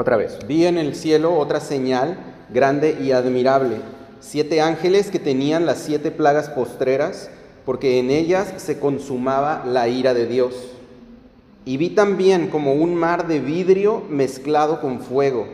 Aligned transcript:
Otra 0.00 0.16
vez, 0.16 0.38
vi 0.46 0.64
en 0.64 0.78
el 0.78 0.94
cielo 0.94 1.36
otra 1.36 1.58
señal 1.58 2.18
grande 2.50 2.96
y 3.02 3.10
admirable, 3.10 3.78
siete 4.20 4.60
ángeles 4.60 5.10
que 5.10 5.18
tenían 5.18 5.66
las 5.66 5.78
siete 5.78 6.12
plagas 6.12 6.50
postreras, 6.50 7.30
porque 7.64 7.98
en 7.98 8.12
ellas 8.12 8.54
se 8.58 8.78
consumaba 8.78 9.64
la 9.66 9.88
ira 9.88 10.14
de 10.14 10.26
Dios. 10.26 10.54
Y 11.64 11.78
vi 11.78 11.90
también 11.90 12.46
como 12.46 12.74
un 12.74 12.94
mar 12.94 13.26
de 13.26 13.40
vidrio 13.40 14.04
mezclado 14.08 14.80
con 14.80 15.00
fuego, 15.00 15.48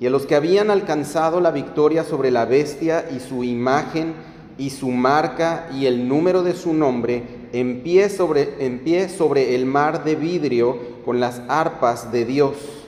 y 0.00 0.06
a 0.08 0.10
los 0.10 0.26
que 0.26 0.34
habían 0.34 0.72
alcanzado 0.72 1.40
la 1.40 1.52
victoria 1.52 2.02
sobre 2.02 2.32
la 2.32 2.46
bestia 2.46 3.08
y 3.16 3.20
su 3.20 3.44
imagen 3.44 4.14
y 4.58 4.70
su 4.70 4.88
marca 4.88 5.68
y 5.72 5.86
el 5.86 6.08
número 6.08 6.42
de 6.42 6.54
su 6.54 6.74
nombre, 6.74 7.22
en 7.52 7.84
pie 7.84 8.08
sobre, 8.08 8.66
en 8.66 8.80
pie 8.80 9.08
sobre 9.08 9.54
el 9.54 9.64
mar 9.64 10.02
de 10.02 10.16
vidrio 10.16 10.76
con 11.04 11.20
las 11.20 11.40
arpas 11.46 12.10
de 12.10 12.24
Dios. 12.24 12.79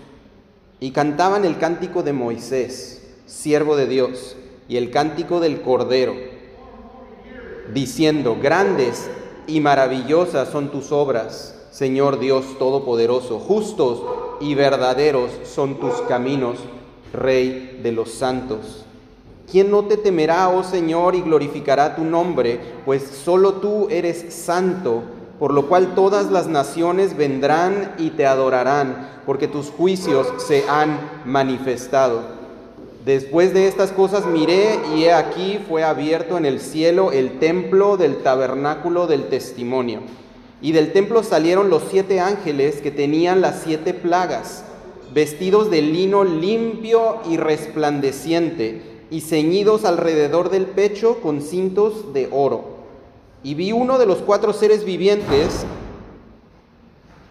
Y 0.83 0.91
cantaban 0.91 1.45
el 1.45 1.59
cántico 1.59 2.03
de 2.03 2.13
Moisés, 2.13 3.03
siervo 3.25 3.77
de 3.77 3.87
Dios, 3.87 4.35
y 4.69 4.79
el 4.79 4.91
cántico 4.91 5.39
del 5.39 5.63
Cordero, 5.63 6.13
diciendo, 7.73 8.37
grandes 8.43 9.09
y 9.47 9.61
maravillosas 9.61 10.49
son 10.49 10.73
tus 10.73 10.91
obras, 10.91 11.55
Señor 11.71 12.19
Dios 12.19 12.59
Todopoderoso, 12.59 13.39
justos 13.39 14.03
y 14.41 14.57
verdaderos 14.57 15.31
son 15.45 15.79
tus 15.79 15.95
caminos, 16.09 16.59
Rey 17.13 17.79
de 17.81 17.93
los 17.93 18.11
santos. 18.11 18.85
¿Quién 19.49 19.71
no 19.71 19.85
te 19.85 19.97
temerá, 19.97 20.49
oh 20.49 20.65
Señor, 20.65 21.15
y 21.15 21.21
glorificará 21.21 21.95
tu 21.95 22.03
nombre? 22.03 22.59
Pues 22.85 23.05
solo 23.05 23.53
tú 23.53 23.87
eres 23.89 24.35
santo, 24.35 25.05
por 25.43 25.53
lo 25.53 25.67
cual 25.67 25.97
todas 25.97 26.31
las 26.31 26.47
naciones 26.47 27.17
vendrán 27.17 27.97
y 27.99 28.11
te 28.11 28.27
adorarán, 28.27 29.09
porque 29.27 29.49
tus 29.49 29.71
juicios 29.71 30.29
se 30.39 30.63
han 30.69 31.01
manifestado. 31.25 32.21
Después 33.05 33.53
de 33.53 33.67
estas 33.67 33.91
cosas 33.91 34.25
miré 34.25 34.79
y 34.95 35.03
he 35.03 35.13
aquí 35.13 35.59
fue 35.69 35.83
abierto 35.83 36.39
en 36.39 36.47
el 36.47 36.61
cielo 36.61 37.11
el 37.11 37.41
templo 37.41 37.97
del 37.97 38.19
tabernáculo 38.19 39.09
del 39.09 39.25
testimonio. 39.31 40.03
Y 40.61 40.71
del 40.71 40.93
templo 40.93 41.25
salieron 41.25 41.71
los 41.71 41.83
siete 41.91 42.21
ángeles 42.21 42.77
que 42.77 42.93
tenían 42.93 43.41
las 43.41 43.63
siete 43.65 43.95
plagas, 43.95 44.63
vestidos 45.13 45.73
de 45.73 45.83
lino 45.83 46.23
limpio 46.23 47.17
y 47.29 47.37
resplandeciente, 47.37 48.81
y 49.11 49.23
ceñidos 49.23 49.85
alrededor 49.87 50.51
del 50.51 50.67
pecho 50.67 51.19
con 51.21 51.43
cintos 51.43 52.13
de 52.15 52.29
oro. 52.31 52.72
Y 53.45 53.55
vi 53.55 53.73
uno 53.73 53.99
de 53.99 54.07
los 54.07 54.19
cuatro 54.19 54.53
seres 54.53 54.85
vivientes, 54.85 55.65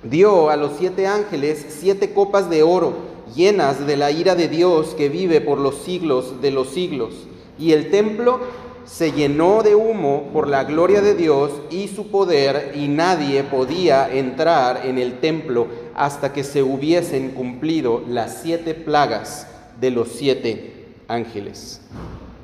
dio 0.03 0.49
a 0.49 0.57
los 0.57 0.73
siete 0.77 1.07
ángeles 1.07 1.65
siete 1.69 2.13
copas 2.13 2.49
de 2.49 2.63
oro 2.63 3.11
llenas 3.35 3.85
de 3.87 3.97
la 3.97 4.11
ira 4.11 4.35
de 4.35 4.47
Dios 4.47 4.93
que 4.97 5.09
vive 5.09 5.41
por 5.41 5.57
los 5.57 5.75
siglos 5.75 6.41
de 6.41 6.51
los 6.51 6.69
siglos. 6.69 7.13
Y 7.57 7.71
el 7.71 7.91
templo 7.91 8.39
se 8.85 9.11
llenó 9.11 9.63
de 9.63 9.75
humo 9.75 10.29
por 10.33 10.47
la 10.47 10.63
gloria 10.63 11.01
de 11.01 11.15
Dios 11.15 11.51
y 11.69 11.87
su 11.87 12.07
poder, 12.07 12.73
y 12.75 12.87
nadie 12.87 13.43
podía 13.43 14.11
entrar 14.11 14.85
en 14.85 14.97
el 14.97 15.19
templo 15.19 15.67
hasta 15.95 16.33
que 16.33 16.43
se 16.43 16.63
hubiesen 16.63 17.31
cumplido 17.31 18.03
las 18.07 18.41
siete 18.41 18.73
plagas 18.73 19.47
de 19.79 19.91
los 19.91 20.09
siete 20.09 20.87
ángeles. 21.07 21.81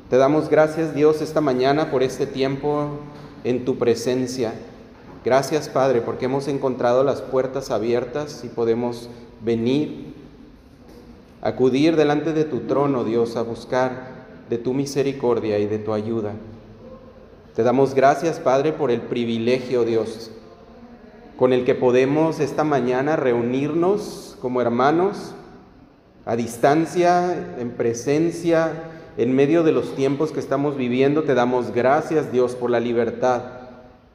Te 0.10 0.18
damos 0.18 0.48
gracias 0.48 0.96
Dios 0.96 1.22
esta 1.22 1.42
mañana 1.42 1.92
por 1.92 2.02
este 2.02 2.26
tiempo 2.26 2.92
en 3.44 3.66
tu 3.66 3.78
presencia. 3.78 4.54
Gracias 5.26 5.70
Padre 5.70 6.02
porque 6.02 6.26
hemos 6.26 6.48
encontrado 6.48 7.04
las 7.04 7.22
puertas 7.22 7.72
abiertas 7.72 8.44
y 8.44 8.48
podemos 8.50 9.10
venir 9.44 10.18
acudir 11.42 11.96
delante 11.96 12.34
de 12.34 12.44
tu 12.44 12.62
trono, 12.62 13.04
Dios, 13.04 13.36
a 13.36 13.42
buscar 13.42 14.26
de 14.50 14.58
tu 14.58 14.74
misericordia 14.74 15.60
y 15.60 15.68
de 15.68 15.80
tu 15.80 15.94
ayuda. 15.94 16.34
Te 17.56 17.64
damos 17.64 17.94
gracias, 17.94 18.40
Padre, 18.40 18.74
por 18.74 18.92
el 18.92 19.02
privilegio, 19.02 19.84
Dios, 19.84 20.32
con 21.38 21.54
el 21.54 21.66
que 21.66 21.76
podemos 21.76 22.40
esta 22.40 22.64
mañana 22.64 23.16
reunirnos 23.16 24.38
como 24.42 24.62
hermanos, 24.62 25.34
a 26.26 26.36
distancia, 26.36 27.56
en 27.58 27.72
presencia, 27.72 28.72
en 29.18 29.36
medio 29.36 29.64
de 29.64 29.72
los 29.72 29.96
tiempos 29.96 30.32
que 30.32 30.40
estamos 30.40 30.78
viviendo. 30.78 31.24
Te 31.24 31.34
damos 31.34 31.72
gracias, 31.72 32.32
Dios, 32.32 32.56
por 32.56 32.70
la 32.70 32.80
libertad 32.80 33.42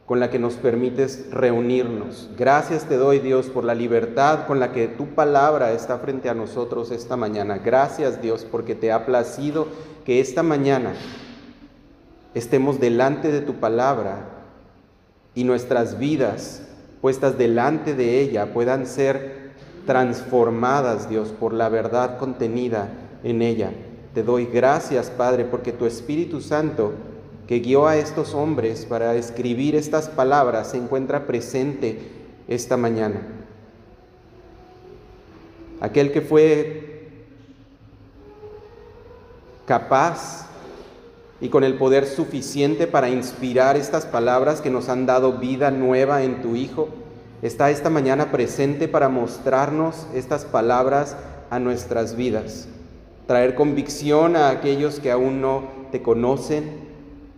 con 0.06 0.20
la 0.20 0.30
que 0.30 0.38
nos 0.38 0.54
permites 0.54 1.26
reunirnos. 1.30 2.28
Gracias 2.36 2.84
te 2.84 2.96
doy, 2.96 3.18
Dios, 3.18 3.46
por 3.46 3.64
la 3.64 3.74
libertad 3.74 4.46
con 4.46 4.60
la 4.60 4.72
que 4.72 4.88
tu 4.88 5.06
palabra 5.08 5.72
está 5.72 5.98
frente 5.98 6.28
a 6.28 6.34
nosotros 6.34 6.90
esta 6.90 7.16
mañana. 7.16 7.58
Gracias, 7.58 8.20
Dios, 8.20 8.46
porque 8.50 8.74
te 8.74 8.92
ha 8.92 9.06
placido 9.06 9.68
que 10.04 10.20
esta 10.20 10.42
mañana 10.42 10.94
estemos 12.34 12.80
delante 12.80 13.30
de 13.30 13.40
tu 13.40 13.54
palabra 13.54 14.28
y 15.34 15.44
nuestras 15.44 15.98
vidas 15.98 16.62
puestas 17.00 17.38
delante 17.38 17.94
de 17.94 18.20
ella 18.20 18.52
puedan 18.52 18.86
ser 18.86 19.52
transformadas, 19.86 21.08
Dios, 21.08 21.28
por 21.28 21.52
la 21.52 21.68
verdad 21.68 22.18
contenida 22.18 22.88
en 23.24 23.42
ella. 23.42 23.72
Te 24.14 24.22
doy 24.22 24.46
gracias, 24.46 25.10
Padre, 25.10 25.44
porque 25.44 25.72
tu 25.72 25.86
Espíritu 25.86 26.40
Santo 26.40 26.92
que 27.46 27.60
guió 27.60 27.86
a 27.86 27.96
estos 27.96 28.34
hombres 28.34 28.86
para 28.86 29.14
escribir 29.14 29.74
estas 29.74 30.08
palabras 30.08 30.70
se 30.70 30.76
encuentra 30.76 31.26
presente 31.26 31.98
esta 32.48 32.76
mañana. 32.76 33.20
Aquel 35.80 36.12
que 36.12 36.20
fue 36.20 37.10
capaz 39.66 40.46
y 41.40 41.48
con 41.48 41.64
el 41.64 41.74
poder 41.74 42.06
suficiente 42.06 42.86
para 42.86 43.08
inspirar 43.08 43.76
estas 43.76 44.06
palabras 44.06 44.60
que 44.60 44.70
nos 44.70 44.88
han 44.88 45.06
dado 45.06 45.38
vida 45.38 45.70
nueva 45.70 46.22
en 46.22 46.40
tu 46.40 46.54
Hijo, 46.54 46.88
está 47.42 47.70
esta 47.70 47.90
mañana 47.90 48.30
presente 48.30 48.86
para 48.86 49.08
mostrarnos 49.08 50.06
estas 50.14 50.44
palabras 50.44 51.16
a 51.50 51.58
nuestras 51.58 52.14
vidas, 52.14 52.68
traer 53.26 53.54
convicción 53.54 54.36
a 54.36 54.50
aquellos 54.50 55.00
que 55.00 55.10
aún 55.10 55.40
no 55.40 55.64
te 55.90 56.02
conocen, 56.02 56.92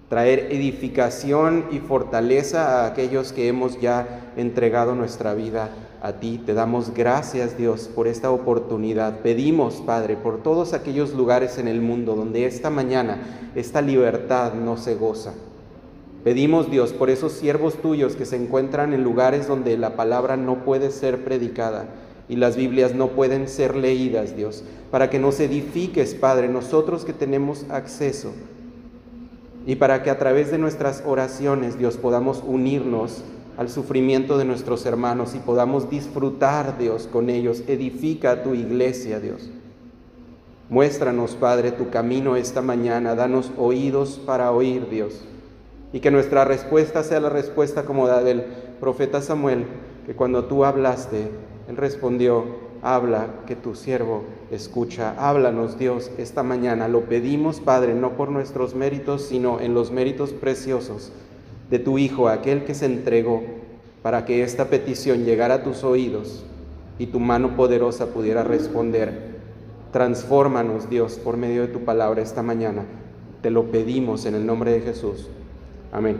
traer 0.09 0.49
edificación 0.51 1.67
y 1.71 1.79
fortaleza 1.79 2.83
a 2.83 2.87
aquellos 2.87 3.33
que 3.33 3.49
hemos 3.49 3.81
ya 3.81 4.33
entregado 4.37 4.95
nuestra 4.95 5.35
vida 5.35 5.71
a 6.03 6.13
ti. 6.15 6.41
Te 6.45 6.55
damos 6.55 6.93
gracias, 6.95 7.57
Dios, 7.57 7.91
por 7.95 8.07
esta 8.07 8.31
oportunidad. 8.31 9.21
Pedimos, 9.21 9.83
Padre, 9.85 10.17
por 10.17 10.43
todos 10.43 10.73
aquellos 10.73 11.15
lugares 11.15 11.59
en 11.59 11.67
el 11.67 11.81
mundo 11.81 12.15
donde 12.15 12.47
esta 12.47 12.71
mañana 12.71 13.19
esta 13.55 13.81
libertad 13.81 14.55
no 14.55 14.77
se 14.77 14.95
goza. 14.95 15.33
Pedimos, 16.23 16.71
Dios, 16.71 16.93
por 16.93 17.11
esos 17.11 17.33
siervos 17.33 17.75
tuyos 17.77 18.17
que 18.17 18.25
se 18.25 18.37
encuentran 18.37 18.95
en 18.95 19.05
lugares 19.05 19.47
donde 19.47 19.77
la 19.77 19.97
palabra 19.97 20.37
no 20.37 20.65
puede 20.65 20.91
ser 20.91 21.25
predicada 21.25 21.87
y 22.29 22.37
las 22.37 22.57
Biblias 22.57 22.95
no 22.95 23.09
pueden 23.09 23.49
ser 23.49 23.77
leídas, 23.77 24.37
Dios, 24.37 24.65
para 24.91 25.11
que 25.11 25.19
nos 25.19 25.41
edifiques, 25.41 26.15
Padre, 26.15 26.49
nosotros 26.49 27.05
que 27.05 27.13
tenemos 27.13 27.67
acceso 27.69 28.33
y 29.67 29.77
para 29.77 30.03
que 30.03 30.11
a 30.11 30.19
través 30.19 30.51
de 30.51 30.59
nuestras 30.59 31.03
oraciones, 31.07 31.79
Dios, 31.79 31.97
podamos 31.97 32.43
unirnos 32.47 33.25
al 33.57 33.69
sufrimiento 33.71 34.37
de 34.37 34.45
nuestros 34.45 34.85
hermanos 34.85 35.35
y 35.35 35.39
podamos 35.39 35.89
disfrutar, 35.89 36.77
Dios, 36.79 37.09
con 37.11 37.31
ellos. 37.31 37.63
Edifica 37.67 38.43
tu 38.43 38.55
iglesia, 38.55 39.21
Dios. 39.21 39.49
Muéstranos, 40.69 41.35
Padre, 41.37 41.73
tu 41.73 41.89
camino 41.89 42.37
esta 42.37 42.63
mañana. 42.63 43.15
Danos 43.15 43.53
oídos 43.57 44.21
para 44.27 44.51
oír, 44.51 44.89
Dios. 44.91 45.23
Y 45.93 46.01
que 46.01 46.11
nuestra 46.11 46.45
respuesta 46.45 47.03
sea 47.05 47.21
la 47.21 47.31
respuesta 47.31 47.85
como 47.85 48.09
la 48.09 48.23
del 48.23 48.45
profeta 48.81 49.23
Samuel, 49.23 49.67
que 50.05 50.15
cuando 50.15 50.45
tú 50.45 50.65
hablaste, 50.65 51.29
él 51.69 51.77
respondió, 51.77 52.45
habla, 52.83 53.29
que 53.47 53.57
tu 53.57 53.75
siervo 53.75 54.25
escucha. 54.51 55.15
Háblanos, 55.19 55.79
Dios, 55.79 56.11
esta 56.19 56.43
mañana. 56.43 56.89
Lo 56.89 57.03
pedimos, 57.03 57.61
Padre, 57.61 57.95
no 57.95 58.13
por 58.13 58.31
nuestros 58.31 58.75
méritos, 58.75 59.23
sino 59.23 59.61
en 59.61 59.73
los 59.73 59.91
méritos 59.91 60.31
preciosos 60.33 61.13
de 61.71 61.79
tu 61.79 61.99
Hijo, 61.99 62.29
aquel 62.29 62.65
que 62.65 62.75
se 62.75 62.87
entregó 62.87 63.43
para 64.03 64.27
que 64.27 64.43
esta 64.43 64.69
petición 64.69 65.25
llegara 65.25 65.55
a 65.55 65.63
tus 65.63 65.83
oídos 65.83 66.45
y 66.99 67.07
tu 67.07 67.21
mano 67.21 67.57
poderosa 67.57 68.09
pudiera 68.09 68.45
responder. 68.45 69.35
Transfórmanos, 69.91 70.91
Dios, 70.91 71.15
por 71.15 71.39
medio 71.39 71.63
de 71.63 71.69
tu 71.69 71.81
palabra 71.81 72.21
esta 72.21 72.43
mañana. 72.43 72.85
Te 73.41 73.51
lo 73.51 73.65
pedimos 73.71 74.27
en 74.27 74.35
el 74.35 74.45
nombre 74.45 74.73
de 74.73 74.81
Jesús. 74.83 75.29
Amén. 75.91 76.19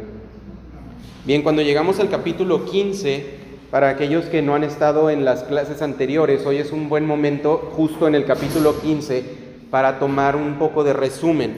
Bien, 1.27 1.43
cuando 1.43 1.61
llegamos 1.61 2.01
al 2.01 2.09
capítulo 2.09 2.65
15, 2.65 3.44
para 3.75 3.89
aquellos 3.89 4.27
que 4.27 4.41
no 4.41 4.55
han 4.55 4.63
estado 4.63 5.11
en 5.11 5.25
las 5.25 5.43
clases 5.43 5.83
anteriores, 5.83 6.47
hoy 6.47 6.59
es 6.59 6.71
un 6.71 6.89
buen 6.89 7.05
momento, 7.05 7.73
justo 7.75 8.07
en 8.07 8.15
el 8.15 8.25
capítulo 8.25 8.81
15, 8.81 9.25
para 9.69 9.99
tomar 9.99 10.37
un 10.37 10.61
poco 10.61 10.85
de 10.85 10.93
resumen. 10.93 11.57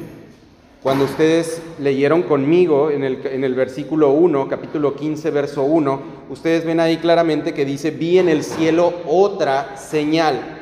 Cuando 0.82 1.04
ustedes 1.04 1.60
leyeron 1.78 2.22
conmigo 2.22 2.90
en 2.90 3.04
el, 3.04 3.20
en 3.26 3.44
el 3.44 3.54
versículo 3.54 4.12
1, 4.12 4.48
capítulo 4.48 4.96
15, 4.96 5.30
verso 5.30 5.64
1, 5.64 6.00
ustedes 6.30 6.64
ven 6.64 6.80
ahí 6.80 6.96
claramente 6.96 7.52
que 7.52 7.66
dice, 7.66 7.90
vi 7.90 8.18
en 8.18 8.30
el 8.30 8.44
cielo 8.44 8.94
otra 9.06 9.76
señal. 9.76 10.55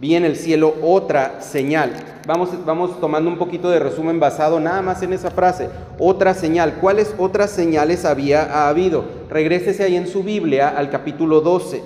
Vi 0.00 0.14
en 0.14 0.24
el 0.24 0.36
cielo 0.36 0.74
otra 0.82 1.40
señal. 1.40 1.92
Vamos, 2.26 2.50
vamos 2.64 3.00
tomando 3.00 3.30
un 3.30 3.38
poquito 3.38 3.70
de 3.70 3.78
resumen 3.80 4.20
basado 4.20 4.60
nada 4.60 4.82
más 4.82 5.02
en 5.02 5.12
esa 5.12 5.30
frase. 5.30 5.68
Otra 5.98 6.34
señal. 6.34 6.74
¿Cuáles 6.80 7.14
otras 7.18 7.50
señales 7.50 8.04
había 8.04 8.68
habido? 8.68 9.04
Regrésese 9.30 9.82
ahí 9.82 9.96
en 9.96 10.06
su 10.06 10.22
Biblia 10.22 10.68
al 10.68 10.90
capítulo 10.90 11.40
12. 11.40 11.82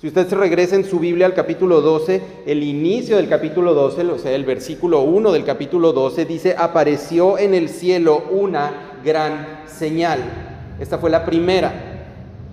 Si 0.00 0.06
usted 0.06 0.28
se 0.28 0.36
regresa 0.36 0.76
en 0.76 0.84
su 0.84 1.00
Biblia 1.00 1.26
al 1.26 1.34
capítulo 1.34 1.80
12, 1.80 2.22
el 2.46 2.62
inicio 2.62 3.16
del 3.16 3.28
capítulo 3.28 3.74
12, 3.74 4.02
o 4.04 4.18
sea, 4.18 4.30
el 4.30 4.44
versículo 4.44 5.00
1 5.00 5.32
del 5.32 5.44
capítulo 5.44 5.92
12, 5.92 6.24
dice, 6.24 6.54
apareció 6.56 7.36
en 7.36 7.52
el 7.52 7.68
cielo 7.68 8.22
una 8.30 9.00
gran 9.04 9.64
señal. 9.66 10.20
Esta 10.78 10.98
fue 10.98 11.10
la 11.10 11.24
primera. 11.24 11.87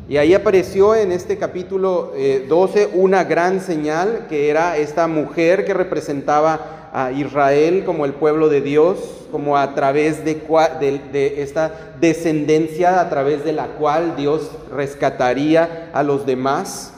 Y 0.07 0.17
ahí 0.17 0.35
apareció 0.35 0.93
en 0.93 1.11
este 1.11 1.37
capítulo 1.37 2.13
12 2.47 2.83
eh, 2.83 2.89
una 2.93 3.23
gran 3.23 3.59
señal, 3.59 4.27
que 4.29 4.49
era 4.49 4.77
esta 4.77 5.07
mujer 5.07 5.65
que 5.65 5.73
representaba 5.73 6.91
a 6.93 7.11
Israel 7.11 7.83
como 7.85 8.05
el 8.05 8.13
pueblo 8.13 8.47
de 8.47 8.61
Dios, 8.61 8.99
como 9.31 9.57
a 9.57 9.73
través 9.73 10.23
de, 10.23 10.35
de, 11.11 11.41
esta 11.41 11.95
descendencia 11.99 13.01
a 13.01 13.09
través 13.09 13.43
de 13.43 13.51
la 13.51 13.65
cual 13.79 14.15
Dios 14.15 14.51
rescataría 14.71 15.89
a 15.91 16.03
los 16.03 16.27
demás. 16.27 16.93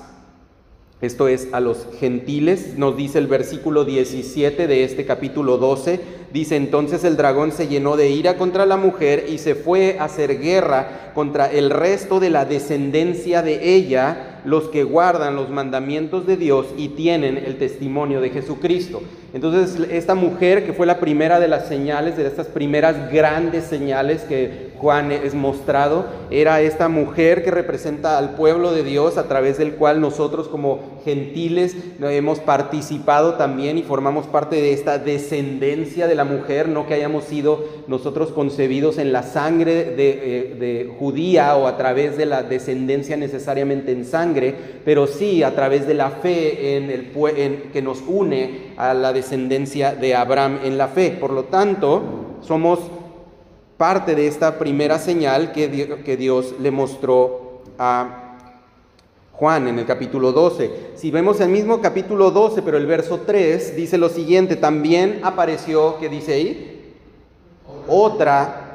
Esto 1.00 1.30
es 1.30 1.48
a 1.54 1.62
los 1.62 1.88
gentiles, 2.00 2.77
nos 2.77 2.98
dice 2.98 3.19
el 3.19 3.27
versículo 3.27 3.86
17 3.86 4.68
de 4.68 4.83
este 4.83 5.06
capítulo 5.06 5.57
12, 5.57 6.01
dice 6.31 6.56
entonces 6.56 7.03
el 7.03 7.18
dragón 7.18 7.51
se 7.51 7.68
llenó 7.68 7.95
de 7.97 8.09
ira 8.09 8.38
contra 8.38 8.65
la 8.65 8.77
mujer 8.77 9.25
y 9.29 9.38
se 9.38 9.56
fue 9.56 9.97
a 10.00 10.06
hacer 10.06 10.39
guerra 10.39 11.12
contra 11.13 11.51
el 11.51 11.69
resto 11.69 12.19
de 12.19 12.29
la 12.29 12.45
descendencia 12.45 13.41
de 13.41 13.75
ella, 13.75 14.37
los 14.47 14.69
que 14.69 14.85
guardan 14.85 15.35
los 15.35 15.49
mandamientos 15.49 16.25
de 16.25 16.38
Dios 16.38 16.67
y 16.77 16.88
tienen 16.88 17.38
el 17.38 17.57
testimonio 17.57 18.21
de 18.21 18.29
Jesucristo. 18.29 19.01
Entonces, 19.33 19.77
esta 19.91 20.15
mujer 20.15 20.65
que 20.65 20.71
fue 20.71 20.85
la 20.85 21.01
primera 21.01 21.41
de 21.41 21.49
las 21.49 21.67
señales, 21.67 22.15
de 22.15 22.25
estas 22.25 22.47
primeras 22.47 23.11
grandes 23.11 23.65
señales 23.65 24.21
que 24.21 24.67
Juan 24.77 25.11
es 25.11 25.33
mostrado, 25.33 26.05
era 26.31 26.61
esta 26.61 26.88
mujer 26.88 27.44
que 27.44 27.51
representa 27.51 28.17
al 28.17 28.35
pueblo 28.35 28.71
de 28.71 28.83
Dios 28.83 29.17
a 29.17 29.27
través 29.27 29.57
del 29.57 29.73
cual 29.73 29.99
nosotros 29.99 30.47
como 30.47 30.79
gentiles 31.03 31.75
hemos 31.99 32.39
participado 32.39 33.33
también 33.33 33.77
y 33.77 33.83
formamos 33.83 34.27
parte 34.27 34.55
de 34.55 34.71
esta 34.71 34.97
descendencia 34.97 36.07
de 36.07 36.15
la 36.15 36.25
mujer, 36.25 36.69
no 36.69 36.88
que 36.88 36.94
hayamos 36.94 37.25
sido 37.25 37.65
nosotros 37.88 38.31
concebidos 38.31 38.97
en 38.97 39.11
la 39.11 39.23
sangre 39.23 39.83
de, 39.83 40.09
eh, 40.09 40.55
de 40.59 40.91
judía 40.97 41.55
o 41.55 41.67
a 41.67 41.75
través 41.75 42.17
de 42.17 42.25
la 42.25 42.44
descendencia 42.44 43.17
necesariamente 43.17 43.91
en 43.91 44.05
sangre, 44.05 44.37
pero 44.86 45.07
sí 45.07 45.44
a 45.44 45.54
través 45.56 45.88
de 45.88 45.94
la 45.94 46.10
fe 46.10 46.78
en 46.78 46.89
el, 46.89 47.12
que 47.72 47.81
nos 47.81 48.01
une 48.07 48.74
a 48.78 48.94
la 48.94 49.13
descendencia 49.13 49.95
de 49.95 50.16
Abraham 50.16 50.60
en 50.63 50.78
la 50.78 50.88
fe. 50.88 51.18
Por 51.19 51.31
lo 51.31 51.45
tanto, 51.45 52.01
somos 52.42 52.80
parte 53.78 54.16
de 54.16 54.28
esta 54.28 54.57
primera 54.57 55.00
señal 55.00 55.51
que, 55.51 56.00
que 56.04 56.18
Dios 56.18 56.56
le 56.60 56.72
mostró 56.72 57.62
a 57.78 58.28
Juan 59.34 59.68
en 59.68 59.78
el 59.78 59.86
capítulo 59.86 60.31
12. 60.31 60.72
Si 60.95 61.12
vemos 61.12 61.40
el 61.42 61.50
mismo 61.50 61.80
capítulo 61.80 62.31
12, 62.31 62.63
pero 62.63 62.78
el 62.78 62.88
verso 62.88 63.22
3 63.25 63.75
dice 63.75 64.00
lo 64.00 64.10
siguiente, 64.10 64.56
también 64.56 65.19
apareció, 65.24 65.98
¿qué 66.00 66.10
dice 66.10 66.33
ahí? 66.33 66.95
Otra 67.88 68.67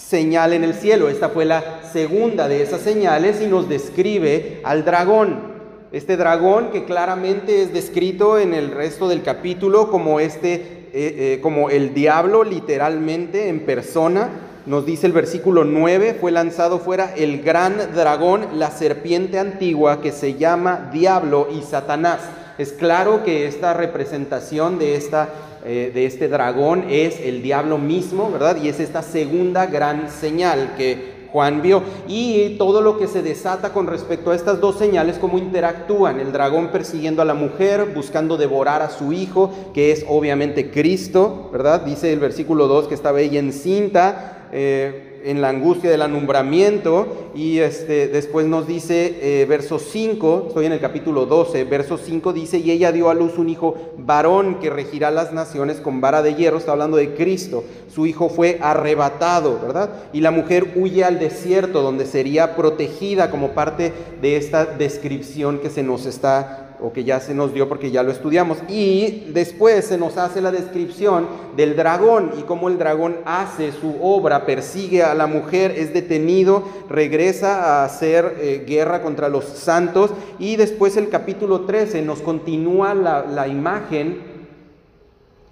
señal 0.00 0.52
en 0.52 0.64
el 0.64 0.74
cielo. 0.74 1.08
Esta 1.08 1.28
fue 1.28 1.44
la 1.44 1.82
segunda 1.92 2.48
de 2.48 2.62
esas 2.62 2.80
señales 2.80 3.40
y 3.40 3.46
nos 3.46 3.68
describe 3.68 4.60
al 4.64 4.84
dragón. 4.84 5.50
Este 5.92 6.16
dragón 6.16 6.70
que 6.70 6.84
claramente 6.84 7.62
es 7.62 7.72
descrito 7.72 8.38
en 8.38 8.54
el 8.54 8.70
resto 8.70 9.08
del 9.08 9.22
capítulo 9.22 9.90
como 9.90 10.20
este, 10.20 10.54
eh, 10.54 10.90
eh, 10.92 11.38
como 11.42 11.68
el 11.68 11.94
diablo 11.94 12.44
literalmente 12.44 13.48
en 13.48 13.60
persona. 13.66 14.30
Nos 14.66 14.86
dice 14.86 15.06
el 15.06 15.12
versículo 15.12 15.64
9, 15.64 16.16
fue 16.20 16.30
lanzado 16.30 16.78
fuera 16.78 17.14
el 17.16 17.42
gran 17.42 17.94
dragón, 17.94 18.46
la 18.54 18.70
serpiente 18.70 19.38
antigua 19.38 20.00
que 20.00 20.12
se 20.12 20.34
llama 20.34 20.90
diablo 20.92 21.48
y 21.50 21.62
Satanás. 21.62 22.20
Es 22.58 22.72
claro 22.72 23.24
que 23.24 23.46
esta 23.46 23.72
representación 23.72 24.78
de 24.78 24.94
esta 24.94 25.30
eh, 25.64 25.90
de 25.92 26.06
este 26.06 26.28
dragón 26.28 26.84
es 26.88 27.20
el 27.20 27.42
diablo 27.42 27.78
mismo, 27.78 28.30
¿verdad? 28.30 28.56
Y 28.62 28.68
es 28.68 28.80
esta 28.80 29.02
segunda 29.02 29.66
gran 29.66 30.10
señal 30.10 30.74
que 30.76 31.28
Juan 31.32 31.62
vio. 31.62 31.82
Y 32.08 32.56
todo 32.58 32.80
lo 32.80 32.98
que 32.98 33.06
se 33.06 33.22
desata 33.22 33.72
con 33.72 33.86
respecto 33.86 34.30
a 34.30 34.34
estas 34.34 34.60
dos 34.60 34.76
señales, 34.76 35.18
cómo 35.18 35.38
interactúan. 35.38 36.20
El 36.20 36.32
dragón 36.32 36.68
persiguiendo 36.68 37.22
a 37.22 37.24
la 37.24 37.34
mujer, 37.34 37.92
buscando 37.94 38.36
devorar 38.36 38.82
a 38.82 38.90
su 38.90 39.12
hijo, 39.12 39.52
que 39.74 39.92
es 39.92 40.04
obviamente 40.08 40.70
Cristo, 40.70 41.50
¿verdad? 41.52 41.82
Dice 41.82 42.12
el 42.12 42.20
versículo 42.20 42.66
2 42.66 42.88
que 42.88 42.94
estaba 42.94 43.20
ella 43.20 43.38
encinta. 43.38 44.48
Eh, 44.52 45.09
en 45.24 45.40
la 45.40 45.48
angustia 45.48 45.90
del 45.90 46.02
alumbramiento 46.02 47.30
y 47.34 47.58
este, 47.58 48.08
después 48.08 48.46
nos 48.46 48.66
dice 48.66 49.18
eh, 49.20 49.46
verso 49.46 49.78
5, 49.78 50.46
estoy 50.48 50.66
en 50.66 50.72
el 50.72 50.80
capítulo 50.80 51.26
12, 51.26 51.64
verso 51.64 51.98
5 51.98 52.32
dice, 52.32 52.58
y 52.58 52.70
ella 52.70 52.92
dio 52.92 53.10
a 53.10 53.14
luz 53.14 53.38
un 53.38 53.48
hijo 53.48 53.74
varón 53.98 54.58
que 54.60 54.70
regirá 54.70 55.10
las 55.10 55.32
naciones 55.32 55.78
con 55.80 56.00
vara 56.00 56.22
de 56.22 56.34
hierro, 56.34 56.58
está 56.58 56.72
hablando 56.72 56.96
de 56.96 57.14
Cristo, 57.14 57.64
su 57.92 58.06
hijo 58.06 58.28
fue 58.28 58.58
arrebatado, 58.62 59.58
¿verdad? 59.60 59.90
Y 60.12 60.20
la 60.20 60.30
mujer 60.30 60.72
huye 60.76 61.04
al 61.04 61.18
desierto 61.18 61.82
donde 61.82 62.06
sería 62.06 62.56
protegida 62.56 63.30
como 63.30 63.50
parte 63.50 63.92
de 64.20 64.36
esta 64.36 64.64
descripción 64.64 65.58
que 65.58 65.70
se 65.70 65.82
nos 65.82 66.06
está 66.06 66.69
o 66.82 66.92
que 66.92 67.04
ya 67.04 67.20
se 67.20 67.34
nos 67.34 67.52
dio 67.52 67.68
porque 67.68 67.90
ya 67.90 68.02
lo 68.02 68.10
estudiamos. 68.10 68.58
Y 68.68 69.30
después 69.32 69.84
se 69.86 69.98
nos 69.98 70.16
hace 70.16 70.40
la 70.40 70.50
descripción 70.50 71.26
del 71.56 71.76
dragón 71.76 72.32
y 72.38 72.42
cómo 72.42 72.68
el 72.68 72.78
dragón 72.78 73.16
hace 73.24 73.72
su 73.72 73.96
obra, 74.00 74.46
persigue 74.46 75.02
a 75.02 75.14
la 75.14 75.26
mujer, 75.26 75.72
es 75.76 75.92
detenido, 75.92 76.64
regresa 76.88 77.80
a 77.80 77.84
hacer 77.84 78.36
eh, 78.40 78.64
guerra 78.66 79.02
contra 79.02 79.28
los 79.28 79.44
santos 79.44 80.10
y 80.38 80.56
después 80.56 80.96
el 80.96 81.08
capítulo 81.08 81.62
13 81.62 82.02
nos 82.02 82.20
continúa 82.20 82.94
la, 82.94 83.24
la 83.26 83.48
imagen 83.48 84.30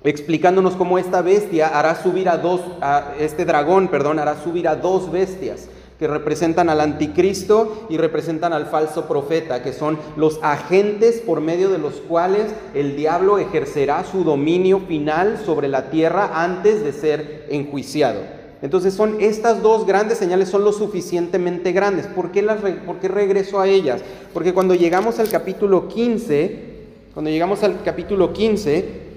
explicándonos 0.04 0.76
cómo 0.76 0.98
esta 0.98 1.22
bestia 1.22 1.68
hará 1.68 1.94
subir 2.00 2.28
a 2.28 2.38
dos, 2.38 2.60
a 2.80 3.14
este 3.18 3.44
dragón, 3.44 3.88
perdón, 3.88 4.18
hará 4.18 4.40
subir 4.42 4.68
a 4.68 4.76
dos 4.76 5.10
bestias 5.10 5.68
que 5.98 6.06
representan 6.06 6.70
al 6.70 6.80
anticristo 6.80 7.86
y 7.88 7.96
representan 7.96 8.52
al 8.52 8.66
falso 8.66 9.06
profeta, 9.06 9.62
que 9.62 9.72
son 9.72 9.98
los 10.16 10.38
agentes 10.42 11.20
por 11.20 11.40
medio 11.40 11.70
de 11.70 11.78
los 11.78 11.94
cuales 11.94 12.46
el 12.74 12.94
diablo 12.96 13.38
ejercerá 13.38 14.04
su 14.04 14.22
dominio 14.22 14.80
final 14.80 15.42
sobre 15.44 15.66
la 15.66 15.90
tierra 15.90 16.42
antes 16.42 16.84
de 16.84 16.92
ser 16.92 17.46
enjuiciado. 17.50 18.20
Entonces 18.62 18.94
son 18.94 19.20
estas 19.20 19.62
dos 19.62 19.86
grandes 19.86 20.18
señales 20.18 20.48
son 20.48 20.64
lo 20.64 20.72
suficientemente 20.72 21.72
grandes. 21.72 22.06
¿Por 22.06 22.30
qué, 22.30 22.42
las, 22.42 22.60
¿Por 22.60 22.96
qué 22.98 23.08
regreso 23.08 23.60
a 23.60 23.68
ellas? 23.68 24.00
Porque 24.32 24.54
cuando 24.54 24.74
llegamos 24.74 25.18
al 25.18 25.28
capítulo 25.28 25.88
15, 25.88 26.58
cuando 27.12 27.30
llegamos 27.30 27.62
al 27.62 27.82
capítulo 27.82 28.32
15, 28.32 29.08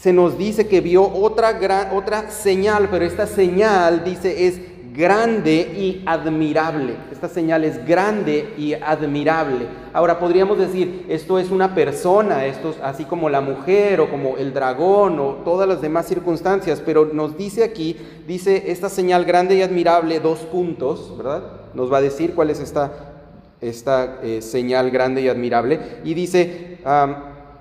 se 0.00 0.12
nos 0.12 0.38
dice 0.38 0.68
que 0.68 0.80
vio 0.80 1.02
otra, 1.02 1.54
gran, 1.54 1.96
otra 1.96 2.30
señal, 2.30 2.88
pero 2.90 3.04
esta 3.04 3.26
señal 3.26 4.04
dice 4.04 4.46
es 4.46 4.60
grande 4.98 5.60
y 5.76 6.02
admirable. 6.06 6.96
Esta 7.12 7.28
señal 7.28 7.62
es 7.62 7.86
grande 7.86 8.52
y 8.58 8.74
admirable. 8.74 9.68
Ahora 9.92 10.18
podríamos 10.18 10.58
decir, 10.58 11.06
esto 11.08 11.38
es 11.38 11.52
una 11.52 11.72
persona, 11.72 12.46
esto 12.46 12.70
es 12.70 12.80
así 12.82 13.04
como 13.04 13.30
la 13.30 13.40
mujer 13.40 14.00
o 14.00 14.10
como 14.10 14.36
el 14.38 14.52
dragón 14.52 15.20
o 15.20 15.34
todas 15.44 15.68
las 15.68 15.80
demás 15.80 16.06
circunstancias, 16.06 16.82
pero 16.84 17.10
nos 17.12 17.38
dice 17.38 17.62
aquí, 17.62 17.96
dice 18.26 18.72
esta 18.72 18.88
señal 18.88 19.24
grande 19.24 19.54
y 19.54 19.62
admirable, 19.62 20.18
dos 20.18 20.40
puntos, 20.40 21.16
¿verdad? 21.16 21.44
Nos 21.74 21.92
va 21.92 21.98
a 21.98 22.02
decir 22.02 22.34
cuál 22.34 22.50
es 22.50 22.58
esta, 22.58 22.90
esta 23.60 24.18
eh, 24.24 24.42
señal 24.42 24.90
grande 24.90 25.22
y 25.22 25.28
admirable. 25.28 25.78
Y 26.02 26.14
dice, 26.14 26.78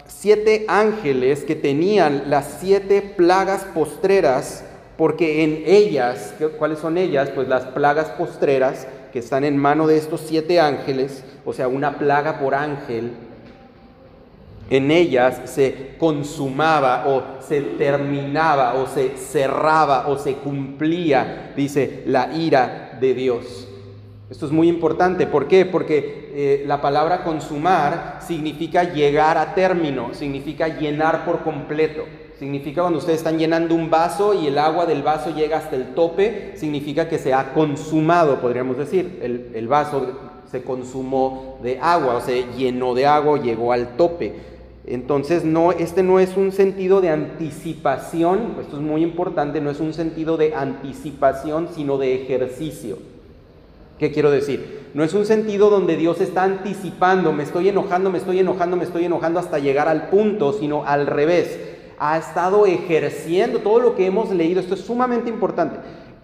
siete 0.07 0.65
ángeles 0.67 1.43
que 1.43 1.55
tenían 1.55 2.31
las 2.31 2.57
siete 2.61 3.03
plagas 3.15 3.63
postreras 3.75 4.63
porque 4.97 5.43
en 5.43 5.63
ellas, 5.65 6.33
¿cuáles 6.57 6.79
son 6.79 6.97
ellas? 6.97 7.29
Pues 7.29 7.47
las 7.47 7.65
plagas 7.65 8.09
postreras 8.09 8.87
que 9.13 9.19
están 9.19 9.43
en 9.43 9.57
mano 9.57 9.87
de 9.87 9.97
estos 9.97 10.21
siete 10.21 10.59
ángeles, 10.59 11.23
o 11.45 11.53
sea, 11.53 11.67
una 11.67 11.97
plaga 11.97 12.39
por 12.39 12.55
ángel, 12.55 13.11
en 14.69 14.91
ellas 14.91 15.41
se 15.45 15.95
consumaba 15.97 17.07
o 17.07 17.41
se 17.41 17.61
terminaba 17.61 18.73
o 18.73 18.87
se 18.87 19.15
cerraba 19.15 20.07
o 20.07 20.17
se 20.17 20.33
cumplía, 20.33 21.53
dice, 21.55 22.03
la 22.05 22.33
ira 22.33 22.97
de 22.99 23.13
Dios. 23.13 23.67
Esto 24.29 24.45
es 24.45 24.51
muy 24.51 24.67
importante. 24.67 25.25
¿Por 25.25 25.47
qué? 25.47 25.65
Porque 25.65 26.31
eh, 26.33 26.63
la 26.67 26.81
palabra 26.81 27.23
consumar 27.23 28.19
significa 28.21 28.83
llegar 28.83 29.37
a 29.37 29.55
término, 29.55 30.13
significa 30.13 30.67
llenar 30.67 31.23
por 31.23 31.43
completo. 31.43 32.03
Significa 32.39 32.81
cuando 32.81 32.99
ustedes 32.99 33.17
están 33.17 33.39
llenando 33.39 33.73
un 33.73 33.89
vaso 33.89 34.35
y 34.35 34.45
el 34.45 34.59
agua 34.59 34.85
del 34.85 35.01
vaso 35.01 35.33
llega 35.33 35.57
hasta 35.57 35.75
el 35.75 35.95
tope, 35.95 36.53
significa 36.55 37.09
que 37.09 37.17
se 37.17 37.33
ha 37.33 37.51
consumado, 37.53 38.39
podríamos 38.39 38.77
decir. 38.77 39.19
El, 39.55 39.67
vaso 39.67 40.05
se 40.51 40.61
consumó 40.61 41.57
de 41.63 41.79
agua, 41.81 42.17
o 42.17 42.21
se 42.21 42.45
llenó 42.55 42.93
de 42.93 43.07
agua, 43.07 43.41
llegó 43.41 43.73
al 43.73 43.97
tope. 43.97 44.35
Entonces, 44.85 45.43
no, 45.45 45.71
este 45.71 46.03
no 46.03 46.19
es 46.19 46.37
un 46.37 46.51
sentido 46.51 47.01
de 47.01 47.09
anticipación, 47.09 48.55
esto 48.61 48.77
es 48.77 48.83
muy 48.83 49.01
importante, 49.01 49.59
no 49.59 49.71
es 49.71 49.79
un 49.79 49.93
sentido 49.93 50.37
de 50.37 50.53
anticipación, 50.53 51.69
sino 51.73 51.97
de 51.97 52.21
ejercicio. 52.21 52.99
¿Qué 53.97 54.11
quiero 54.11 54.29
decir? 54.29 54.89
No 54.93 55.03
es 55.03 55.15
un 55.15 55.25
sentido 55.25 55.71
donde 55.71 55.97
Dios 55.97 56.21
está 56.21 56.43
anticipando, 56.43 57.33
me 57.33 57.41
estoy 57.41 57.69
enojando, 57.69 58.11
me 58.11 58.19
estoy 58.19 58.39
enojando, 58.39 58.77
me 58.77 58.83
estoy 58.83 59.05
enojando 59.05 59.39
hasta 59.39 59.57
llegar 59.57 59.87
al 59.87 60.09
punto, 60.09 60.53
sino 60.53 60.85
al 60.85 61.07
revés. 61.07 61.76
Ha 61.99 62.17
estado 62.17 62.65
ejerciendo 62.65 63.59
todo 63.59 63.79
lo 63.79 63.95
que 63.95 64.05
hemos 64.05 64.29
leído, 64.29 64.59
esto 64.59 64.75
es 64.75 64.81
sumamente 64.81 65.29
importante. 65.29 65.79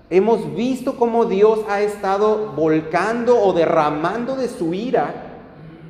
Hemos 0.09 0.55
visto 0.55 0.97
cómo 0.97 1.25
Dios 1.25 1.61
ha 1.67 1.81
estado 1.81 2.53
volcando 2.55 3.39
o 3.39 3.53
derramando 3.53 4.35
de 4.35 4.47
su 4.47 4.73
ira 4.73 5.31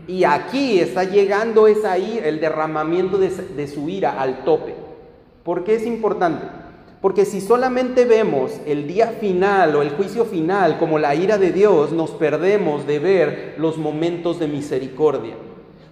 y 0.07 0.25
aquí 0.25 0.79
está 0.79 1.03
llegando 1.03 1.67
esa 1.67 1.97
ira, 1.97 2.27
el 2.27 2.39
derramamiento 2.39 3.17
de, 3.17 3.67
su 3.67 3.89
ira 3.89 4.19
al 4.19 4.43
tope. 4.43 4.75
¿Por 5.43 5.63
qué 5.63 5.75
es 5.75 5.85
importante? 5.85 6.45
Porque 7.01 7.25
si 7.25 7.41
solamente 7.41 8.05
vemos 8.05 8.51
el 8.65 8.87
día 8.87 9.07
final 9.07 9.75
o 9.75 9.81
el 9.81 9.91
juicio 9.91 10.25
final 10.25 10.77
como 10.77 10.99
la 10.99 11.15
ira 11.15 11.37
de 11.37 11.51
Dios, 11.51 11.91
nos 11.91 12.11
perdemos 12.11 12.87
de 12.87 12.99
ver 12.99 13.55
los 13.57 13.77
momentos 13.77 14.39
de 14.39 14.47
misericordia. 14.47 15.35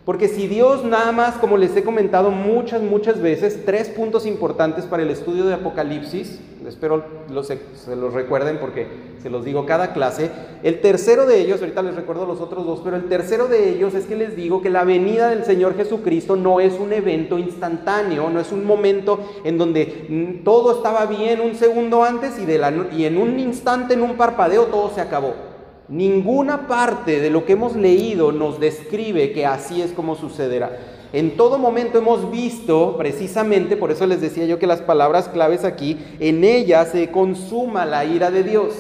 Porque 0.06 0.28
si 0.28 0.48
Dios 0.48 0.84
nada 0.84 1.12
más, 1.12 1.36
como 1.36 1.58
les 1.58 1.76
he 1.76 1.84
comentado 1.84 2.32
muchas, 2.32 2.82
muchas 2.82 3.22
veces, 3.22 3.66
tres 3.66 3.88
puntos 3.88 4.26
importantes 4.26 4.86
para 4.86 5.04
el 5.04 5.12
estudio 5.12 5.46
de 5.46 5.54
Apocalipsis, 5.54 6.40
espero 6.68 7.04
se 7.44 7.96
los 7.96 8.14
recuerden 8.14 8.58
porque 8.60 8.88
se 9.22 9.30
los 9.30 9.46
digo 9.46 9.68
cada 9.68 9.94
clase, 9.94 10.32
el 10.64 10.82
tercero 10.82 11.28
de 11.28 11.40
ellos, 11.40 11.62
ahorita 11.62 11.84
les 11.84 11.96
recuerdo 11.96 12.26
los 12.26 12.42
otros 12.42 12.66
dos, 12.66 12.82
pero 12.84 12.96
el 12.96 13.10
tercero 13.10 13.48
de 13.48 13.70
ellos 13.70 13.94
es 13.94 14.06
que 14.06 14.16
les 14.16 14.36
digo 14.36 14.64
que 14.64 14.72
la 14.72 14.84
venida 14.84 15.30
del 15.30 15.46
Señor 15.46 15.76
Jesucristo 15.76 16.36
no 16.36 16.60
es 16.60 16.80
un 16.80 16.94
evento 16.94 17.38
instantáneo, 17.38 18.32
no 18.32 18.40
es 18.40 18.52
un 18.52 18.66
momento 18.66 19.20
en 19.44 19.60
donde 19.60 20.42
todo 20.44 20.78
estaba 20.78 21.06
bien 21.06 21.42
un 21.42 21.54
segundo 21.54 22.04
antes 22.04 22.40
y, 22.40 22.46
de 22.46 22.58
la, 22.58 22.74
y 22.92 23.06
en 23.06 23.20
un 23.20 23.40
instante, 23.40 23.94
en 23.94 24.02
un 24.02 24.16
parpadeo, 24.16 24.66
todo 24.66 24.90
se 24.90 25.02
acabó. 25.02 25.51
Ninguna 25.92 26.70
parte 26.70 27.20
de 27.20 27.30
lo 27.30 27.44
que 27.44 27.52
hemos 27.52 27.76
leído 27.76 28.32
nos 28.32 28.62
describe 28.62 29.34
que 29.34 29.46
así 29.46 29.82
es 29.82 29.92
como 29.92 30.16
sucederá. 30.16 30.80
En 31.12 31.36
todo 31.36 31.58
momento 31.58 31.98
hemos 31.98 32.32
visto, 32.32 32.96
precisamente, 32.98 33.76
por 33.76 33.92
eso 33.92 34.08
les 34.08 34.22
decía 34.22 34.46
yo 34.46 34.58
que 34.58 34.68
las 34.68 34.80
palabras 34.80 35.28
claves 35.28 35.66
aquí, 35.66 35.98
en 36.22 36.46
ella 36.46 36.86
se 36.86 37.12
consuma 37.12 37.86
la 37.86 38.06
ira 38.06 38.32
de 38.32 38.44
Dios. 38.44 38.74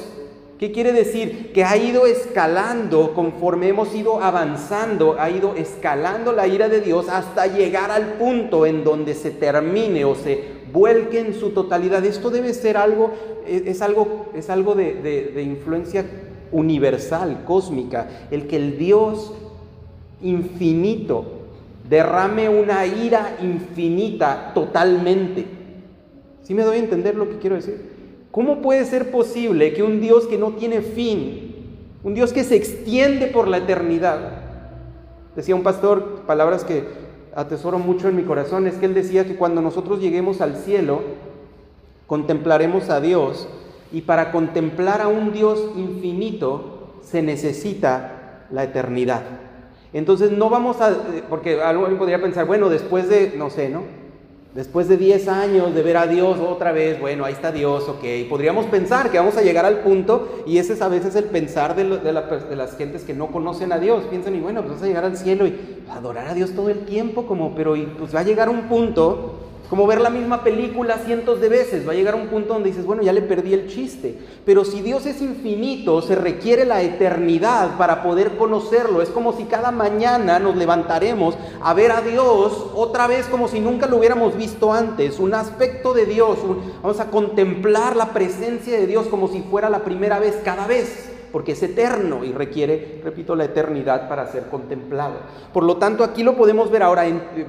¿Qué 0.58 0.72
quiere 0.72 0.94
decir? 0.94 1.52
Que 1.52 1.66
ha 1.66 1.76
ido 1.76 2.06
escalando 2.06 3.14
conforme 3.14 3.68
hemos 3.68 3.94
ido 3.94 4.24
avanzando, 4.24 5.18
ha 5.20 5.30
ido 5.30 5.56
escalando 5.58 6.32
la 6.32 6.48
ira 6.48 6.70
de 6.70 6.80
Dios 6.80 7.10
hasta 7.10 7.46
llegar 7.46 7.92
al 7.92 8.14
punto 8.14 8.66
en 8.66 8.86
donde 8.86 9.16
se 9.16 9.32
termine 9.32 10.06
o 10.06 10.16
se 10.16 10.46
vuelque 10.72 11.20
en 11.20 11.34
su 11.34 11.50
totalidad. 11.50 12.06
Esto 12.06 12.30
debe 12.30 12.54
ser 12.54 12.78
algo, 12.78 13.12
es, 13.46 13.82
algo, 13.82 14.28
es 14.34 14.50
algo 14.50 14.76
de, 14.76 14.94
de 14.94 15.44
influencia 15.44 16.06
universal, 16.52 17.44
cósmica, 17.46 18.28
el 18.32 18.48
que 18.48 18.58
el 18.58 18.78
Dios 18.78 19.34
infinito 20.22 21.42
derrame 21.90 22.48
una 22.48 22.86
ira 22.86 23.38
infinita 23.42 24.52
totalmente. 24.54 25.46
¿Sí 26.44 26.54
me 26.54 26.64
doy 26.64 26.78
a 26.78 26.80
entender 26.80 27.16
lo 27.16 27.30
que 27.30 27.38
quiero 27.38 27.58
decir? 27.58 27.92
¿Cómo 28.32 28.62
puede 28.62 28.86
ser 28.86 29.12
posible 29.12 29.74
que 29.74 29.84
un 29.84 30.00
Dios 30.00 30.26
que 30.28 30.38
no 30.38 30.54
tiene 30.54 30.82
fin, 30.82 31.54
un 32.04 32.14
Dios 32.14 32.32
que 32.32 32.46
se 32.46 32.56
extiende 32.56 33.28
por 33.28 33.48
la 33.48 33.58
eternidad, 33.58 34.20
decía 35.36 35.54
un 35.54 35.64
pastor, 35.64 36.22
palabras 36.26 36.64
que 36.64 36.86
atesoro 37.36 37.78
mucho 37.78 38.08
en 38.08 38.16
mi 38.16 38.24
corazón, 38.24 38.68
es 38.68 38.76
que 38.76 38.86
él 38.86 38.94
decía 38.94 39.26
que 39.26 39.36
cuando 39.36 39.62
nosotros 39.62 40.00
lleguemos 40.00 40.40
al 40.40 40.56
cielo, 40.56 41.02
contemplaremos 42.08 42.90
a 42.90 43.02
Dios 43.02 43.48
y 43.92 44.02
para 44.02 44.32
contemplar 44.32 45.02
a 45.02 45.08
un 45.08 45.34
Dios 45.34 45.72
infinito 45.76 47.00
se 47.04 47.22
necesita 47.22 48.46
la 48.52 48.64
eternidad. 48.64 49.22
Entonces 49.94 50.32
no 50.32 50.50
vamos 50.50 50.80
a, 50.80 50.96
porque 51.30 51.62
alguien 51.62 51.98
podría 51.98 52.22
pensar, 52.22 52.46
bueno, 52.46 52.70
después 52.70 53.10
de, 53.10 53.34
no 53.36 53.50
sé, 53.50 53.70
¿no? 53.70 53.84
Después 54.54 54.90
de 54.90 54.98
10 54.98 55.30
años 55.30 55.74
de 55.74 55.82
ver 55.82 55.96
a 55.96 56.08
Dios 56.08 56.38
otra 56.40 56.74
vez, 56.74 57.00
bueno, 57.00 57.24
ahí 57.24 57.32
está 57.32 57.54
Dios, 57.54 57.88
ok. 57.88 58.04
Podríamos 58.30 58.66
pensar 58.66 59.10
que 59.10 59.18
vamos 59.18 59.38
a 59.38 59.42
llegar 59.42 59.66
al 59.66 59.80
punto, 59.80 60.44
y 60.46 60.58
ese 60.58 60.74
es 60.74 60.82
a 60.82 60.90
veces 60.90 61.16
el 61.16 61.26
pensar 61.26 61.74
de, 61.74 61.86
de, 61.86 62.56
las 62.56 62.76
gentes 62.76 63.04
que 63.04 63.14
no 63.14 63.28
conocen 63.28 63.72
a 63.72 63.80
Dios. 63.80 64.04
Piensan, 64.10 64.36
y 64.36 64.42
bueno, 64.42 64.62
pues 64.62 64.74
vas 64.74 64.84
a 64.84 64.88
llegar 64.88 65.06
al 65.06 65.16
cielo 65.16 65.48
y 65.48 65.58
adorar 65.90 66.28
a 66.28 66.34
Dios 66.34 66.52
todo 66.52 66.70
el 66.70 66.80
tiempo, 66.80 67.26
como, 67.28 67.56
pero 67.56 67.78
y, 67.78 67.84
pues 67.98 68.14
va 68.14 68.22
a 68.22 68.24
llegar 68.24 68.50
un 68.50 68.64
punto 68.64 69.36
como 69.72 69.88
ver 69.88 70.02
la 70.02 70.10
misma 70.10 70.44
película 70.44 70.98
cientos 70.98 71.40
de 71.40 71.48
veces. 71.48 71.88
Va 71.88 71.94
a 71.94 71.96
llegar 71.96 72.14
un 72.14 72.28
punto 72.28 72.56
donde 72.56 72.68
dices, 72.68 72.86
bueno, 72.86 73.04
ya 73.04 73.14
le 73.14 73.22
perdí 73.22 73.54
el 73.54 73.70
chiste. 73.70 74.20
Pero 74.44 74.66
si 74.66 74.82
Dios 74.82 75.06
es 75.06 75.22
infinito, 75.22 76.02
se 76.02 76.16
requiere 76.16 76.66
la 76.66 76.82
eternidad 76.82 77.78
para 77.78 78.04
poder 78.04 78.36
conocerlo. 78.36 79.02
Es 79.02 79.08
como 79.08 79.32
si 79.32 79.46
cada 79.46 79.72
mañana 79.72 80.40
nos 80.40 80.58
levantaremos 80.58 81.38
a 81.62 81.74
ver 81.74 81.94
a 81.94 82.02
Dios 82.02 82.66
otra 82.76 83.08
vez 83.08 83.28
como 83.28 83.48
si 83.48 83.62
nunca 83.62 83.88
lo 83.88 83.96
hubiéramos 83.96 84.36
visto 84.36 84.74
antes. 84.74 85.22
Un 85.22 85.34
aspecto 85.34 85.94
de 85.94 86.06
Dios. 86.06 86.40
vamos 86.84 87.00
a 87.00 87.10
contemplar 87.10 87.96
la 87.96 88.08
presencia 88.08 88.78
de 88.78 88.88
Dios 88.88 89.08
como 89.08 89.30
si 89.30 89.40
fuera 89.40 89.70
la 89.70 89.86
primera 89.86 90.20
vez 90.20 90.38
cada 90.44 90.68
vez 90.68 91.12
porque 91.32 91.54
es 91.54 91.64
eterno 91.64 92.24
y 92.24 92.32
requiere, 92.32 93.02
repito, 93.04 93.36
la 93.36 93.46
eternidad 93.46 94.10
para 94.10 94.28
ser 94.28 94.44
contemplado. 94.48 95.16
Por 95.54 95.64
lo 95.64 95.78
tanto, 95.78 96.04
aquí 96.04 96.24
lo 96.24 96.36
podemos 96.36 96.72
ver 96.72 96.84
ahora, 96.84 97.06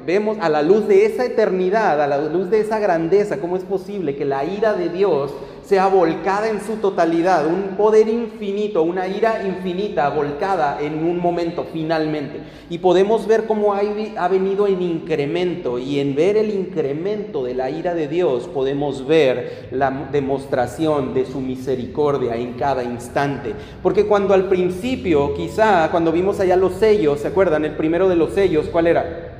vemos 0.07 0.39
a 0.41 0.49
la 0.49 0.63
luz 0.63 0.87
de 0.89 1.07
esa 1.07 1.25
eternidad, 1.25 2.01
a 2.01 2.07
la 2.07 2.19
luz 2.19 2.51
de 2.51 2.61
esa 2.61 2.79
grandeza, 2.79 3.41
cómo 3.41 3.57
es 3.57 3.65
posible 3.65 4.17
que 4.17 4.25
la 4.25 4.45
ira 4.45 4.75
de 4.75 4.89
Dios 4.89 5.33
sea 5.73 5.89
volcada 5.89 6.51
en 6.51 6.61
su 6.61 6.77
totalidad, 6.77 7.47
un 7.47 7.79
poder 7.79 8.07
infinito, 8.07 8.83
una 8.83 9.09
ira 9.09 9.43
infinita 9.47 10.11
volcada 10.11 10.79
en 10.83 11.03
un 11.03 11.19
momento 11.19 11.65
finalmente. 11.73 12.41
Y 12.69 12.77
podemos 12.77 13.27
ver 13.27 13.47
cómo 13.47 13.73
ha 13.73 14.29
venido 14.29 14.67
en 14.67 14.83
incremento 14.83 15.79
y 15.79 15.99
en 15.99 16.15
ver 16.15 16.37
el 16.37 16.51
incremento 16.51 17.43
de 17.43 17.55
la 17.55 17.71
ira 17.71 17.95
de 17.95 18.07
Dios 18.07 18.51
podemos 18.53 19.07
ver 19.07 19.69
la 19.71 20.11
demostración 20.13 21.15
de 21.15 21.25
su 21.25 21.41
misericordia 21.41 22.37
en 22.37 22.53
cada 22.53 22.85
instante. 22.85 23.55
Porque 23.83 24.05
cuando 24.05 24.35
al 24.35 24.51
principio, 24.51 25.33
quizá 25.33 25.89
cuando 25.91 26.13
vimos 26.13 26.39
allá 26.39 26.55
los 26.55 26.75
sellos, 26.75 27.21
¿se 27.21 27.29
acuerdan? 27.29 27.65
El 27.65 27.77
primero 27.77 28.11
de 28.11 28.17
los 28.17 28.35
sellos, 28.35 28.67
¿cuál 28.67 28.89
era? 28.89 29.32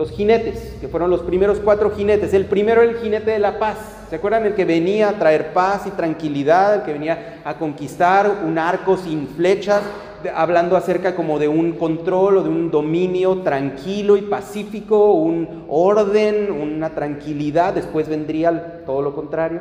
Los 0.00 0.12
jinetes, 0.12 0.78
que 0.80 0.88
fueron 0.88 1.10
los 1.10 1.20
primeros 1.20 1.60
cuatro 1.60 1.90
jinetes. 1.90 2.32
El 2.32 2.46
primero 2.46 2.80
el 2.80 2.96
jinete 2.96 3.32
de 3.32 3.38
la 3.38 3.58
paz. 3.58 3.76
¿Se 4.08 4.16
acuerdan? 4.16 4.46
El 4.46 4.54
que 4.54 4.64
venía 4.64 5.10
a 5.10 5.18
traer 5.18 5.52
paz 5.52 5.86
y 5.86 5.90
tranquilidad, 5.90 6.76
el 6.76 6.82
que 6.84 6.94
venía 6.94 7.42
a 7.44 7.58
conquistar 7.58 8.40
un 8.46 8.56
arco 8.56 8.96
sin 8.96 9.28
flechas, 9.28 9.82
hablando 10.34 10.74
acerca 10.74 11.14
como 11.14 11.38
de 11.38 11.48
un 11.48 11.72
control 11.72 12.38
o 12.38 12.42
de 12.42 12.48
un 12.48 12.70
dominio 12.70 13.42
tranquilo 13.42 14.16
y 14.16 14.22
pacífico, 14.22 15.12
un 15.12 15.66
orden, 15.68 16.50
una 16.50 16.94
tranquilidad. 16.94 17.74
Después 17.74 18.08
vendría 18.08 18.82
todo 18.86 19.02
lo 19.02 19.14
contrario. 19.14 19.60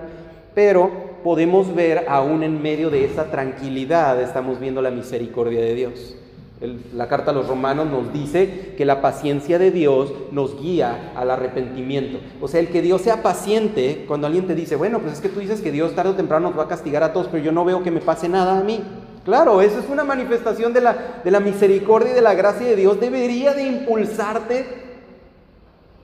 Pero 0.55 0.89
podemos 1.21 1.75
ver 1.75 2.05
aún 2.07 2.43
en 2.43 2.61
medio 2.61 2.89
de 2.89 3.03
esa 3.03 3.25
tranquilidad, 3.25 4.21
estamos 4.21 4.57
viendo 4.57 4.81
la 4.81 4.89
misericordia 4.89 5.59
de 5.59 5.75
Dios 5.75 6.18
la 6.61 7.07
carta 7.07 7.31
a 7.31 7.33
los 7.33 7.47
romanos 7.47 7.87
nos 7.87 8.11
dice 8.11 8.73
que 8.77 8.83
la 8.83 9.01
paciencia 9.01 9.57
de 9.57 9.71
Dios 9.71 10.11
nos 10.31 10.61
guía 10.61 11.13
al 11.15 11.31
arrepentimiento. 11.31 12.19
O 12.41 12.49
sea, 12.49 12.59
el 12.59 12.67
que 12.67 12.81
Dios 12.81 13.01
sea 13.01 13.23
paciente, 13.23 14.03
cuando 14.07 14.27
alguien 14.27 14.45
te 14.45 14.55
dice, 14.55 14.75
bueno, 14.75 14.99
pues 14.99 15.13
es 15.13 15.21
que 15.21 15.29
tú 15.29 15.39
dices 15.39 15.61
que 15.61 15.71
Dios 15.71 15.95
tarde 15.95 16.11
o 16.11 16.15
temprano 16.15 16.49
nos 16.49 16.59
va 16.59 16.63
a 16.63 16.67
castigar 16.67 17.01
a 17.03 17.13
todos, 17.13 17.27
pero 17.27 17.43
yo 17.43 17.53
no 17.53 17.63
veo 17.63 17.81
que 17.81 17.91
me 17.91 18.01
pase 18.01 18.27
nada 18.27 18.59
a 18.59 18.63
mí. 18.63 18.81
Claro, 19.23 19.61
eso 19.61 19.79
es 19.79 19.89
una 19.89 20.03
manifestación 20.03 20.73
de 20.73 20.81
la, 20.81 21.21
de 21.23 21.31
la 21.31 21.39
misericordia 21.39 22.11
y 22.11 22.15
de 22.15 22.21
la 22.21 22.33
gracia 22.33 22.67
de 22.67 22.75
Dios. 22.75 22.99
Debería 22.99 23.53
de 23.53 23.63
impulsarte 23.63 24.89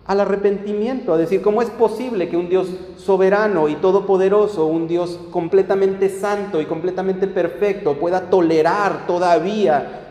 al 0.06 0.20
arrepentimiento, 0.22 1.14
a 1.14 1.18
decir, 1.18 1.42
¿cómo 1.42 1.62
es 1.62 1.70
posible 1.70 2.30
que 2.30 2.38
un 2.38 2.48
Dios 2.48 2.68
soberano 2.98 3.68
y 3.68 3.76
todopoderoso, 3.76 4.68
un 4.68 4.88
Dios 4.88 5.20
completamente 5.32 6.10
santo 6.10 6.62
y 6.62 6.66
completamente 6.66 7.28
perfecto, 7.28 7.96
pueda 7.96 8.30
tolerar 8.30 9.08
todavía 9.08 10.05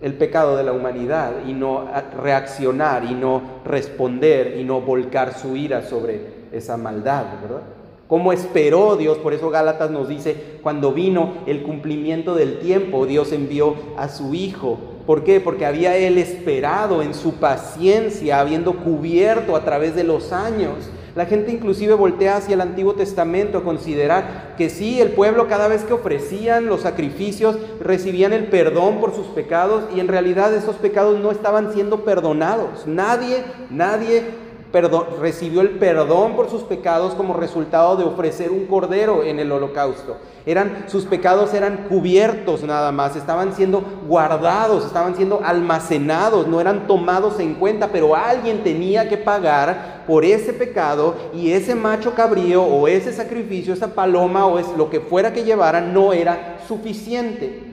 el 0.00 0.14
pecado 0.14 0.56
de 0.56 0.62
la 0.62 0.72
humanidad 0.72 1.32
y 1.46 1.52
no 1.52 1.86
reaccionar 2.22 3.04
y 3.04 3.14
no 3.14 3.42
responder 3.64 4.56
y 4.58 4.64
no 4.64 4.80
volcar 4.80 5.34
su 5.34 5.56
ira 5.56 5.82
sobre 5.82 6.48
esa 6.52 6.76
maldad, 6.76 7.24
¿verdad? 7.42 7.62
¿Cómo 8.06 8.32
esperó 8.32 8.96
Dios? 8.96 9.18
Por 9.18 9.34
eso 9.34 9.50
Gálatas 9.50 9.90
nos 9.90 10.08
dice, 10.08 10.58
cuando 10.62 10.92
vino 10.92 11.34
el 11.46 11.62
cumplimiento 11.62 12.34
del 12.34 12.58
tiempo, 12.58 13.04
Dios 13.04 13.32
envió 13.32 13.74
a 13.98 14.08
su 14.08 14.34
Hijo. 14.34 14.78
¿Por 15.06 15.24
qué? 15.24 15.40
Porque 15.40 15.66
había 15.66 15.94
Él 15.94 16.16
esperado 16.16 17.02
en 17.02 17.12
su 17.12 17.34
paciencia, 17.34 18.40
habiendo 18.40 18.76
cubierto 18.76 19.56
a 19.56 19.64
través 19.64 19.94
de 19.94 20.04
los 20.04 20.32
años 20.32 20.90
La 21.18 21.26
gente 21.26 21.50
inclusive 21.50 21.94
voltea 21.94 22.36
hacia 22.36 22.54
el 22.54 22.60
Antiguo 22.60 22.94
Testamento 22.94 23.58
a 23.58 23.64
considerar 23.64 24.54
que 24.56 24.70
sí, 24.70 25.00
el 25.00 25.10
pueblo 25.10 25.48
cada 25.48 25.66
vez 25.66 25.82
que 25.82 25.92
ofrecían 25.92 26.66
los 26.66 26.82
sacrificios 26.82 27.58
recibían 27.80 28.32
el 28.32 28.44
perdón 28.44 29.00
por 29.00 29.12
sus 29.12 29.26
pecados 29.26 29.82
y 29.92 29.98
en 29.98 30.06
realidad 30.06 30.54
esos 30.54 30.76
pecados 30.76 31.18
no 31.18 31.32
estaban 31.32 31.72
siendo 31.72 32.04
perdonados. 32.04 32.86
Nadie, 32.86 33.42
nadie 33.68 34.22
recibió 35.20 35.62
el 35.62 35.70
perdón 35.70 36.36
por 36.36 36.50
sus 36.50 36.62
pecados 36.62 37.14
como 37.14 37.34
resultado 37.34 37.96
de 37.96 38.04
ofrecer 38.04 38.50
un 38.50 38.66
cordero 38.66 39.22
en 39.22 39.38
el 39.38 39.50
holocausto. 39.50 40.16
Eran, 40.44 40.84
sus 40.88 41.04
pecados 41.04 41.52
eran 41.52 41.88
cubiertos 41.88 42.62
nada 42.62 42.90
más, 42.92 43.16
estaban 43.16 43.54
siendo 43.54 43.82
guardados, 44.06 44.86
estaban 44.86 45.14
siendo 45.14 45.40
almacenados, 45.44 46.46
no 46.46 46.60
eran 46.60 46.86
tomados 46.86 47.38
en 47.40 47.54
cuenta, 47.54 47.88
pero 47.88 48.14
alguien 48.16 48.62
tenía 48.62 49.08
que 49.08 49.18
pagar 49.18 50.04
por 50.06 50.24
ese 50.24 50.52
pecado 50.52 51.14
y 51.34 51.52
ese 51.52 51.74
macho 51.74 52.14
cabrío 52.14 52.62
o 52.62 52.88
ese 52.88 53.12
sacrificio, 53.12 53.74
esa 53.74 53.94
paloma 53.94 54.46
o 54.46 54.58
es 54.58 54.66
lo 54.76 54.88
que 54.88 55.00
fuera 55.00 55.32
que 55.32 55.44
llevaran 55.44 55.92
no 55.92 56.12
era 56.12 56.58
suficiente. 56.66 57.67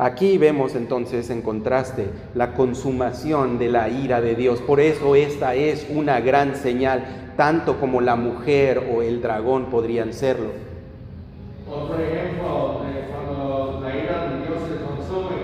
Aquí 0.00 0.38
vemos 0.38 0.74
entonces 0.76 1.28
en 1.28 1.42
contraste 1.42 2.06
la 2.34 2.54
consumación 2.54 3.58
de 3.58 3.68
la 3.68 3.90
ira 3.90 4.22
de 4.22 4.34
Dios. 4.34 4.62
Por 4.62 4.80
eso 4.80 5.14
esta 5.14 5.54
es 5.54 5.86
una 5.90 6.20
gran 6.20 6.56
señal, 6.56 7.32
tanto 7.36 7.78
como 7.78 8.00
la 8.00 8.16
mujer 8.16 8.82
o 8.96 9.02
el 9.02 9.20
dragón 9.20 9.66
podrían 9.66 10.14
serlo. 10.14 10.52
Otro 11.70 11.96
ejemplo, 12.02 12.80
cuando 13.12 13.80
la 13.82 13.94
ira 13.94 14.30
de 14.30 14.46
Dios 14.46 14.58
se 14.70 14.82
consume, 14.82 15.36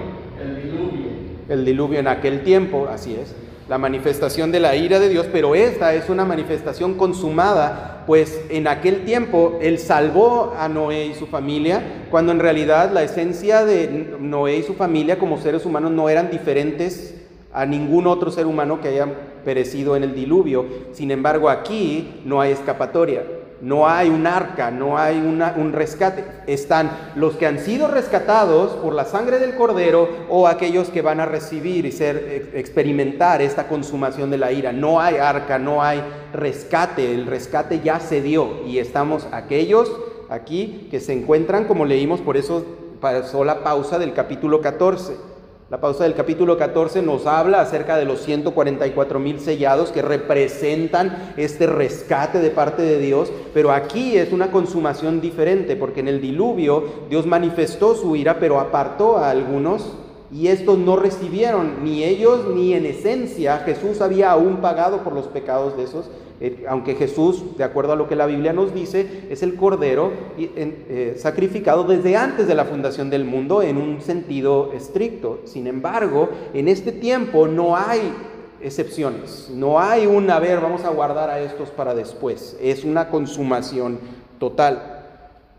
el 0.42 0.62
diluvio. 0.62 1.06
El 1.50 1.64
diluvio 1.66 1.98
en 2.00 2.08
aquel 2.08 2.42
tiempo, 2.42 2.88
así 2.90 3.14
es 3.14 3.34
la 3.68 3.78
manifestación 3.78 4.52
de 4.52 4.60
la 4.60 4.76
ira 4.76 5.00
de 5.00 5.08
Dios, 5.08 5.26
pero 5.32 5.54
esta 5.54 5.92
es 5.94 6.08
una 6.08 6.24
manifestación 6.24 6.94
consumada, 6.94 7.95
pues 8.06 8.40
en 8.48 8.68
aquel 8.68 9.04
tiempo 9.04 9.58
Él 9.60 9.78
salvó 9.78 10.54
a 10.58 10.68
Noé 10.68 11.06
y 11.06 11.14
su 11.14 11.26
familia, 11.26 11.82
cuando 12.10 12.32
en 12.32 12.38
realidad 12.38 12.92
la 12.92 13.02
esencia 13.02 13.64
de 13.64 14.16
Noé 14.20 14.58
y 14.58 14.62
su 14.62 14.74
familia 14.74 15.18
como 15.18 15.38
seres 15.38 15.66
humanos 15.66 15.90
no 15.90 16.08
eran 16.08 16.30
diferentes 16.30 17.14
a 17.52 17.64
ningún 17.66 18.06
otro 18.06 18.30
ser 18.30 18.46
humano 18.46 18.80
que 18.80 18.88
haya 18.88 19.08
perecido 19.44 19.96
en 19.96 20.04
el 20.04 20.14
diluvio. 20.14 20.66
Sin 20.92 21.10
embargo, 21.10 21.48
aquí 21.48 22.20
no 22.24 22.40
hay 22.40 22.52
escapatoria. 22.52 23.22
No 23.60 23.88
hay 23.88 24.10
un 24.10 24.26
arca, 24.26 24.70
no 24.70 24.98
hay 24.98 25.16
un 25.16 25.72
rescate. 25.72 26.24
Están 26.46 26.90
los 27.14 27.36
que 27.36 27.46
han 27.46 27.58
sido 27.58 27.88
rescatados 27.88 28.72
por 28.72 28.92
la 28.94 29.04
sangre 29.04 29.38
del 29.38 29.54
cordero 29.54 30.08
o 30.28 30.46
aquellos 30.46 30.90
que 30.90 31.02
van 31.02 31.20
a 31.20 31.26
recibir 31.26 31.86
y 31.86 31.92
ser, 31.92 32.50
experimentar 32.54 33.40
esta 33.40 33.66
consumación 33.68 34.30
de 34.30 34.38
la 34.38 34.52
ira. 34.52 34.72
No 34.72 35.00
hay 35.00 35.16
arca, 35.16 35.58
no 35.58 35.82
hay 35.82 36.02
rescate. 36.32 37.14
El 37.14 37.26
rescate 37.26 37.80
ya 37.80 38.00
se 38.00 38.20
dio 38.20 38.64
y 38.66 38.78
estamos 38.78 39.26
aquellos 39.32 39.90
aquí 40.28 40.88
que 40.90 41.00
se 41.00 41.12
encuentran, 41.12 41.64
como 41.64 41.84
leímos, 41.84 42.20
por 42.20 42.36
eso 42.36 42.64
pasó 43.00 43.44
la 43.44 43.62
pausa 43.62 43.98
del 43.98 44.12
capítulo 44.12 44.60
14 44.60 45.35
la 45.68 45.80
pausa 45.80 46.04
del 46.04 46.14
capítulo 46.14 46.56
14 46.56 47.02
nos 47.02 47.26
habla 47.26 47.60
acerca 47.60 47.96
de 47.96 48.04
los 48.04 48.20
144 48.20 49.18
mil 49.18 49.40
sellados 49.40 49.90
que 49.90 50.00
representan 50.00 51.34
este 51.36 51.66
rescate 51.66 52.38
de 52.38 52.50
parte 52.50 52.82
de 52.82 53.00
Dios, 53.00 53.32
pero 53.52 53.72
aquí 53.72 54.16
es 54.16 54.32
una 54.32 54.52
consumación 54.52 55.20
diferente, 55.20 55.74
porque 55.74 56.00
en 56.00 56.08
el 56.08 56.20
diluvio 56.20 56.84
Dios 57.10 57.26
manifestó 57.26 57.96
su 57.96 58.14
ira, 58.14 58.38
pero 58.38 58.60
apartó 58.60 59.16
a 59.16 59.30
algunos 59.30 59.92
y 60.30 60.46
estos 60.46 60.78
no 60.78 60.94
recibieron, 60.94 61.82
ni 61.82 62.04
ellos 62.04 62.46
ni 62.54 62.72
en 62.74 62.86
esencia 62.86 63.58
Jesús 63.58 64.00
había 64.00 64.30
aún 64.30 64.58
pagado 64.58 65.02
por 65.02 65.14
los 65.14 65.26
pecados 65.26 65.76
de 65.76 65.82
esos, 65.82 66.06
eh, 66.40 66.66
aunque 66.68 66.94
Jesús, 66.94 67.56
de 67.56 67.64
acuerdo 67.64 67.94
a 67.94 67.96
lo 67.96 68.08
que 68.08 68.16
la 68.16 68.26
Biblia 68.26 68.52
nos 68.52 68.74
dice, 68.74 69.26
es 69.30 69.42
el 69.42 69.54
Cordero 69.54 70.12
eh, 70.38 71.14
sacrificado 71.18 71.84
desde 71.84 72.16
antes 72.16 72.46
de 72.46 72.54
la 72.54 72.66
fundación 72.66 73.08
del 73.08 73.24
mundo 73.24 73.62
en 73.62 73.78
un 73.78 74.02
sentido 74.02 74.72
estricto. 74.74 75.40
Sin 75.44 75.66
embargo, 75.66 76.28
en 76.52 76.68
este 76.68 76.92
tiempo 76.92 77.48
no 77.48 77.76
hay 77.76 78.12
excepciones, 78.60 79.50
no 79.52 79.80
hay 79.80 80.06
un, 80.06 80.30
a 80.30 80.38
ver, 80.38 80.60
vamos 80.60 80.84
a 80.84 80.90
guardar 80.90 81.30
a 81.30 81.40
estos 81.40 81.70
para 81.70 81.94
después, 81.94 82.56
es 82.60 82.84
una 82.84 83.08
consumación 83.08 83.98
total. 84.38 85.04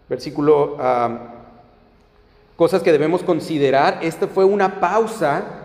Versículo, 0.09 0.77
ah, 0.79 1.33
cosas 2.55 2.81
que 2.83 2.91
debemos 2.91 3.23
considerar, 3.23 3.99
esta 4.01 4.27
fue 4.27 4.45
una 4.45 4.79
pausa 4.79 5.56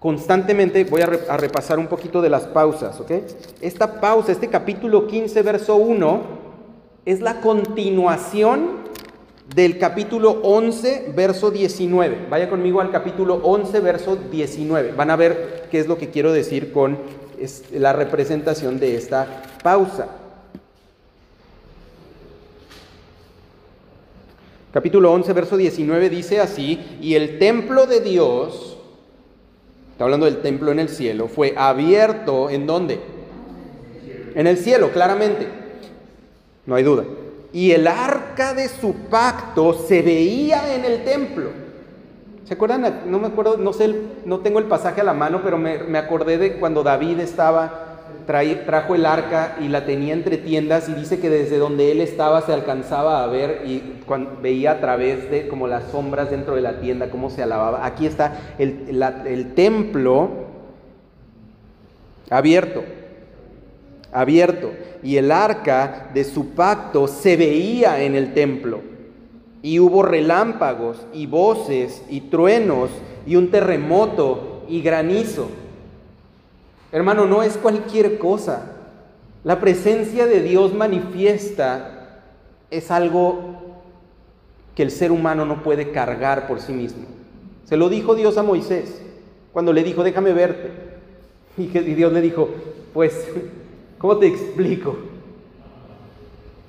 constantemente, 0.00 0.82
voy 0.84 1.02
a, 1.02 1.06
repasar 1.36 1.78
un 1.78 1.86
poquito 1.86 2.20
de 2.22 2.30
las 2.30 2.44
pausas, 2.44 2.98
¿ok? 3.00 3.12
Esta 3.60 4.00
pausa, 4.00 4.32
este 4.32 4.48
capítulo 4.48 5.06
15, 5.06 5.42
verso 5.42 5.76
1, 5.76 6.20
es 7.04 7.20
la 7.20 7.42
continuación 7.42 8.80
del 9.54 9.78
capítulo 9.78 10.40
11, 10.42 11.12
verso 11.14 11.50
19. 11.50 12.28
Vaya 12.30 12.48
conmigo 12.48 12.80
al 12.80 12.90
capítulo 12.90 13.40
11, 13.42 13.80
verso 13.80 14.16
19. 14.16 14.92
Van 14.92 15.10
a 15.10 15.16
ver 15.16 15.68
qué 15.70 15.78
es 15.78 15.86
lo 15.86 15.98
que 15.98 16.08
quiero 16.08 16.32
decir 16.32 16.72
con 16.72 16.96
la 17.72 17.92
representación 17.92 18.80
de 18.80 18.96
esta 18.96 19.42
pausa. 19.62 20.08
Capítulo 24.72 25.12
11, 25.12 25.32
verso 25.34 25.56
19 25.58 26.08
dice 26.08 26.40
así, 26.40 26.80
y 27.02 27.16
el 27.16 27.38
templo 27.38 27.86
de 27.86 28.00
Dios, 28.00 28.78
está 30.00 30.06
hablando 30.06 30.24
del 30.24 30.38
templo 30.38 30.72
en 30.72 30.78
el 30.78 30.88
cielo, 30.88 31.28
fue 31.28 31.52
abierto 31.58 32.48
en 32.48 32.66
dónde? 32.66 32.98
En 34.34 34.46
el 34.46 34.56
cielo, 34.56 34.92
claramente. 34.92 35.46
No 36.64 36.74
hay 36.74 36.82
duda. 36.82 37.04
Y 37.52 37.72
el 37.72 37.86
arca 37.86 38.54
de 38.54 38.70
su 38.70 38.94
pacto 38.94 39.74
se 39.74 40.00
veía 40.00 40.74
en 40.74 40.86
el 40.86 41.04
templo. 41.04 41.50
¿Se 42.46 42.54
acuerdan? 42.54 43.02
No 43.08 43.18
me 43.18 43.26
acuerdo, 43.26 43.58
no 43.58 43.74
sé, 43.74 43.94
no 44.24 44.38
tengo 44.38 44.58
el 44.58 44.64
pasaje 44.64 45.02
a 45.02 45.04
la 45.04 45.12
mano, 45.12 45.42
pero 45.44 45.58
me, 45.58 45.76
me 45.82 45.98
acordé 45.98 46.38
de 46.38 46.54
cuando 46.54 46.82
David 46.82 47.20
estaba 47.20 47.89
trajo 48.26 48.94
el 48.94 49.06
arca 49.06 49.56
y 49.60 49.68
la 49.68 49.84
tenía 49.84 50.12
entre 50.12 50.36
tiendas 50.36 50.88
y 50.88 50.94
dice 50.94 51.20
que 51.20 51.30
desde 51.30 51.58
donde 51.58 51.90
él 51.90 52.00
estaba 52.00 52.42
se 52.42 52.52
alcanzaba 52.52 53.24
a 53.24 53.26
ver 53.26 53.62
y 53.66 53.82
veía 54.42 54.72
a 54.72 54.80
través 54.80 55.30
de 55.30 55.48
como 55.48 55.66
las 55.66 55.90
sombras 55.90 56.30
dentro 56.30 56.54
de 56.54 56.60
la 56.60 56.80
tienda 56.80 57.10
cómo 57.10 57.30
se 57.30 57.42
alababa. 57.42 57.84
Aquí 57.84 58.06
está 58.06 58.54
el, 58.58 59.02
el 59.26 59.54
templo 59.54 60.30
abierto, 62.30 62.84
abierto 64.12 64.72
y 65.02 65.16
el 65.16 65.32
arca 65.32 66.10
de 66.14 66.24
su 66.24 66.50
pacto 66.50 67.08
se 67.08 67.36
veía 67.36 68.02
en 68.02 68.14
el 68.14 68.32
templo 68.32 68.80
y 69.62 69.78
hubo 69.78 70.02
relámpagos 70.02 71.06
y 71.12 71.26
voces 71.26 72.02
y 72.08 72.22
truenos 72.22 72.90
y 73.26 73.36
un 73.36 73.50
terremoto 73.50 74.64
y 74.68 74.80
granizo. 74.80 75.48
Hermano, 76.92 77.26
no 77.26 77.42
es 77.42 77.56
cualquier 77.56 78.18
cosa. 78.18 78.62
La 79.44 79.60
presencia 79.60 80.26
de 80.26 80.42
Dios 80.42 80.74
manifiesta 80.74 82.22
es 82.70 82.90
algo 82.90 83.56
que 84.74 84.82
el 84.82 84.90
ser 84.90 85.12
humano 85.12 85.44
no 85.44 85.62
puede 85.62 85.92
cargar 85.92 86.46
por 86.46 86.60
sí 86.60 86.72
mismo. 86.72 87.04
Se 87.64 87.76
lo 87.76 87.88
dijo 87.88 88.14
Dios 88.14 88.36
a 88.38 88.42
Moisés 88.42 89.00
cuando 89.52 89.72
le 89.72 89.82
dijo, 89.82 90.02
déjame 90.02 90.32
verte. 90.32 90.70
Y, 91.56 91.66
Dios 91.66 92.12
le 92.12 92.20
dijo, 92.20 92.48
pues, 92.94 93.28
¿cómo 93.98 94.18
te 94.18 94.26
explico? 94.26 94.96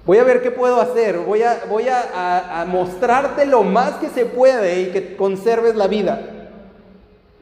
Voy 0.06 0.18
a 0.18 0.24
ver 0.24 0.42
qué 0.42 0.50
puedo 0.50 0.82
hacer, 0.82 1.20
voy, 1.20 1.44
a, 1.44 1.62
voy 1.70 1.86
a 1.88 2.66
mostrarte 2.68 3.46
lo 3.46 3.64
más 3.64 3.94
que 3.96 4.10
se 4.10 4.26
puede 4.26 4.82
y 4.82 4.86
que 4.88 5.16
conserves 5.16 5.76
la 5.76 5.88
vida. 5.88 6.42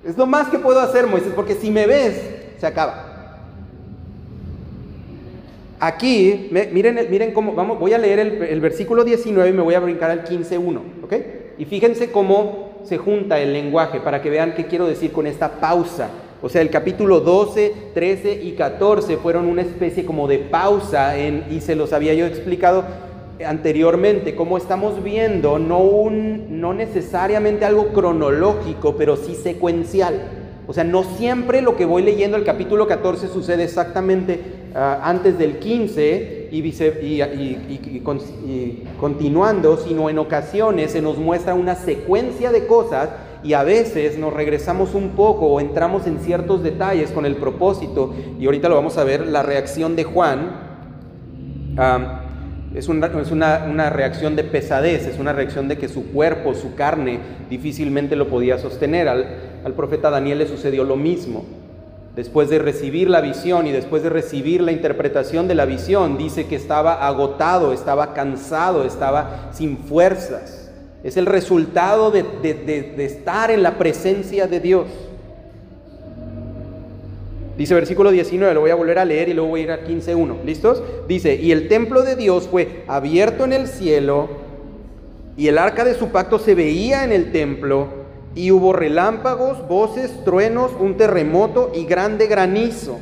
Es 0.03 0.17
lo 0.17 0.25
más 0.25 0.49
que 0.49 0.59
puedo 0.59 0.79
hacer, 0.79 1.07
Moisés, 1.07 1.33
porque 1.35 1.55
si 1.55 1.71
me 1.71 1.87
ves, 1.87 2.21
se 2.59 2.67
acaba. 2.67 3.09
Aquí, 5.79 6.49
miren, 6.51 7.07
miren 7.09 7.31
cómo, 7.31 7.53
vamos, 7.53 7.79
voy 7.79 7.93
a 7.93 7.97
leer 7.97 8.19
el, 8.19 8.59
versículo 8.59 9.05
19 9.05 9.49
y 9.49 9.53
me 9.53 9.61
voy 9.61 9.75
a 9.75 9.79
brincar 9.79 10.11
al 10.11 10.25
15.1, 10.25 10.79
¿ok? 11.03 11.13
Y 11.57 11.65
fíjense 11.65 12.11
cómo 12.11 12.81
se 12.83 12.97
junta 12.97 13.39
el 13.39 13.53
lenguaje 13.53 14.01
para 14.01 14.21
que 14.21 14.29
vean 14.29 14.55
qué 14.55 14.65
quiero 14.65 14.87
decir 14.87 15.13
con 15.13 15.25
esta 15.25 15.59
pausa. 15.59 16.09
O 16.41 16.49
sea, 16.49 16.61
el 16.61 16.69
capítulo 16.69 17.21
12, 17.21 17.91
13 17.93 18.43
y 18.43 18.53
14 18.53 19.17
fueron 19.17 19.45
una 19.45 19.61
especie 19.61 20.05
como 20.05 20.27
de 20.27 20.39
pausa 20.39 21.17
en, 21.17 21.45
y 21.49 21.61
se 21.61 21.75
los 21.75 21.93
había 21.93 22.13
yo 22.13 22.25
explicado 22.25 22.83
anteriormente, 23.45 24.35
como 24.35 24.57
estamos 24.57 25.01
viendo, 25.01 25.59
no, 25.59 25.79
un, 25.79 26.59
no 26.59 26.73
necesariamente 26.73 27.63
algo 27.63 27.93
cronológico, 27.93 28.95
pero 28.97 29.15
sí 29.15 29.35
secuencial. 29.35 30.38
O 30.69 30.73
sea, 30.73 30.83
no 30.83 31.03
siempre 31.03 31.63
lo 31.63 31.75
que 31.75 31.85
voy 31.85 32.03
leyendo 32.03 32.37
el 32.37 32.43
capítulo 32.43 32.85
14 32.85 33.27
sucede 33.29 33.63
exactamente 33.63 34.39
ah, 34.75 34.99
antes 35.01 35.39
del 35.39 35.57
15 35.57 36.49
y, 36.51 38.03
continuando, 38.99 39.77
sino 39.77 40.11
en 40.11 40.19
ocasiones 40.19 40.91
se 40.91 41.01
nos 41.01 41.17
muestra 41.17 41.55
una 41.55 41.73
secuencia 41.73 42.51
de 42.51 42.67
cosas 42.67 43.09
y 43.43 43.53
a 43.53 43.63
veces 43.63 44.19
nos 44.19 44.31
regresamos 44.31 44.93
un 44.93 45.09
poco 45.15 45.47
o 45.47 45.59
entramos 45.59 46.05
en 46.05 46.19
ciertos 46.19 46.61
detalles 46.61 47.09
con 47.09 47.25
el 47.25 47.37
propósito, 47.37 48.13
y 48.39 48.45
ahorita 48.45 48.69
lo 48.69 48.75
vamos 48.75 48.99
a 48.99 49.03
ver, 49.03 49.25
la 49.25 49.41
reacción 49.41 49.95
de 49.95 50.03
Juan 50.03 50.51
es, 52.75 52.87
una, 52.87 53.07
una, 53.67 53.89
reacción 53.89 54.35
de 54.35 54.43
pesadez, 54.43 55.07
es 55.07 55.17
una 55.17 55.33
reacción 55.33 55.67
de 55.67 55.79
que 55.79 55.87
su 55.87 56.11
cuerpo, 56.11 56.53
su 56.53 56.75
carne, 56.75 57.21
difícilmente 57.49 58.15
lo 58.15 58.27
podía 58.27 58.59
sostener. 58.59 59.07
Al, 59.07 59.48
al 59.63 59.73
profeta 59.73 60.09
Daniel 60.09 60.39
le 60.39 60.47
sucedió 60.47 60.83
lo 60.83 60.95
mismo. 60.95 61.45
Después 62.15 62.49
de 62.49 62.59
recibir 62.59 63.09
la 63.09 63.21
visión 63.21 63.67
y 63.67 63.71
después 63.71 64.03
de 64.03 64.09
recibir 64.09 64.61
la 64.61 64.71
interpretación 64.71 65.47
de 65.47 65.55
la 65.55 65.65
visión, 65.65 66.17
dice 66.17 66.47
que 66.47 66.55
estaba 66.55 67.07
agotado, 67.07 67.71
estaba 67.71 68.13
cansado, 68.13 68.83
estaba 68.83 69.49
sin 69.53 69.77
fuerzas. 69.77 70.69
Es 71.03 71.15
el 71.15 71.25
resultado 71.25 72.11
de, 72.11 72.25
estar 72.97 73.51
en 73.51 73.63
la 73.63 73.77
presencia 73.77 74.47
de 74.47 74.59
Dios. 74.59 74.87
Dice 77.57 77.73
versículo 77.73 78.11
19, 78.11 78.53
lo 78.53 78.61
voy 78.61 78.71
a 78.71 78.75
volver 78.75 78.99
a 78.99 79.05
leer 79.05 79.29
y 79.29 79.33
luego 79.33 79.49
voy 79.49 79.61
a 79.61 79.63
ir 79.63 79.71
a 79.71 79.85
15.1. 79.85 80.43
¿Listos? 80.43 80.81
Dice, 81.07 81.35
y 81.35 81.51
el 81.51 81.67
templo 81.67 82.03
de 82.03 82.15
Dios 82.15 82.47
fue 82.49 82.83
abierto 82.87 83.45
en 83.45 83.53
el 83.53 83.67
cielo 83.67 84.29
y 85.37 85.47
el 85.47 85.57
arca 85.57 85.85
de 85.85 85.93
su 85.93 86.09
pacto 86.09 86.37
se 86.37 86.53
veía 86.53 87.05
en 87.05 87.13
el 87.13 87.31
templo 87.31 87.98
y 88.35 88.51
hubo 88.51 88.73
relámpagos, 88.73 89.67
voces, 89.67 90.23
truenos, 90.23 90.71
un 90.79 90.97
terremoto 90.97 91.71
y 91.75 91.85
grande 91.85 92.27
granizo. 92.27 92.99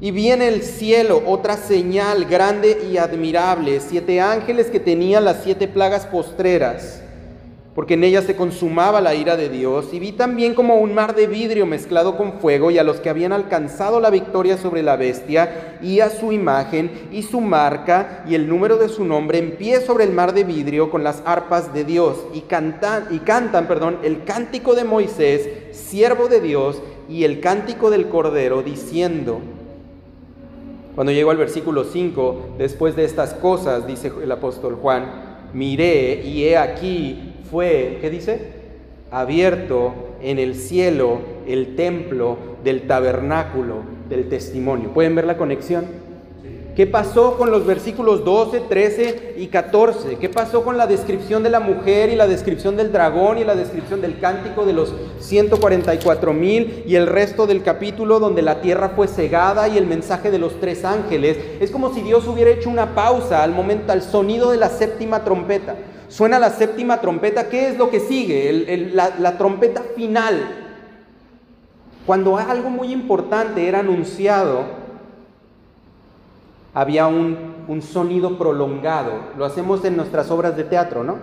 Y 0.00 0.12
viene 0.12 0.48
el 0.48 0.62
cielo 0.62 1.22
otra 1.26 1.56
señal 1.56 2.24
grande 2.24 2.88
y 2.90 2.96
admirable, 2.96 3.80
siete 3.80 4.20
ángeles 4.20 4.68
que 4.68 4.80
tenían 4.80 5.24
las 5.24 5.42
siete 5.42 5.68
plagas 5.68 6.06
postreras 6.06 7.02
porque 7.80 7.94
en 7.94 8.04
ella 8.04 8.20
se 8.20 8.36
consumaba 8.36 9.00
la 9.00 9.14
ira 9.14 9.38
de 9.38 9.48
Dios, 9.48 9.86
y 9.94 9.98
vi 9.98 10.12
también 10.12 10.52
como 10.52 10.76
un 10.76 10.92
mar 10.92 11.14
de 11.14 11.26
vidrio 11.26 11.64
mezclado 11.64 12.18
con 12.18 12.34
fuego, 12.34 12.70
y 12.70 12.76
a 12.76 12.84
los 12.84 13.00
que 13.00 13.08
habían 13.08 13.32
alcanzado 13.32 14.00
la 14.00 14.10
victoria 14.10 14.58
sobre 14.58 14.82
la 14.82 14.96
bestia, 14.96 15.78
y 15.80 16.00
a 16.00 16.10
su 16.10 16.30
imagen, 16.30 16.90
y 17.10 17.22
su 17.22 17.40
marca, 17.40 18.22
y 18.28 18.34
el 18.34 18.50
número 18.50 18.76
de 18.76 18.90
su 18.90 19.06
nombre, 19.06 19.38
en 19.38 19.52
pie 19.52 19.80
sobre 19.80 20.04
el 20.04 20.12
mar 20.12 20.34
de 20.34 20.44
vidrio 20.44 20.90
con 20.90 21.02
las 21.02 21.22
arpas 21.24 21.72
de 21.72 21.84
Dios, 21.84 22.18
y 22.34 22.42
cantan, 22.42 23.06
y 23.12 23.20
cantan 23.20 23.66
perdón, 23.66 23.96
el 24.02 24.24
cántico 24.24 24.74
de 24.74 24.84
Moisés, 24.84 25.48
siervo 25.72 26.28
de 26.28 26.42
Dios, 26.42 26.82
y 27.08 27.24
el 27.24 27.40
cántico 27.40 27.88
del 27.88 28.10
Cordero, 28.10 28.62
diciendo, 28.62 29.40
cuando 30.94 31.14
llegó 31.14 31.30
al 31.30 31.38
versículo 31.38 31.84
5, 31.84 32.56
después 32.58 32.94
de 32.94 33.06
estas 33.06 33.32
cosas, 33.32 33.86
dice 33.86 34.12
el 34.22 34.30
apóstol 34.30 34.74
Juan, 34.82 35.30
miré 35.54 36.22
y 36.24 36.44
he 36.44 36.58
aquí 36.58 37.29
fue, 37.50 37.98
¿qué 38.00 38.10
dice? 38.10 38.40
Abierto 39.10 39.92
en 40.22 40.38
el 40.38 40.54
cielo 40.54 41.18
el 41.46 41.74
templo 41.74 42.38
del 42.62 42.86
tabernáculo 42.86 43.76
del 44.08 44.28
testimonio. 44.28 44.90
¿Pueden 44.90 45.14
ver 45.14 45.24
la 45.24 45.36
conexión? 45.36 45.86
¿Qué 46.76 46.86
pasó 46.86 47.36
con 47.36 47.50
los 47.50 47.66
versículos 47.66 48.24
12, 48.24 48.60
13 48.60 49.34
y 49.38 49.48
14? 49.48 50.16
¿Qué 50.16 50.28
pasó 50.28 50.62
con 50.62 50.78
la 50.78 50.86
descripción 50.86 51.42
de 51.42 51.50
la 51.50 51.58
mujer 51.58 52.10
y 52.10 52.16
la 52.16 52.28
descripción 52.28 52.76
del 52.76 52.92
dragón 52.92 53.38
y 53.38 53.44
la 53.44 53.56
descripción 53.56 54.00
del 54.00 54.20
cántico 54.20 54.64
de 54.64 54.72
los 54.72 54.94
144 55.18 56.32
mil 56.32 56.84
y 56.86 56.94
el 56.94 57.08
resto 57.08 57.46
del 57.46 57.62
capítulo 57.64 58.20
donde 58.20 58.42
la 58.42 58.60
tierra 58.60 58.90
fue 58.90 59.08
cegada 59.08 59.68
y 59.68 59.76
el 59.76 59.86
mensaje 59.86 60.30
de 60.30 60.38
los 60.38 60.60
tres 60.60 60.84
ángeles? 60.84 61.36
Es 61.60 61.72
como 61.72 61.92
si 61.92 62.02
Dios 62.02 62.26
hubiera 62.28 62.52
hecho 62.52 62.70
una 62.70 62.94
pausa 62.94 63.42
al 63.42 63.50
momento, 63.52 63.92
al 63.92 64.02
sonido 64.02 64.52
de 64.52 64.56
la 64.58 64.68
séptima 64.68 65.24
trompeta. 65.24 65.74
Suena 66.10 66.40
la 66.40 66.50
séptima 66.50 67.00
trompeta. 67.00 67.48
¿Qué 67.48 67.68
es 67.68 67.78
lo 67.78 67.88
que 67.88 68.00
sigue? 68.00 68.90
la, 68.92 69.38
trompeta 69.38 69.82
final. 69.94 70.40
Cuando 72.04 72.36
algo 72.36 72.68
muy 72.68 72.92
importante 72.92 73.68
era 73.68 73.78
anunciado, 73.78 74.64
había 76.74 77.06
un, 77.06 77.64
un, 77.68 77.80
sonido 77.80 78.36
prolongado. 78.36 79.12
Lo 79.38 79.44
hacemos 79.44 79.84
en 79.84 79.96
nuestras 79.96 80.28
obras 80.32 80.56
de 80.56 80.64
teatro, 80.64 81.04
¿no? 81.04 81.16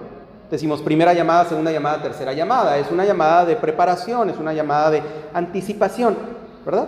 Decimos 0.50 0.82
primera 0.82 1.14
llamada, 1.14 1.44
segunda 1.44 1.74
llamada, 1.74 2.02
tercera 2.02 2.32
llamada. 2.32 2.78
Es 2.78 2.90
una 2.90 3.04
llamada 3.04 3.46
de 3.46 3.58
preparación, 3.58 4.30
es 4.30 4.38
una 4.38 4.54
llamada 4.54 4.90
de 4.90 5.04
anticipación, 5.34 6.16
¿verdad? 6.66 6.88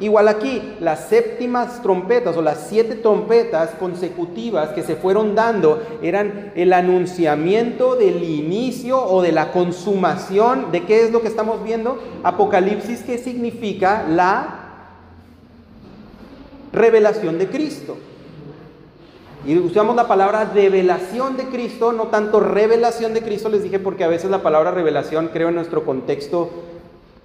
Igual 0.00 0.28
aquí, 0.28 0.62
las 0.78 1.08
séptimas 1.08 1.82
trompetas 1.82 2.36
o 2.36 2.42
las 2.42 2.68
siete 2.68 2.94
trompetas 2.94 3.70
consecutivas 3.80 4.68
que 4.68 4.84
se 4.84 4.94
fueron 4.94 5.34
dando 5.34 5.82
eran 6.02 6.52
el 6.54 6.72
anunciamiento 6.72 7.96
del 7.96 8.22
inicio 8.22 9.02
o 9.02 9.22
de 9.22 9.32
la 9.32 9.50
consumación 9.50 10.70
de 10.70 10.84
qué 10.84 11.02
es 11.02 11.10
lo 11.10 11.20
que 11.20 11.26
estamos 11.26 11.64
viendo. 11.64 11.98
Apocalipsis, 12.22 13.00
que 13.00 13.18
significa 13.18 14.04
la 14.08 14.68
revelación 16.72 17.38
de 17.38 17.48
Cristo. 17.48 17.96
Y 19.44 19.56
usamos 19.58 19.96
la 19.96 20.06
palabra 20.06 20.44
revelación 20.44 21.36
de 21.36 21.44
Cristo, 21.44 21.92
no 21.92 22.04
tanto 22.04 22.38
revelación 22.38 23.14
de 23.14 23.22
Cristo, 23.22 23.48
les 23.48 23.64
dije 23.64 23.80
porque 23.80 24.04
a 24.04 24.08
veces 24.08 24.30
la 24.30 24.42
palabra 24.42 24.70
revelación 24.70 25.30
creo 25.32 25.48
en 25.48 25.56
nuestro 25.56 25.84
contexto 25.84 26.50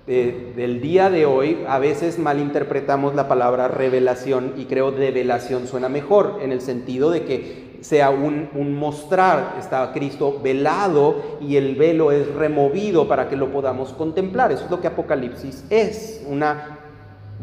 del 0.05 0.81
día 0.81 1.09
de 1.09 1.25
hoy 1.25 1.63
a 1.65 1.79
veces 1.79 2.19
malinterpretamos 2.19 3.15
la 3.15 3.29
palabra 3.29 3.69
revelación 3.69 4.53
y 4.57 4.65
creo 4.65 4.91
revelación 4.91 5.65
suena 5.65 5.87
mejor 5.87 6.39
en 6.41 6.51
el 6.51 6.59
sentido 6.59 7.09
de 7.09 7.23
que 7.23 7.77
sea 7.79 8.09
un, 8.09 8.49
un, 8.53 8.75
mostrar, 8.75 9.55
está 9.59 9.91
Cristo 9.93 10.39
velado 10.43 11.37
y 11.39 11.55
el 11.55 11.75
velo 11.75 12.11
es 12.11 12.27
removido 12.33 13.07
para 13.07 13.29
que 13.29 13.35
lo 13.35 13.51
podamos 13.51 13.93
contemplar. 13.93 14.51
Eso 14.51 14.65
es 14.65 14.71
lo 14.71 14.81
que 14.81 14.87
Apocalipsis 14.87 15.65
es, 15.69 16.23
una 16.27 16.79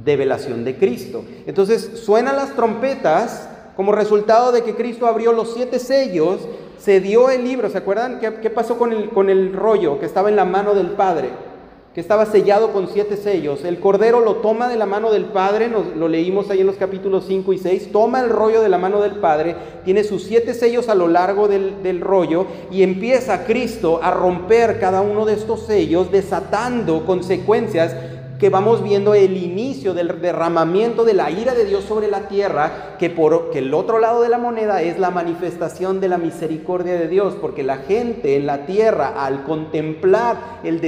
develación 0.03 0.65
de 0.65 0.77
Cristo. 0.77 1.25
Entonces 1.47 2.03
suenan 2.05 2.37
las 2.37 2.55
trompetas 2.57 3.49
como 3.77 3.93
resultado 3.93 4.53
de 4.53 4.63
que 4.63 4.75
Cristo 4.75 5.07
abrió 5.07 5.33
los 5.33 5.55
siete 5.55 5.79
sellos, 5.79 6.41
se 6.79 7.01
dio 7.01 7.31
el 7.31 7.45
libro, 7.45 7.69
¿se 7.69 7.79
acuerdan 7.79 8.19
qué, 8.19 8.35
qué 8.41 8.51
pasó 8.51 8.79
con 8.79 8.93
el, 8.93 9.11
con 9.11 9.31
el 9.31 9.53
rollo 9.53 9.99
que 9.99 10.07
estaba 10.07 10.29
en 10.29 10.37
la 10.37 10.47
mano 10.47 10.75
del 10.75 10.89
Padre? 10.89 11.50
Que 11.95 12.01
estaba 12.01 12.25
sellado 12.27 12.73
con 12.73 12.87
siete 12.89 13.17
sellos. 13.17 13.65
El 13.65 13.81
Cordero 13.81 14.21
lo 14.21 14.37
toma 14.37 14.69
de 14.69 14.77
la 14.77 14.87
mano 14.87 15.11
del 15.11 15.25
Padre, 15.25 15.69
nos, 15.69 15.97
lo 15.97 16.07
leímos 16.07 16.49
ahí 16.49 16.61
en 16.61 16.69
los 16.69 16.77
capítulos 16.77 17.25
5 17.27 17.53
y 17.53 17.59
6, 17.59 17.91
toma 17.91 18.21
el 18.21 18.31
rollo 18.31 18.63
de 18.63 18.69
la 18.69 18.79
mano 18.79 19.01
del 19.01 19.17
Padre, 19.17 19.57
tiene 19.85 20.05
sus 20.05 20.23
siete 20.23 20.55
sellos 20.55 20.89
a 20.89 20.95
lo 20.95 21.09
largo 21.09 21.49
del, 21.49 21.83
del 21.83 22.01
rollo 22.01 22.47
y 22.71 22.85
empieza 22.85 23.45
Cristo 23.45 23.99
a 24.03 24.13
romper 24.13 24.79
cada 24.79 25.01
uno 25.01 25.25
de 25.25 25.35
estos 25.35 25.67
sellos, 25.67 26.13
desatando 26.13 27.05
consecuencias 27.07 27.97
que 28.41 28.49
vamos 28.49 28.83
viendo 28.83 29.13
el 29.13 29.37
inicio 29.37 29.93
del 29.93 30.19
derramamiento 30.23 31.05
de 31.05 31.13
la 31.13 31.31
ira 31.31 31.55
de 31.55 31.67
Dios 31.67 31.85
sobre 31.85 32.09
la 32.09 32.27
tierra, 32.27 32.97
que 32.99 33.11
por 33.11 33.51
que 33.51 33.59
el 33.59 33.75
otro 33.75 33.99
lado 33.99 34.23
de 34.23 34.31
la 34.31 34.39
moneda 34.39 34.81
es 34.81 34.99
la 34.99 35.11
manifestación 35.11 36.01
de 36.01 36.09
la 36.09 36.17
misericordia 36.17 36.95
de 36.95 37.07
Dios, 37.07 37.37
porque 37.39 37.63
la 37.63 37.77
gente 37.77 38.37
en 38.37 38.47
la 38.47 38.65
tierra 38.65 39.09
al 39.09 39.45
contemplar 39.45 40.61
el, 40.65 40.81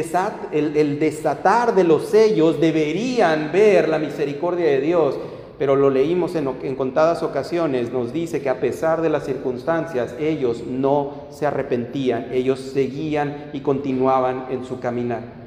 el 0.77 0.99
desatar 0.99 1.75
de 1.75 1.85
los 1.85 2.07
sellos 2.07 2.59
deberían 2.59 3.53
ver 3.53 3.91
la 3.91 3.99
misericordia 3.99 4.67
de 4.67 4.81
Dios 4.81 5.19
pero 5.59 5.77
lo 5.77 5.91
leímos 5.91 6.35
en, 6.35 6.51
en, 6.63 6.75
contadas 6.75 7.23
ocasiones, 7.23 7.93
nos 7.93 8.13
dice 8.13 8.43
que 8.43 8.49
a 8.49 8.59
pesar 8.59 9.01
de 9.01 9.11
las 9.11 9.27
circunstancias, 9.27 10.17
ellos 10.19 10.65
no 10.67 11.27
se 11.31 11.47
arrepentían, 11.47 12.31
ellos 12.33 12.59
seguían 12.59 13.51
y 13.53 13.61
continuaban 13.61 14.47
en 14.51 14.65
su 14.65 14.81
caminar. 14.81 15.42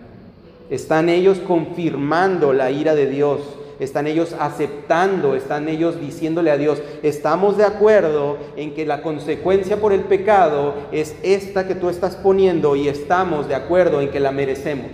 Están 0.69 1.09
ellos 1.09 1.39
confirmando 1.39 2.53
la 2.53 2.71
ira 2.71 2.95
de 2.95 3.07
Dios. 3.07 3.41
Están 3.79 4.07
ellos 4.07 4.33
aceptando, 4.39 5.35
están 5.35 5.67
ellos 5.67 5.99
diciéndole 5.99 6.49
a 6.49 6.57
Dios, 6.57 6.81
estamos 7.03 7.57
de 7.57 7.65
acuerdo 7.65 8.37
en 8.55 8.73
que 8.73 8.85
la 8.85 9.01
consecuencia 9.01 9.81
por 9.81 9.91
el 9.91 10.01
pecado 10.01 10.75
es 10.93 11.13
esta 11.23 11.67
que 11.67 11.75
tú 11.75 11.89
estás 11.89 12.15
poniendo 12.15 12.77
y 12.77 12.87
estamos 12.87 13.49
de 13.49 13.55
acuerdo 13.55 13.99
en 13.99 14.09
que 14.09 14.21
la 14.21 14.31
merecemos. 14.31 14.91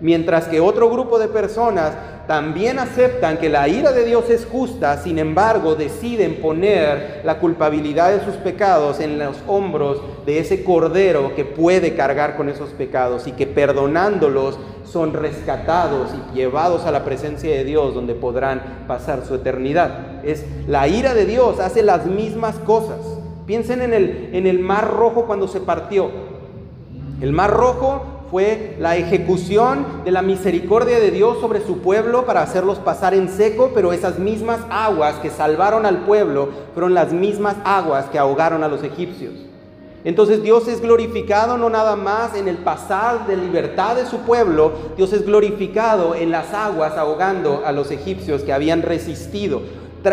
Mientras 0.00 0.46
que 0.46 0.60
otro 0.60 0.88
grupo 0.88 1.18
de 1.18 1.28
personas 1.28 1.92
también 2.28 2.78
aceptan 2.78 3.38
que 3.38 3.48
la 3.48 3.68
ira 3.68 3.90
de 3.90 4.04
Dios 4.04 4.30
es 4.30 4.46
justa, 4.46 4.98
sin 4.98 5.18
embargo 5.18 5.74
deciden 5.74 6.36
poner 6.36 7.22
la 7.24 7.38
culpabilidad 7.38 8.12
de 8.12 8.24
sus 8.24 8.34
pecados 8.34 9.00
en 9.00 9.18
los 9.18 9.38
hombros 9.46 10.00
de 10.24 10.38
ese 10.38 10.62
cordero 10.62 11.34
que 11.34 11.44
puede 11.44 11.94
cargar 11.94 12.36
con 12.36 12.48
esos 12.48 12.68
pecados 12.70 13.26
y 13.26 13.32
que 13.32 13.46
perdonándolos 13.46 14.58
son 14.90 15.12
rescatados 15.12 16.10
y 16.14 16.36
llevados 16.36 16.84
a 16.84 16.90
la 16.90 17.04
presencia 17.04 17.50
de 17.50 17.64
Dios 17.64 17.94
donde 17.94 18.14
podrán 18.14 18.84
pasar 18.86 19.24
su 19.26 19.34
eternidad. 19.34 20.24
Es 20.24 20.44
la 20.66 20.88
ira 20.88 21.14
de 21.14 21.26
Dios 21.26 21.60
hace 21.60 21.82
las 21.82 22.06
mismas 22.06 22.56
cosas. 22.60 22.98
Piensen 23.46 23.82
en 23.82 23.94
el, 23.94 24.30
en 24.32 24.46
el 24.46 24.58
mar 24.58 24.90
rojo 24.90 25.24
cuando 25.26 25.48
se 25.48 25.60
partió. 25.60 26.10
El 27.20 27.32
mar 27.32 27.50
rojo 27.50 28.02
fue 28.30 28.76
la 28.78 28.96
ejecución 28.96 30.04
de 30.04 30.10
la 30.10 30.22
misericordia 30.22 31.00
de 31.00 31.10
Dios 31.10 31.38
sobre 31.40 31.64
su 31.64 31.78
pueblo 31.78 32.26
para 32.26 32.42
hacerlos 32.42 32.78
pasar 32.78 33.14
en 33.14 33.28
seco, 33.28 33.70
pero 33.74 33.92
esas 33.92 34.18
mismas 34.18 34.60
aguas 34.70 35.16
que 35.16 35.30
salvaron 35.30 35.86
al 35.86 36.02
pueblo 36.02 36.50
fueron 36.74 36.94
las 36.94 37.12
mismas 37.12 37.56
aguas 37.64 38.06
que 38.06 38.18
ahogaron 38.18 38.64
a 38.64 38.68
los 38.68 38.84
egipcios. 38.84 39.47
Entonces 40.08 40.42
Dios 40.42 40.66
es 40.68 40.80
glorificado 40.80 41.58
no 41.58 41.68
nada 41.68 41.94
más 41.94 42.34
en 42.34 42.48
el 42.48 42.56
pasar 42.56 43.26
de 43.26 43.36
libertad 43.36 43.94
de 43.94 44.06
su 44.06 44.20
pueblo, 44.20 44.72
Dios 44.96 45.12
es 45.12 45.26
glorificado 45.26 46.14
en 46.14 46.30
las 46.30 46.54
aguas 46.54 46.96
ahogando 46.96 47.60
a 47.66 47.72
los 47.72 47.90
egipcios 47.90 48.40
que 48.40 48.54
habían 48.54 48.80
resistido 48.80 49.60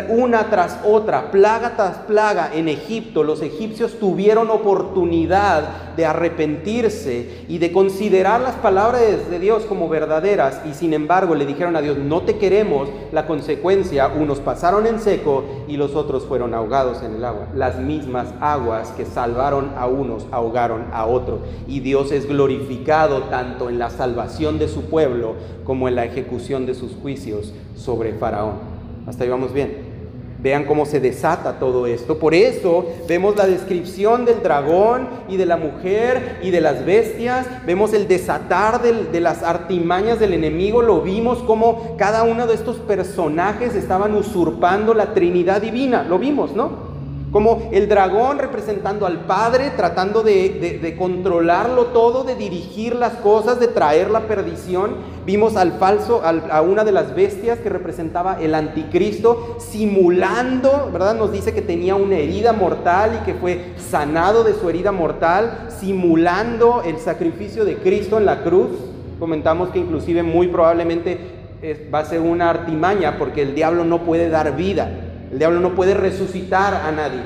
una 0.09 0.49
tras 0.49 0.79
otra, 0.83 1.31
plaga 1.31 1.75
tras 1.75 1.97
plaga 1.99 2.51
en 2.53 2.67
Egipto, 2.67 3.23
los 3.23 3.41
egipcios 3.41 3.99
tuvieron 3.99 4.49
oportunidad 4.49 5.93
de 5.95 6.05
arrepentirse 6.05 7.45
y 7.47 7.59
de 7.59 7.71
considerar 7.71 8.41
las 8.41 8.55
palabras 8.55 9.29
de 9.29 9.39
Dios 9.39 9.63
como 9.63 9.87
verdaderas 9.87 10.61
y 10.69 10.73
sin 10.73 10.93
embargo 10.93 11.35
le 11.35 11.45
dijeron 11.45 11.75
a 11.75 11.81
Dios, 11.81 11.97
no 11.97 12.21
te 12.21 12.37
queremos, 12.37 12.89
la 13.11 13.27
consecuencia, 13.27 14.07
unos 14.07 14.39
pasaron 14.39 14.87
en 14.87 14.99
seco 14.99 15.43
y 15.67 15.77
los 15.77 15.95
otros 15.95 16.25
fueron 16.25 16.53
ahogados 16.53 17.01
en 17.03 17.15
el 17.15 17.23
agua. 17.25 17.47
Las 17.53 17.79
mismas 17.79 18.27
aguas 18.41 18.89
que 18.91 19.05
salvaron 19.05 19.71
a 19.77 19.87
unos 19.87 20.25
ahogaron 20.31 20.85
a 20.91 21.05
otros 21.05 21.39
y 21.67 21.79
Dios 21.79 22.11
es 22.11 22.27
glorificado 22.27 23.23
tanto 23.23 23.69
en 23.69 23.79
la 23.79 23.89
salvación 23.89 24.59
de 24.59 24.67
su 24.67 24.85
pueblo 24.85 25.35
como 25.63 25.87
en 25.87 25.95
la 25.95 26.05
ejecución 26.05 26.65
de 26.65 26.73
sus 26.73 26.93
juicios 26.95 27.53
sobre 27.75 28.13
Faraón. 28.13 28.74
Hasta 29.07 29.23
ahí 29.23 29.29
vamos 29.29 29.53
bien. 29.53 29.95
Vean 30.41 30.65
cómo 30.65 30.85
se 30.85 30.99
desata 30.99 31.57
todo 31.57 31.87
esto. 31.87 32.19
Por 32.19 32.35
eso 32.35 32.85
vemos 33.07 33.35
la 33.35 33.47
descripción 33.47 34.25
del 34.25 34.43
dragón 34.43 35.07
y 35.27 35.37
de 35.37 35.45
la 35.47 35.57
mujer 35.57 36.37
y 36.43 36.51
de 36.51 36.61
las 36.61 36.85
bestias. 36.85 37.47
Vemos 37.65 37.93
el 37.93 38.07
desatar 38.07 38.81
de 38.81 39.19
las 39.21 39.41
artimañas 39.41 40.19
del 40.19 40.33
enemigo. 40.33 40.83
Lo 40.83 41.01
vimos 41.01 41.39
como 41.39 41.97
cada 41.97 42.21
uno 42.23 42.45
de 42.45 42.53
estos 42.53 42.77
personajes 42.77 43.73
estaban 43.73 44.13
usurpando 44.13 44.93
la 44.93 45.15
Trinidad 45.15 45.61
divina. 45.61 46.03
Lo 46.03 46.19
vimos, 46.19 46.55
¿no? 46.55 46.84
Como 47.35 47.67
el 47.73 47.89
dragón 47.89 48.39
representando 48.39 49.05
al 49.05 49.25
Padre, 49.25 49.71
tratando 49.75 50.23
de, 50.23 50.95
controlarlo 50.97 51.87
todo, 51.87 52.23
de 52.23 52.33
dirigir 52.33 52.95
las 52.95 53.15
cosas, 53.15 53.59
de 53.59 53.67
traer 53.67 54.09
la 54.09 54.21
perdición. 54.21 54.95
Vimos 55.25 55.57
al 55.57 55.73
falso, 55.73 56.21
a 56.23 56.61
una 56.61 56.85
de 56.85 56.93
las 56.93 57.13
bestias 57.13 57.59
que 57.59 57.67
representaba 57.67 58.39
el 58.39 58.55
anticristo, 58.55 59.57
simulando, 59.59 60.89
¿verdad? 60.93 61.13
Nos 61.15 61.33
dice 61.33 61.53
que 61.53 61.61
tenía 61.61 61.95
una 61.95 62.15
herida 62.15 62.53
mortal 62.53 63.19
y 63.21 63.25
que 63.25 63.33
fue 63.33 63.73
sanado 63.79 64.45
de 64.45 64.53
su 64.53 64.69
herida 64.69 64.93
mortal, 64.93 65.67
simulando 65.77 66.83
el 66.85 66.99
sacrificio 66.99 67.65
de 67.65 67.75
Cristo 67.79 68.17
en 68.17 68.27
la 68.27 68.43
cruz. 68.43 68.69
Comentamos 69.19 69.71
que 69.71 69.79
inclusive 69.79 70.23
muy 70.23 70.47
probablemente 70.47 71.17
va 71.93 71.99
a 71.99 72.05
ser 72.05 72.21
una 72.21 72.49
artimaña 72.49 73.17
porque 73.17 73.41
el 73.41 73.55
diablo 73.55 73.83
no 73.83 74.05
puede 74.05 74.29
dar 74.29 74.55
vida. 74.55 75.04
El 75.35 75.39
diablo 75.39 75.59
no 75.59 75.75
puede 75.75 75.93
resucitar 75.93 76.73
a 76.73 76.93
nadie. 76.93 77.19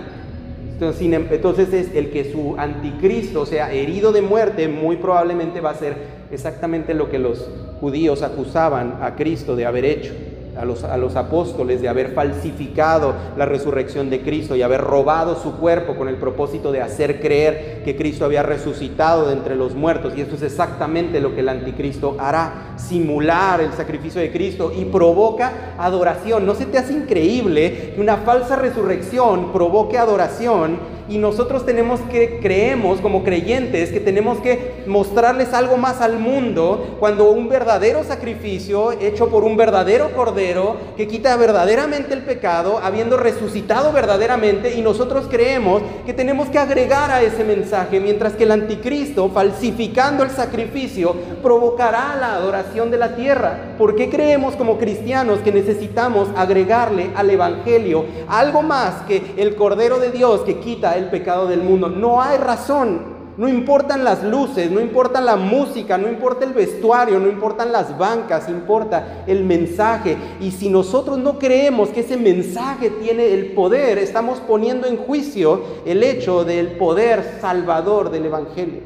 Em, 0.81 1.27
entonces 1.29 1.71
es 1.71 1.93
el 1.93 2.09
que 2.09 2.31
su 2.31 2.55
anticristo, 2.57 3.45
sea, 3.45 3.71
herido 3.71 4.11
de 4.11 4.23
muerte, 4.23 4.67
muy 4.67 4.95
probablemente 4.95 5.61
va 5.61 5.69
a 5.69 5.75
ser 5.75 5.95
exactamente 6.31 6.95
lo 6.95 7.11
que 7.11 7.19
los 7.19 7.47
judíos 7.79 8.23
acusaban 8.23 8.97
a 9.03 9.15
Cristo 9.15 9.55
de 9.55 9.67
haber 9.67 9.85
hecho 9.85 10.11
a 10.57 10.65
los, 10.65 10.83
a 10.83 10.97
los 10.97 11.15
apóstoles 11.15 11.81
de 11.81 11.89
haber 11.89 12.11
falsificado 12.11 13.13
la 13.37 13.45
resurrección 13.45 14.09
de 14.09 14.21
Cristo 14.21 14.55
y 14.55 14.61
haber 14.61 14.81
robado 14.81 15.35
su 15.41 15.57
cuerpo 15.57 15.95
con 15.95 16.07
el 16.07 16.15
propósito 16.15 16.71
de 16.71 16.81
hacer 16.81 17.19
creer 17.19 17.81
que 17.83 17.95
Cristo 17.95 18.25
había 18.25 18.43
resucitado 18.43 19.27
de 19.27 19.33
entre 19.33 19.55
los 19.55 19.75
muertos. 19.75 20.13
Y 20.15 20.21
esto 20.21 20.35
es 20.35 20.41
exactamente 20.41 21.19
lo 21.19 21.33
que 21.33 21.41
el 21.41 21.49
anticristo 21.49 22.15
hará, 22.19 22.73
simular 22.77 23.61
el 23.61 23.73
sacrificio 23.73 24.21
de 24.21 24.31
Cristo 24.31 24.71
y 24.75 24.85
provoca 24.85 25.75
adoración. 25.77 26.45
¿No 26.45 26.55
se 26.55 26.65
te 26.65 26.77
hace 26.77 26.93
increíble 26.93 27.93
que 27.95 28.01
una 28.01 28.17
falsa 28.17 28.55
resurrección 28.55 29.51
provoque 29.51 29.97
adoración? 29.97 30.98
Y 31.09 31.17
nosotros 31.17 31.65
tenemos 31.65 31.99
que, 32.11 32.39
creemos 32.39 33.01
como 33.01 33.23
creyentes, 33.23 33.91
que 33.91 33.99
tenemos 33.99 34.37
que 34.39 34.83
mostrarles 34.85 35.53
algo 35.53 35.75
más 35.77 36.01
al 36.01 36.19
mundo 36.19 36.97
cuando 36.99 37.31
un 37.31 37.49
verdadero 37.49 38.03
sacrificio 38.03 38.91
hecho 38.91 39.29
por 39.29 39.43
un 39.43 39.57
verdadero 39.57 40.11
cordero 40.13 40.77
que 40.95 41.07
quita 41.07 41.35
verdaderamente 41.35 42.13
el 42.13 42.21
pecado, 42.21 42.79
habiendo 42.83 43.17
resucitado 43.17 43.91
verdaderamente, 43.91 44.75
y 44.75 44.81
nosotros 44.81 45.25
creemos 45.29 45.81
que 46.05 46.13
tenemos 46.13 46.49
que 46.49 46.59
agregar 46.59 47.09
a 47.09 47.21
ese 47.21 47.43
mensaje, 47.43 47.99
mientras 47.99 48.33
que 48.33 48.43
el 48.43 48.51
anticristo, 48.51 49.29
falsificando 49.29 50.23
el 50.23 50.29
sacrificio, 50.29 51.15
provocará 51.41 52.15
la 52.19 52.35
adoración 52.35 52.91
de 52.91 52.97
la 52.97 53.15
tierra. 53.15 53.75
¿Por 53.77 53.95
qué 53.95 54.09
creemos 54.09 54.55
como 54.55 54.77
cristianos 54.77 55.39
que 55.39 55.51
necesitamos 55.51 56.27
agregarle 56.35 57.09
al 57.15 57.29
Evangelio 57.29 58.05
algo 58.27 58.61
más 58.61 59.01
que 59.07 59.33
el 59.37 59.55
Cordero 59.55 59.99
de 59.99 60.11
Dios 60.11 60.41
que 60.41 60.59
quita 60.59 60.98
el 60.99 61.09
pecado 61.09 61.47
del 61.47 61.61
mundo. 61.61 61.89
No 61.89 62.21
hay 62.21 62.37
razón. 62.37 63.19
No 63.39 63.47
importan 63.47 64.03
las 64.03 64.21
luces, 64.21 64.69
no 64.69 64.81
importa 64.81 65.21
la 65.21 65.37
música, 65.37 65.97
no 65.97 66.09
importa 66.09 66.43
el 66.43 66.51
vestuario, 66.51 67.21
no 67.21 67.29
importan 67.29 67.71
las 67.71 67.97
bancas, 67.97 68.49
importa 68.49 69.23
el 69.27 69.45
mensaje. 69.45 70.17
Y 70.41 70.51
si 70.51 70.67
nosotros 70.67 71.17
no 71.17 71.39
creemos 71.39 71.87
que 71.87 72.01
ese 72.01 72.17
mensaje 72.17 72.89
tiene 72.89 73.33
el 73.33 73.53
poder, 73.53 73.97
estamos 73.97 74.39
poniendo 74.41 74.87
en 74.87 74.97
juicio 74.97 75.61
el 75.85 76.03
hecho 76.03 76.43
del 76.43 76.73
poder 76.73 77.37
salvador 77.39 78.11
del 78.11 78.25
Evangelio. 78.25 78.81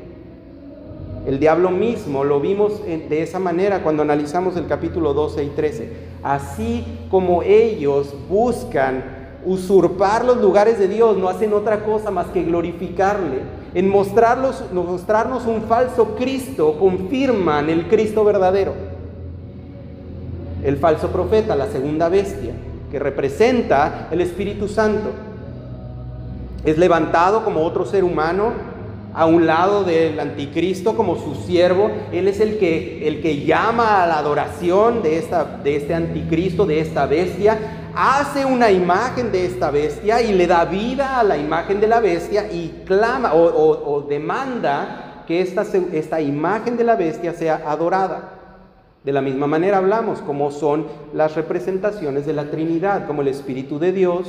El 1.26 1.40
diablo 1.40 1.72
mismo 1.72 2.24
lo 2.24 2.40
vimos 2.40 2.86
de 2.86 3.24
esa 3.24 3.40
manera 3.40 3.82
cuando 3.82 4.04
analizamos 4.04 4.56
el 4.56 4.68
capítulo 4.68 5.16
12 5.16 5.46
y 5.46 5.50
13. 5.50 5.90
Así 6.22 6.86
como 7.10 7.42
ellos 7.42 8.14
buscan 8.30 9.23
usurpar 9.46 10.26
los 10.26 10.38
lugares 10.38 10.80
de 10.80 10.88
Dios, 10.88 11.18
no 11.18 11.30
hacen 11.30 11.54
otra 11.54 11.84
cosa 11.84 12.12
más 12.12 12.28
que 12.28 12.44
glorificarle. 12.44 13.42
En 13.74 13.90
mostrarlos, 13.90 14.64
mostrarnos 14.72 15.46
un 15.46 15.64
falso 15.64 16.16
Cristo, 16.16 16.78
confirman 16.80 17.70
el 17.70 17.88
Cristo 17.88 18.24
verdadero. 18.24 18.74
El 20.64 20.78
falso 20.78 21.10
profeta, 21.10 21.56
la 21.56 21.68
segunda 21.68 22.10
bestia, 22.10 22.54
que 22.92 23.00
representa 23.00 24.08
el 24.12 24.22
Espíritu 24.22 24.68
Santo, 24.68 25.10
es 26.64 26.78
levantado 26.78 27.44
como 27.44 27.62
otro 27.62 27.86
ser 27.86 28.04
humano 28.04 28.74
a 29.14 29.26
un 29.26 29.46
lado 29.46 29.84
del 29.84 30.20
anticristo 30.20 30.96
como 30.96 31.18
su 31.18 31.36
siervo. 31.36 31.92
Él 32.12 32.28
es 32.28 32.40
el 32.40 32.58
que, 32.58 33.08
el 33.08 33.22
que 33.22 33.44
llama 33.46 34.04
a 34.04 34.08
la 34.08 34.18
adoración 34.18 35.04
de, 35.04 35.18
esta, 35.18 35.44
de 35.64 35.76
este 35.76 35.94
anticristo, 35.94 36.66
de 36.66 36.80
esta 36.80 37.06
bestia. 37.06 37.83
Hace 37.96 38.44
una 38.44 38.72
imagen 38.72 39.32
de 39.32 39.46
esta 39.46 39.70
bestia 39.70 40.20
y 40.20 40.34
le 40.34 40.48
da 40.48 40.66
vida 40.66 41.20
a 41.20 41.24
la 41.24 41.38
imagen 41.38 41.80
de 41.80 41.88
la 41.88 42.00
bestia 42.00 42.52
y 42.52 42.82
clama 42.86 43.34
o, 43.36 44.02
demanda 44.10 45.24
que 45.28 45.42
esta, 45.42 45.62
esta 45.62 46.20
imagen 46.20 46.76
de 46.76 46.86
la 46.86 46.96
bestia 46.96 47.34
sea 47.34 47.62
adorada. 47.68 48.40
De 49.04 49.12
la 49.12 49.22
misma 49.22 49.46
manera 49.46 49.78
hablamos 49.78 50.22
como 50.22 50.50
son 50.50 50.88
las 51.14 51.36
representaciones 51.36 52.26
de 52.26 52.34
la 52.34 52.50
Trinidad, 52.50 53.06
como 53.06 53.22
el 53.22 53.28
Espíritu 53.28 53.78
de 53.78 53.92
Dios, 53.92 54.28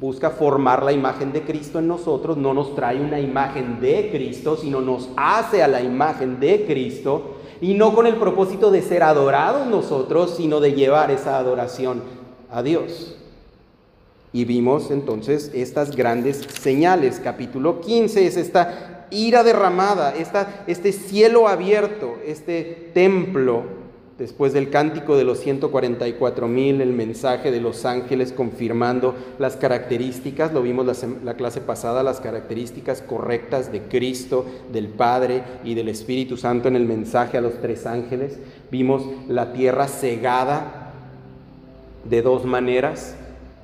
busca 0.00 0.30
formar 0.30 0.82
la 0.82 0.90
imagen 0.90 1.32
de 1.32 1.42
Cristo 1.42 1.78
en 1.78 1.86
nosotros, 1.86 2.38
no 2.38 2.54
nos 2.54 2.74
trae 2.74 3.00
una 3.00 3.20
imagen 3.20 3.78
de 3.80 4.08
Cristo, 4.10 4.56
sino 4.56 4.80
nos 4.80 5.10
hace 5.16 5.62
a 5.62 5.68
la 5.68 5.80
imagen 5.80 6.40
de 6.40 6.64
Cristo, 6.66 7.36
y 7.60 7.74
no 7.74 7.94
con 7.94 8.06
el 8.06 8.16
propósito 8.16 8.70
de 8.70 8.82
ser 8.82 9.02
adorados 9.02 9.66
nosotros, 9.66 10.34
sino 10.34 10.58
de 10.58 10.72
llevar 10.72 11.10
esa 11.10 11.38
adoración 11.38 12.19
a 12.50 12.62
Dios. 12.62 13.16
Y 14.32 14.44
vimos 14.44 14.90
entonces 14.90 15.50
estas 15.54 15.96
grandes 15.96 16.46
señales. 16.60 17.20
Capítulo 17.22 17.80
15 17.80 18.26
es 18.26 18.36
esta 18.36 19.06
ira 19.10 19.42
derramada, 19.42 20.14
esta, 20.14 20.64
este 20.66 20.92
cielo 20.92 21.48
abierto, 21.48 22.18
este 22.24 22.90
templo 22.94 23.80
Después 24.20 24.52
del 24.52 24.68
cántico 24.68 25.16
de 25.16 25.24
los 25.24 25.40
144 25.40 26.46
mil, 26.46 26.82
el 26.82 26.92
mensaje 26.92 27.50
de 27.50 27.58
los 27.58 27.86
ángeles 27.86 28.32
confirmando 28.32 29.14
las 29.38 29.56
características, 29.56 30.52
lo 30.52 30.60
vimos 30.60 31.02
la, 31.24 31.34
clase 31.36 31.62
pasada, 31.62 32.02
las 32.02 32.20
características 32.20 33.00
correctas 33.00 33.72
de 33.72 33.80
Cristo, 33.84 34.44
del 34.70 34.88
Padre 34.88 35.42
y 35.64 35.72
del 35.72 35.88
Espíritu 35.88 36.36
Santo 36.36 36.68
en 36.68 36.76
el 36.76 36.84
mensaje 36.84 37.38
a 37.38 37.40
los 37.40 37.62
tres 37.62 37.86
ángeles. 37.86 38.38
Vimos 38.70 39.04
la 39.26 39.54
tierra 39.54 39.88
cegada 39.88 40.79
de 42.04 42.22
dos 42.22 42.44
maneras, 42.44 43.16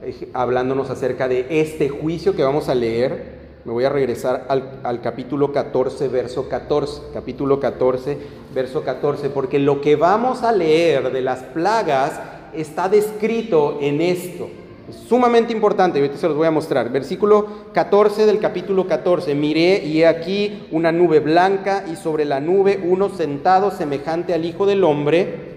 eh, 0.03 0.29
hablándonos 0.35 0.90
acerca 0.90 1.29
de 1.29 1.46
este 1.49 1.88
juicio 1.88 2.37
que 2.37 2.42
vamos 2.42 2.68
a 2.68 2.75
leer 2.75 3.37
me 3.66 3.72
voy 3.72 3.83
a 3.83 3.88
regresar 3.88 4.46
al, 4.49 5.01
capítulo 5.01 5.51
14, 5.51 6.07
verso 6.07 6.49
14. 6.49 7.03
Capítulo 7.12 7.59
14, 7.59 8.16
verso 8.55 8.85
14. 8.85 9.29
Porque 9.31 9.59
lo 9.59 9.81
que 9.81 9.96
vamos 9.96 10.44
a 10.44 10.53
leer 10.53 11.11
de 11.11 11.20
las 11.20 11.42
plagas 11.42 12.20
está 12.55 12.88
descrito 12.88 13.79
en 13.81 14.01
esto. 14.01 14.49
Es 14.88 14.94
sumamente 15.09 15.53
importante, 15.53 15.99
ahorita 15.99 16.16
se 16.16 16.29
los 16.29 16.37
voy 16.37 16.46
a 16.46 16.53
mostrar. 16.53 16.92
Versículo 16.92 17.72
14 17.72 18.25
del 18.25 18.38
capítulo 18.38 18.87
14. 18.87 19.35
Miré 19.35 19.85
y 19.85 20.03
he 20.03 20.07
aquí 20.07 20.68
una 20.70 20.92
nube 20.92 21.18
blanca 21.18 21.87
y 21.90 21.96
sobre 21.96 22.25
la 22.25 22.38
nube 22.38 22.81
uno 22.85 23.09
sentado 23.09 23.72
semejante 23.72 24.33
al 24.33 24.44
Hijo 24.44 24.66
del 24.66 24.85
Hombre 24.85 25.57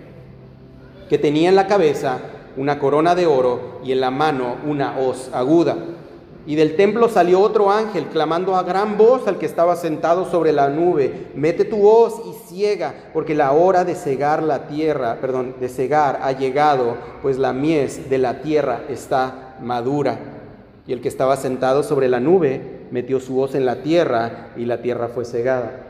que 1.10 1.20
tenía 1.20 1.50
en 1.50 1.56
la 1.56 1.68
cabeza 1.68 2.18
una 2.58 2.80
corona 2.80 3.16
de 3.16 3.26
oro 3.28 3.80
y 3.84 3.92
en 3.92 4.02
la 4.02 4.12
mano 4.12 4.56
una 4.66 4.98
hoz 5.00 5.30
aguda 5.34 5.78
Y 6.46 6.56
del 6.56 6.76
templo 6.76 7.10
salió 7.10 7.40
otro 7.42 7.70
ángel, 7.72 8.06
clamando 8.06 8.56
a 8.56 8.64
gran 8.64 8.98
voz 8.98 9.28
al 9.28 9.38
que 9.38 9.46
estaba 9.46 9.76
sentado 9.76 10.30
sobre 10.30 10.52
la 10.52 10.70
nube, 10.70 11.28
mete 11.36 11.64
tu 11.66 11.88
hoz 11.88 12.16
y 12.26 12.34
ciega, 12.48 12.94
porque 13.14 13.36
la 13.36 13.52
hora 13.52 13.86
de 13.86 13.94
cegar 13.96 14.42
la 14.42 14.68
tierra, 14.68 15.18
perdón, 15.22 15.56
de 15.60 15.70
cegar 15.70 16.20
ha 16.24 16.32
llegado, 16.32 16.96
pues 17.22 17.38
la 17.38 17.54
mies 17.54 18.10
de 18.10 18.18
la 18.18 18.42
tierra 18.42 18.82
está 18.90 19.58
madura. 19.62 20.18
Y 20.88 20.94
el 20.94 21.02
que 21.02 21.08
estaba 21.08 21.36
sentado 21.38 21.84
sobre 21.84 22.08
la 22.10 22.20
nube 22.20 22.88
metió 22.90 23.20
su 23.20 23.40
hoz 23.40 23.54
en 23.54 23.66
la 23.66 23.84
tierra 23.84 24.50
y 24.58 24.66
la 24.66 24.82
tierra 24.82 25.10
fue 25.10 25.26
cegada. 25.26 25.86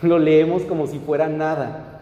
Lo 0.00 0.18
leemos 0.18 0.62
como 0.62 0.86
si 0.86 0.98
fuera 0.98 1.28
nada. 1.28 1.97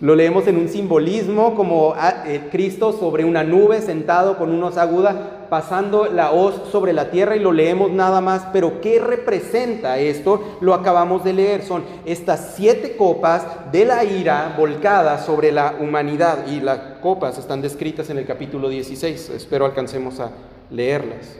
Lo 0.00 0.14
leemos 0.14 0.46
en 0.46 0.58
un 0.58 0.68
simbolismo 0.68 1.54
como 1.54 1.94
ah, 1.96 2.24
eh, 2.26 2.48
Cristo 2.50 2.92
sobre 2.92 3.24
una 3.24 3.44
nube 3.44 3.80
sentado 3.80 4.36
con 4.36 4.50
unos 4.50 4.76
aguda 4.76 5.46
pasando 5.48 6.06
la 6.06 6.32
hoz 6.32 6.70
sobre 6.70 6.92
la 6.92 7.10
tierra 7.10 7.34
y 7.34 7.40
lo 7.40 7.50
leemos 7.50 7.90
nada 7.90 8.20
más. 8.20 8.46
Pero 8.52 8.82
¿qué 8.82 9.00
representa 9.00 9.98
esto? 9.98 10.58
Lo 10.60 10.74
acabamos 10.74 11.24
de 11.24 11.32
leer. 11.32 11.62
Son 11.62 11.82
estas 12.04 12.52
siete 12.56 12.94
copas 12.96 13.46
de 13.72 13.86
la 13.86 14.04
ira 14.04 14.54
volcadas 14.58 15.24
sobre 15.24 15.50
la 15.50 15.76
humanidad 15.80 16.46
y 16.46 16.60
las 16.60 16.78
copas 17.00 17.38
están 17.38 17.62
descritas 17.62 18.10
en 18.10 18.18
el 18.18 18.26
capítulo 18.26 18.68
16. 18.68 19.30
Espero 19.30 19.64
alcancemos 19.64 20.20
a 20.20 20.30
leerlas. 20.70 21.38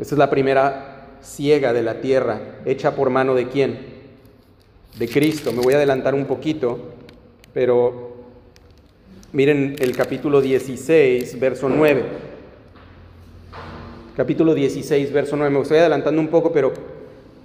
Esta 0.00 0.14
es 0.16 0.18
la 0.18 0.30
primera 0.30 1.06
ciega 1.22 1.72
de 1.72 1.84
la 1.84 2.00
tierra, 2.00 2.40
hecha 2.64 2.96
por 2.96 3.10
mano 3.10 3.36
de 3.36 3.48
quién? 3.48 3.93
De 4.98 5.08
Cristo. 5.08 5.52
Me 5.52 5.62
voy 5.62 5.74
a 5.74 5.76
adelantar 5.76 6.14
un 6.14 6.26
poquito, 6.26 6.78
pero 7.52 8.14
miren 9.32 9.76
el 9.78 9.96
capítulo 9.96 10.40
16, 10.40 11.38
verso 11.40 11.68
9. 11.68 12.02
Capítulo 14.16 14.54
16, 14.54 15.12
verso 15.12 15.36
9. 15.36 15.52
Me 15.52 15.60
estoy 15.60 15.78
adelantando 15.78 16.20
un 16.20 16.28
poco, 16.28 16.52
pero 16.52 16.72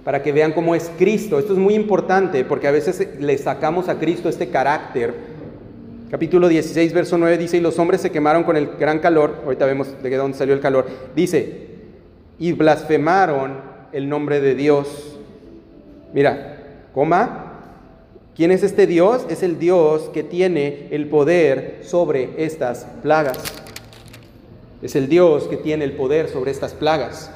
para 0.04 0.22
que 0.22 0.32
vean 0.32 0.52
cómo 0.52 0.74
es 0.74 0.90
Cristo. 0.98 1.38
Esto 1.38 1.52
es 1.52 1.58
muy 1.58 1.74
importante 1.74 2.44
porque 2.44 2.68
a 2.68 2.72
veces 2.72 3.06
le 3.18 3.36
sacamos 3.38 3.88
a 3.88 3.98
Cristo 3.98 4.28
este 4.28 4.48
carácter. 4.48 5.14
Capítulo 6.10 6.48
16, 6.48 6.92
verso 6.92 7.18
9 7.18 7.38
dice, 7.38 7.56
y 7.58 7.60
los 7.60 7.78
hombres 7.78 8.00
se 8.00 8.10
quemaron 8.10 8.42
con 8.42 8.56
el 8.56 8.66
gran 8.78 8.98
calor, 8.98 9.42
ahorita 9.44 9.64
vemos 9.64 10.02
de 10.02 10.16
dónde 10.16 10.36
salió 10.36 10.54
el 10.54 10.60
calor, 10.60 10.88
dice, 11.14 11.68
y 12.36 12.50
blasfemaron 12.50 13.58
el 13.92 14.08
nombre 14.08 14.40
de 14.40 14.56
Dios. 14.56 15.16
Mira, 16.12 16.49
coma, 16.94 17.60
¿quién 18.34 18.50
es 18.50 18.62
este 18.62 18.86
Dios? 18.86 19.26
Es 19.28 19.42
el 19.42 19.58
Dios 19.58 20.10
que 20.12 20.22
tiene 20.22 20.88
el 20.90 21.08
poder 21.08 21.80
sobre 21.82 22.44
estas 22.44 22.86
plagas. 23.02 23.38
Es 24.82 24.96
el 24.96 25.08
Dios 25.08 25.44
que 25.48 25.56
tiene 25.56 25.84
el 25.84 25.92
poder 25.92 26.28
sobre 26.28 26.50
estas 26.50 26.72
plagas. 26.74 27.30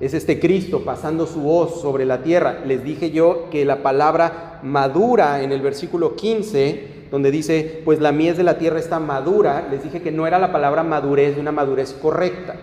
Es 0.00 0.14
este 0.14 0.40
Cristo 0.40 0.84
pasando 0.84 1.26
su 1.26 1.40
voz 1.40 1.80
sobre 1.80 2.04
la 2.04 2.22
tierra. 2.22 2.62
Les 2.64 2.84
dije 2.84 3.10
yo 3.10 3.50
que 3.50 3.64
la 3.64 3.82
palabra 3.82 4.60
madura 4.62 5.42
en 5.42 5.52
el 5.52 5.60
versículo 5.60 6.16
15, 6.16 7.08
donde 7.10 7.30
dice, 7.30 7.82
pues 7.84 8.00
la 8.00 8.12
mies 8.12 8.36
de 8.36 8.44
la 8.44 8.58
tierra 8.58 8.78
está 8.78 8.98
madura, 9.00 9.68
les 9.70 9.82
dije 9.82 10.00
que 10.00 10.12
no 10.12 10.26
era 10.26 10.38
la 10.38 10.52
palabra 10.52 10.82
madurez 10.82 11.34
de 11.34 11.40
una 11.40 11.52
madurez 11.52 11.92
correcta 11.92 12.56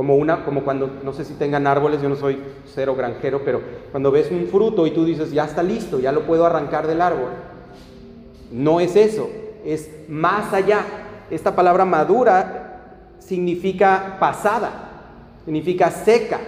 como, 0.00 0.16
una, 0.16 0.46
como 0.46 0.64
cuando, 0.64 0.90
no 1.04 1.12
sé 1.12 1.26
si 1.26 1.34
tengan 1.34 1.66
árboles, 1.66 2.00
yo 2.00 2.08
no 2.08 2.16
soy 2.16 2.38
cero 2.74 2.94
granjero, 2.96 3.42
pero 3.44 3.60
cuando 3.90 4.10
ves 4.10 4.30
un 4.30 4.46
fruto 4.46 4.86
y 4.86 4.92
tú 4.92 5.04
dices, 5.04 5.30
ya 5.30 5.44
está 5.44 5.62
listo, 5.62 6.00
ya 6.00 6.10
lo 6.10 6.22
puedo 6.22 6.46
arrancar 6.46 6.86
del 6.86 7.02
árbol. 7.02 7.28
No 8.50 8.80
es 8.80 8.96
eso, 8.96 9.28
es 9.62 9.90
más 10.08 10.54
allá. 10.54 10.86
Esta 11.30 11.54
palabra 11.54 11.84
madura 11.84 13.02
significa 13.18 14.16
pasada, 14.18 14.70
significa 15.44 15.90
seca. 15.90 16.40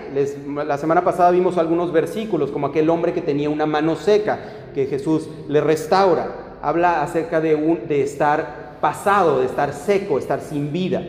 la 0.65 0.79
semana 0.79 1.05
pasada 1.05 1.31
vimos 1.31 1.59
algunos 1.59 1.93
versículos, 1.93 2.51
como 2.51 2.69
aquel 2.69 2.89
hombre 2.89 3.13
que 3.13 3.21
tenía 3.21 3.51
una 3.51 3.67
mano 3.67 3.97
seca, 3.97 4.39
que 4.75 4.87
Jesús 4.87 5.29
le 5.47 5.61
restaura. 5.61 6.57
Habla 6.63 7.03
acerca 7.03 7.43
de, 7.43 7.55
un, 7.55 7.87
de 7.87 8.01
estar 8.01 8.79
pasado, 8.81 9.41
de 9.41 9.45
estar 9.45 9.75
seco, 9.75 10.19
estar 10.19 10.41
sin 10.41 10.73
vida. 10.73 11.03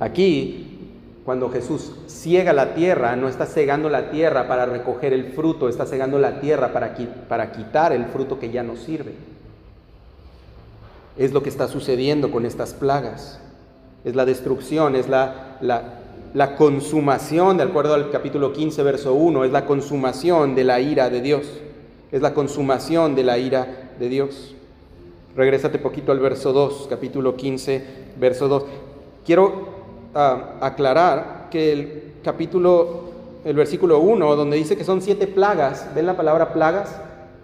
Aquí, 0.00 0.78
cuando 1.24 1.50
Jesús 1.50 1.92
ciega 2.06 2.52
la 2.52 2.74
tierra, 2.74 3.16
no 3.16 3.28
está 3.28 3.46
cegando 3.46 3.90
la 3.90 4.10
tierra 4.10 4.46
para 4.46 4.64
recoger 4.66 5.12
el 5.12 5.32
fruto, 5.32 5.68
está 5.68 5.86
cegando 5.86 6.18
la 6.18 6.40
tierra 6.40 6.72
para, 6.72 6.96
para 7.28 7.52
quitar 7.52 7.92
el 7.92 8.06
fruto 8.06 8.38
que 8.38 8.50
ya 8.50 8.62
no 8.62 8.76
sirve. 8.76 9.12
Es 11.16 11.32
lo 11.32 11.42
que 11.42 11.48
está 11.48 11.66
sucediendo 11.66 12.30
con 12.30 12.46
estas 12.46 12.74
plagas. 12.74 13.40
Es 14.04 14.14
la 14.14 14.24
destrucción, 14.24 14.94
es 14.94 15.08
la, 15.08 15.58
la, 15.60 16.56
consumación, 16.56 17.56
de 17.56 17.64
acuerdo 17.64 17.94
al 17.94 18.10
capítulo 18.10 18.52
15, 18.52 18.82
verso 18.84 19.14
1, 19.14 19.44
es 19.44 19.50
la 19.50 19.66
consumación 19.66 20.54
de 20.54 20.62
la 20.62 20.80
ira 20.80 21.10
de 21.10 21.20
Dios. 21.20 21.46
Es 22.12 22.22
la 22.22 22.32
consumación 22.32 23.16
de 23.16 23.24
la 23.24 23.36
ira 23.36 23.90
de 23.98 24.08
Dios. 24.08 24.54
Regrésate 25.34 25.78
poquito 25.78 26.12
al 26.12 26.20
verso 26.20 26.52
2, 26.52 26.86
capítulo 26.88 27.36
15, 27.36 27.84
verso 28.18 28.48
2. 28.48 28.64
Quiero 29.26 29.77
aclarar 30.14 31.48
que 31.50 31.72
el 31.72 32.12
capítulo, 32.22 33.10
el 33.44 33.56
versículo 33.56 34.00
1, 34.00 34.36
donde 34.36 34.56
dice 34.56 34.76
que 34.76 34.84
son 34.84 35.02
siete 35.02 35.26
plagas, 35.26 35.88
¿ven 35.94 36.06
la 36.06 36.16
palabra 36.16 36.52
plagas? 36.52 37.00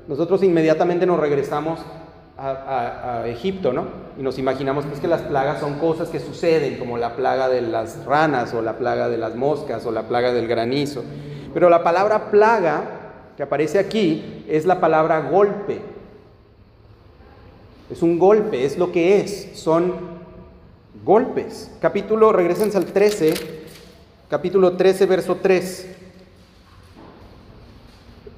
Nosotros 0.08 0.42
inmediatamente 0.42 1.06
nos 1.06 1.18
regresamos 1.18 1.80
a, 2.36 3.24
Egipto, 3.26 3.72
¿no? 3.72 3.86
Y 4.18 4.22
nos 4.22 4.38
imaginamos 4.38 4.84
pues, 4.86 5.00
que 5.00 5.08
las 5.08 5.22
plagas 5.22 5.60
son 5.60 5.78
cosas 5.78 6.08
que 6.08 6.20
suceden, 6.20 6.78
como 6.78 6.98
la 6.98 7.16
plaga 7.16 7.48
de 7.48 7.62
las 7.62 8.04
ranas, 8.04 8.52
o 8.54 8.60
la 8.60 8.76
plaga 8.76 9.08
de 9.08 9.16
las 9.16 9.34
moscas, 9.34 9.86
o 9.86 9.92
la 9.92 10.02
plaga 10.02 10.32
del 10.32 10.46
granizo. 10.46 11.04
Pero 11.52 11.70
la 11.70 11.82
palabra 11.82 12.30
plaga 12.30 12.82
que 13.36 13.42
aparece 13.42 13.78
aquí 13.78 14.44
es 14.48 14.66
la 14.66 14.80
palabra 14.80 15.20
golpe. 15.20 15.80
Es 17.90 18.02
un 18.02 18.18
golpe, 18.18 18.64
es 18.64 18.78
lo 18.78 18.92
que 18.92 19.20
es. 19.20 19.50
Son 19.54 20.13
golpes. 21.04 21.70
Capítulo, 21.80 22.32
regresen 22.32 22.70
al 22.74 22.86
13, 22.86 23.34
capítulo 24.30 24.72
13, 24.72 25.06
verso 25.06 25.36
3. 25.36 25.88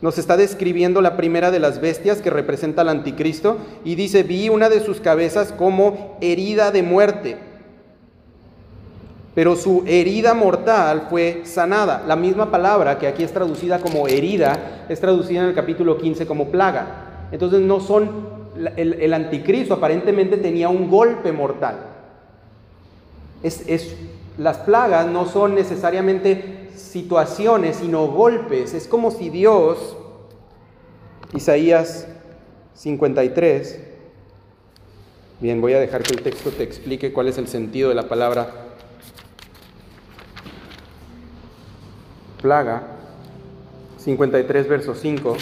Nos 0.03 0.19
está 0.19 0.37
describiendo 0.37 1.01
la 1.01 1.17
primera 1.17 1.51
de 1.51 1.61
las 1.61 1.81
bestias 1.81 2.21
que 2.21 2.29
representa 2.29 2.83
al 2.83 2.89
anticristo 2.89 3.57
y 3.85 3.95
dice, 3.95 4.25
vi 4.25 4.49
una 4.49 4.69
de 4.69 4.81
sus 4.81 5.01
cabezas 5.01 5.53
como 5.53 6.19
herida 6.21 6.71
de 6.71 6.83
muerte, 6.83 7.37
pero 9.35 9.55
su 9.55 9.85
herida 9.87 10.35
mortal 10.35 11.07
fue 11.09 11.43
sanada. 11.45 12.05
La 12.07 12.17
misma 12.17 12.51
palabra 12.51 12.99
que 12.99 13.07
aquí 13.07 13.23
es 13.23 13.33
traducida 13.33 13.79
como 13.79 14.09
herida 14.09 14.87
es 14.89 15.01
traducida 15.01 15.43
en 15.43 15.49
el 15.49 15.55
capítulo 15.55 15.99
15 15.99 16.27
como 16.27 16.49
plaga. 16.49 17.29
Entonces 17.31 17.61
no 17.61 17.81
son, 17.81 18.11
el, 18.77 18.95
el 18.95 19.15
anticristo 19.15 19.75
aparentemente 19.75 20.37
tenía 20.37 20.69
un 20.69 20.91
golpe 20.91 21.33
mortal 21.33 21.96
es, 23.47 23.95
las 24.39 24.59
plagas 24.59 25.07
no 25.07 25.27
son 25.27 25.55
necesariamente 25.55 26.69
situaciones, 26.75 27.77
sino 27.77 28.07
golpes. 28.09 28.75
Es 28.75 28.89
como 28.89 29.11
si 29.11 29.31
Dios, 29.31 29.97
Isaías 31.35 32.07
53, 32.75 33.81
bien, 35.41 35.61
voy 35.61 35.73
a 35.75 35.81
dejar 35.81 36.03
que 36.03 36.15
el 36.15 36.23
texto 36.23 36.51
te 36.51 36.63
explique 36.63 37.13
cuál 37.13 37.29
es 37.29 37.39
el 37.39 37.49
sentido 37.49 37.89
de 37.89 37.95
la 37.95 38.09
palabra 38.09 38.51
plaga. 42.43 42.83
53, 43.99 44.69
verso 44.69 44.95
5. 44.95 45.37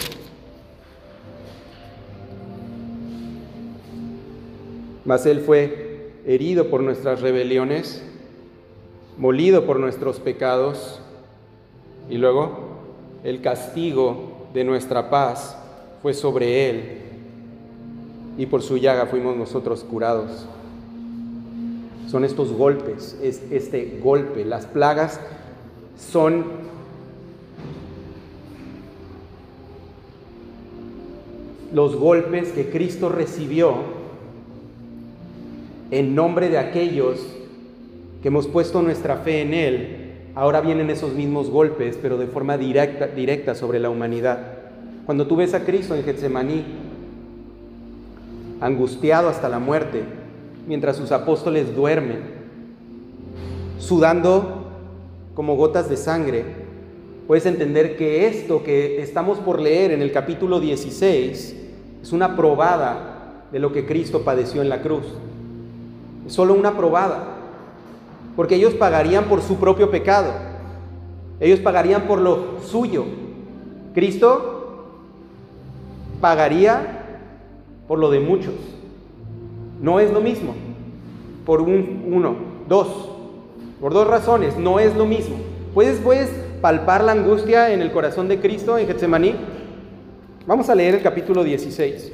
Mas 5.05 5.25
él 5.27 5.41
fue 5.41 5.84
herido 6.25 6.69
por 6.69 6.81
nuestras 6.81 7.21
rebeliones, 7.21 8.03
molido 9.17 9.65
por 9.65 9.79
nuestros 9.79 10.19
pecados, 10.19 10.99
y 12.09 12.17
luego 12.17 12.59
el 13.23 13.41
castigo 13.41 14.47
de 14.53 14.63
nuestra 14.63 15.09
paz 15.09 15.57
fue 16.01 16.13
sobre 16.13 16.69
él, 16.69 17.01
y 18.37 18.45
por 18.47 18.61
su 18.61 18.77
llaga 18.77 19.05
fuimos 19.05 19.37
nosotros 19.37 19.83
curados. 19.83 20.45
Son 22.09 22.23
estos 22.23 22.51
golpes, 22.51 23.17
es 23.21 23.41
este 23.51 23.99
golpe, 24.03 24.45
las 24.45 24.65
plagas 24.65 25.19
son 25.97 26.45
los 31.73 31.95
golpes 31.95 32.51
que 32.51 32.69
Cristo 32.69 33.09
recibió 33.09 33.94
en 35.91 36.15
nombre 36.15 36.49
de 36.49 36.57
aquellos 36.57 37.19
que 38.21 38.29
hemos 38.29 38.47
puesto 38.47 38.81
nuestra 38.81 39.17
fe 39.17 39.41
en 39.41 39.53
Él, 39.53 39.87
ahora 40.33 40.61
vienen 40.61 40.89
esos 40.89 41.13
mismos 41.13 41.49
golpes, 41.49 41.97
pero 42.01 42.17
de 42.17 42.27
forma 42.27 42.57
directa, 42.57 43.07
directa 43.07 43.55
sobre 43.55 43.79
la 43.79 43.89
humanidad. 43.89 44.39
Cuando 45.05 45.27
tú 45.27 45.35
ves 45.35 45.53
a 45.53 45.63
Cristo 45.63 45.95
en 45.95 46.03
Getsemaní, 46.03 46.63
angustiado 48.59 49.29
hasta 49.29 49.47
la 49.49 49.59
muerte, 49.59 50.03
mientras 50.67 50.97
sus 50.97 51.11
apóstoles 51.11 51.75
duermen, 51.75 52.19
sudando 53.77 54.71
como 55.35 55.55
gotas 55.55 55.89
de 55.89 55.97
sangre, 55.97 56.43
puedes 57.27 57.45
entender 57.45 57.97
que 57.97 58.27
esto 58.27 58.63
que 58.63 59.01
estamos 59.01 59.37
por 59.39 59.61
leer 59.61 59.91
en 59.91 60.01
el 60.01 60.11
capítulo 60.11 60.59
16 60.59 61.55
es 62.01 62.11
una 62.11 62.35
probada 62.35 63.45
de 63.51 63.59
lo 63.59 63.71
que 63.71 63.85
Cristo 63.85 64.23
padeció 64.23 64.61
en 64.61 64.69
la 64.69 64.81
cruz. 64.81 65.05
Solo 66.27 66.53
una 66.53 66.75
probada. 66.75 67.35
Porque 68.35 68.55
ellos 68.55 68.73
pagarían 68.73 69.25
por 69.25 69.41
su 69.41 69.57
propio 69.57 69.89
pecado. 69.91 70.31
Ellos 71.39 71.59
pagarían 71.59 72.03
por 72.03 72.19
lo 72.19 72.61
suyo. 72.61 73.05
Cristo 73.93 74.89
pagaría 76.21 77.19
por 77.87 77.99
lo 77.99 78.09
de 78.09 78.19
muchos. 78.19 78.53
No 79.81 79.99
es 79.99 80.11
lo 80.11 80.21
mismo. 80.21 80.55
Por 81.45 81.61
un, 81.61 82.05
uno, 82.11 82.35
dos. 82.67 83.09
Por 83.79 83.93
dos 83.93 84.07
razones, 84.07 84.57
no 84.57 84.79
es 84.79 84.95
lo 84.95 85.05
mismo. 85.05 85.35
¿Puedes, 85.73 85.99
puedes 85.99 86.29
palpar 86.61 87.03
la 87.03 87.11
angustia 87.11 87.71
en 87.73 87.81
el 87.81 87.91
corazón 87.91 88.27
de 88.27 88.39
Cristo 88.39 88.77
en 88.77 88.87
Getsemaní? 88.87 89.35
Vamos 90.47 90.69
a 90.69 90.75
leer 90.75 90.95
el 90.95 91.01
capítulo 91.01 91.43
16. 91.43 92.11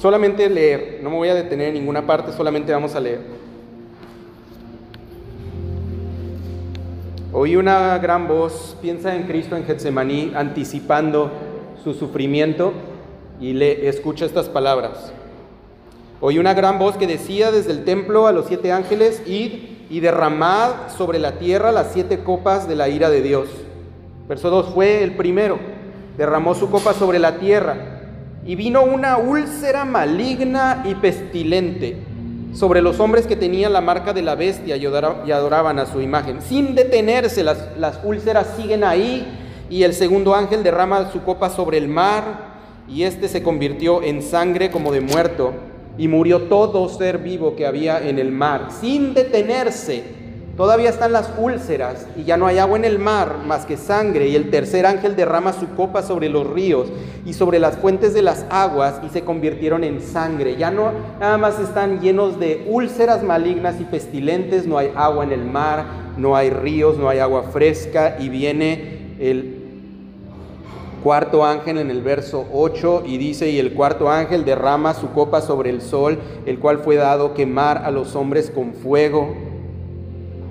Solamente 0.00 0.48
leer, 0.48 1.00
no 1.02 1.10
me 1.10 1.16
voy 1.16 1.28
a 1.28 1.34
detener 1.34 1.68
en 1.68 1.74
ninguna 1.74 2.06
parte, 2.06 2.32
solamente 2.32 2.72
vamos 2.72 2.94
a 2.94 3.00
leer. 3.00 3.20
Oí 7.34 7.54
una 7.54 7.98
gran 7.98 8.26
voz, 8.26 8.78
piensa 8.80 9.14
en 9.14 9.24
Cristo 9.24 9.56
en 9.56 9.64
Getsemaní, 9.64 10.32
anticipando 10.34 11.30
su 11.84 11.92
sufrimiento 11.92 12.72
y 13.42 13.52
le 13.52 13.90
escucha 13.90 14.24
estas 14.24 14.48
palabras. 14.48 15.12
Oí 16.22 16.38
una 16.38 16.54
gran 16.54 16.78
voz 16.78 16.96
que 16.96 17.06
decía 17.06 17.52
desde 17.52 17.72
el 17.72 17.84
templo 17.84 18.26
a 18.26 18.32
los 18.32 18.46
siete 18.46 18.72
ángeles, 18.72 19.22
id 19.26 19.52
y 19.90 20.00
derramad 20.00 20.88
sobre 20.96 21.18
la 21.18 21.32
tierra 21.32 21.72
las 21.72 21.92
siete 21.92 22.20
copas 22.24 22.66
de 22.66 22.74
la 22.74 22.88
ira 22.88 23.10
de 23.10 23.20
Dios. 23.20 23.50
Verso 24.26 24.48
2 24.48 24.72
fue 24.72 25.02
el 25.02 25.14
primero, 25.14 25.58
derramó 26.16 26.54
su 26.54 26.70
copa 26.70 26.94
sobre 26.94 27.18
la 27.18 27.36
tierra 27.36 27.99
y 28.44 28.54
vino 28.54 28.82
una 28.82 29.18
úlcera 29.18 29.84
maligna 29.84 30.82
y 30.86 30.94
pestilente 30.94 31.96
sobre 32.52 32.82
los 32.82 32.98
hombres 32.98 33.26
que 33.26 33.36
tenían 33.36 33.72
la 33.72 33.80
marca 33.80 34.12
de 34.12 34.22
la 34.22 34.34
bestia 34.34 34.76
y 34.76 34.84
adoraban 34.86 35.78
a 35.78 35.86
su 35.86 36.00
imagen. 36.00 36.42
Sin 36.42 36.74
detenerse, 36.74 37.44
las, 37.44 38.00
úlceras 38.02 38.54
siguen 38.56 38.82
ahí 38.82 39.26
y 39.68 39.84
el 39.84 39.94
segundo 39.94 40.34
ángel 40.34 40.62
derrama 40.62 41.10
su 41.12 41.22
copa 41.22 41.50
sobre 41.50 41.78
el 41.78 41.88
mar 41.88 42.50
y 42.88 43.04
éste 43.04 43.28
se 43.28 43.42
convirtió 43.42 44.02
en 44.02 44.22
sangre 44.22 44.70
como 44.70 44.90
de 44.90 45.00
muerto 45.00 45.52
y 45.96 46.08
murió 46.08 46.42
todo 46.42 46.88
ser 46.88 47.18
vivo 47.18 47.54
que 47.54 47.66
había 47.66 48.00
en 48.00 48.18
el 48.18 48.32
mar, 48.32 48.68
sin 48.80 49.14
detenerse 49.14 50.19
Todavía 50.60 50.90
están 50.90 51.12
las 51.12 51.32
úlceras 51.38 52.06
y 52.18 52.24
ya 52.24 52.36
no 52.36 52.46
hay 52.46 52.58
agua 52.58 52.76
en 52.76 52.84
el 52.84 52.98
mar 52.98 53.38
más 53.46 53.64
que 53.64 53.78
sangre 53.78 54.28
y 54.28 54.36
el 54.36 54.50
tercer 54.50 54.84
ángel 54.84 55.16
derrama 55.16 55.54
su 55.54 55.70
copa 55.70 56.02
sobre 56.02 56.28
los 56.28 56.46
ríos 56.46 56.88
y 57.24 57.32
sobre 57.32 57.58
las 57.58 57.78
fuentes 57.78 58.12
de 58.12 58.20
las 58.20 58.44
aguas 58.50 59.00
y 59.02 59.08
se 59.08 59.22
convirtieron 59.22 59.84
en 59.84 60.02
sangre. 60.02 60.56
Ya 60.56 60.70
no 60.70 60.92
nada 61.18 61.38
más 61.38 61.58
están 61.58 62.02
llenos 62.02 62.38
de 62.38 62.66
úlceras 62.68 63.22
malignas 63.22 63.80
y 63.80 63.84
pestilentes, 63.84 64.66
no 64.66 64.76
hay 64.76 64.92
agua 64.94 65.24
en 65.24 65.32
el 65.32 65.46
mar, 65.46 65.86
no 66.18 66.36
hay 66.36 66.50
ríos, 66.50 66.98
no 66.98 67.08
hay 67.08 67.20
agua 67.20 67.44
fresca 67.44 68.18
y 68.20 68.28
viene 68.28 69.16
el 69.18 69.62
cuarto 71.02 71.42
ángel 71.42 71.78
en 71.78 71.90
el 71.90 72.02
verso 72.02 72.44
8 72.52 73.04
y 73.06 73.16
dice, 73.16 73.48
y 73.48 73.58
el 73.58 73.72
cuarto 73.72 74.10
ángel 74.10 74.44
derrama 74.44 74.92
su 74.92 75.10
copa 75.12 75.40
sobre 75.40 75.70
el 75.70 75.80
sol, 75.80 76.18
el 76.44 76.58
cual 76.58 76.80
fue 76.80 76.96
dado 76.96 77.32
quemar 77.32 77.78
a 77.78 77.90
los 77.90 78.14
hombres 78.14 78.50
con 78.50 78.74
fuego 78.74 79.48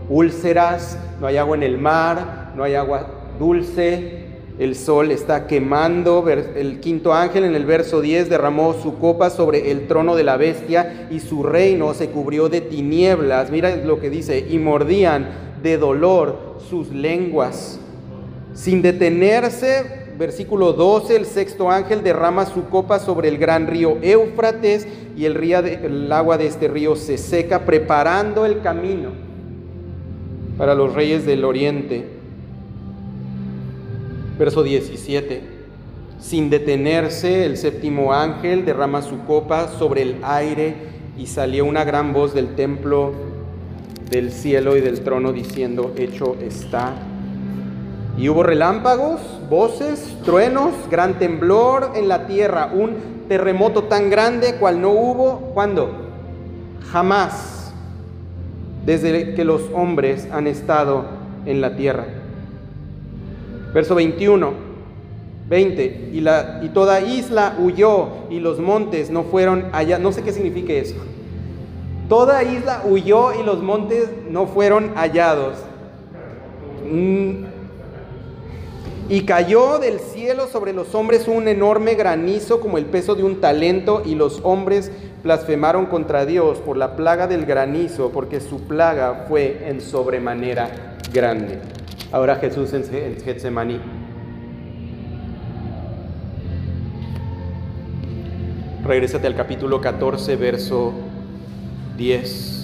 úlceras, 0.10 0.97
no 1.22 1.28
hay 1.28 1.38
agua 1.38 1.55
en 1.55 1.64
el 1.64 1.78
mar, 1.78 2.51
no 2.55 2.64
hay 2.64 2.76
agua 2.76 3.07
dulce, 3.38 4.30
el 4.60 4.76
sol 4.76 5.12
está 5.12 5.47
quemando. 5.47 6.28
El 6.28 6.82
quinto 6.82 7.14
ángel 7.14 7.45
en 7.45 7.55
el 7.55 7.66
verso 7.66 8.01
10 8.01 8.30
derramó 8.30 8.74
su 8.74 8.99
copa 8.99 9.30
sobre 9.30 9.72
el 9.72 9.88
trono 9.88 10.16
de 10.16 10.26
la 10.26 10.36
bestia 10.36 11.07
y 11.10 11.22
su 11.22 11.43
reino 11.43 11.93
se 11.93 12.10
cubrió 12.10 12.49
de 12.49 12.60
tinieblas. 12.60 13.51
Mira 13.51 13.78
lo 13.78 14.01
que 14.01 14.10
dice, 14.10 14.45
y 14.49 14.60
mordían 14.60 15.30
de 15.64 15.78
dolor 15.78 16.57
sus 16.70 16.89
lenguas. 16.89 17.80
Sin 18.53 18.82
detenerse, 18.82 20.10
versículo 20.18 20.74
12, 20.74 21.16
el 21.16 21.26
sexto 21.26 21.72
ángel 21.72 22.03
derrama 22.03 22.45
su 22.45 22.66
copa 22.66 22.99
sobre 22.99 23.30
el 23.30 23.38
gran 23.38 23.68
río 23.68 23.97
Éufrates 24.01 24.86
y 25.16 25.24
el, 25.24 25.36
río 25.36 25.60
el 25.60 26.12
agua 26.12 26.38
de 26.38 26.47
este 26.47 26.68
río 26.68 26.97
se 26.97 27.18
seca, 27.18 27.66
preparando 27.66 28.45
el 28.45 28.62
camino 28.62 29.29
para 30.60 30.76
los 30.76 30.93
reyes 30.93 31.26
del 31.26 31.45
oriente. 31.45 32.05
Verso 34.38 34.62
17. 34.62 35.41
Sin 36.20 36.49
detenerse, 36.49 37.45
el 37.45 37.55
séptimo 37.55 38.14
ángel 38.14 38.66
derrama 38.66 39.01
su 39.01 39.20
copa 39.20 39.70
sobre 39.70 40.01
el 40.01 40.18
aire 40.22 40.76
y 41.18 41.28
salió 41.28 41.64
una 41.64 41.86
gran 41.86 42.12
voz 42.12 42.34
del 42.34 42.55
templo, 42.55 43.14
del 44.12 44.34
cielo 44.34 44.76
y 44.76 44.82
del 44.82 44.99
trono 44.99 45.32
diciendo, 45.32 45.93
hecho 45.95 46.36
está. 46.41 46.93
Y 48.18 48.28
hubo 48.28 48.43
relámpagos, 48.43 49.22
voces, 49.49 50.18
truenos, 50.26 50.74
gran 50.91 51.20
temblor 51.20 51.93
en 51.95 52.10
la 52.10 52.28
tierra, 52.28 52.70
un 52.74 53.28
terremoto 53.30 53.86
tan 53.86 54.10
grande 54.10 54.55
cual 54.55 54.82
no 54.82 54.89
hubo, 54.89 55.51
¿cuándo? 55.53 55.89
Jamás 56.91 57.59
desde 58.90 59.36
que 59.36 59.46
los 59.46 59.62
hombres 59.72 60.28
han 60.32 60.48
estado 60.48 61.06
en 61.46 61.62
la 61.62 61.76
tierra. 61.76 62.08
Verso 63.72 63.94
21, 63.94 64.52
20, 65.48 66.10
y, 66.12 66.22
la, 66.22 66.60
y 66.64 66.70
toda 66.70 67.00
isla 67.00 67.56
huyó 67.60 68.08
y 68.32 68.40
los 68.40 68.58
montes 68.58 69.12
no 69.12 69.26
fueron 69.26 69.68
allá. 69.74 70.00
No 70.00 70.12
sé 70.12 70.24
qué 70.24 70.32
significa 70.32 70.74
eso. 70.74 70.96
Toda 72.10 72.42
isla 72.42 72.82
huyó 72.84 73.40
y 73.40 73.44
los 73.44 73.62
montes 73.62 74.10
no 74.28 74.48
fueron 74.48 74.96
hallados. 74.96 75.60
Mm. 76.92 77.49
Y 79.10 79.22
cayó 79.22 79.80
del 79.80 79.99
cielo 79.99 80.45
sobre 80.45 80.72
los 80.72 80.93
hombres 80.93 81.28
un 81.28 81.47
enorme 81.47 81.95
granizo 81.95 82.60
como 82.60 82.78
el 82.78 82.86
peso 82.86 83.16
de 83.16 83.24
un 83.24 83.41
talento 83.41 84.03
y 84.05 84.14
los 84.14 84.39
hombres 84.43 84.91
blasfemaron 85.24 85.88
contra 85.88 86.28
Dios 86.28 86.60
por 86.60 86.78
la 86.78 86.95
plaga 86.95 87.26
del 87.26 87.47
granizo, 87.47 88.12
porque 88.12 88.39
su 88.39 88.68
plaga 88.68 89.26
fue 89.28 89.68
en 89.68 89.82
sobremanera 89.82 90.97
grande. 91.12 91.60
Ahora 92.12 92.36
Jesús 92.36 92.72
en 92.74 92.84
Getsemaní. 92.84 93.80
Regrésate 98.84 99.26
al 99.26 99.36
capítulo 99.36 99.82
14, 99.82 100.36
verso 100.36 100.93
10. 101.97 102.59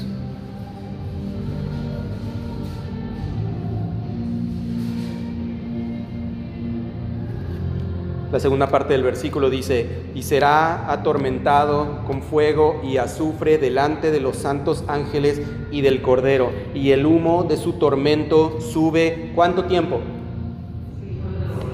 La 8.35 8.41
segunda 8.41 8.67
parte 8.67 8.91
del 8.91 9.01
versículo 9.01 9.49
dice, 9.49 9.87
y 10.13 10.23
será 10.23 10.91
atormentado 10.91 12.01
con 12.05 12.21
fuego 12.21 12.81
y 12.83 12.97
azufre 12.97 13.57
delante 13.57 14.11
de 14.11 14.19
los 14.19 14.35
santos 14.35 14.83
ángeles 14.89 15.41
y 15.71 15.79
del 15.79 16.01
Cordero, 16.01 16.49
y 16.73 16.91
el 16.91 17.05
humo 17.05 17.45
de 17.45 17.55
su 17.55 17.79
tormento 17.79 18.59
sube, 18.59 19.31
¿cuánto 19.35 19.63
tiempo? 19.63 20.01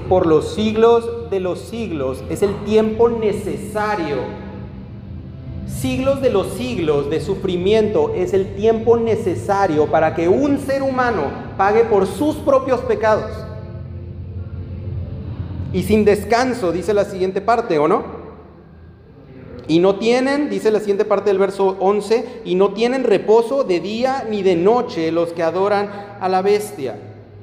Por 0.08 0.28
los 0.28 0.54
siglos 0.54 1.28
de 1.32 1.40
los 1.40 1.58
siglos, 1.58 2.22
es 2.30 2.42
el 2.42 2.54
tiempo 2.64 3.08
necesario. 3.08 4.18
Siglos 5.66 6.22
de 6.22 6.30
los 6.30 6.46
siglos 6.52 7.10
de 7.10 7.20
sufrimiento 7.20 8.12
es 8.14 8.34
el 8.34 8.54
tiempo 8.54 8.96
necesario 8.96 9.86
para 9.86 10.14
que 10.14 10.28
un 10.28 10.60
ser 10.60 10.84
humano 10.84 11.24
pague 11.56 11.82
por 11.82 12.06
sus 12.06 12.36
propios 12.36 12.78
pecados 12.82 13.32
y 15.72 15.82
sin 15.82 16.04
descanso, 16.04 16.72
dice 16.72 16.92
la 16.94 17.04
siguiente 17.04 17.40
parte, 17.40 17.78
¿o 17.78 17.88
no? 17.88 18.22
Y 19.68 19.78
no 19.78 19.96
tienen, 19.96 20.50
dice 20.50 20.70
la 20.70 20.80
siguiente 20.80 21.04
parte 21.04 21.30
del 21.30 21.38
verso 21.38 21.76
11, 21.80 22.42
y 22.44 22.54
no 22.56 22.72
tienen 22.74 23.04
reposo 23.04 23.64
de 23.64 23.80
día 23.80 24.26
ni 24.28 24.42
de 24.42 24.56
noche 24.56 25.12
los 25.12 25.32
que 25.32 25.42
adoran 25.42 25.88
a 26.20 26.28
la 26.28 26.42
bestia 26.42 26.96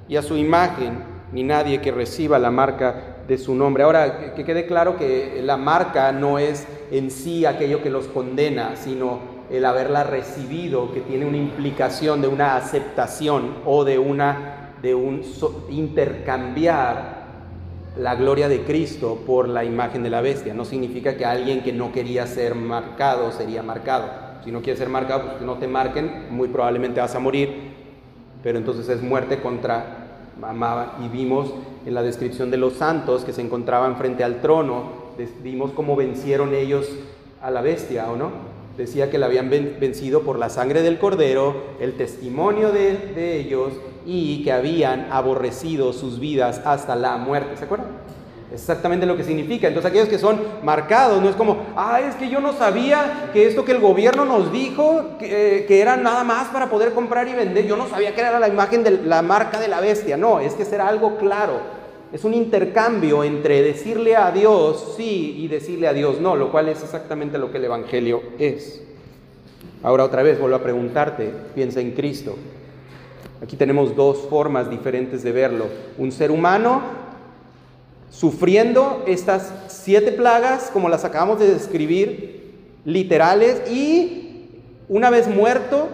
y 0.07 0.15
a 0.15 0.21
su 0.21 0.37
imagen, 0.37 1.03
ni 1.31 1.43
nadie 1.43 1.81
que 1.81 1.91
reciba 1.91 2.37
la 2.39 2.51
marca 2.51 3.17
de 3.27 3.37
su 3.37 3.55
nombre. 3.55 3.83
Ahora, 3.83 4.33
que 4.35 4.43
quede 4.43 4.65
claro 4.65 4.97
que 4.97 5.41
la 5.43 5.57
marca 5.57 6.11
no 6.11 6.39
es 6.39 6.67
en 6.91 7.11
sí 7.11 7.45
aquello 7.45 7.81
que 7.81 7.89
los 7.89 8.07
condena, 8.07 8.75
sino 8.75 9.39
el 9.49 9.65
haberla 9.65 10.03
recibido, 10.03 10.91
que 10.91 11.01
tiene 11.01 11.25
una 11.25 11.37
implicación 11.37 12.21
de 12.21 12.27
una 12.27 12.57
aceptación 12.57 13.55
o 13.65 13.83
de 13.83 13.97
una 13.97 14.55
de 14.81 14.95
un 14.95 15.21
intercambiar 15.69 17.18
la 17.97 18.15
gloria 18.15 18.47
de 18.47 18.63
Cristo 18.63 19.19
por 19.25 19.47
la 19.47 19.63
imagen 19.63 20.03
de 20.03 20.09
la 20.09 20.21
bestia. 20.21 20.53
No 20.53 20.65
significa 20.65 21.17
que 21.17 21.25
alguien 21.25 21.63
que 21.63 21.73
no 21.73 21.91
quería 21.91 22.27
ser 22.27 22.55
marcado 22.55 23.31
sería 23.31 23.63
marcado. 23.63 24.07
Si 24.43 24.51
no 24.51 24.61
quieres 24.61 24.79
ser 24.79 24.89
marcado, 24.89 25.23
pues 25.23 25.37
que 25.37 25.45
no 25.45 25.55
te 25.55 25.67
marquen, 25.67 26.27
muy 26.29 26.47
probablemente 26.47 27.01
vas 27.01 27.13
a 27.15 27.19
morir, 27.19 27.73
pero 28.41 28.57
entonces 28.57 28.87
es 28.87 29.01
muerte 29.01 29.41
contra 29.41 30.05
amaba 30.41 30.97
y 31.03 31.09
vimos 31.09 31.53
en 31.85 31.93
la 31.93 32.01
descripción 32.01 32.49
de 32.51 32.57
los 32.57 32.73
santos 32.73 33.25
que 33.25 33.33
se 33.33 33.41
encontraban 33.41 33.97
frente 33.97 34.23
al 34.23 34.41
trono, 34.41 35.09
vimos 35.43 35.71
cómo 35.71 35.95
vencieron 35.95 36.53
ellos 36.53 36.89
a 37.41 37.51
la 37.51 37.61
bestia, 37.61 38.09
¿o 38.09 38.15
no? 38.15 38.31
Decía 38.77 39.09
que 39.09 39.17
la 39.17 39.25
habían 39.25 39.49
vencido 39.49 40.21
por 40.21 40.39
la 40.39 40.49
sangre 40.49 40.81
del 40.81 40.99
cordero, 40.99 41.55
el 41.81 41.93
testimonio 41.95 42.71
de, 42.71 42.95
de 43.13 43.37
ellos 43.37 43.73
y 44.11 44.43
que 44.43 44.51
habían 44.51 45.07
aborrecido 45.11 45.93
sus 45.93 46.19
vidas 46.19 46.61
hasta 46.65 46.95
la 46.95 47.17
muerte. 47.17 47.55
¿Se 47.57 47.65
acuerdan? 47.65 47.87
exactamente 48.51 49.05
lo 49.05 49.15
que 49.15 49.23
significa. 49.23 49.67
Entonces 49.67 49.89
aquellos 49.89 50.09
que 50.09 50.17
son 50.17 50.39
marcados, 50.63 51.21
no 51.21 51.29
es 51.29 51.35
como, 51.35 51.57
ah, 51.75 51.99
es 52.01 52.15
que 52.15 52.29
yo 52.29 52.39
no 52.39 52.53
sabía 52.53 53.29
que 53.31 53.45
esto 53.45 53.63
que 53.63 53.73
el 53.73 53.79
gobierno 53.79 54.25
nos 54.25 54.51
dijo, 54.51 55.17
que, 55.19 55.65
que, 55.67 55.81
era 55.81 55.97
nada 55.97 56.23
más 56.23 56.47
para 56.47 56.67
poder 56.67 56.93
comprar 56.93 57.27
y 57.27 57.33
vender, 57.33 57.67
yo 57.67 57.77
no 57.77 57.87
sabía 57.87 58.15
que 58.15 58.21
era 58.21 58.39
la 58.39 58.47
imagen 58.47 58.83
de 58.83 58.91
la 59.03 59.21
marca 59.21 59.59
de 59.59 59.67
la 59.67 59.79
bestia. 59.79 60.17
No, 60.17 60.39
es 60.39 60.53
que 60.53 60.65
será 60.65 60.87
algo 60.87 61.17
claro. 61.17 61.77
Es 62.11 62.23
un 62.23 62.33
intercambio 62.33 63.23
entre 63.23 63.61
decirle 63.61 64.15
a 64.15 64.31
Dios 64.31 64.95
sí 64.97 65.35
y 65.37 65.47
decirle 65.47 65.87
a 65.87 65.93
Dios 65.93 66.19
no, 66.19 66.35
lo 66.35 66.51
cual 66.51 66.67
es 66.69 66.81
exactamente 66.81 67.37
lo 67.37 67.51
que 67.51 67.59
el 67.59 67.65
Evangelio 67.65 68.23
es. 68.39 68.81
Ahora 69.83 70.03
otra 70.03 70.23
vez 70.23 70.39
vuelvo 70.39 70.55
a 70.55 70.63
preguntarte, 70.63 71.31
piensa 71.53 71.79
en 71.81 71.91
Cristo. 71.91 72.35
Aquí 73.41 73.55
tenemos 73.55 73.95
dos 73.95 74.27
formas 74.29 74.69
diferentes 74.69 75.23
de 75.23 75.31
verlo. 75.31 75.67
Un 75.97 76.11
ser 76.11 76.29
humano 76.29 76.81
sufriendo 78.11 79.03
estas 79.07 79.53
siete 79.67 80.11
plagas, 80.11 80.69
como 80.73 80.89
las 80.89 81.05
acabamos 81.05 81.39
de 81.39 81.53
describir, 81.53 82.53
literales, 82.83 83.69
y 83.71 84.49
una 84.89 85.09
vez 85.09 85.27
muerto, 85.27 85.87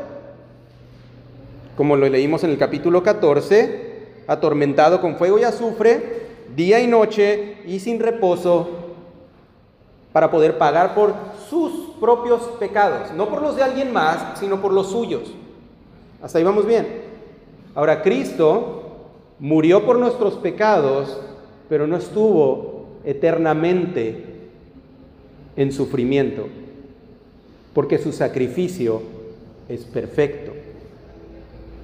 como 1.78 1.96
lo 1.96 2.10
leímos 2.10 2.44
en 2.44 2.50
el 2.50 2.58
capítulo 2.58 3.04
14, 3.04 4.24
atormentado 4.28 5.02
con 5.02 5.18
fuego 5.18 5.38
y 5.38 5.44
azufre, 5.44 6.26
día 6.56 6.80
y 6.80 6.88
noche 6.88 7.58
y 7.68 7.80
sin 7.80 8.00
reposo, 8.00 8.70
para 10.12 10.32
poder 10.32 10.58
pagar 10.58 10.96
por 10.96 11.14
sus 11.50 11.92
propios 12.00 12.42
pecados, 12.60 13.12
no 13.12 13.30
por 13.30 13.42
los 13.42 13.56
de 13.56 13.64
alguien 13.64 13.92
más, 13.94 14.40
sino 14.40 14.62
por 14.62 14.74
los 14.74 14.90
suyos. 14.90 15.32
Hasta 16.24 16.40
ahí 16.40 16.44
vamos 16.44 16.66
bien. 16.66 17.05
Ahora, 17.76 18.02
Cristo 18.02 18.82
murió 19.40 19.86
por 19.86 20.00
nuestros 20.00 20.36
pecados 20.36 21.20
pero 21.70 21.88
no 21.88 21.98
estuvo 21.98 22.86
eternamente 23.04 24.24
en 25.56 25.72
sufrimiento, 25.72 26.48
porque 27.74 27.98
su 27.98 28.12
sacrificio 28.12 29.02
es 29.70 29.84
perfecto. 29.86 30.52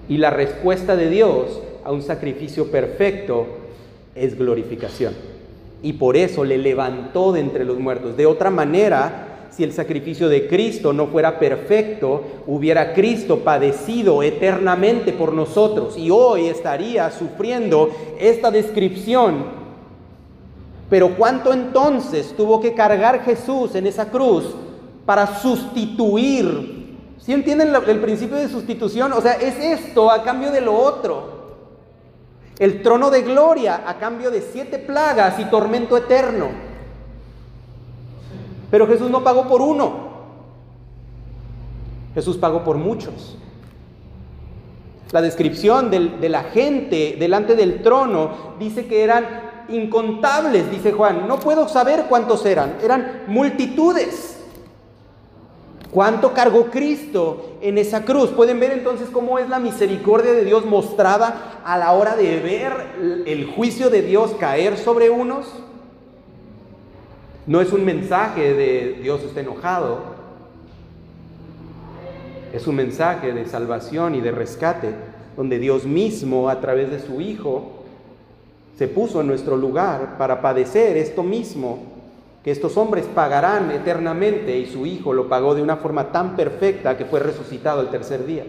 Y 0.09 0.17
la 0.17 0.29
respuesta 0.29 0.95
de 0.95 1.09
Dios 1.09 1.61
a 1.83 1.91
un 1.91 2.01
sacrificio 2.01 2.69
perfecto 2.69 3.47
es 4.13 4.37
glorificación. 4.37 5.13
Y 5.83 5.93
por 5.93 6.15
eso 6.15 6.43
le 6.43 6.57
levantó 6.57 7.31
de 7.31 7.39
entre 7.39 7.65
los 7.65 7.79
muertos. 7.79 8.17
De 8.17 8.25
otra 8.25 8.51
manera, 8.51 9.30
si 9.51 9.63
el 9.63 9.73
sacrificio 9.73 10.27
de 10.29 10.47
Cristo 10.47 10.93
no 10.93 11.07
fuera 11.07 11.37
perfecto, 11.37 12.23
hubiera 12.47 12.93
Cristo 12.93 13.39
padecido 13.39 14.23
eternamente 14.23 15.13
por 15.13 15.33
nosotros 15.33 15.97
y 15.97 16.09
hoy 16.09 16.47
estaría 16.47 17.11
sufriendo 17.11 17.91
esta 18.19 18.49
descripción 18.49 19.61
pero 20.91 21.15
¿cuánto 21.15 21.53
entonces 21.53 22.35
tuvo 22.35 22.59
que 22.59 22.73
cargar 22.73 23.23
Jesús 23.23 23.75
en 23.75 23.87
esa 23.87 24.09
cruz 24.09 24.53
para 25.05 25.25
sustituir? 25.39 26.97
¿Sí 27.17 27.31
entienden 27.31 27.73
el 27.87 28.01
principio 28.01 28.35
de 28.35 28.49
sustitución? 28.49 29.13
O 29.13 29.21
sea, 29.21 29.35
es 29.35 29.55
esto 29.57 30.11
a 30.11 30.21
cambio 30.21 30.51
de 30.51 30.59
lo 30.59 30.75
otro. 30.77 31.39
El 32.59 32.81
trono 32.81 33.09
de 33.09 33.21
gloria 33.21 33.83
a 33.87 33.99
cambio 33.99 34.31
de 34.31 34.41
siete 34.41 34.79
plagas 34.79 35.39
y 35.39 35.45
tormento 35.45 35.95
eterno. 35.95 36.49
Pero 38.71 38.87
Jesús 38.87 39.11
no 39.11 39.23
pagó 39.23 39.47
por 39.47 39.61
uno. 39.61 40.11
Jesús 42.15 42.37
pagó 42.37 42.63
por 42.63 42.77
muchos. 42.77 43.37
La 45.11 45.21
descripción 45.21 45.91
de 45.91 46.29
la 46.29 46.45
gente 46.45 47.17
delante 47.19 47.55
del 47.55 47.83
trono 47.83 48.55
dice 48.57 48.87
que 48.87 49.03
eran 49.03 49.25
incontables, 49.67 50.71
dice 50.71 50.93
Juan. 50.93 51.27
No 51.27 51.39
puedo 51.39 51.67
saber 51.67 52.05
cuántos 52.07 52.45
eran. 52.45 52.77
Eran 52.81 53.23
multitudes. 53.27 54.37
¿Cuánto 55.91 56.33
cargó 56.33 56.67
Cristo 56.67 57.57
en 57.61 57.77
esa 57.77 58.05
cruz? 58.05 58.29
Pueden 58.29 58.61
ver 58.61 58.71
entonces 58.71 59.09
cómo 59.09 59.37
es 59.37 59.49
la 59.49 59.59
misericordia 59.59 60.31
de 60.31 60.45
Dios 60.45 60.65
mostrada 60.65 61.61
a 61.65 61.77
la 61.77 61.91
hora 61.91 62.15
de 62.15 62.39
ver 62.39 63.25
el 63.25 63.45
juicio 63.47 63.89
de 63.89 64.01
Dios 64.01 64.31
caer 64.39 64.77
sobre 64.77 65.09
unos. 65.09 65.47
No 67.47 67.59
es 67.59 67.73
un 67.73 67.83
mensaje 67.83 68.53
de 68.53 68.99
Dios 69.01 69.21
está 69.23 69.39
enojado. 69.41 69.99
Es 72.53 72.67
un 72.67 72.75
mensaje 72.75 73.33
de 73.33 73.45
salvación 73.45 74.13
y 74.13 74.21
de 74.21 74.31
rescate, 74.31 74.93
donde 75.35 75.57
Dios 75.57 75.85
mismo, 75.85 76.49
a 76.49 76.59
través 76.59 76.91
de 76.91 76.99
su 76.99 77.21
Hijo, 77.21 77.83
se 78.77 78.87
puso 78.87 79.21
en 79.21 79.27
nuestro 79.27 79.57
lugar 79.57 80.17
para 80.17 80.41
padecer 80.41 80.97
esto 80.97 81.23
mismo 81.23 81.79
que 82.43 82.51
estos 82.51 82.75
hombres 82.77 83.05
pagarán 83.05 83.71
eternamente 83.71 84.57
y 84.57 84.65
su 84.65 84.85
Hijo 84.85 85.13
lo 85.13 85.29
pagó 85.29 85.55
de 85.55 85.61
una 85.61 85.77
forma 85.77 86.11
tan 86.11 86.35
perfecta 86.35 86.97
que 86.97 87.05
fue 87.05 87.19
resucitado 87.19 87.81
el 87.81 87.89
tercer 87.89 88.25
día. 88.25 88.45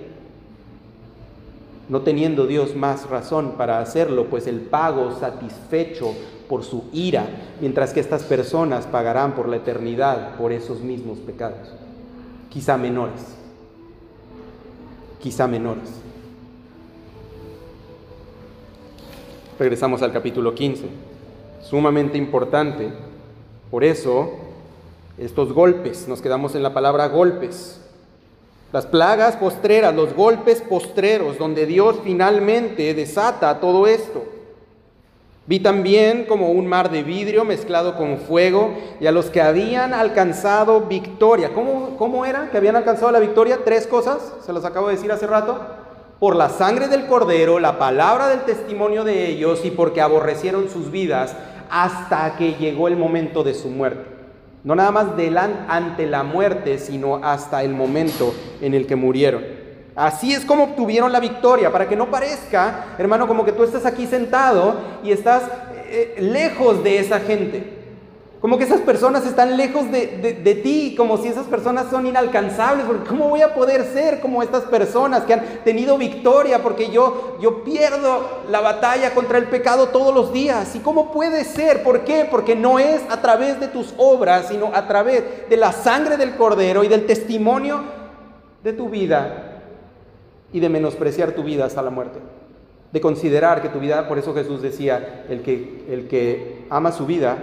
No 1.88 2.00
teniendo 2.00 2.46
Dios 2.46 2.74
más 2.74 3.08
razón 3.08 3.52
para 3.58 3.80
hacerlo, 3.80 4.26
pues 4.26 4.46
el 4.46 4.60
pago 4.60 5.12
satisfecho 5.18 6.14
por 6.52 6.64
su 6.64 6.84
ira, 6.92 7.24
mientras 7.62 7.94
que 7.94 8.00
estas 8.00 8.24
personas 8.24 8.84
pagarán 8.84 9.34
por 9.34 9.48
la 9.48 9.56
eternidad 9.56 10.36
por 10.36 10.52
esos 10.52 10.82
mismos 10.82 11.16
pecados, 11.16 11.70
quizá 12.50 12.76
menores, 12.76 13.22
quizá 15.18 15.46
menores. 15.48 15.88
Regresamos 19.58 20.02
al 20.02 20.12
capítulo 20.12 20.54
15. 20.54 20.88
Sumamente 21.62 22.18
importante. 22.18 22.92
Por 23.70 23.82
eso, 23.82 24.32
estos 25.16 25.54
golpes, 25.54 26.06
nos 26.06 26.20
quedamos 26.20 26.54
en 26.54 26.62
la 26.62 26.74
palabra 26.74 27.08
golpes. 27.08 27.80
Las 28.74 28.84
plagas 28.84 29.36
postreras, 29.36 29.94
los 29.94 30.12
golpes 30.12 30.60
postreros, 30.60 31.38
donde 31.38 31.64
Dios 31.64 31.96
finalmente 32.04 32.92
desata 32.92 33.58
todo 33.58 33.86
esto. 33.86 34.41
Vi 35.52 35.60
también 35.60 36.24
como 36.24 36.48
un 36.48 36.66
mar 36.66 36.90
de 36.90 37.02
vidrio 37.02 37.44
mezclado 37.44 37.94
con 37.94 38.16
fuego 38.16 38.72
y 39.02 39.06
a 39.06 39.12
los 39.12 39.26
que 39.26 39.42
habían 39.42 39.92
alcanzado 39.92 40.80
victoria. 40.86 41.52
¿Cómo, 41.52 41.98
cómo 41.98 42.24
era 42.24 42.48
que 42.50 42.56
habían 42.56 42.74
alcanzado 42.74 43.12
la 43.12 43.18
victoria? 43.18 43.58
Tres 43.62 43.86
cosas, 43.86 44.32
se 44.46 44.54
los 44.54 44.64
acabo 44.64 44.88
de 44.88 44.94
decir 44.94 45.12
hace 45.12 45.26
rato 45.26 45.60
por 46.18 46.36
la 46.36 46.48
sangre 46.48 46.88
del 46.88 47.04
cordero, 47.04 47.58
la 47.58 47.78
palabra 47.78 48.28
del 48.28 48.44
testimonio 48.46 49.04
de 49.04 49.28
ellos 49.28 49.62
y 49.66 49.70
porque 49.70 50.00
aborrecieron 50.00 50.70
sus 50.70 50.90
vidas 50.90 51.36
hasta 51.68 52.34
que 52.38 52.54
llegó 52.54 52.88
el 52.88 52.96
momento 52.96 53.44
de 53.44 53.52
su 53.52 53.68
muerte. 53.68 54.06
No 54.64 54.74
nada 54.74 54.90
más 54.90 55.08
ante 55.68 56.06
la 56.06 56.22
muerte, 56.22 56.78
sino 56.78 57.16
hasta 57.16 57.62
el 57.62 57.74
momento 57.74 58.32
en 58.62 58.72
el 58.72 58.86
que 58.86 58.96
murieron. 58.96 59.61
Así 59.94 60.32
es 60.32 60.44
como 60.44 60.64
obtuvieron 60.64 61.12
la 61.12 61.20
victoria, 61.20 61.70
para 61.70 61.86
que 61.86 61.96
no 61.96 62.10
parezca, 62.10 62.86
hermano, 62.96 63.28
como 63.28 63.44
que 63.44 63.52
tú 63.52 63.62
estás 63.62 63.84
aquí 63.84 64.06
sentado 64.06 64.76
y 65.04 65.12
estás 65.12 65.42
eh, 65.90 66.16
lejos 66.18 66.82
de 66.82 66.98
esa 66.98 67.20
gente. 67.20 67.80
Como 68.40 68.58
que 68.58 68.64
esas 68.64 68.80
personas 68.80 69.24
están 69.24 69.56
lejos 69.56 69.88
de, 69.92 70.60
ti, 70.64 70.96
como 70.96 71.16
si 71.16 71.28
esas 71.28 71.46
personas 71.46 71.90
son 71.90 72.06
inalcanzables, 72.08 72.86
porque 72.86 73.08
¿cómo 73.08 73.28
voy 73.28 73.40
a 73.40 73.54
poder 73.54 73.84
ser 73.84 74.18
como 74.18 74.42
estas 74.42 74.64
personas 74.64 75.22
que 75.22 75.34
han 75.34 75.44
tenido 75.62 75.96
victoria? 75.96 76.60
Porque 76.60 76.90
yo, 76.90 77.36
yo 77.40 77.62
pierdo 77.62 78.42
la 78.50 78.60
batalla 78.60 79.14
contra 79.14 79.38
el 79.38 79.44
pecado 79.44 79.90
todos 79.90 80.12
los 80.12 80.32
días. 80.32 80.74
¿Y 80.74 80.80
cómo 80.80 81.12
puede 81.12 81.44
ser? 81.44 81.84
¿Por 81.84 82.00
qué? 82.00 82.26
Porque 82.28 82.56
no 82.56 82.80
es 82.80 83.02
a 83.10 83.20
través 83.20 83.60
de 83.60 83.68
tus 83.68 83.94
obras, 83.96 84.48
sino 84.48 84.72
a 84.74 84.88
través 84.88 85.48
de 85.48 85.56
la 85.56 85.70
sangre 85.70 86.16
del 86.16 86.34
cordero 86.34 86.82
y 86.82 86.88
del 86.88 87.06
testimonio 87.06 87.84
de 88.64 88.72
tu 88.72 88.88
vida 88.88 89.51
y 90.52 90.60
de 90.60 90.68
menospreciar 90.68 91.32
tu 91.32 91.42
vida 91.42 91.64
hasta 91.64 91.82
la 91.82 91.90
muerte. 91.90 92.18
De 92.92 93.00
considerar 93.00 93.62
que 93.62 93.68
tu 93.68 93.80
vida, 93.80 94.08
por 94.08 94.18
eso 94.18 94.34
Jesús 94.34 94.60
decía, 94.60 95.24
el 95.28 95.42
que, 95.42 95.84
el 95.88 96.08
que 96.08 96.66
ama 96.68 96.92
su 96.92 97.06
vida, 97.06 97.38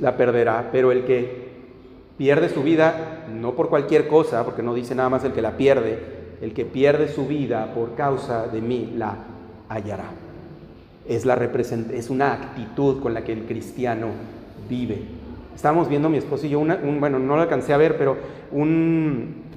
la 0.00 0.16
perderá, 0.16 0.70
pero 0.72 0.90
el 0.90 1.04
que 1.04 1.50
pierde 2.16 2.48
su 2.48 2.62
vida, 2.62 3.24
no 3.32 3.52
por 3.54 3.68
cualquier 3.68 4.08
cosa, 4.08 4.44
porque 4.44 4.62
no 4.62 4.74
dice 4.74 4.94
nada 4.94 5.08
más 5.08 5.24
el 5.24 5.32
que 5.32 5.42
la 5.42 5.56
pierde, 5.56 5.98
el 6.40 6.54
que 6.54 6.64
pierde 6.64 7.08
su 7.08 7.26
vida 7.26 7.72
por 7.74 7.94
causa 7.94 8.46
de 8.46 8.60
mí 8.60 8.94
la 8.96 9.16
hallará. 9.68 10.10
Es, 11.06 11.26
la 11.26 11.34
es 11.34 12.10
una 12.10 12.32
actitud 12.32 13.00
con 13.00 13.14
la 13.14 13.24
que 13.24 13.32
el 13.32 13.44
cristiano 13.46 14.08
vive. 14.68 15.02
estábamos 15.54 15.88
viendo 15.88 16.08
mi 16.08 16.18
esposo 16.18 16.46
y 16.46 16.50
yo, 16.50 16.60
un, 16.60 17.00
bueno, 17.00 17.18
no 17.18 17.36
lo 17.36 17.42
alcancé 17.42 17.72
a 17.72 17.76
ver, 17.76 17.98
pero 17.98 18.16
un 18.52 19.49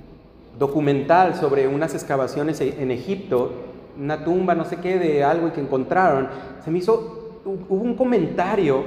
documental 0.58 1.36
sobre 1.36 1.68
unas 1.68 1.94
excavaciones 1.94 2.62
e, 2.62 2.82
en 2.82 2.92
Egipto, 2.92 3.52
una 4.00 4.24
tumba, 4.24 4.56
no 4.56 4.66
sé 4.66 4.78
qué, 4.78 4.98
de 4.98 5.24
algo 5.24 5.52
que 5.54 5.62
encontraron. 5.62 6.28
Se 6.64 6.72
me 6.72 6.80
hizo, 6.80 7.42
hubo 7.46 7.82
un 7.82 7.96
comentario, 7.96 8.84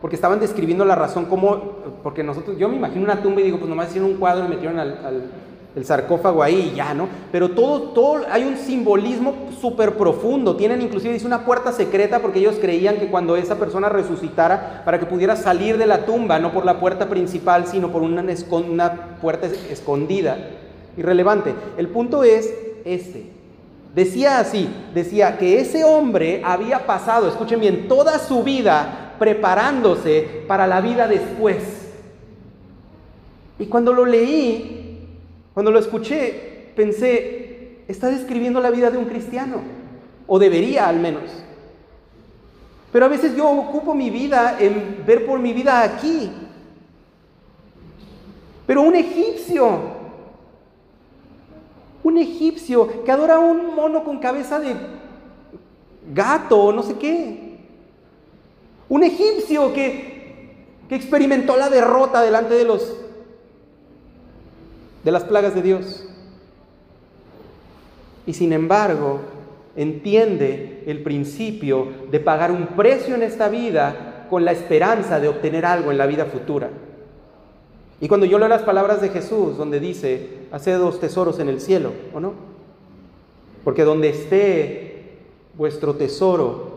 porque 0.00 0.16
estaban 0.16 0.40
describiendo 0.40 0.84
la 0.84 0.94
razón, 0.94 1.26
como, 1.26 1.56
porque 2.02 2.22
nosotros, 2.22 2.58
yo 2.58 2.68
me 2.68 2.76
imagino 2.76 3.04
una 3.04 3.22
tumba 3.22 3.40
y 3.40 3.44
digo, 3.44 3.58
pues 3.58 3.68
nomás 3.68 3.88
hicieron 3.88 4.10
un 4.10 4.16
cuadro 4.16 4.46
y 4.46 4.48
metieron 4.48 4.78
al 4.78 5.30
el 5.76 5.84
sarcófago 5.84 6.42
ahí 6.42 6.70
y 6.72 6.76
ya, 6.76 6.94
¿no? 6.94 7.08
Pero 7.30 7.50
todo, 7.50 7.90
todo, 7.92 8.22
hay 8.30 8.44
un 8.44 8.56
simbolismo 8.56 9.34
súper 9.60 9.96
profundo. 9.96 10.56
Tienen 10.56 10.82
inclusive, 10.82 11.14
dice, 11.14 11.26
una 11.26 11.44
puerta 11.44 11.72
secreta 11.72 12.18
porque 12.18 12.40
ellos 12.40 12.56
creían 12.60 12.96
que 12.96 13.08
cuando 13.08 13.36
esa 13.36 13.56
persona 13.56 13.88
resucitara, 13.88 14.82
para 14.84 14.98
que 14.98 15.06
pudiera 15.06 15.36
salir 15.36 15.78
de 15.78 15.86
la 15.86 16.04
tumba, 16.06 16.38
no 16.38 16.52
por 16.52 16.64
la 16.64 16.80
puerta 16.80 17.08
principal, 17.08 17.66
sino 17.66 17.90
por 17.90 18.02
una, 18.02 18.24
una 18.50 19.16
puerta 19.20 19.46
escondida. 19.46 20.38
Irrelevante. 20.96 21.54
El 21.76 21.88
punto 21.88 22.24
es 22.24 22.52
este. 22.84 23.30
Decía 23.94 24.38
así, 24.38 24.68
decía 24.94 25.36
que 25.36 25.60
ese 25.60 25.82
hombre 25.84 26.42
había 26.44 26.86
pasado, 26.86 27.28
escuchen 27.28 27.60
bien, 27.60 27.88
toda 27.88 28.18
su 28.18 28.44
vida 28.44 29.14
preparándose 29.18 30.44
para 30.46 30.66
la 30.66 30.80
vida 30.80 31.08
después. 31.08 31.90
Y 33.58 33.66
cuando 33.66 33.92
lo 33.92 34.06
leí, 34.06 35.08
cuando 35.52 35.72
lo 35.72 35.78
escuché, 35.78 36.72
pensé, 36.76 37.80
está 37.88 38.08
describiendo 38.08 38.60
la 38.60 38.70
vida 38.70 38.90
de 38.90 38.98
un 38.98 39.06
cristiano, 39.06 39.62
o 40.26 40.38
debería 40.38 40.88
al 40.88 41.00
menos. 41.00 41.24
Pero 42.92 43.04
a 43.04 43.08
veces 43.08 43.36
yo 43.36 43.48
ocupo 43.50 43.94
mi 43.94 44.10
vida 44.10 44.56
en 44.58 45.04
ver 45.06 45.26
por 45.26 45.38
mi 45.38 45.52
vida 45.52 45.82
aquí. 45.82 46.30
Pero 48.66 48.82
un 48.82 48.94
egipcio, 48.94 49.99
un 52.02 52.18
egipcio 52.18 53.04
que 53.04 53.12
adora 53.12 53.36
a 53.36 53.38
un 53.40 53.74
mono 53.74 54.04
con 54.04 54.18
cabeza 54.18 54.58
de 54.58 54.74
gato 56.12 56.58
o 56.58 56.72
no 56.72 56.82
sé 56.82 56.94
qué. 56.94 57.58
Un 58.88 59.04
egipcio 59.04 59.72
que, 59.72 60.64
que 60.88 60.94
experimentó 60.94 61.56
la 61.56 61.68
derrota 61.68 62.22
delante 62.22 62.54
de 62.54 62.64
los 62.64 62.96
de 65.04 65.12
las 65.12 65.24
plagas 65.24 65.54
de 65.54 65.62
Dios. 65.62 66.06
Y 68.26 68.34
sin 68.34 68.52
embargo, 68.52 69.20
entiende 69.76 70.84
el 70.86 71.02
principio 71.02 71.88
de 72.10 72.20
pagar 72.20 72.50
un 72.50 72.68
precio 72.68 73.14
en 73.14 73.22
esta 73.22 73.48
vida 73.48 74.26
con 74.28 74.44
la 74.44 74.52
esperanza 74.52 75.20
de 75.20 75.28
obtener 75.28 75.64
algo 75.64 75.90
en 75.90 75.98
la 75.98 76.06
vida 76.06 76.26
futura. 76.26 76.70
Y 78.00 78.08
cuando 78.08 78.26
yo 78.26 78.38
leo 78.38 78.48
las 78.48 78.62
palabras 78.62 79.00
de 79.00 79.10
Jesús, 79.10 79.56
donde 79.56 79.80
dice, 79.80 80.39
haced 80.52 80.78
dos 80.78 81.00
tesoros 81.00 81.38
en 81.38 81.48
el 81.48 81.60
cielo, 81.60 81.92
¿o 82.14 82.20
no? 82.20 82.32
Porque 83.64 83.84
donde 83.84 84.08
esté 84.08 85.18
vuestro 85.56 85.94
tesoro, 85.94 86.70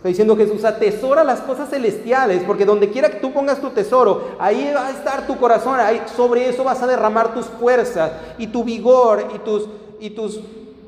Está 0.00 0.08
diciendo 0.08 0.34
Jesús, 0.34 0.64
atesora 0.64 1.22
las 1.22 1.42
cosas 1.42 1.68
celestiales, 1.68 2.42
porque 2.44 2.64
donde 2.64 2.88
quiera 2.88 3.10
que 3.10 3.18
tú 3.18 3.34
pongas 3.34 3.60
tu 3.60 3.68
tesoro, 3.68 4.30
ahí 4.38 4.72
va 4.74 4.86
a 4.86 4.92
estar 4.92 5.26
tu 5.26 5.36
corazón, 5.36 5.78
ahí, 5.78 6.00
sobre 6.16 6.48
eso 6.48 6.64
vas 6.64 6.82
a 6.82 6.86
derramar 6.86 7.34
tus 7.34 7.44
fuerzas 7.44 8.12
y 8.38 8.46
tu 8.46 8.64
vigor 8.64 9.26
y 9.34 9.38
tus, 9.40 9.68
y 10.00 10.08
tus 10.08 10.40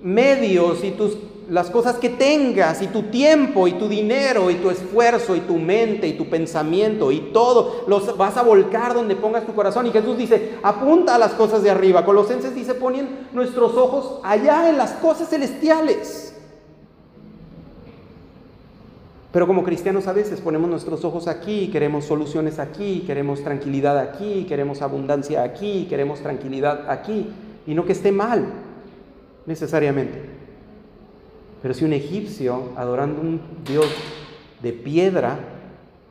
medios 0.02 0.82
y 0.82 0.92
tus, 0.92 1.18
las 1.52 1.68
cosas 1.68 1.96
que 1.96 2.08
tengas 2.08 2.80
y 2.80 2.86
tu 2.86 3.02
tiempo 3.02 3.68
y 3.68 3.74
tu 3.74 3.86
dinero 3.86 4.50
y 4.50 4.54
tu 4.54 4.70
esfuerzo 4.70 5.36
y 5.36 5.40
tu 5.40 5.58
mente 5.58 6.08
y 6.08 6.14
tu 6.14 6.30
pensamiento 6.30 7.12
y 7.12 7.30
todo, 7.30 7.84
los 7.86 8.16
vas 8.16 8.38
a 8.38 8.42
volcar 8.42 8.94
donde 8.94 9.16
pongas 9.16 9.44
tu 9.44 9.52
corazón. 9.52 9.86
Y 9.86 9.90
Jesús 9.90 10.16
dice, 10.16 10.54
apunta 10.62 11.14
a 11.14 11.18
las 11.18 11.32
cosas 11.32 11.62
de 11.62 11.70
arriba. 11.70 12.06
Colosenses 12.06 12.54
dice, 12.54 12.72
ponen 12.72 13.28
nuestros 13.34 13.76
ojos 13.76 14.18
allá 14.24 14.70
en 14.70 14.78
las 14.78 14.92
cosas 14.92 15.28
celestiales. 15.28 16.34
Pero 19.30 19.46
como 19.46 19.62
cristianos 19.62 20.06
a 20.06 20.14
veces 20.14 20.40
ponemos 20.40 20.70
nuestros 20.70 21.04
ojos 21.04 21.28
aquí, 21.28 21.68
queremos 21.70 22.06
soluciones 22.06 22.58
aquí, 22.58 23.04
queremos 23.06 23.44
tranquilidad 23.44 23.98
aquí, 23.98 24.46
queremos 24.48 24.80
abundancia 24.80 25.42
aquí, 25.42 25.86
queremos 25.90 26.20
tranquilidad 26.20 26.90
aquí. 26.90 27.28
Y 27.66 27.74
no 27.74 27.84
que 27.84 27.92
esté 27.92 28.10
mal, 28.10 28.46
necesariamente. 29.44 30.31
Pero 31.62 31.74
si 31.74 31.84
un 31.84 31.92
egipcio, 31.92 32.70
adorando 32.76 33.20
un 33.20 33.40
Dios 33.64 33.86
de 34.62 34.72
piedra, 34.72 35.38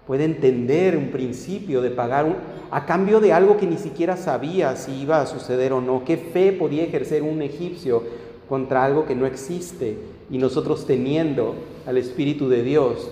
puede 0.07 0.23
entender 0.23 0.97
un 0.97 1.11
principio 1.11 1.81
de 1.81 1.91
pagar 1.91 2.25
a 2.71 2.85
cambio 2.85 3.19
de 3.19 3.33
algo 3.33 3.57
que 3.57 3.67
ni 3.67 3.77
siquiera 3.77 4.17
sabía 4.17 4.75
si 4.75 4.93
iba 4.93 5.21
a 5.21 5.27
suceder 5.27 5.73
o 5.73 5.81
no, 5.81 6.03
¿qué 6.05 6.17
fe 6.17 6.53
podía 6.53 6.83
ejercer 6.83 7.21
un 7.21 7.41
egipcio 7.41 8.03
contra 8.51 8.83
algo 8.83 9.05
que 9.05 9.15
no 9.15 9.25
existe 9.25 9.95
y 10.29 10.37
nosotros 10.37 10.85
teniendo 10.85 11.55
al 11.85 11.97
Espíritu 11.97 12.49
de 12.49 12.63
Dios. 12.63 13.09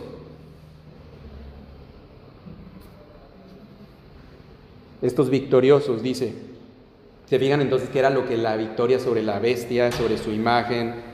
Estos 5.02 5.30
victoriosos, 5.30 6.04
dice, 6.04 6.34
se 7.26 7.40
fijan 7.40 7.62
entonces 7.62 7.88
que 7.88 8.00
era 8.00 8.10
lo 8.10 8.28
que 8.28 8.36
la 8.36 8.58
victoria 8.58 9.00
sobre 9.00 9.24
la 9.24 9.40
bestia, 9.40 9.94
sobre 9.94 10.18
su 10.18 10.32
imagen. 10.32 11.09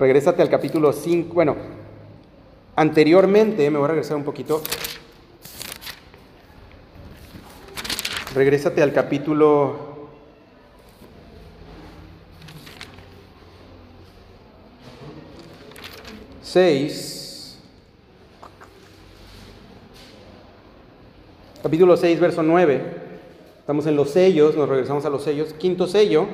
Regrésate 0.00 0.40
al 0.40 0.48
capítulo 0.48 0.94
5, 0.94 1.34
bueno, 1.34 1.56
anteriormente, 2.74 3.70
me 3.70 3.76
voy 3.76 3.84
a 3.84 3.88
regresar 3.88 4.16
un 4.16 4.24
poquito, 4.24 4.62
Regrésate 8.34 8.80
al 8.80 8.92
capítulo 8.92 10.08
6. 16.42 17.58
Capítulo 21.62 21.96
6, 21.96 22.20
verso 22.20 22.42
9. 22.42 22.80
Estamos 23.58 23.86
en 23.86 23.96
los 23.96 24.10
sellos, 24.10 24.56
nos 24.56 24.68
regresamos 24.68 25.04
a 25.04 25.10
los 25.10 25.24
sellos. 25.24 25.52
Quinto 25.54 25.88
sello. 25.88 26.26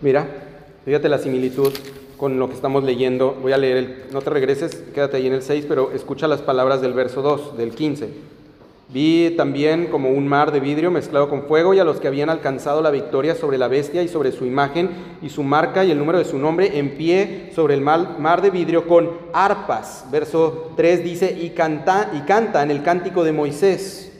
Mira, 0.00 0.43
fíjate 0.84 1.08
la 1.08 1.18
similitud 1.18 1.72
con 2.16 2.38
lo 2.38 2.48
que 2.48 2.54
estamos 2.54 2.84
leyendo. 2.84 3.36
Voy 3.40 3.52
a 3.52 3.58
leer 3.58 3.76
el, 3.76 4.04
no 4.12 4.22
te 4.22 4.30
regreses, 4.30 4.82
quédate 4.94 5.16
ahí 5.16 5.26
en 5.26 5.34
el 5.34 5.42
6, 5.42 5.66
pero 5.68 5.92
escucha 5.92 6.28
las 6.28 6.42
palabras 6.42 6.80
del 6.80 6.92
verso 6.92 7.22
2, 7.22 7.56
del 7.56 7.74
15. 7.74 8.34
Vi 8.88 9.34
también 9.36 9.86
como 9.86 10.10
un 10.10 10.28
mar 10.28 10.52
de 10.52 10.60
vidrio 10.60 10.90
mezclado 10.90 11.28
con 11.28 11.44
fuego 11.44 11.74
y 11.74 11.80
a 11.80 11.84
los 11.84 12.00
que 12.00 12.06
habían 12.06 12.30
alcanzado 12.30 12.82
la 12.82 12.90
victoria 12.90 13.34
sobre 13.34 13.58
la 13.58 13.66
bestia 13.66 14.02
y 14.02 14.08
sobre 14.08 14.30
su 14.30 14.44
imagen 14.44 14.90
y 15.22 15.30
su 15.30 15.42
marca 15.42 15.84
y 15.84 15.90
el 15.90 15.98
número 15.98 16.18
de 16.18 16.24
su 16.24 16.38
nombre 16.38 16.78
en 16.78 16.90
pie 16.90 17.50
sobre 17.54 17.74
el 17.74 17.80
mar, 17.80 18.42
de 18.42 18.50
vidrio 18.50 18.86
con 18.86 19.10
arpas. 19.32 20.06
Verso 20.12 20.72
3 20.76 21.02
dice, 21.02 21.36
y, 21.40 21.50
canta, 21.50 22.10
y 22.12 22.20
canta 22.20 22.62
en 22.62 22.70
el 22.70 22.82
cántico 22.82 23.24
de 23.24 23.32
Moisés. 23.32 24.12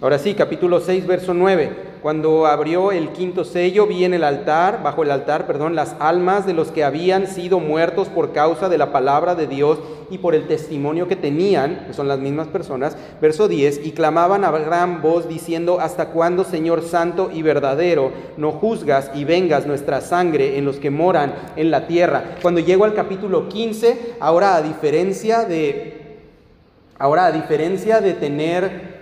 Ahora 0.00 0.18
sí, 0.18 0.34
capítulo 0.34 0.80
6, 0.80 1.06
verso 1.06 1.34
9. 1.34 1.95
Cuando 2.06 2.46
abrió 2.46 2.92
el 2.92 3.08
quinto 3.08 3.42
sello, 3.42 3.88
vi 3.88 4.04
en 4.04 4.14
el 4.14 4.22
altar, 4.22 4.80
bajo 4.84 5.02
el 5.02 5.10
altar, 5.10 5.44
perdón, 5.44 5.74
las 5.74 5.96
almas 5.98 6.46
de 6.46 6.54
los 6.54 6.70
que 6.70 6.84
habían 6.84 7.26
sido 7.26 7.58
muertos 7.58 8.06
por 8.06 8.32
causa 8.32 8.68
de 8.68 8.78
la 8.78 8.92
palabra 8.92 9.34
de 9.34 9.48
Dios 9.48 9.80
y 10.08 10.18
por 10.18 10.36
el 10.36 10.46
testimonio 10.46 11.08
que 11.08 11.16
tenían, 11.16 11.84
que 11.88 11.94
son 11.94 12.06
las 12.06 12.20
mismas 12.20 12.46
personas. 12.46 12.96
Verso 13.20 13.48
10, 13.48 13.84
y 13.84 13.90
clamaban 13.90 14.44
a 14.44 14.52
gran 14.52 15.02
voz 15.02 15.28
diciendo, 15.28 15.80
¿hasta 15.80 16.10
cuándo, 16.10 16.44
Señor 16.44 16.82
Santo 16.82 17.28
y 17.34 17.42
verdadero, 17.42 18.12
no 18.36 18.52
juzgas 18.52 19.10
y 19.12 19.24
vengas 19.24 19.66
nuestra 19.66 20.00
sangre 20.00 20.58
en 20.58 20.64
los 20.64 20.76
que 20.76 20.90
moran 20.90 21.34
en 21.56 21.72
la 21.72 21.88
tierra? 21.88 22.36
Cuando 22.40 22.60
llego 22.60 22.84
al 22.84 22.94
capítulo 22.94 23.48
15, 23.48 24.14
ahora 24.20 24.54
a 24.54 24.62
diferencia 24.62 25.42
de, 25.44 26.18
ahora 27.00 27.26
a 27.26 27.32
diferencia 27.32 28.00
de 28.00 28.12
tener 28.12 28.95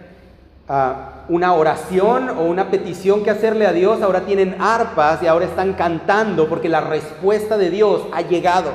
una 1.28 1.52
oración 1.52 2.30
o 2.30 2.44
una 2.44 2.70
petición 2.70 3.22
que 3.22 3.30
hacerle 3.30 3.66
a 3.66 3.72
Dios, 3.72 4.00
ahora 4.00 4.22
tienen 4.22 4.56
arpas 4.60 5.22
y 5.22 5.26
ahora 5.26 5.44
están 5.44 5.74
cantando 5.74 6.48
porque 6.48 6.68
la 6.68 6.80
respuesta 6.80 7.58
de 7.58 7.70
Dios 7.70 8.02
ha 8.12 8.22
llegado. 8.22 8.70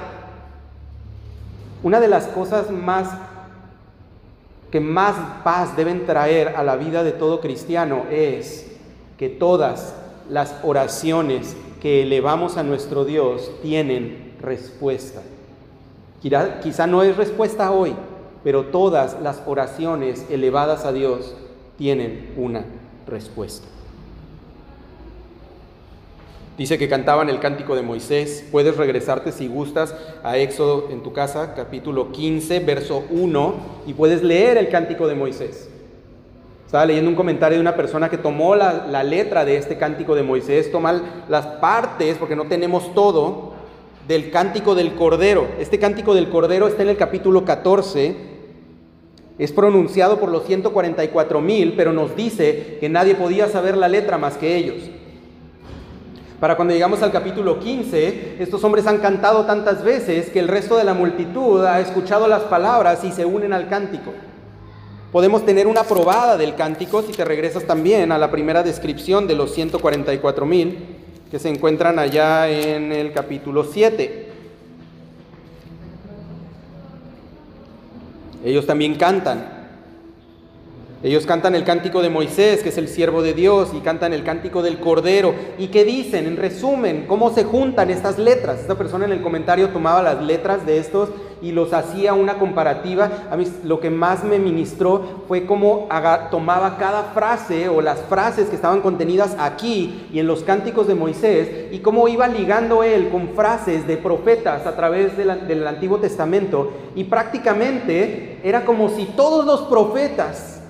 Una 1.82 2.00
de 2.00 2.08
las 2.08 2.28
cosas 2.28 2.70
más 2.70 3.10
que 4.72 4.80
más 4.80 5.16
paz 5.44 5.76
deben 5.76 6.06
traer 6.06 6.50
a 6.50 6.64
la 6.64 6.76
vida 6.76 7.04
de 7.04 7.12
todo 7.12 7.42
cristiano 7.42 8.04
es 8.12 8.68
que 9.18 9.30
todas 9.30 9.96
las 10.30 10.56
oraciones 10.62 11.58
que 11.82 12.04
elevamos 12.04 12.58
a 12.58 12.64
nuestro 12.64 13.04
Dios 13.04 13.50
tienen 13.64 14.36
respuesta. 14.42 15.22
Quizá 16.22 16.86
no 16.86 17.02
es 17.02 17.18
respuesta 17.18 17.72
hoy, 17.72 17.96
pero 18.44 18.66
todas 18.66 19.20
las 19.22 19.42
oraciones 19.48 20.26
elevadas 20.30 20.86
a 20.86 20.92
Dios 20.92 21.34
tienen 21.80 22.34
una 22.36 22.66
respuesta. 23.08 23.66
Dice 26.58 26.78
que 26.78 26.90
cantaban 26.90 27.30
el 27.30 27.40
cántico 27.40 27.74
de 27.74 27.82
Moisés. 27.82 28.46
Puedes 28.52 28.76
regresarte 28.76 29.32
si 29.32 29.48
gustas 29.48 29.96
a 30.22 30.38
Éxodo 30.38 30.90
en 30.92 31.02
tu 31.02 31.14
casa, 31.14 31.54
capítulo 31.56 32.12
15, 32.12 32.60
verso 32.60 33.06
1, 33.10 33.54
y 33.88 33.94
puedes 33.94 34.22
leer 34.24 34.58
el 34.58 34.68
cántico 34.68 35.08
de 35.08 35.16
Moisés. 35.16 35.70
Estaba 36.66 36.86
leyendo 36.86 37.10
un 37.10 37.16
comentario 37.16 37.58
de 37.58 37.62
una 37.62 37.78
persona 37.78 38.10
que 38.10 38.18
tomó 38.18 38.56
la, 38.56 38.86
la 38.86 39.06
letra 39.06 39.46
de 39.46 39.56
este 39.56 39.78
cántico 39.78 40.16
de 40.16 40.24
Moisés, 40.24 40.70
toma 40.70 41.02
las 41.30 41.48
partes, 41.48 42.18
porque 42.18 42.36
no 42.36 42.48
tenemos 42.48 42.94
todo, 42.94 43.54
del 44.06 44.32
cántico 44.32 44.76
del 44.76 44.96
Cordero. 44.96 45.48
Este 45.60 45.80
cántico 45.80 46.14
del 46.14 46.28
Cordero 46.28 46.68
está 46.68 46.84
en 46.84 46.90
el 46.90 46.98
capítulo 46.98 47.46
14, 47.46 48.39
es 49.40 49.54
pronunciado 49.54 50.20
por 50.20 50.30
los 50.30 50.46
144 50.46 51.42
mil, 51.42 51.74
pero 51.76 51.94
nos 51.94 52.16
dice 52.16 52.78
que 52.80 52.90
nadie 52.90 53.16
podía 53.16 53.48
saber 53.48 53.78
la 53.78 53.88
letra 53.88 54.18
más 54.18 54.36
que 54.36 54.58
ellos. 54.58 54.76
Para 56.42 56.56
cuando 56.56 56.74
llegamos 56.74 57.02
al 57.02 57.12
capítulo 57.12 57.60
15, 57.60 58.36
estos 58.40 58.64
hombres 58.64 58.86
han 58.86 59.00
cantado 59.00 59.46
tantas 59.46 59.84
veces 59.84 60.30
que 60.30 60.40
el 60.40 60.48
resto 60.48 60.78
de 60.78 60.84
la 60.84 60.94
multitud 60.94 61.66
ha 61.66 61.80
escuchado 61.80 62.28
las 62.28 62.44
palabras 62.44 63.04
y 63.04 63.12
se 63.12 63.26
unen 63.26 63.54
al 63.54 63.68
cántico. 63.68 64.12
Podemos 65.12 65.46
tener 65.46 65.68
una 65.68 65.84
probada 65.84 66.38
del 66.38 66.56
cántico 66.56 67.02
si 67.02 67.14
te 67.14 67.26
regresas 67.26 67.64
también 67.64 68.12
a 68.12 68.18
la 68.18 68.30
primera 68.32 68.62
descripción 68.62 69.26
de 69.26 69.36
los 69.36 69.54
144 69.54 70.46
mil 70.46 70.78
que 71.32 71.40
se 71.40 71.50
encuentran 71.50 71.98
allá 71.98 72.50
en 72.50 72.92
el 72.92 73.12
capítulo 73.12 73.64
7. 73.64 74.29
Ellos 78.44 78.66
también 78.66 78.96
cantan. 78.96 79.60
Ellos 81.02 81.26
cantan 81.26 81.56
el 81.56 81.64
cántico 81.64 82.02
de 82.02 82.10
Moisés, 82.10 82.62
que 82.62 82.70
es 82.70 82.78
el 82.78 82.90
siervo 82.90 83.22
de 83.22 83.34
Dios, 83.34 83.70
y 83.74 83.80
cantan 83.80 84.12
el 84.12 84.24
cántico 84.24 84.62
del 84.62 84.80
Cordero. 84.80 85.34
¿Y 85.58 85.68
qué 85.68 85.86
dicen? 85.86 86.26
En 86.26 86.36
resumen, 86.36 87.06
¿cómo 87.08 87.34
se 87.34 87.46
juntan 87.46 87.90
estas 87.90 88.20
letras? 88.20 88.60
Esta 88.60 88.78
persona 88.78 89.06
en 89.06 89.14
el 89.14 89.22
comentario 89.22 89.70
tomaba 89.70 90.04
las 90.04 90.22
letras 90.22 90.66
de 90.66 90.78
estos 90.78 91.10
y 91.42 91.52
los 91.52 91.74
hacía 91.74 92.14
una 92.14 92.38
comparativa. 92.38 93.10
A 93.32 93.38
mí 93.38 93.46
lo 93.64 93.80
que 93.80 93.90
más 93.90 94.24
me 94.24 94.40
ministró 94.40 95.24
fue 95.28 95.46
cómo 95.46 95.88
tomaba 96.32 96.78
cada 96.78 97.04
frase 97.14 97.70
o 97.70 97.82
las 97.82 98.00
frases 98.02 98.50
que 98.50 98.56
estaban 98.56 98.82
contenidas 98.82 99.36
aquí 99.40 100.08
y 100.12 100.20
en 100.20 100.28
los 100.28 100.44
cánticos 100.44 100.88
de 100.88 100.96
Moisés 100.96 101.72
y 101.72 101.80
cómo 101.80 102.08
iba 102.08 102.28
ligando 102.28 102.84
él 102.84 103.10
con 103.10 103.30
frases 103.30 103.88
de 103.88 103.98
profetas 103.98 104.66
a 104.66 104.76
través 104.76 105.18
del 105.18 105.68
Antiguo 105.68 106.00
Testamento. 106.00 106.72
Y 106.96 107.06
prácticamente 107.06 108.40
era 108.44 108.66
como 108.66 108.90
si 108.90 109.06
todos 109.06 109.46
los 109.46 109.62
profetas 109.62 110.62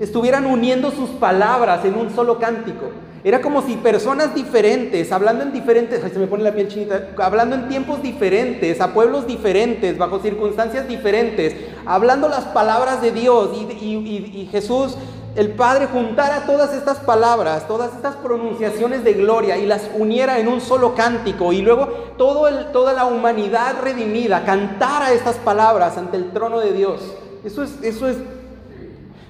estuvieran 0.00 0.46
uniendo 0.46 0.90
sus 0.90 1.10
palabras 1.10 1.84
en 1.84 1.94
un 1.94 2.10
solo 2.10 2.38
cántico. 2.38 2.90
Era 3.24 3.40
como 3.40 3.62
si 3.62 3.76
personas 3.76 4.34
diferentes, 4.34 5.12
hablando 5.12 5.44
en 5.44 5.52
diferentes, 5.52 6.00
se 6.00 6.18
me 6.18 6.26
pone 6.26 6.42
la 6.42 6.52
piel 6.52 6.66
chinita, 6.66 7.10
hablando 7.18 7.54
en 7.54 7.68
tiempos 7.68 8.02
diferentes, 8.02 8.80
a 8.80 8.92
pueblos 8.92 9.28
diferentes, 9.28 9.96
bajo 9.96 10.18
circunstancias 10.18 10.88
diferentes, 10.88 11.54
hablando 11.86 12.28
las 12.28 12.46
palabras 12.46 13.00
de 13.00 13.12
Dios 13.12 13.50
y, 13.80 14.48
Jesús, 14.50 14.96
el 15.36 15.52
Padre, 15.52 15.86
juntara 15.86 16.46
todas 16.46 16.74
estas 16.74 16.98
palabras, 16.98 17.68
todas 17.68 17.94
estas 17.94 18.16
pronunciaciones 18.16 19.04
de 19.04 19.14
gloria 19.14 19.56
y 19.56 19.66
las 19.66 19.88
uniera 19.96 20.40
en 20.40 20.48
un 20.48 20.60
solo 20.60 20.94
cántico 20.96 21.52
y 21.52 21.62
luego 21.62 21.86
toda 22.18 22.92
la 22.92 23.04
humanidad 23.04 23.76
redimida 23.82 24.44
cantara 24.44 25.12
estas 25.12 25.36
palabras 25.36 25.96
ante 25.96 26.16
el 26.16 26.32
trono 26.32 26.58
de 26.58 26.72
Dios. 26.72 27.00
Eso 27.44 27.62
es, 27.62 27.82
eso 27.82 28.08
es 28.08 28.16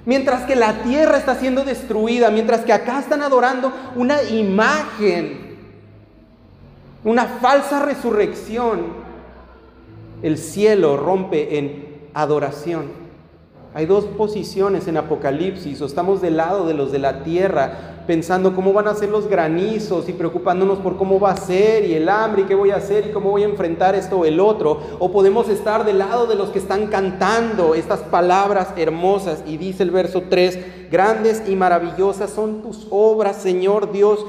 Mientras 0.05 0.43
que 0.43 0.55
la 0.55 0.83
tierra 0.83 1.17
está 1.17 1.35
siendo 1.35 1.63
destruida, 1.63 2.29
mientras 2.29 2.61
que 2.61 2.73
acá 2.73 2.99
están 2.99 3.21
adorando 3.21 3.71
una 3.95 4.21
imagen, 4.23 5.57
una 7.03 7.25
falsa 7.25 7.79
resurrección, 7.79 8.81
el 10.21 10.37
cielo 10.37 10.97
rompe 10.97 11.57
en 11.57 11.85
adoración. 12.13 13.02
Hay 13.75 13.87
dos 13.87 14.05
posiciones 14.05 14.87
en 14.87 14.97
Apocalipsis, 14.97 15.81
o 15.81 15.85
estamos 15.85 16.21
del 16.21 16.37
lado 16.37 16.67
de 16.67 16.75
los 16.75 16.91
de 16.91 16.99
la 16.99 17.23
tierra, 17.23 18.03
pensando 18.05 18.53
cómo 18.53 18.71
van 18.71 18.87
a 18.87 18.93
ser 18.93 19.09
los 19.09 19.27
granizos 19.27 20.07
y 20.09 20.13
preocupándonos 20.13 20.77
por 20.77 20.95
cómo 20.95 21.19
va 21.19 21.31
a 21.31 21.37
ser 21.37 21.85
y 21.85 21.95
el 21.95 22.07
hambre 22.07 22.43
y 22.43 22.45
qué 22.45 22.53
voy 22.53 22.69
a 22.69 22.75
hacer 22.75 23.07
y 23.07 23.11
cómo 23.11 23.31
voy 23.31 23.43
a 23.43 23.47
enfrentar 23.47 23.95
esto 23.95 24.19
o 24.19 24.25
el 24.25 24.39
otro, 24.39 24.79
o 24.99 25.11
podemos 25.11 25.49
estar 25.49 25.85
del 25.85 25.97
lado 25.97 26.27
de 26.27 26.35
los 26.35 26.49
que 26.49 26.59
están 26.59 26.87
cantando 26.87 27.73
estas 27.73 28.01
palabras 28.01 28.69
hermosas 28.77 29.43
y 29.47 29.57
dice 29.57 29.81
el 29.81 29.91
verso 29.91 30.23
3, 30.29 30.89
grandes 30.91 31.41
y 31.47 31.55
maravillosas 31.55 32.29
son 32.29 32.61
tus 32.61 32.85
obras, 32.91 33.37
Señor 33.37 33.91
Dios 33.91 34.25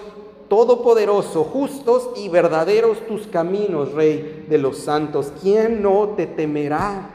Todopoderoso, 0.49 1.43
justos 1.43 2.11
y 2.17 2.29
verdaderos 2.29 2.99
tus 3.09 3.27
caminos, 3.27 3.93
Rey 3.93 4.45
de 4.49 4.59
los 4.59 4.77
santos. 4.77 5.33
¿Quién 5.43 5.83
no 5.83 6.11
te 6.17 6.27
temerá? 6.27 7.14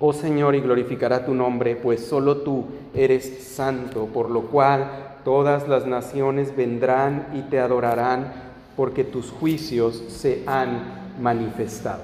Oh 0.00 0.12
Señor, 0.12 0.54
y 0.56 0.60
glorificará 0.60 1.24
tu 1.24 1.34
nombre, 1.34 1.76
pues 1.76 2.04
solo 2.04 2.38
tú 2.38 2.66
eres 2.94 3.44
santo, 3.44 4.06
por 4.06 4.28
lo 4.28 4.42
cual 4.42 5.20
todas 5.24 5.68
las 5.68 5.86
naciones 5.86 6.56
vendrán 6.56 7.28
y 7.32 7.42
te 7.42 7.60
adorarán, 7.60 8.32
porque 8.76 9.04
tus 9.04 9.30
juicios 9.30 10.02
se 10.08 10.42
han 10.46 11.12
manifestado. 11.20 12.02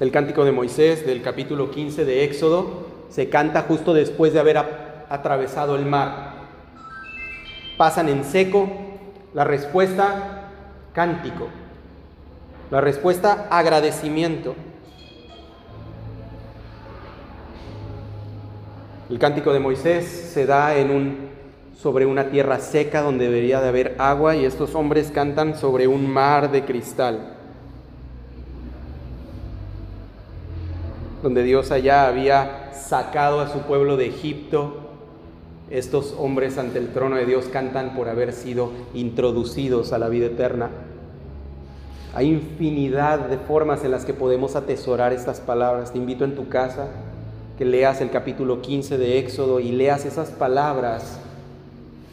El 0.00 0.10
cántico 0.10 0.44
de 0.44 0.52
Moisés 0.52 1.06
del 1.06 1.22
capítulo 1.22 1.70
15 1.70 2.04
de 2.04 2.24
Éxodo 2.24 2.86
se 3.10 3.28
canta 3.28 3.62
justo 3.62 3.94
después 3.94 4.32
de 4.32 4.40
haber 4.40 4.58
atravesado 5.08 5.76
el 5.76 5.84
mar. 5.84 6.34
Pasan 7.76 8.08
en 8.08 8.24
seco, 8.24 8.68
la 9.34 9.44
respuesta 9.44 10.43
cántico. 10.94 11.48
La 12.70 12.80
respuesta, 12.80 13.48
agradecimiento. 13.50 14.54
El 19.10 19.18
cántico 19.18 19.52
de 19.52 19.60
Moisés 19.60 20.06
se 20.06 20.46
da 20.46 20.76
en 20.76 20.90
un, 20.90 21.16
sobre 21.76 22.06
una 22.06 22.30
tierra 22.30 22.58
seca 22.60 23.02
donde 23.02 23.26
debería 23.26 23.60
de 23.60 23.68
haber 23.68 23.96
agua 23.98 24.34
y 24.34 24.46
estos 24.46 24.74
hombres 24.74 25.10
cantan 25.10 25.56
sobre 25.58 25.86
un 25.86 26.08
mar 26.08 26.50
de 26.50 26.64
cristal, 26.64 27.34
donde 31.22 31.42
Dios 31.42 31.70
allá 31.70 32.06
había 32.06 32.72
sacado 32.72 33.40
a 33.40 33.48
su 33.48 33.60
pueblo 33.60 33.96
de 33.96 34.06
Egipto. 34.06 34.83
Estos 35.74 36.14
hombres 36.20 36.56
ante 36.56 36.78
el 36.78 36.92
trono 36.92 37.16
de 37.16 37.26
Dios 37.26 37.46
cantan 37.46 37.96
por 37.96 38.08
haber 38.08 38.32
sido 38.32 38.70
introducidos 38.94 39.92
a 39.92 39.98
la 39.98 40.08
vida 40.08 40.26
eterna. 40.26 40.70
Hay 42.14 42.30
infinidad 42.30 43.18
de 43.18 43.38
formas 43.38 43.82
en 43.82 43.90
las 43.90 44.04
que 44.04 44.14
podemos 44.14 44.54
atesorar 44.54 45.12
estas 45.12 45.40
palabras. 45.40 45.90
Te 45.92 45.98
invito 45.98 46.24
en 46.24 46.36
tu 46.36 46.48
casa 46.48 46.86
que 47.58 47.64
leas 47.64 48.00
el 48.00 48.12
capítulo 48.12 48.62
15 48.62 48.98
de 48.98 49.18
Éxodo 49.18 49.58
y 49.58 49.72
leas 49.72 50.04
esas 50.04 50.30
palabras 50.30 51.18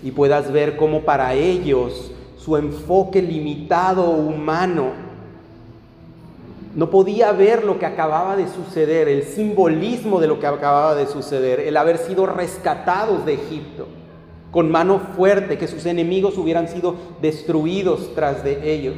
y 0.01 0.09
puedas 0.09 0.51
ver 0.51 0.75
cómo 0.75 1.01
para 1.01 1.35
ellos 1.35 2.11
su 2.39 2.57
enfoque 2.57 3.21
limitado 3.21 4.09
humano 4.09 5.10
no 6.75 6.89
podía 6.89 7.31
ver 7.31 7.63
lo 7.63 7.79
que 7.79 7.85
acababa 7.85 8.35
de 8.35 8.47
suceder, 8.47 9.07
el 9.07 9.23
simbolismo 9.23 10.19
de 10.19 10.27
lo 10.27 10.39
que 10.39 10.47
acababa 10.47 10.95
de 10.95 11.07
suceder, 11.07 11.59
el 11.59 11.77
haber 11.77 11.97
sido 11.97 12.25
rescatados 12.25 13.25
de 13.25 13.33
Egipto 13.33 13.87
con 14.51 14.69
mano 14.69 14.99
fuerte, 15.15 15.57
que 15.57 15.67
sus 15.67 15.85
enemigos 15.85 16.37
hubieran 16.37 16.67
sido 16.67 16.95
destruidos 17.21 18.13
tras 18.15 18.43
de 18.43 18.73
ellos 18.73 18.95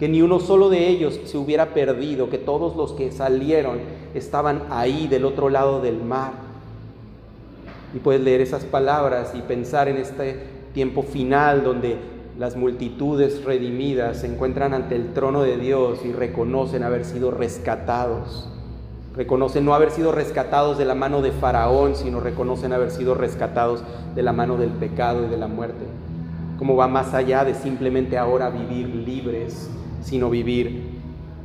que 0.00 0.08
ni 0.08 0.22
uno 0.22 0.40
solo 0.40 0.70
de 0.70 0.88
ellos 0.88 1.20
se 1.26 1.36
hubiera 1.36 1.74
perdido, 1.74 2.30
que 2.30 2.38
todos 2.38 2.74
los 2.74 2.94
que 2.94 3.12
salieron 3.12 3.80
estaban 4.14 4.62
ahí 4.70 5.06
del 5.06 5.26
otro 5.26 5.50
lado 5.50 5.82
del 5.82 6.02
mar. 6.02 6.32
Y 7.94 7.98
puedes 7.98 8.22
leer 8.22 8.40
esas 8.40 8.64
palabras 8.64 9.34
y 9.34 9.42
pensar 9.42 9.88
en 9.88 9.98
este 9.98 10.40
tiempo 10.72 11.02
final 11.02 11.62
donde 11.62 11.98
las 12.40 12.56
multitudes 12.56 13.44
redimidas 13.44 14.20
se 14.22 14.26
encuentran 14.26 14.72
ante 14.72 14.96
el 14.96 15.12
trono 15.12 15.42
de 15.42 15.58
Dios 15.58 15.98
y 16.06 16.12
reconocen 16.12 16.82
haber 16.82 17.04
sido 17.04 17.30
rescatados. 17.30 18.48
Reconocen 19.14 19.66
no 19.66 19.74
haber 19.74 19.90
sido 19.90 20.10
rescatados 20.10 20.78
de 20.78 20.86
la 20.86 20.94
mano 20.94 21.20
de 21.20 21.32
Faraón, 21.32 21.96
sino 21.96 22.18
reconocen 22.18 22.72
haber 22.72 22.92
sido 22.92 23.14
rescatados 23.14 23.82
de 24.14 24.22
la 24.22 24.32
mano 24.32 24.56
del 24.56 24.70
pecado 24.70 25.26
y 25.26 25.28
de 25.28 25.36
la 25.36 25.48
muerte. 25.48 25.84
Como 26.58 26.76
va 26.76 26.88
más 26.88 27.12
allá 27.12 27.44
de 27.44 27.52
simplemente 27.52 28.16
ahora 28.16 28.48
vivir 28.48 28.86
libres 28.88 29.68
sino 30.02 30.30
vivir 30.30 30.98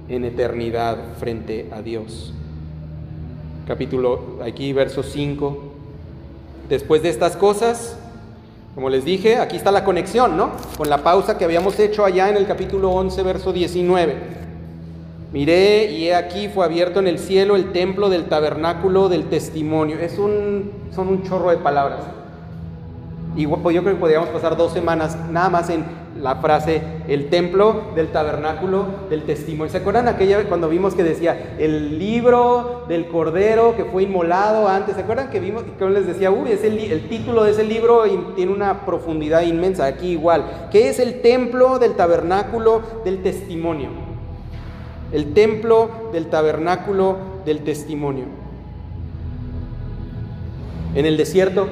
en 0.07 0.23
eternidad 0.23 0.95
frente 1.19 1.69
a 1.73 1.81
Dios. 1.81 2.33
Capítulo, 3.67 4.39
aquí 4.41 4.71
verso 4.71 5.03
5. 5.03 5.57
Después 6.69 7.03
de 7.03 7.09
estas 7.09 7.35
cosas, 7.35 7.99
como 8.75 8.89
les 8.89 9.05
dije, 9.05 9.37
aquí 9.37 9.55
está 9.55 9.71
la 9.71 9.85
conexión, 9.85 10.35
¿no? 10.35 10.51
Con 10.77 10.89
la 10.89 10.97
pausa 10.97 11.37
que 11.37 11.45
habíamos 11.45 11.79
hecho 11.79 12.03
allá 12.03 12.29
en 12.29 12.35
el 12.35 12.45
capítulo 12.45 12.91
11, 12.91 13.23
verso 13.23 13.53
19. 13.53 14.15
Miré 15.31 15.91
y 15.91 16.09
he 16.09 16.15
aquí 16.15 16.49
fue 16.49 16.65
abierto 16.65 16.99
en 16.99 17.07
el 17.07 17.17
cielo 17.17 17.55
el 17.55 17.71
templo 17.71 18.09
del 18.09 18.25
tabernáculo 18.25 19.07
del 19.07 19.29
testimonio. 19.29 19.97
Es 19.99 20.17
un, 20.17 20.71
son 20.93 21.07
un 21.07 21.23
chorro 21.23 21.51
de 21.51 21.57
palabras. 21.57 22.01
Y 23.37 23.47
pues 23.47 23.73
yo 23.73 23.81
creo 23.81 23.95
que 23.95 23.99
podríamos 23.99 24.27
pasar 24.29 24.57
dos 24.57 24.73
semanas 24.73 25.17
nada 25.31 25.49
más 25.49 25.69
en 25.69 25.85
la 26.21 26.35
frase 26.37 26.81
el 27.07 27.29
templo 27.29 27.91
del 27.93 28.07
tabernáculo 28.07 28.85
del 29.09 29.23
testimonio. 29.23 29.71
¿Se 29.71 29.77
acuerdan 29.77 30.07
aquella 30.07 30.43
cuando 30.45 30.69
vimos 30.69 30.95
que 30.95 31.03
decía 31.03 31.55
el 31.59 31.99
libro 31.99 32.85
del 32.87 33.07
cordero 33.07 33.75
que 33.75 33.85
fue 33.85 34.03
inmolado 34.03 34.67
antes? 34.67 34.95
¿Se 34.95 35.01
acuerdan 35.01 35.29
que 35.29 35.39
vimos 35.39 35.63
que 35.77 35.89
les 35.89 36.07
decía, 36.07 36.31
uy, 36.31 36.51
es 36.51 36.63
el, 36.63 36.77
el 36.79 37.09
título 37.09 37.43
de 37.43 37.51
ese 37.51 37.63
libro 37.63 38.03
tiene 38.35 38.53
una 38.53 38.85
profundidad 38.85 39.41
inmensa? 39.41 39.85
Aquí 39.85 40.11
igual. 40.11 40.69
¿Qué 40.71 40.89
es 40.89 40.99
el 40.99 41.21
templo 41.21 41.79
del 41.79 41.93
tabernáculo 41.95 42.81
del 43.03 43.21
testimonio? 43.21 43.89
El 45.11 45.33
templo 45.33 46.09
del 46.13 46.27
tabernáculo 46.27 47.17
del 47.45 47.59
testimonio. 47.59 48.25
En 50.95 51.05
el 51.05 51.17
desierto 51.17 51.67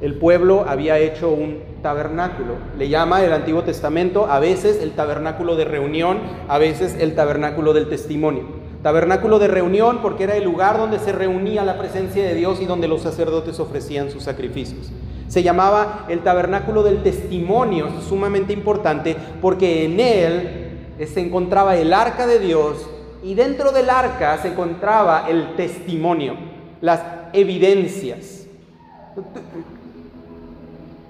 el 0.00 0.14
pueblo 0.14 0.64
había 0.66 0.98
hecho 0.98 1.30
un 1.30 1.58
tabernáculo. 1.82 2.54
Le 2.78 2.88
llama 2.88 3.22
el 3.22 3.32
Antiguo 3.32 3.62
Testamento 3.62 4.26
a 4.26 4.40
veces 4.40 4.80
el 4.82 4.92
tabernáculo 4.92 5.56
de 5.56 5.66
reunión, 5.66 6.18
a 6.48 6.58
veces 6.58 6.96
el 6.98 7.14
tabernáculo 7.14 7.74
del 7.74 7.88
testimonio. 7.88 8.44
Tabernáculo 8.82 9.38
de 9.38 9.48
reunión 9.48 9.98
porque 10.00 10.24
era 10.24 10.36
el 10.36 10.44
lugar 10.44 10.78
donde 10.78 10.98
se 10.98 11.12
reunía 11.12 11.64
la 11.64 11.76
presencia 11.78 12.22
de 12.24 12.34
Dios 12.34 12.62
y 12.62 12.64
donde 12.64 12.88
los 12.88 13.02
sacerdotes 13.02 13.60
ofrecían 13.60 14.10
sus 14.10 14.22
sacrificios. 14.22 14.90
Se 15.28 15.42
llamaba 15.42 16.06
el 16.08 16.20
tabernáculo 16.20 16.82
del 16.82 17.02
testimonio, 17.02 17.88
sumamente 18.08 18.54
importante 18.54 19.16
porque 19.42 19.84
en 19.84 20.00
él 20.00 21.06
se 21.06 21.20
encontraba 21.20 21.76
el 21.76 21.92
arca 21.92 22.26
de 22.26 22.38
Dios 22.38 22.86
y 23.22 23.34
dentro 23.34 23.70
del 23.70 23.90
arca 23.90 24.38
se 24.38 24.48
encontraba 24.48 25.26
el 25.28 25.56
testimonio, 25.56 26.36
las 26.80 27.02
evidencias. 27.34 28.46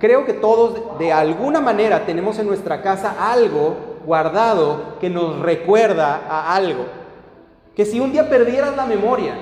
Creo 0.00 0.24
que 0.24 0.32
todos 0.32 0.98
de 0.98 1.12
alguna 1.12 1.60
manera 1.60 2.06
tenemos 2.06 2.38
en 2.38 2.46
nuestra 2.46 2.80
casa 2.80 3.30
algo 3.30 3.76
guardado 4.06 4.98
que 4.98 5.10
nos 5.10 5.40
recuerda 5.40 6.22
a 6.26 6.54
algo. 6.56 6.86
Que 7.76 7.84
si 7.84 8.00
un 8.00 8.10
día 8.10 8.30
perdieras 8.30 8.74
la 8.76 8.86
memoria 8.86 9.34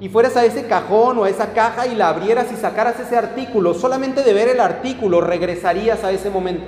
y 0.00 0.08
fueras 0.08 0.38
a 0.38 0.44
ese 0.46 0.66
cajón 0.66 1.18
o 1.18 1.24
a 1.24 1.28
esa 1.28 1.52
caja 1.52 1.86
y 1.86 1.94
la 1.94 2.08
abrieras 2.08 2.50
y 2.50 2.56
sacaras 2.56 2.98
ese 2.98 3.14
artículo, 3.14 3.74
solamente 3.74 4.22
de 4.22 4.32
ver 4.32 4.48
el 4.48 4.60
artículo 4.60 5.20
regresarías 5.20 6.02
a 6.02 6.12
ese 6.12 6.30
momento. 6.30 6.64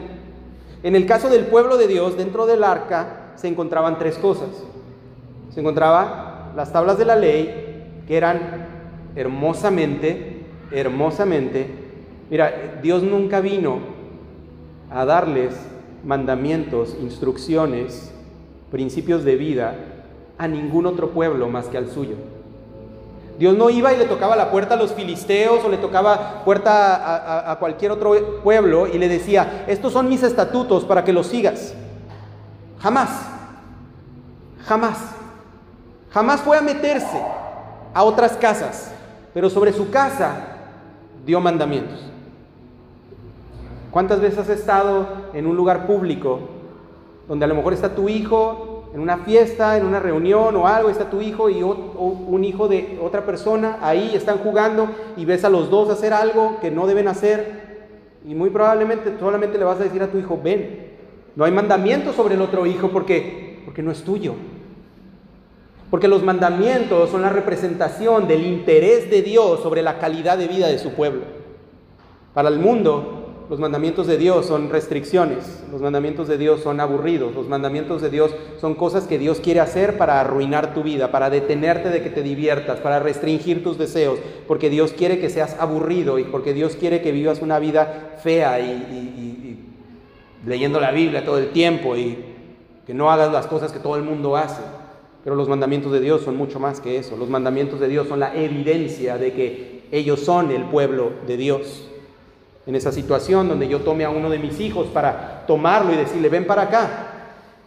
En 0.83 0.95
el 0.95 1.07
caso 1.07 1.31
del 1.31 1.47
pueblo 1.47 1.79
de 1.79 1.89
Dios, 1.89 2.19
dentro 2.19 2.45
del 2.45 2.63
arca 2.63 3.33
se 3.35 3.49
encontraban 3.49 3.99
tres 3.99 4.19
cosas. 4.19 4.51
Se 5.55 5.61
encontraban 5.61 6.53
las 6.55 6.71
tablas 6.71 6.99
de 6.99 7.07
la 7.07 7.17
ley, 7.17 8.03
que 8.07 8.19
eran 8.19 8.67
hermosamente, 9.17 10.45
hermosamente 10.71 11.86
Mira, 12.31 12.81
Dios 12.83 13.03
nunca 13.03 13.41
vino 13.41 13.79
a 14.91 15.05
darles 15.05 15.55
mandamientos, 16.05 16.97
instrucciones, 17.01 18.13
principios 18.71 19.25
de 19.25 19.37
vida 19.37 19.75
a 20.39 20.49
ningún 20.49 20.87
otro 20.87 21.11
pueblo 21.11 21.49
más 21.49 21.67
que 21.67 21.79
al 21.79 21.89
suyo. 21.89 22.17
Dios 23.39 23.57
no 23.57 23.69
iba 23.69 23.93
y 23.93 23.99
le 23.99 24.07
tocaba 24.07 24.35
la 24.35 24.51
puerta 24.51 24.75
a 24.75 24.77
los 24.79 24.93
filisteos 24.93 25.63
o 25.65 25.69
le 25.69 25.77
tocaba 25.77 26.43
puerta 26.45 26.97
a, 26.97 27.53
a, 27.53 27.59
cualquier 27.59 27.93
otro 27.93 28.41
pueblo 28.43 28.87
y 28.87 28.99
le 28.99 29.09
decía, 29.09 29.65
estos 29.67 29.93
son 29.93 30.09
mis 30.09 30.23
estatutos 30.23 30.85
para 30.85 31.05
que 31.05 31.13
los 31.13 31.27
sigas. 31.27 31.75
Jamás, 32.81 33.11
jamás, 34.65 34.99
jamás 36.11 36.41
fue 36.41 36.57
a 36.57 36.63
meterse 36.63 37.21
a 37.93 38.03
otras 38.05 38.33
casas, 38.33 38.93
pero 39.35 39.51
sobre 39.51 39.73
su 39.73 39.91
casa 39.91 40.57
dio 41.27 41.41
mandamientos. 41.41 42.16
¿Cuántas 43.97 44.21
veces 44.21 44.41
has 44.41 44.51
estado 44.51 45.07
en 45.33 45.47
un 45.47 45.57
lugar 45.57 45.87
público 45.87 46.41
donde 47.27 47.47
a 47.47 47.49
lo 47.49 47.55
mejor 47.55 47.73
está 47.73 47.95
tu 47.95 48.11
hijo 48.11 48.91
en 48.93 49.01
una 49.01 49.17
fiesta, 49.17 49.79
en 49.79 49.87
una 49.87 50.01
reunión 50.01 50.55
o 50.55 50.69
algo, 50.69 50.91
está 50.91 51.09
tu 51.09 51.23
hijo 51.23 51.49
y 51.49 51.63
un 51.63 52.45
hijo 52.45 52.69
de 52.69 52.99
otra 53.03 53.25
persona, 53.25 53.79
ahí 53.81 54.13
están 54.15 54.37
jugando 54.37 54.91
y 55.17 55.25
ves 55.25 55.47
a 55.47 55.49
los 55.49 55.71
dos 55.71 55.89
hacer 55.89 56.13
algo 56.13 56.59
que 56.61 56.71
no 56.71 56.87
deben 56.87 57.09
hacer 57.09 57.89
y 58.29 58.35
muy 58.35 58.51
probablemente 58.51 59.15
solamente 59.19 59.57
le 59.57 59.65
vas 59.65 59.81
a 59.81 59.85
decir 59.85 60.03
a 60.03 60.09
tu 60.09 60.19
hijo, 60.19 60.39
ven, 60.45 60.89
no 61.35 61.47
hay 61.47 61.53
mandamientos 61.53 62.17
sobre 62.17 62.35
el 62.35 62.43
otro 62.43 62.67
hijo 62.67 62.91
porque, 62.91 63.63
porque 63.65 63.83
no 63.83 63.93
es 63.93 64.03
tuyo. 64.03 64.35
Porque 65.91 66.07
los 66.07 66.23
mandamientos 66.23 67.09
son 67.09 67.23
la 67.23 67.31
representación 67.31 68.29
del 68.29 68.47
interés 68.47 69.11
de 69.11 69.23
Dios 69.23 69.61
sobre 69.61 69.81
la 69.81 69.99
calidad 69.99 70.37
de 70.37 70.49
vida 70.49 70.67
de 70.67 70.79
su 70.79 70.93
pueblo. 70.93 71.23
Para 72.35 72.51
el 72.51 72.59
mundo, 72.59 73.16
los 73.49 73.61
mandamientos 73.61 74.09
de 74.09 74.19
Dios 74.19 74.47
son 74.47 74.71
restricciones, 74.71 75.63
los 75.71 75.81
mandamientos 75.81 76.27
de 76.27 76.37
Dios 76.37 76.63
son 76.63 76.81
aburridos, 76.81 77.33
los 77.33 77.49
mandamientos 77.49 78.03
de 78.03 78.11
Dios 78.11 78.35
son 78.61 78.75
cosas 78.75 79.07
que 79.07 79.19
Dios 79.19 79.39
quiere 79.39 79.61
hacer 79.61 79.99
para 79.99 80.21
arruinar 80.21 80.75
tu 80.75 80.83
vida, 80.83 81.13
para 81.13 81.31
detenerte 81.31 81.91
de 81.91 82.03
que 82.03 82.11
te 82.11 82.23
diviertas, 82.23 82.81
para 82.81 82.99
restringir 82.99 83.63
tus 83.63 83.79
deseos, 83.79 84.19
porque 84.49 84.69
Dios 84.69 84.93
quiere 84.93 85.21
que 85.21 85.31
seas 85.31 85.57
aburrido 85.61 86.19
y 86.19 86.25
porque 86.25 86.55
Dios 86.55 86.75
quiere 86.75 87.03
que 87.03 87.13
vivas 87.13 87.41
una 87.41 87.61
vida 87.61 88.17
fea 88.21 88.59
y, 88.59 89.63
leyendo 90.45 90.81
la 90.81 90.91
Biblia 90.91 91.25
todo 91.25 91.39
el 91.39 91.51
tiempo 91.51 91.97
y 91.97 92.19
que 92.85 92.95
no 92.95 93.11
hagas 93.13 93.33
las 93.33 93.47
cosas 93.47 93.71
que 93.71 93.79
todo 93.79 93.97
el 93.97 94.03
mundo 94.03 94.37
hace. 94.37 94.63
Pero 95.23 95.37
los 95.37 95.49
mandamientos 95.49 95.93
de 95.93 96.01
Dios 96.01 96.23
son 96.23 96.37
mucho 96.37 96.61
más 96.61 96.81
que 96.81 96.99
eso. 96.99 97.17
Los 97.17 97.29
mandamientos 97.29 97.81
de 97.81 97.89
Dios 97.89 98.07
son 98.07 98.21
la 98.21 98.35
evidencia 98.37 99.19
de 99.19 99.33
que 99.33 99.83
ellos 99.91 100.21
son 100.21 100.53
el 100.53 100.65
pueblo 100.65 101.11
de 101.27 101.37
Dios 101.37 101.89
en 102.67 102.75
esa 102.75 102.91
situación 102.91 103.49
donde 103.49 103.69
yo 103.69 103.81
tome 103.81 104.05
a 104.05 104.11
uno 104.11 104.29
de 104.29 104.39
mis 104.39 104.59
hijos 104.61 104.89
para 104.89 105.45
tomarlo 105.47 105.93
y 105.93 105.97
decirle, 105.97 106.29
ven 106.29 106.47
para 106.47 106.63
acá. 106.63 106.89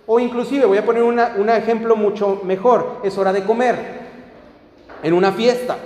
O 0.05 0.19
inclusive, 0.19 0.65
voy 0.65 0.77
a 0.77 0.85
poner 0.85 1.03
un 1.03 1.49
ejemplo 1.49 1.95
mucho 1.95 2.41
mejor, 2.43 2.97
es 3.03 3.17
hora 3.17 3.31
de 3.31 3.43
comer 3.43 3.77
en 5.03 5.13
una 5.13 5.31
fiesta. 5.31 5.77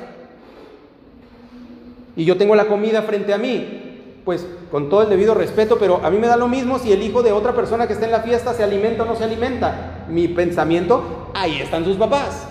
Y 2.15 2.25
yo 2.25 2.37
tengo 2.37 2.55
la 2.55 2.65
comida 2.65 3.01
frente 3.03 3.33
a 3.33 3.37
mí, 3.37 4.21
pues 4.25 4.47
con 4.71 4.89
todo 4.89 5.03
el 5.03 5.09
debido 5.09 5.35
respeto, 5.35 5.77
pero 5.77 5.99
a 6.03 6.09
mí 6.09 6.17
me 6.17 6.27
da 6.27 6.37
lo 6.37 6.47
mismo 6.47 6.79
si 6.79 6.91
el 6.91 7.03
hijo 7.03 7.21
de 7.21 7.31
otra 7.31 7.53
persona 7.53 7.85
que 7.85 7.93
está 7.93 8.05
en 8.05 8.11
la 8.11 8.21
fiesta 8.21 8.53
se 8.53 8.63
alimenta 8.63 9.03
o 9.03 9.05
no 9.05 9.15
se 9.15 9.25
alimenta. 9.25 10.05
Mi 10.09 10.27
pensamiento, 10.27 11.29
ahí 11.35 11.59
están 11.59 11.83
sus 11.83 11.97
papás. 11.97 12.47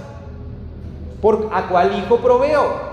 ¿Por 1.21 1.49
a 1.53 1.69
cuál 1.69 1.99
hijo 1.99 2.19
proveo? 2.19 2.91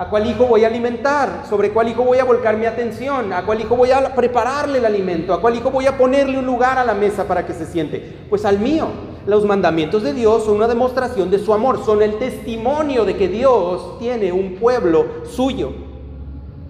¿A 0.00 0.08
cuál 0.08 0.26
hijo 0.26 0.46
voy 0.46 0.64
a 0.64 0.68
alimentar? 0.68 1.44
¿Sobre 1.46 1.72
cuál 1.72 1.90
hijo 1.90 2.04
voy 2.04 2.16
a 2.16 2.24
volcar 2.24 2.56
mi 2.56 2.64
atención? 2.64 3.34
¿A 3.34 3.44
cuál 3.44 3.60
hijo 3.60 3.76
voy 3.76 3.90
a 3.90 4.14
prepararle 4.14 4.78
el 4.78 4.86
alimento? 4.86 5.34
¿A 5.34 5.42
cuál 5.42 5.56
hijo 5.56 5.70
voy 5.70 5.86
a 5.86 5.98
ponerle 5.98 6.38
un 6.38 6.46
lugar 6.46 6.78
a 6.78 6.86
la 6.86 6.94
mesa 6.94 7.28
para 7.28 7.44
que 7.44 7.52
se 7.52 7.66
siente? 7.66 8.16
Pues 8.30 8.46
al 8.46 8.58
mío. 8.60 8.86
Los 9.26 9.44
mandamientos 9.44 10.02
de 10.02 10.14
Dios 10.14 10.46
son 10.46 10.56
una 10.56 10.68
demostración 10.68 11.30
de 11.30 11.38
su 11.38 11.52
amor, 11.52 11.84
son 11.84 12.00
el 12.00 12.18
testimonio 12.18 13.04
de 13.04 13.14
que 13.18 13.28
Dios 13.28 13.98
tiene 13.98 14.32
un 14.32 14.54
pueblo 14.54 15.04
suyo. 15.24 15.72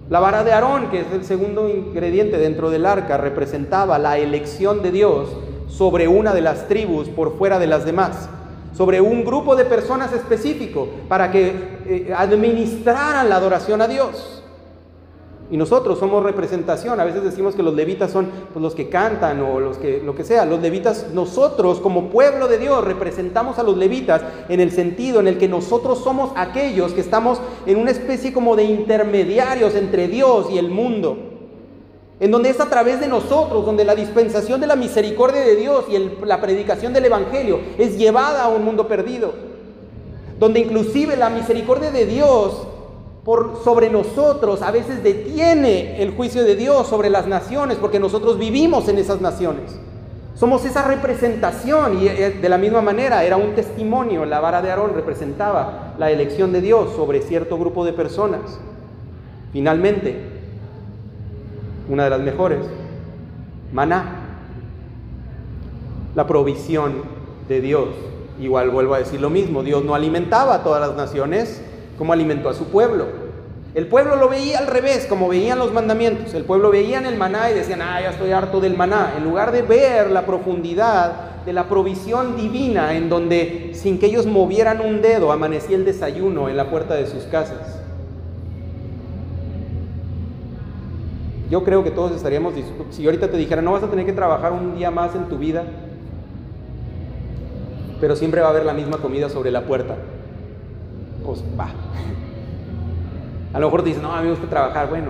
La 0.09 0.19
vara 0.19 0.43
de 0.43 0.51
Aarón, 0.51 0.89
que 0.89 0.99
es 0.99 1.07
el 1.13 1.23
segundo 1.23 1.69
ingrediente 1.69 2.37
dentro 2.37 2.69
del 2.69 2.85
arca, 2.85 3.15
representaba 3.15 3.97
la 3.97 4.17
elección 4.17 4.83
de 4.83 4.91
Dios 4.91 5.29
sobre 5.69 6.09
una 6.09 6.33
de 6.33 6.41
las 6.41 6.67
tribus 6.67 7.07
por 7.07 7.37
fuera 7.37 7.59
de 7.59 7.67
las 7.67 7.85
demás 7.85 8.27
sobre 8.73 9.01
un 9.01 9.23
grupo 9.23 9.55
de 9.55 9.65
personas 9.65 10.13
específico 10.13 10.87
para 11.07 11.31
que 11.31 11.79
eh, 11.85 12.13
administraran 12.15 13.29
la 13.29 13.35
adoración 13.35 13.81
a 13.81 13.87
Dios. 13.87 14.37
Y 15.49 15.57
nosotros 15.57 15.99
somos 15.99 16.23
representación. 16.23 16.97
A 17.01 17.03
veces 17.03 17.23
decimos 17.23 17.55
que 17.55 17.61
los 17.61 17.73
levitas 17.73 18.09
son 18.09 18.29
pues, 18.53 18.63
los 18.63 18.73
que 18.73 18.87
cantan 18.87 19.41
o 19.41 19.59
los 19.59 19.77
que 19.77 20.01
lo 20.01 20.15
que 20.15 20.23
sea. 20.23 20.45
Los 20.45 20.61
levitas, 20.61 21.07
nosotros 21.13 21.81
como 21.81 22.09
pueblo 22.09 22.47
de 22.47 22.57
Dios 22.57 22.81
representamos 22.85 23.59
a 23.59 23.63
los 23.63 23.75
levitas 23.75 24.21
en 24.47 24.61
el 24.61 24.71
sentido 24.71 25.19
en 25.19 25.27
el 25.27 25.37
que 25.37 25.49
nosotros 25.49 25.99
somos 25.99 26.31
aquellos 26.37 26.93
que 26.93 27.01
estamos 27.01 27.41
en 27.65 27.77
una 27.77 27.91
especie 27.91 28.31
como 28.31 28.55
de 28.55 28.63
intermediarios 28.63 29.75
entre 29.75 30.07
Dios 30.07 30.47
y 30.49 30.57
el 30.57 30.69
mundo 30.69 31.30
en 32.21 32.29
donde 32.29 32.49
es 32.49 32.59
a 32.59 32.69
través 32.69 32.99
de 32.99 33.07
nosotros, 33.07 33.65
donde 33.65 33.83
la 33.83 33.95
dispensación 33.95 34.61
de 34.61 34.67
la 34.67 34.75
misericordia 34.75 35.41
de 35.41 35.55
Dios 35.55 35.85
y 35.89 35.97
la 36.23 36.39
predicación 36.39 36.93
del 36.93 37.05
Evangelio 37.05 37.59
es 37.79 37.97
llevada 37.97 38.43
a 38.43 38.47
un 38.47 38.63
mundo 38.63 38.87
perdido, 38.87 39.33
donde 40.39 40.59
inclusive 40.59 41.17
la 41.17 41.31
misericordia 41.31 41.89
de 41.89 42.05
Dios 42.05 42.67
sobre 43.63 43.89
nosotros 43.89 44.61
a 44.61 44.69
veces 44.69 45.03
detiene 45.03 45.99
el 45.99 46.11
juicio 46.11 46.43
de 46.43 46.55
Dios 46.55 46.87
sobre 46.87 47.09
las 47.09 47.25
naciones, 47.25 47.79
porque 47.81 47.99
nosotros 47.99 48.37
vivimos 48.37 48.87
en 48.87 48.99
esas 48.99 49.19
naciones. 49.19 49.79
Somos 50.35 50.63
esa 50.63 50.83
representación 50.83 52.03
y 52.03 52.07
eh, 52.07 52.37
de 52.39 52.49
la 52.49 52.59
misma 52.59 52.83
manera 52.83 53.23
era 53.23 53.37
un 53.37 53.55
testimonio, 53.55 54.25
la 54.25 54.39
vara 54.39 54.61
de 54.61 54.69
Aarón 54.69 54.93
representaba 54.93 55.95
la 55.97 56.11
elección 56.11 56.53
de 56.53 56.61
Dios 56.61 56.95
sobre 56.95 57.23
cierto 57.23 57.57
grupo 57.57 57.83
de 57.83 57.93
personas. 57.93 58.59
Finalmente, 59.51 60.30
una 61.89 62.05
de 62.05 62.09
las 62.09 62.21
mejores, 62.21 62.59
maná, 63.71 64.17
la 66.15 66.27
provisión 66.27 67.03
de 67.47 67.61
Dios 67.61 67.89
igual 68.39 68.69
vuelvo 68.69 68.95
a 68.95 68.99
decir 68.99 69.21
lo 69.21 69.29
mismo, 69.29 69.63
Dios 69.63 69.83
no 69.83 69.95
alimentaba 69.95 70.55
a 70.55 70.63
todas 70.63 70.81
las 70.85 70.95
naciones 70.95 71.61
como 71.97 72.13
alimentó 72.13 72.49
a 72.49 72.53
su 72.53 72.65
pueblo. 72.65 73.05
El 73.73 73.87
pueblo 73.87 74.17
lo 74.17 74.27
veía 74.27 74.57
al 74.57 74.67
revés, 74.67 75.05
como 75.07 75.29
veían 75.29 75.59
los 75.59 75.71
mandamientos. 75.71 76.33
El 76.33 76.43
pueblo 76.43 76.71
veía 76.71 76.99
el 76.99 77.17
maná 77.17 77.51
y 77.51 77.53
decían, 77.53 77.81
ah, 77.81 78.01
ya 78.01 78.09
estoy 78.09 78.31
harto 78.31 78.59
del 78.59 78.75
maná. 78.75 79.13
En 79.15 79.23
lugar 79.23 79.53
de 79.53 79.61
ver 79.61 80.11
la 80.11 80.25
profundidad 80.25 81.45
de 81.45 81.53
la 81.53 81.69
provisión 81.69 82.35
divina, 82.35 82.95
en 82.95 83.07
donde 83.07 83.71
sin 83.73 83.97
que 83.97 84.07
ellos 84.07 84.25
movieran 84.25 84.81
un 84.81 85.01
dedo, 85.01 85.31
amanecía 85.31 85.77
el 85.77 85.85
desayuno 85.85 86.49
en 86.49 86.57
la 86.57 86.69
puerta 86.69 86.95
de 86.95 87.07
sus 87.07 87.23
casas. 87.25 87.80
Yo 91.51 91.65
creo 91.65 91.83
que 91.83 91.91
todos 91.91 92.13
estaríamos. 92.13 92.53
Si 92.91 93.05
ahorita 93.05 93.29
te 93.29 93.35
dijera, 93.35 93.61
no 93.61 93.73
vas 93.73 93.83
a 93.83 93.89
tener 93.89 94.05
que 94.05 94.13
trabajar 94.13 94.53
un 94.53 94.73
día 94.73 94.89
más 94.89 95.13
en 95.15 95.25
tu 95.25 95.37
vida, 95.37 95.65
pero 97.99 98.15
siempre 98.15 98.39
va 98.39 98.47
a 98.47 98.49
haber 98.51 98.65
la 98.65 98.73
misma 98.73 98.99
comida 98.99 99.27
sobre 99.27 99.51
la 99.51 99.65
puerta. 99.65 99.97
Pues 101.25 101.43
va. 101.59 101.69
A 103.53 103.59
lo 103.59 103.67
mejor 103.67 103.83
te 103.83 103.89
dices, 103.89 104.01
no, 104.01 104.13
a 104.13 104.21
mí 104.21 104.27
me 104.27 104.31
gusta 104.31 104.47
trabajar. 104.47 104.89
Bueno, 104.89 105.09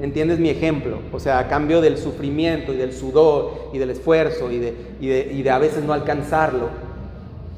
entiendes 0.00 0.38
mi 0.38 0.48
ejemplo. 0.48 0.96
O 1.12 1.20
sea, 1.20 1.38
a 1.38 1.48
cambio 1.48 1.82
del 1.82 1.98
sufrimiento 1.98 2.72
y 2.72 2.78
del 2.78 2.94
sudor 2.94 3.68
y 3.74 3.78
del 3.78 3.90
esfuerzo 3.90 4.50
y 4.50 4.58
de, 4.58 4.74
y 4.98 5.42
de, 5.42 5.50
a 5.50 5.58
veces 5.58 5.84
no 5.84 5.92
alcanzarlo, 5.92 6.70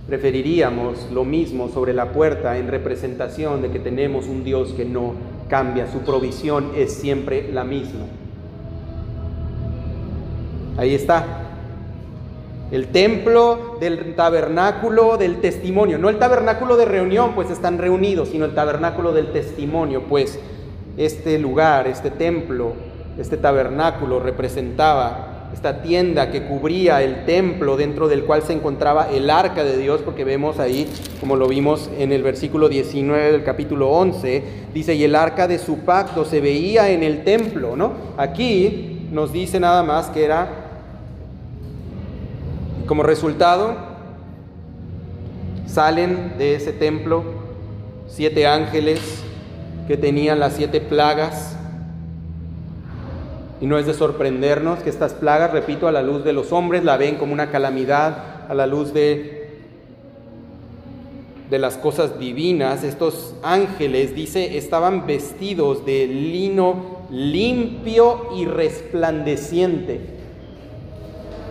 preferiríamos 0.09 1.09
lo 1.13 1.25
mismo 1.25 1.69
sobre 1.69 1.93
la 1.93 2.11
puerta 2.11 2.59
en 2.59 2.67
representación 2.67 3.63
de 3.63 3.71
que 3.71 3.79
tenemos 3.79 4.27
un 4.27 4.43
Dios 4.43 4.73
que 4.73 4.85
no 4.85 5.13
cambia, 5.49 5.87
su 5.87 6.01
provisión 6.01 6.73
es 6.75 6.93
siempre 6.93 7.53
la 7.53 7.63
misma. 7.63 8.07
Ahí 10.77 10.95
está. 10.95 11.25
El 12.73 12.89
templo 12.89 13.77
del 13.79 14.15
tabernáculo 14.17 15.17
del 15.17 15.41
testimonio, 15.41 15.99
no 15.99 16.09
el 16.09 16.19
tabernáculo 16.19 16.77
de 16.77 16.85
reunión, 16.87 17.35
pues 17.35 17.51
están 17.51 17.79
reunidos, 17.79 18.31
sino 18.31 18.45
el 18.45 18.55
tabernáculo 18.55 19.13
del 19.13 19.33
testimonio, 19.33 20.03
pues 20.09 20.41
este 20.97 21.39
lugar, 21.39 21.87
este 21.87 22.11
templo, 22.11 22.73
este 23.19 23.37
tabernáculo 23.37 24.19
representaba 24.19 25.51
esta 25.53 25.83
tienda 25.83 26.33
que 26.33 26.49
cubría 26.49 27.01
el 27.03 27.25
templo 27.27 27.77
dentro 27.77 28.09
del 28.09 28.25
cual 28.25 28.43
se 28.43 28.55
encontraba 28.55 29.09
el 29.09 29.31
arca 29.31 29.63
de 29.63 29.79
Dios, 29.79 30.01
porque 30.05 30.25
vemos 30.25 30.59
ahí, 30.59 30.89
como 31.21 31.37
lo 31.37 31.47
vimos 31.47 31.89
en 31.97 32.11
el 32.11 32.25
versículo 32.25 32.69
19 32.69 33.31
del 33.31 33.45
capítulo 33.45 33.91
11, 33.91 34.43
dice, 34.75 34.97
y 34.97 35.05
el 35.05 35.15
arca 35.15 35.47
de 35.47 35.61
su 35.61 35.79
pacto 35.81 36.25
se 36.25 36.41
veía 36.41 36.91
en 36.91 37.05
el 37.05 37.23
templo, 37.23 37.77
¿no? 37.77 37.93
Aquí 38.17 39.07
nos 39.13 39.33
dice 39.33 39.61
nada 39.61 39.85
más 39.85 40.09
que 40.09 40.25
era 40.25 40.64
como 42.87 43.03
resultado, 43.03 43.77
salen 45.67 46.35
de 46.39 46.55
ese 46.55 46.73
templo 46.73 47.25
siete 48.07 48.47
ángeles 48.47 49.01
que 49.89 49.97
tenían 49.97 50.39
las 50.39 50.55
siete 50.55 50.81
plagas. 50.81 51.57
Y 53.61 53.67
no 53.67 53.79
es 53.79 53.87
de 53.87 53.95
sorprendernos 53.95 54.81
que 54.81 54.91
estas 54.91 55.15
plagas, 55.15 55.53
repito, 55.53 55.89
a 55.89 55.93
la 55.93 56.03
luz 56.03 56.25
de 56.25 56.33
los 56.33 56.53
hombres 56.53 56.85
la 56.85 56.97
ven 56.97 57.17
como 57.17 57.33
una 57.33 57.51
calamidad, 57.51 58.45
a 58.49 58.55
la 58.55 58.67
luz 58.67 58.93
de, 58.93 59.63
de 61.49 61.59
las 61.59 61.79
cosas 61.79 62.19
divinas. 62.19 62.85
Estos 62.85 63.35
ángeles, 63.43 64.15
dice, 64.15 64.59
estaban 64.59 65.07
vestidos 65.07 65.87
de 65.87 66.07
lino 66.07 67.07
limpio 67.11 68.29
y 68.37 68.45
resplandeciente 68.45 70.14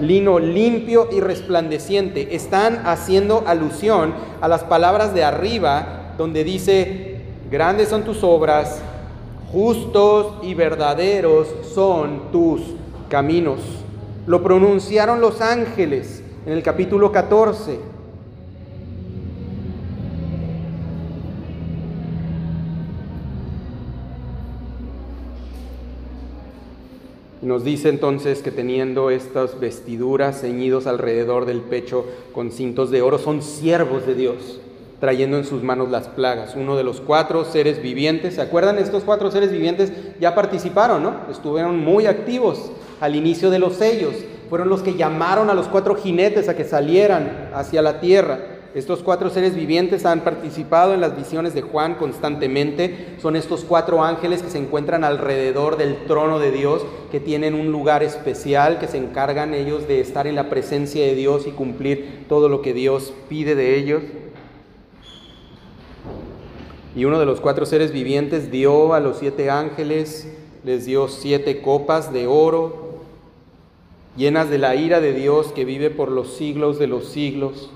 lino 0.02 0.40
limpio 0.40 1.10
y 1.12 1.20
resplandeciente. 1.20 2.36
Están 2.36 2.86
haciendo 2.86 3.44
alusión 3.48 4.14
a 4.42 4.48
las 4.48 4.64
palabras 4.64 5.14
de 5.14 5.24
arriba, 5.24 6.14
donde 6.18 6.44
dice, 6.44 7.22
grandes 7.52 7.90
son 7.90 8.04
tus 8.04 8.24
obras, 8.24 8.82
justos 9.52 10.34
y 10.42 10.54
verdaderos 10.54 11.48
son 11.74 12.32
tus 12.32 12.62
caminos. 13.10 13.60
Lo 14.26 14.42
pronunciaron 14.42 15.22
los 15.22 15.42
ángeles 15.42 16.24
en 16.46 16.54
el 16.54 16.64
capítulo 16.64 17.12
14. 17.12 17.93
Nos 27.44 27.64
dice 27.66 27.90
entonces 27.90 28.42
que 28.42 28.52
teniendo 28.52 29.10
estas 29.10 29.60
vestiduras 29.60 30.42
ceñidos 30.42 30.88
alrededor 30.88 31.46
del 31.46 31.60
pecho 31.60 32.06
con 32.32 32.52
cintos 32.52 32.90
de 32.90 33.02
oro, 33.02 33.20
son 33.20 33.42
siervos 33.42 34.08
de 34.08 34.16
Dios, 34.16 34.60
trayendo 35.02 35.38
en 35.38 35.44
sus 35.44 35.62
manos 35.62 35.92
las 35.92 36.08
plagas. 36.08 36.56
Uno 36.56 36.78
de 36.78 36.86
los 36.86 37.02
cuatro 37.02 37.44
seres 37.44 37.82
vivientes, 37.82 38.36
¿se 38.36 38.42
acuerdan? 38.42 38.78
Estos 38.78 39.04
cuatro 39.04 39.30
seres 39.30 39.52
vivientes 39.52 39.92
ya 40.22 40.34
participaron, 40.34 41.04
¿no? 41.04 41.16
Estuvieron 41.30 41.78
muy 41.80 42.06
activos 42.06 42.72
al 43.02 43.16
inicio 43.16 43.50
de 43.50 43.60
los 43.60 43.76
sellos. 43.76 44.16
Fueron 44.50 44.70
los 44.70 44.82
que 44.82 44.96
llamaron 44.96 45.50
a 45.50 45.54
los 45.54 45.68
cuatro 45.68 45.96
jinetes 45.96 46.48
a 46.48 46.56
que 46.56 46.64
salieran 46.64 47.50
hacia 47.54 47.82
la 47.82 48.00
tierra. 48.00 48.53
Estos 48.76 49.04
cuatro 49.04 49.30
seres 49.30 49.54
vivientes 49.54 50.04
han 50.04 50.22
participado 50.22 50.96
en 50.96 51.02
las 51.02 51.16
visiones 51.16 51.54
de 51.54 51.62
Juan 51.62 51.94
constantemente. 51.94 53.18
Son 53.22 53.36
estos 53.36 53.64
cuatro 53.64 54.04
ángeles 54.04 54.42
que 54.42 54.50
se 54.50 54.58
encuentran 54.58 55.04
alrededor 55.04 55.78
del 55.78 56.06
trono 56.08 56.40
de 56.40 56.52
Dios, 56.52 56.84
que 57.12 57.20
tienen 57.20 57.54
un 57.54 57.72
lugar 57.72 58.02
especial, 58.02 58.80
que 58.80 58.88
se 58.88 58.98
encargan 58.98 59.54
ellos 59.54 59.88
de 59.88 60.00
estar 60.00 60.26
en 60.26 60.34
la 60.34 60.50
presencia 60.50 61.06
de 61.06 61.14
Dios 61.14 61.46
y 61.46 61.52
cumplir 61.52 62.26
todo 62.28 62.50
lo 62.50 62.64
que 62.64 62.74
Dios 62.74 63.14
pide 63.30 63.54
de 63.54 63.78
ellos. 63.78 64.02
Y 66.96 67.06
uno 67.06 67.20
de 67.20 67.28
los 67.28 67.42
cuatro 67.42 67.68
seres 67.68 67.92
vivientes 67.92 68.50
dio 68.50 68.96
a 68.96 69.00
los 69.00 69.18
siete 69.18 69.52
ángeles, 69.52 70.28
les 70.64 70.86
dio 70.86 71.10
siete 71.10 71.62
copas 71.62 72.12
de 72.12 72.26
oro, 72.26 73.02
llenas 74.18 74.50
de 74.50 74.58
la 74.58 74.76
ira 74.76 75.00
de 75.00 75.14
Dios 75.14 75.52
que 75.52 75.64
vive 75.64 75.92
por 75.92 76.10
los 76.10 76.34
siglos 76.34 76.80
de 76.80 76.88
los 76.88 77.10
siglos. 77.10 77.72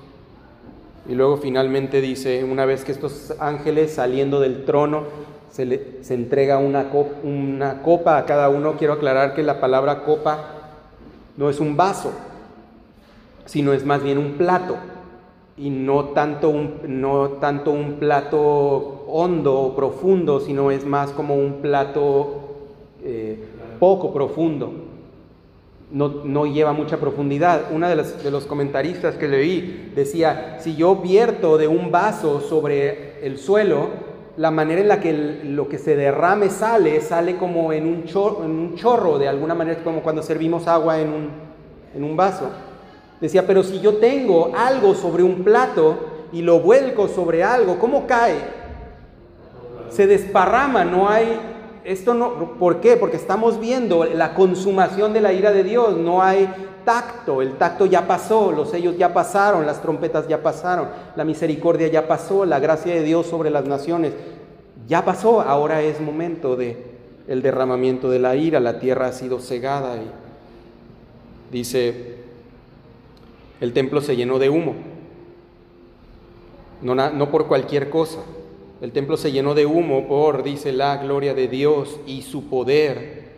Y 1.08 1.14
luego 1.14 1.38
finalmente 1.38 2.02
dice, 2.02 2.44
una 2.44 2.66
vez 2.66 2.84
que 2.84 2.92
estos 2.92 3.34
ángeles 3.40 3.94
saliendo 3.94 4.40
del 4.40 4.66
trono, 4.66 5.04
se, 5.50 5.64
le, 5.64 6.04
se 6.04 6.12
entrega 6.12 6.58
una 6.58 6.90
copa, 6.90 8.18
a 8.18 8.26
cada 8.26 8.50
uno. 8.50 8.76
Quiero 8.76 8.92
aclarar 8.92 9.34
que 9.34 9.42
la 9.42 9.58
palabra 9.58 10.04
copa 10.04 10.44
no 11.38 11.48
es 11.48 11.60
un 11.60 11.78
vaso, 11.78 12.12
sino 13.46 13.72
es 13.72 13.86
más 13.86 14.02
bien 14.02 14.18
un 14.18 14.32
plato. 14.32 14.76
Y 15.56 15.70
no 15.70 16.10
tanto 16.10 16.50
un, 16.50 16.74
no 16.86 17.30
tanto 17.40 17.70
un 17.70 17.94
plato 17.94 19.04
hondo 19.08 19.58
o 19.60 19.74
profundo, 19.74 20.40
sino 20.40 20.70
es 20.70 20.84
más 20.84 21.10
como 21.12 21.34
un 21.34 21.62
plato 21.62 22.42
eh, 23.02 23.42
poco 23.80 24.12
profundo 24.12 24.87
no, 25.90 26.46
lleva 26.46 26.72
mucha 26.72 26.98
profundidad. 26.98 27.72
Una 27.72 27.88
de, 27.88 28.02
de 28.02 28.30
los 28.30 28.46
comentaristas 28.46 29.16
que 29.16 29.28
leí 29.28 29.92
decía, 29.94 30.58
si 30.60 30.76
yo 30.76 30.96
vierto 30.96 31.58
de 31.58 31.68
un 31.68 31.90
vaso 31.90 32.40
sobre 32.40 33.24
el 33.26 33.38
suelo, 33.38 34.08
la 34.36 34.50
manera 34.52 34.80
en 34.80 34.88
la 34.88 35.00
que 35.00 35.12
lo 35.44 35.68
que 35.68 35.78
se 35.78 35.96
derrame 35.96 36.48
sale, 36.48 37.00
sale 37.00 37.36
como 37.36 37.72
en 37.72 37.86
un, 37.86 38.04
chorro, 38.04 38.44
en 38.44 38.52
un 38.52 38.76
chorro, 38.76 39.18
de 39.18 39.26
alguna 39.28 39.54
manera, 39.54 39.82
como 39.82 40.00
cuando 40.00 40.22
servimos 40.22 40.68
agua 40.68 41.00
en 41.00 41.08
un, 41.08 41.30
en 41.94 42.04
un 42.04 42.16
vaso. 42.16 42.48
Decía, 43.20 43.46
pero 43.46 43.64
si 43.64 43.80
yo 43.80 43.96
tengo 43.96 44.52
algo 44.56 44.94
sobre 44.94 45.24
un 45.24 45.42
plato 45.42 45.98
y 46.32 46.42
lo 46.42 46.60
vuelco 46.60 47.08
sobre 47.08 47.42
algo, 47.42 47.80
¿cómo 47.80 48.06
cae? 48.06 48.36
Se 49.90 50.06
desparrama, 50.06 50.84
no 50.84 51.08
hay 51.08 51.40
esto 51.88 52.12
no, 52.12 52.58
¿por 52.58 52.80
qué? 52.80 52.98
Porque 52.98 53.16
estamos 53.16 53.58
viendo 53.58 54.04
la 54.04 54.34
consumación 54.34 55.14
de 55.14 55.22
la 55.22 55.32
ira 55.32 55.52
de 55.52 55.64
Dios, 55.64 55.96
no 55.96 56.22
hay 56.22 56.46
tacto, 56.84 57.40
el 57.40 57.56
tacto 57.56 57.86
ya 57.86 58.06
pasó, 58.06 58.52
los 58.52 58.70
sellos 58.70 58.98
ya 58.98 59.14
pasaron, 59.14 59.64
las 59.64 59.80
trompetas 59.80 60.28
ya 60.28 60.42
pasaron, 60.42 60.88
la 61.16 61.24
misericordia 61.24 61.88
ya 61.88 62.06
pasó, 62.06 62.44
la 62.44 62.60
gracia 62.60 62.94
de 62.94 63.02
Dios 63.02 63.26
sobre 63.26 63.48
las 63.48 63.66
naciones 63.66 64.12
ya 64.86 65.02
pasó, 65.02 65.40
ahora 65.40 65.80
es 65.80 65.98
momento 65.98 66.56
de 66.56 66.98
el 67.26 67.40
derramamiento 67.40 68.10
de 68.10 68.18
la 68.18 68.36
ira, 68.36 68.60
la 68.60 68.78
tierra 68.78 69.06
ha 69.06 69.12
sido 69.12 69.40
cegada 69.40 69.96
y 69.96 70.10
dice 71.50 72.16
el 73.62 73.72
templo 73.72 74.02
se 74.02 74.14
llenó 74.14 74.38
de 74.38 74.50
humo. 74.50 74.74
No, 76.82 76.94
no 76.94 77.30
por 77.30 77.48
cualquier 77.48 77.88
cosa. 77.90 78.20
El 78.80 78.92
templo 78.92 79.16
se 79.16 79.32
llenó 79.32 79.54
de 79.54 79.66
humo 79.66 80.06
por, 80.06 80.42
dice 80.42 80.72
la 80.72 80.96
gloria 80.98 81.34
de 81.34 81.48
Dios 81.48 81.98
y 82.06 82.22
su 82.22 82.48
poder. 82.48 83.28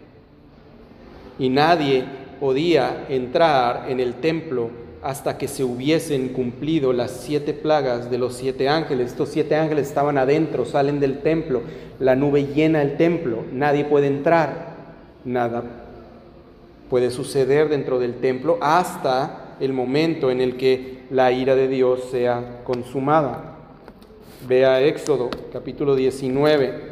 Y 1.39 1.49
nadie 1.49 2.05
podía 2.39 3.07
entrar 3.09 3.87
en 3.89 4.01
el 4.01 4.15
templo 4.15 4.71
hasta 5.03 5.39
que 5.39 5.49
se 5.49 5.65
hubiesen 5.65 6.29
cumplido 6.29 6.93
las 6.93 7.11
siete 7.11 7.55
plagas 7.55 8.11
de 8.11 8.19
los 8.19 8.35
siete 8.35 8.69
ángeles. 8.69 9.13
Estos 9.13 9.31
siete 9.31 9.57
ángeles 9.57 9.89
estaban 9.89 10.19
adentro, 10.19 10.67
salen 10.67 11.01
del 11.01 11.21
templo, 11.21 11.63
la 11.99 12.17
nube 12.17 12.49
llena 12.55 12.83
el 12.83 12.99
templo, 12.99 13.45
nadie 13.51 13.85
puede 13.85 14.09
entrar, 14.09 14.75
nada 15.25 15.63
puede 16.91 17.11
suceder 17.13 17.69
dentro 17.69 18.01
del 18.01 18.17
templo 18.17 18.59
hasta 18.61 19.55
el 19.61 19.73
momento 19.73 20.31
en 20.31 20.41
el 20.41 20.57
que 20.57 21.05
la 21.11 21.31
ira 21.31 21.55
de 21.55 21.69
Dios 21.69 22.09
sea 22.11 22.63
consumada. 22.65 23.50
Vea 24.47 24.81
Éxodo 24.81 25.29
capítulo 25.53 25.95
19. 25.95 26.91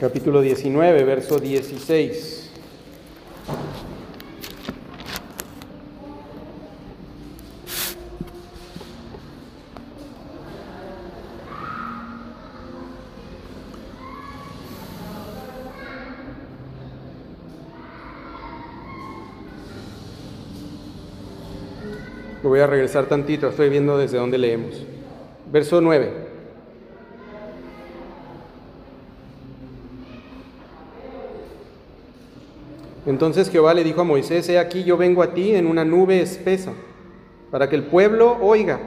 Capítulo 0.00 0.40
19, 0.40 1.04
verso 1.04 1.38
16. 1.38 2.29
Voy 22.50 22.58
a 22.58 22.66
regresar 22.66 23.06
tantito, 23.06 23.46
estoy 23.46 23.68
viendo 23.68 23.96
desde 23.96 24.18
dónde 24.18 24.36
leemos. 24.36 24.84
Verso 25.52 25.80
9. 25.80 26.10
Entonces 33.06 33.48
Jehová 33.50 33.72
le 33.72 33.84
dijo 33.84 34.00
a 34.00 34.04
Moisés, 34.04 34.48
he 34.48 34.58
aquí 34.58 34.82
yo 34.82 34.96
vengo 34.96 35.22
a 35.22 35.32
ti 35.32 35.54
en 35.54 35.68
una 35.68 35.84
nube 35.84 36.20
espesa, 36.20 36.72
para 37.52 37.68
que 37.68 37.76
el 37.76 37.84
pueblo 37.84 38.36
oiga 38.40 38.80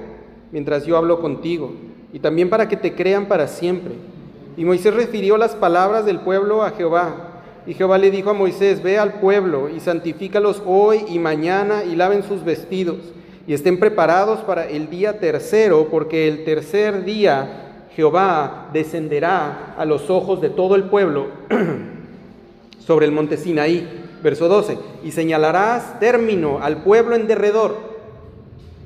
mientras 0.51 0.85
yo 0.85 0.97
hablo 0.97 1.21
contigo, 1.21 1.71
y 2.11 2.19
también 2.19 2.49
para 2.49 2.67
que 2.67 2.75
te 2.75 2.93
crean 2.93 3.27
para 3.27 3.47
siempre. 3.47 3.93
Y 4.57 4.65
Moisés 4.65 4.93
refirió 4.93 5.37
las 5.37 5.55
palabras 5.55 6.05
del 6.05 6.19
pueblo 6.19 6.63
a 6.63 6.71
Jehová. 6.71 7.29
Y 7.65 7.75
Jehová 7.75 7.97
le 7.97 8.11
dijo 8.11 8.29
a 8.29 8.33
Moisés, 8.33 8.83
ve 8.83 8.99
al 8.99 9.21
pueblo 9.21 9.69
y 9.69 9.79
santifícalos 9.79 10.61
hoy 10.65 11.05
y 11.07 11.17
mañana 11.17 11.85
y 11.85 11.95
laven 11.95 12.23
sus 12.23 12.43
vestidos 12.43 12.97
y 13.45 13.53
estén 13.53 13.79
preparados 13.79 14.39
para 14.41 14.69
el 14.69 14.89
día 14.89 15.19
tercero, 15.19 15.87
porque 15.89 16.27
el 16.27 16.45
tercer 16.45 17.03
día 17.03 17.87
Jehová 17.95 18.69
descenderá 18.73 19.75
a 19.77 19.85
los 19.85 20.09
ojos 20.09 20.41
de 20.41 20.49
todo 20.49 20.75
el 20.75 20.85
pueblo 20.85 21.27
sobre 22.79 23.05
el 23.05 23.11
monte 23.11 23.37
Sinaí. 23.37 24.01
Verso 24.23 24.47
12, 24.47 24.77
y 25.03 25.11
señalarás 25.11 25.99
término 25.99 26.59
al 26.61 26.81
pueblo 26.83 27.13
en 27.13 27.27
derredor. 27.27 27.75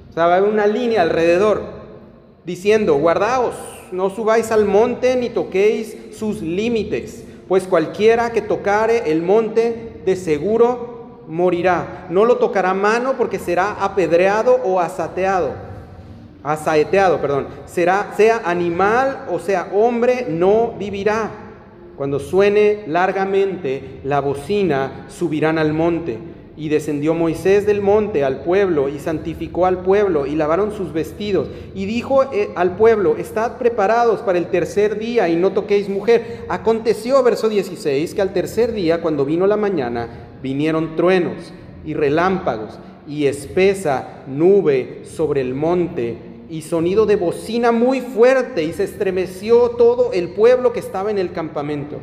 O 0.09 0.13
sea, 0.13 0.25
va 0.25 0.33
a 0.33 0.37
haber 0.37 0.49
una 0.49 0.65
línea 0.65 1.03
alrededor, 1.03 1.61
diciendo, 2.43 2.95
guardaos, 2.95 3.53
no 3.91 4.09
subáis 4.09 4.51
al 4.51 4.65
monte 4.65 5.15
ni 5.15 5.29
toquéis 5.29 5.95
sus 6.17 6.41
límites, 6.41 7.23
pues 7.47 7.65
cualquiera 7.67 8.31
que 8.31 8.41
tocare 8.41 9.11
el 9.11 9.21
monte 9.21 10.01
de 10.03 10.15
seguro 10.15 10.96
morirá. 11.27 12.07
No 12.09 12.25
lo 12.25 12.37
tocará 12.37 12.73
mano 12.73 13.13
porque 13.17 13.39
será 13.39 13.83
apedreado 13.83 14.55
o 14.63 14.79
asateado. 14.79 15.51
Asaeteado, 16.43 17.19
perdón. 17.19 17.47
Será, 17.65 18.13
sea 18.15 18.41
animal 18.45 19.25
o 19.29 19.39
sea 19.39 19.69
hombre, 19.73 20.27
no 20.29 20.73
vivirá. 20.77 21.29
Cuando 21.97 22.19
suene 22.19 22.83
largamente 22.87 24.01
la 24.03 24.21
bocina, 24.21 25.05
subirán 25.09 25.57
al 25.57 25.73
monte. 25.73 26.36
Y 26.57 26.69
descendió 26.69 27.13
Moisés 27.13 27.65
del 27.67 27.81
monte 27.81 28.25
al 28.25 28.41
pueblo 28.41 28.89
y 28.89 28.97
santificó 28.97 29.67
al 29.67 29.83
pueblo 29.83 30.25
y 30.25 30.35
lavaron 30.35 30.71
sus 30.71 30.91
vestidos. 30.91 31.47
Y 31.75 31.85
dijo 31.85 32.23
eh, 32.33 32.49
al 32.55 32.75
pueblo, 32.75 33.15
estad 33.15 33.57
preparados 33.57 34.21
para 34.21 34.39
el 34.39 34.47
tercer 34.47 34.97
día 34.97 35.29
y 35.29 35.35
no 35.35 35.51
toquéis 35.51 35.87
mujer. 35.87 36.45
Aconteció, 36.49 37.21
verso 37.21 37.47
16, 37.47 38.15
que 38.15 38.21
al 38.21 38.33
tercer 38.33 38.73
día, 38.73 39.01
cuando 39.01 39.23
vino 39.23 39.45
la 39.45 39.55
mañana, 39.55 40.09
vinieron 40.41 40.95
truenos 40.95 41.53
y 41.85 41.93
relámpagos 41.93 42.79
y 43.07 43.25
espesa 43.27 44.23
nube 44.27 45.03
sobre 45.05 45.41
el 45.41 45.53
monte 45.53 46.17
y 46.49 46.61
sonido 46.61 47.05
de 47.05 47.15
bocina 47.15 47.71
muy 47.71 48.01
fuerte 48.01 48.63
y 48.63 48.73
se 48.73 48.83
estremeció 48.83 49.71
todo 49.71 50.11
el 50.13 50.29
pueblo 50.29 50.73
que 50.73 50.79
estaba 50.79 51.11
en 51.11 51.17
el 51.17 51.31
campamento. 51.31 51.97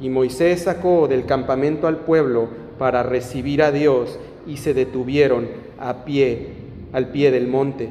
Y 0.00 0.08
Moisés 0.08 0.62
sacó 0.62 1.08
del 1.08 1.24
campamento 1.24 1.86
al 1.86 1.98
pueblo 1.98 2.48
para 2.78 3.02
recibir 3.02 3.62
a 3.62 3.72
Dios 3.72 4.18
y 4.46 4.58
se 4.58 4.74
detuvieron 4.74 5.48
a 5.78 6.04
pie, 6.04 6.48
al 6.92 7.08
pie 7.08 7.30
del 7.30 7.46
monte. 7.46 7.88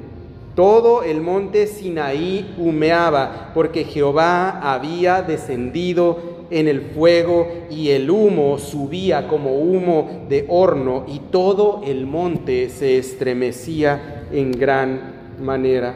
Todo 0.55 1.01
el 1.01 1.21
monte 1.21 1.65
Sinaí 1.65 2.53
humeaba 2.59 3.51
porque 3.55 3.85
Jehová 3.85 4.59
había 4.61 5.23
descendido 5.23 6.33
en 6.51 6.67
el 6.67 6.81
fuego 6.81 7.47
y 7.71 7.89
el 7.89 8.11
humo 8.11 8.59
subía 8.59 9.27
como 9.27 9.55
humo 9.55 10.25
de 10.29 10.45
horno 10.47 11.05
y 11.07 11.19
todo 11.31 11.81
el 11.85 12.05
monte 12.05 12.69
se 12.69 12.99
estremecía 12.99 14.27
en 14.31 14.51
gran 14.51 15.13
manera. 15.41 15.95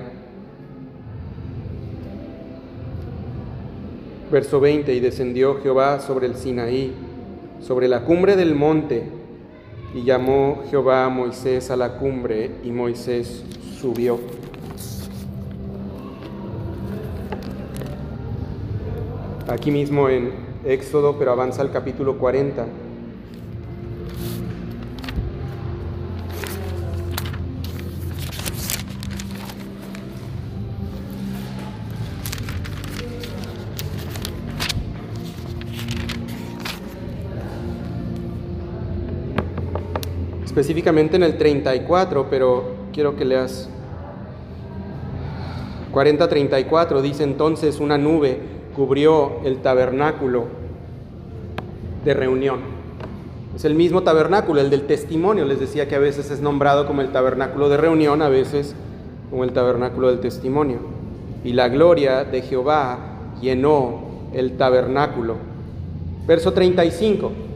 Verso 4.32 4.60
20, 4.60 4.94
y 4.94 5.00
descendió 5.00 5.62
Jehová 5.62 6.00
sobre 6.00 6.26
el 6.26 6.36
Sinaí, 6.36 6.92
sobre 7.62 7.88
la 7.88 8.04
cumbre 8.04 8.36
del 8.36 8.56
monte, 8.56 9.04
y 9.94 10.04
llamó 10.04 10.64
Jehová 10.70 11.06
a 11.06 11.10
Moisés 11.10 11.72
a 11.72 11.76
la 11.76 11.98
cumbre, 11.98 12.52
y 12.64 12.72
Moisés 12.72 13.44
subió. 13.80 14.20
Aquí 19.48 19.72
mismo 19.72 20.10
en 20.10 20.32
Éxodo, 20.66 21.18
pero 21.18 21.32
avanza 21.32 21.62
al 21.62 21.72
capítulo 21.72 22.18
40. 22.18 22.66
Específicamente 40.58 41.18
en 41.18 41.22
el 41.22 41.38
34, 41.38 42.32
pero 42.32 42.64
quiero 42.92 43.16
que 43.16 43.26
leas 43.26 43.70
40-34, 45.94 47.00
dice 47.02 47.22
entonces 47.22 47.80
una 47.80 48.00
nube 48.00 48.40
cubrió 48.76 49.42
el 49.46 49.58
tabernáculo 49.58 50.46
de 52.04 52.12
reunión. 52.16 52.62
Es 53.56 53.66
el 53.66 53.76
mismo 53.76 54.02
tabernáculo, 54.02 54.60
el 54.60 54.72
del 54.72 54.88
testimonio. 54.88 55.46
Les 55.46 55.60
decía 55.60 55.88
que 55.88 55.94
a 55.94 56.00
veces 56.00 56.32
es 56.32 56.42
nombrado 56.42 56.88
como 56.88 57.02
el 57.02 57.12
tabernáculo 57.12 57.70
de 57.70 57.78
reunión, 57.78 58.24
a 58.24 58.30
veces 58.30 58.74
como 59.30 59.44
el 59.44 59.52
tabernáculo 59.52 60.08
del 60.08 60.22
testimonio. 60.22 60.80
Y 61.44 61.54
la 61.54 61.70
gloria 61.70 62.24
de 62.24 62.42
Jehová 62.42 62.98
llenó 63.40 64.02
el 64.34 64.58
tabernáculo. 64.58 65.36
Verso 66.26 66.52
35. 66.52 67.47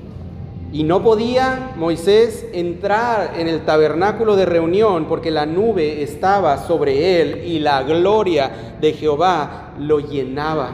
Y 0.74 0.84
no 0.84 1.04
podía 1.04 1.74
Moisés 1.76 2.46
entrar 2.54 3.34
en 3.38 3.50
el 3.50 3.66
tabernáculo 3.66 4.38
de 4.38 4.46
reunión 4.46 5.06
porque 5.06 5.30
la 5.30 5.46
nube 5.46 6.02
estaba 6.02 6.58
sobre 6.60 7.22
él 7.22 7.44
y 7.46 7.60
la 7.60 7.84
gloria 7.84 8.76
de 8.80 8.94
Jehová 8.94 9.74
lo 9.78 10.00
llenaba. 10.00 10.72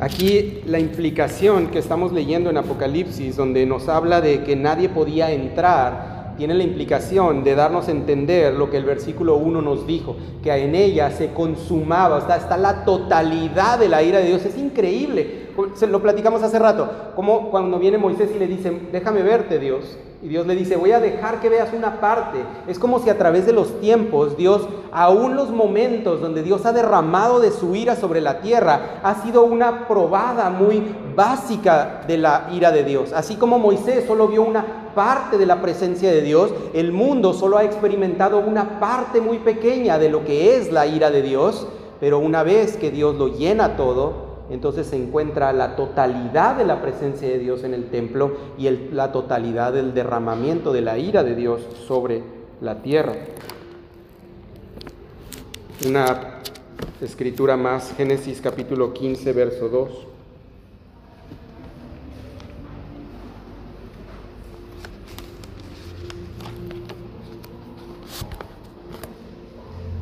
Aquí 0.00 0.60
la 0.66 0.78
implicación 0.78 1.68
que 1.68 1.78
estamos 1.78 2.12
leyendo 2.12 2.50
en 2.50 2.58
Apocalipsis, 2.58 3.36
donde 3.36 3.64
nos 3.64 3.88
habla 3.88 4.20
de 4.20 4.42
que 4.42 4.56
nadie 4.56 4.90
podía 4.90 5.30
entrar, 5.30 6.13
tiene 6.36 6.54
la 6.54 6.64
implicación 6.64 7.44
de 7.44 7.54
darnos 7.54 7.88
a 7.88 7.92
entender 7.92 8.54
lo 8.54 8.70
que 8.70 8.76
el 8.76 8.84
versículo 8.84 9.36
1 9.36 9.62
nos 9.62 9.86
dijo, 9.86 10.16
que 10.42 10.52
en 10.52 10.74
ella 10.74 11.10
se 11.10 11.32
consumaba, 11.32 12.18
está, 12.18 12.36
está 12.36 12.56
la 12.56 12.84
totalidad 12.84 13.78
de 13.78 13.88
la 13.88 14.02
ira 14.02 14.18
de 14.18 14.26
Dios. 14.26 14.44
Es 14.44 14.58
increíble, 14.58 15.48
se 15.74 15.86
lo 15.86 16.02
platicamos 16.02 16.42
hace 16.42 16.58
rato, 16.58 16.90
como 17.14 17.50
cuando 17.50 17.78
viene 17.78 17.98
Moisés 17.98 18.30
y 18.34 18.38
le 18.38 18.46
dice, 18.46 18.72
déjame 18.92 19.22
verte 19.22 19.58
Dios, 19.58 19.96
y 20.24 20.28
Dios 20.28 20.46
le 20.46 20.56
dice, 20.56 20.76
voy 20.76 20.90
a 20.92 21.00
dejar 21.00 21.38
que 21.38 21.50
veas 21.50 21.74
una 21.74 22.00
parte. 22.00 22.38
Es 22.66 22.78
como 22.78 22.98
si 22.98 23.10
a 23.10 23.18
través 23.18 23.44
de 23.44 23.52
los 23.52 23.78
tiempos, 23.82 24.38
Dios, 24.38 24.66
aún 24.90 25.36
los 25.36 25.50
momentos 25.50 26.22
donde 26.22 26.42
Dios 26.42 26.64
ha 26.64 26.72
derramado 26.72 27.40
de 27.40 27.50
su 27.50 27.76
ira 27.76 27.94
sobre 27.94 28.22
la 28.22 28.40
tierra, 28.40 29.00
ha 29.02 29.22
sido 29.22 29.44
una 29.44 29.86
probada 29.86 30.48
muy 30.48 30.82
básica 31.14 32.04
de 32.08 32.16
la 32.16 32.48
ira 32.50 32.72
de 32.72 32.84
Dios. 32.84 33.12
Así 33.12 33.36
como 33.36 33.58
Moisés 33.58 34.06
solo 34.06 34.26
vio 34.26 34.44
una 34.44 34.92
parte 34.94 35.36
de 35.36 35.44
la 35.44 35.60
presencia 35.60 36.10
de 36.10 36.22
Dios, 36.22 36.54
el 36.72 36.90
mundo 36.90 37.34
solo 37.34 37.58
ha 37.58 37.64
experimentado 37.64 38.38
una 38.38 38.80
parte 38.80 39.20
muy 39.20 39.40
pequeña 39.40 39.98
de 39.98 40.08
lo 40.08 40.24
que 40.24 40.56
es 40.56 40.72
la 40.72 40.86
ira 40.86 41.10
de 41.10 41.20
Dios, 41.20 41.68
pero 42.00 42.18
una 42.18 42.42
vez 42.42 42.78
que 42.78 42.90
Dios 42.90 43.14
lo 43.16 43.28
llena 43.28 43.76
todo, 43.76 44.23
entonces 44.50 44.86
se 44.86 44.96
encuentra 44.96 45.52
la 45.52 45.74
totalidad 45.74 46.56
de 46.56 46.64
la 46.64 46.82
presencia 46.82 47.28
de 47.28 47.38
Dios 47.38 47.64
en 47.64 47.72
el 47.72 47.86
templo 47.86 48.36
y 48.58 48.68
la 48.92 49.10
totalidad 49.10 49.72
del 49.72 49.94
derramamiento 49.94 50.72
de 50.72 50.82
la 50.82 50.98
ira 50.98 51.24
de 51.24 51.34
Dios 51.34 51.62
sobre 51.86 52.22
la 52.60 52.82
tierra. 52.82 53.14
una 55.86 56.40
escritura 57.00 57.56
más, 57.56 57.92
Génesis 57.94 58.40
capítulo 58.40 58.94
15, 58.94 59.32
verso 59.32 59.68
2. 59.68 60.06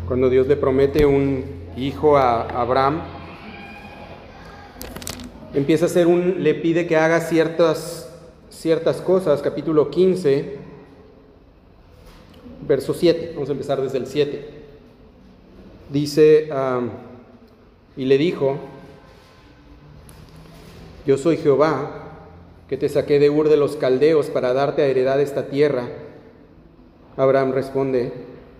Cuando 0.06 0.28
Dios 0.28 0.46
le 0.46 0.56
promete 0.56 1.06
un 1.06 1.44
hijo 1.76 2.16
a 2.18 2.42
Abraham, 2.42 3.00
empieza 5.54 5.84
a 5.84 5.88
hacer 5.88 6.06
un, 6.06 6.42
le 6.42 6.54
pide 6.54 6.86
que 6.86 6.96
haga 6.96 7.20
ciertas, 7.20 8.08
ciertas 8.50 9.00
cosas, 9.00 9.42
capítulo 9.42 9.90
15, 9.90 10.56
verso 12.66 12.94
7, 12.94 13.32
vamos 13.34 13.48
a 13.48 13.52
empezar 13.52 13.80
desde 13.80 13.98
el 13.98 14.06
7. 14.06 14.48
Dice, 15.90 16.48
y 17.96 18.04
le 18.04 18.18
dijo, 18.18 18.56
yo 21.06 21.18
soy 21.18 21.36
Jehová, 21.36 21.98
que 22.68 22.78
te 22.78 22.88
saqué 22.88 23.18
de 23.18 23.28
Ur 23.28 23.50
de 23.50 23.58
los 23.58 23.76
Caldeos 23.76 24.30
para 24.30 24.54
darte 24.54 24.82
a 24.82 24.86
heredad 24.86 25.20
esta 25.20 25.48
tierra. 25.48 25.88
Abraham 27.18 27.52
responde, 27.52 28.12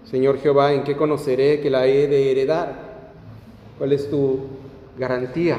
Señor 0.05 0.39
Jehová, 0.39 0.75
¿en 0.75 0.85
qué 0.85 0.97
conoceré 0.97 1.61
que 1.61 1.71
la 1.71 1.87
he 1.87 2.07
de 2.09 2.31
heredar? 2.31 2.93
¿Cuál 3.79 3.93
es 3.93 4.11
tu 4.11 4.41
garantía? 4.99 5.59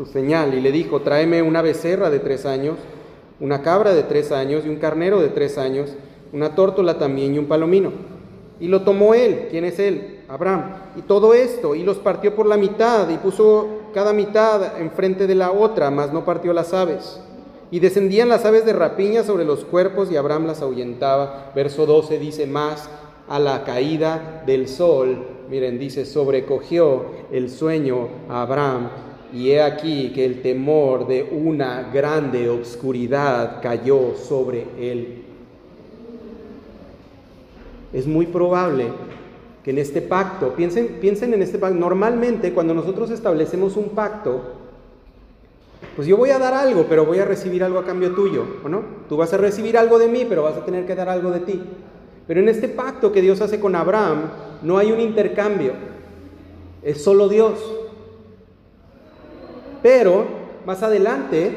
Tu 0.00 0.06
señal. 0.06 0.54
Y 0.54 0.62
le 0.62 0.72
dijo, 0.72 1.02
tráeme 1.02 1.42
una 1.42 1.60
becerra 1.60 2.08
de 2.08 2.20
tres 2.20 2.46
años, 2.46 2.76
una 3.38 3.60
cabra 3.60 3.92
de 3.92 4.02
tres 4.02 4.32
años 4.32 4.64
y 4.64 4.70
un 4.70 4.76
carnero 4.76 5.20
de 5.20 5.28
tres 5.28 5.58
años, 5.58 5.90
una 6.32 6.54
tórtola 6.54 6.98
también 6.98 7.34
y 7.34 7.38
un 7.38 7.44
palomino. 7.44 7.92
Y 8.60 8.68
lo 8.68 8.80
tomó 8.80 9.12
él, 9.12 9.48
¿quién 9.50 9.66
es 9.66 9.78
él? 9.78 10.20
Abraham. 10.26 10.72
Y 10.96 11.02
todo 11.02 11.34
esto, 11.34 11.74
y 11.74 11.82
los 11.82 11.98
partió 11.98 12.34
por 12.34 12.46
la 12.46 12.56
mitad, 12.56 13.10
y 13.10 13.18
puso 13.18 13.68
cada 13.92 14.14
mitad 14.14 14.80
enfrente 14.80 15.26
de 15.26 15.34
la 15.34 15.50
otra, 15.50 15.90
mas 15.90 16.14
no 16.14 16.24
partió 16.24 16.54
las 16.54 16.72
aves. 16.72 17.20
Y 17.70 17.80
descendían 17.80 18.30
las 18.30 18.46
aves 18.46 18.64
de 18.64 18.72
rapiña 18.72 19.22
sobre 19.22 19.44
los 19.44 19.66
cuerpos, 19.66 20.10
y 20.10 20.16
Abraham 20.16 20.46
las 20.46 20.62
ahuyentaba. 20.62 21.52
Verso 21.54 21.84
12 21.84 22.18
dice, 22.18 22.46
más 22.46 22.88
a 23.28 23.38
la 23.38 23.64
caída 23.64 24.44
del 24.46 24.66
sol, 24.66 25.26
miren, 25.50 25.78
dice, 25.78 26.06
sobrecogió 26.06 27.04
el 27.30 27.50
sueño 27.50 28.08
a 28.30 28.42
Abraham 28.42 28.88
y 29.32 29.50
he 29.50 29.62
aquí 29.62 30.12
que 30.14 30.24
el 30.24 30.42
temor 30.42 31.06
de 31.06 31.22
una 31.22 31.90
grande 31.92 32.48
obscuridad 32.48 33.60
cayó 33.62 34.14
sobre 34.16 34.66
él. 34.78 35.22
Es 37.92 38.06
muy 38.06 38.26
probable 38.26 38.86
que 39.64 39.70
en 39.70 39.78
este 39.78 40.00
pacto, 40.00 40.54
piensen, 40.54 40.98
piensen 41.00 41.34
en 41.34 41.42
este 41.42 41.58
pacto, 41.58 41.78
normalmente 41.78 42.52
cuando 42.52 42.74
nosotros 42.74 43.10
establecemos 43.10 43.76
un 43.76 43.90
pacto, 43.90 44.40
pues 45.96 46.06
yo 46.06 46.16
voy 46.16 46.30
a 46.30 46.38
dar 46.38 46.54
algo, 46.54 46.86
pero 46.88 47.04
voy 47.04 47.18
a 47.18 47.24
recibir 47.24 47.64
algo 47.64 47.78
a 47.78 47.84
cambio 47.84 48.14
tuyo, 48.14 48.44
¿o 48.64 48.68
no? 48.68 48.82
Tú 49.08 49.16
vas 49.16 49.32
a 49.32 49.36
recibir 49.36 49.76
algo 49.76 49.98
de 49.98 50.08
mí, 50.08 50.24
pero 50.28 50.42
vas 50.42 50.56
a 50.56 50.64
tener 50.64 50.86
que 50.86 50.94
dar 50.94 51.08
algo 51.08 51.30
de 51.30 51.40
ti. 51.40 51.60
Pero 52.26 52.40
en 52.40 52.48
este 52.48 52.68
pacto 52.68 53.12
que 53.12 53.20
Dios 53.20 53.40
hace 53.40 53.58
con 53.58 53.74
Abraham, 53.74 54.30
no 54.62 54.78
hay 54.78 54.92
un 54.92 55.00
intercambio, 55.00 55.72
es 56.82 57.02
solo 57.02 57.28
Dios. 57.28 57.79
Pero 59.82 60.26
más 60.66 60.82
adelante 60.82 61.52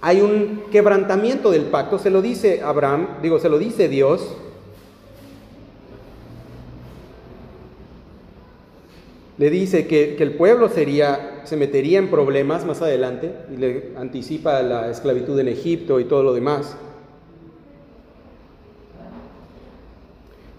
hay 0.00 0.20
un 0.20 0.64
quebrantamiento 0.72 1.50
del 1.50 1.66
pacto, 1.66 1.98
se 1.98 2.10
lo 2.10 2.22
dice 2.22 2.60
Abraham, 2.62 3.18
digo, 3.22 3.38
se 3.38 3.48
lo 3.48 3.58
dice 3.58 3.88
Dios. 3.88 4.36
Le 9.38 9.48
dice 9.48 9.86
que, 9.86 10.16
que 10.16 10.22
el 10.22 10.34
pueblo 10.34 10.68
sería, 10.68 11.42
se 11.44 11.56
metería 11.56 11.98
en 11.98 12.10
problemas 12.10 12.64
más 12.66 12.82
adelante 12.82 13.32
y 13.52 13.56
le 13.56 13.92
anticipa 13.96 14.60
la 14.62 14.90
esclavitud 14.90 15.38
en 15.38 15.48
Egipto 15.48 16.00
y 16.00 16.04
todo 16.04 16.22
lo 16.22 16.34
demás. 16.34 16.76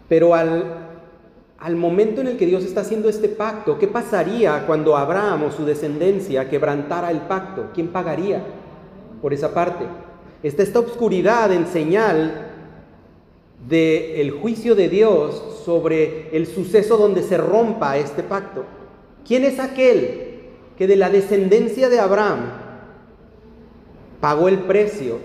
Pero 0.10 0.36
al 0.36 0.83
al 1.64 1.78
momento 1.78 2.20
en 2.20 2.28
el 2.28 2.36
que 2.36 2.46
Dios 2.46 2.66
está 2.66 2.82
haciendo 2.82 3.08
este 3.08 3.30
pacto, 3.30 3.80
¿qué 3.80 3.88
pasaría 3.88 4.66
cuando 4.68 4.98
Abraham 4.98 5.44
o 5.44 5.52
su 5.52 5.64
descendencia 5.64 6.50
quebrantara 6.50 7.10
el 7.10 7.22
pacto? 7.22 7.70
¿Quién 7.74 7.88
pagaría 7.88 8.44
por 9.22 9.34
esa 9.34 9.54
parte? 9.54 9.86
Está 10.44 10.62
esta 10.62 10.80
obscuridad 10.80 11.54
en 11.54 11.66
señal 11.68 12.52
del 13.66 14.32
juicio 14.32 14.76
de 14.76 14.90
Dios 14.90 15.62
sobre 15.64 16.36
el 16.36 16.48
suceso 16.48 16.98
donde 16.98 17.24
se 17.24 17.38
rompa 17.38 17.96
este 17.96 18.24
pacto. 18.24 18.66
¿Quién 19.26 19.46
es 19.46 19.58
aquel 19.58 20.42
que 20.78 20.86
de 20.86 20.98
la 20.98 21.10
descendencia 21.10 21.88
de 21.88 22.02
Abraham 22.02 22.42
pagó 24.20 24.50
el 24.50 24.60
precio 24.60 25.20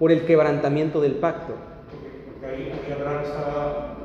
por 0.00 0.10
el 0.10 0.26
quebrantamiento 0.26 1.00
del 1.00 1.14
pacto? 1.14 1.54
Porque 2.40 2.56
ahí, 2.56 2.92
Abraham 2.92 3.22
estaba, 3.22 3.96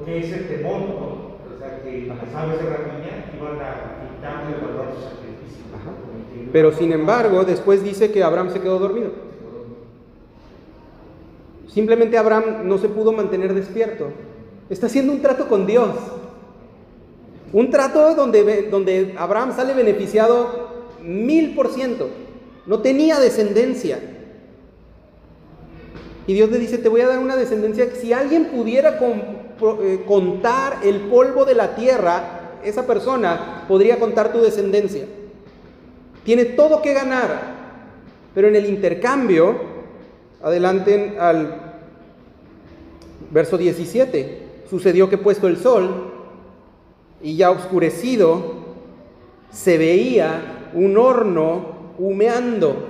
¿Por 0.00 0.06
qué 0.06 0.20
ese 0.20 0.38
temor, 0.44 0.80
no? 0.80 0.96
O 1.54 1.58
sea, 1.58 1.82
que 1.82 2.06
las 2.06 2.34
aves 2.34 2.62
de 2.62 2.70
rapiña 2.70 3.26
iban 3.36 3.60
a 3.60 4.16
quitarle 4.16 4.56
el 4.56 4.60
valor 4.62 4.94
su 4.94 5.02
sacrificio. 5.02 5.64
Pero 6.50 6.72
sin 6.72 6.92
embargo, 6.92 7.44
después 7.44 7.84
dice 7.84 8.10
que 8.10 8.22
Abraham 8.22 8.50
se 8.50 8.60
quedó 8.60 8.78
dormido. 8.78 9.10
Simplemente 11.68 12.16
Abraham 12.16 12.62
no 12.64 12.78
se 12.78 12.88
pudo 12.88 13.12
mantener 13.12 13.52
despierto. 13.52 14.06
Está 14.70 14.86
haciendo 14.86 15.12
un 15.12 15.20
trato 15.20 15.48
con 15.48 15.66
Dios. 15.66 15.90
Un 17.52 17.70
trato 17.70 18.14
donde, 18.14 18.68
donde 18.70 19.14
Abraham 19.18 19.54
sale 19.54 19.74
beneficiado 19.74 20.70
mil 21.04 21.54
por 21.54 21.68
ciento. 21.68 22.08
No 22.64 22.80
tenía 22.80 23.20
descendencia. 23.20 23.98
Y 26.26 26.32
Dios 26.32 26.50
le 26.50 26.58
dice, 26.58 26.78
te 26.78 26.88
voy 26.88 27.02
a 27.02 27.08
dar 27.08 27.18
una 27.18 27.36
descendencia 27.36 27.90
que 27.90 27.96
si 27.96 28.14
alguien 28.14 28.46
pudiera 28.46 28.98
eh, 28.98 29.39
contar 30.06 30.80
el 30.82 31.00
polvo 31.02 31.44
de 31.44 31.54
la 31.54 31.74
tierra, 31.74 32.58
esa 32.64 32.86
persona 32.86 33.64
podría 33.68 33.98
contar 33.98 34.32
tu 34.32 34.40
descendencia. 34.40 35.04
Tiene 36.24 36.44
todo 36.44 36.82
que 36.82 36.94
ganar. 36.94 37.60
Pero 38.34 38.48
en 38.48 38.56
el 38.56 38.66
intercambio, 38.66 39.56
adelanten 40.42 41.16
al 41.18 41.74
verso 43.30 43.58
17, 43.58 44.64
sucedió 44.68 45.08
que 45.08 45.18
puesto 45.18 45.46
el 45.48 45.56
sol 45.56 46.12
y 47.22 47.36
ya 47.36 47.50
oscurecido, 47.50 48.60
se 49.50 49.78
veía 49.78 50.70
un 50.74 50.96
horno 50.96 51.94
humeando, 51.98 52.86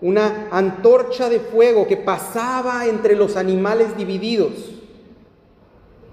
una 0.00 0.48
antorcha 0.50 1.28
de 1.28 1.40
fuego 1.40 1.86
que 1.86 1.96
pasaba 1.96 2.86
entre 2.86 3.16
los 3.16 3.36
animales 3.36 3.96
divididos. 3.96 4.77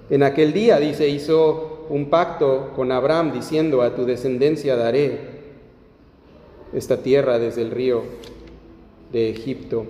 En 0.09 0.21
aquel 0.21 0.53
día, 0.53 0.79
dice, 0.79 1.09
hizo 1.09 1.87
un 1.89 2.09
pacto 2.09 2.71
con 2.75 2.91
Abraham 2.91 3.31
diciendo, 3.33 3.81
a 3.81 3.95
tu 3.95 4.05
descendencia 4.05 4.75
daré 4.75 5.35
esta 6.73 7.01
tierra 7.01 7.39
desde 7.39 7.61
el 7.61 7.71
río 7.71 8.03
de 9.11 9.29
Egipto, 9.29 9.85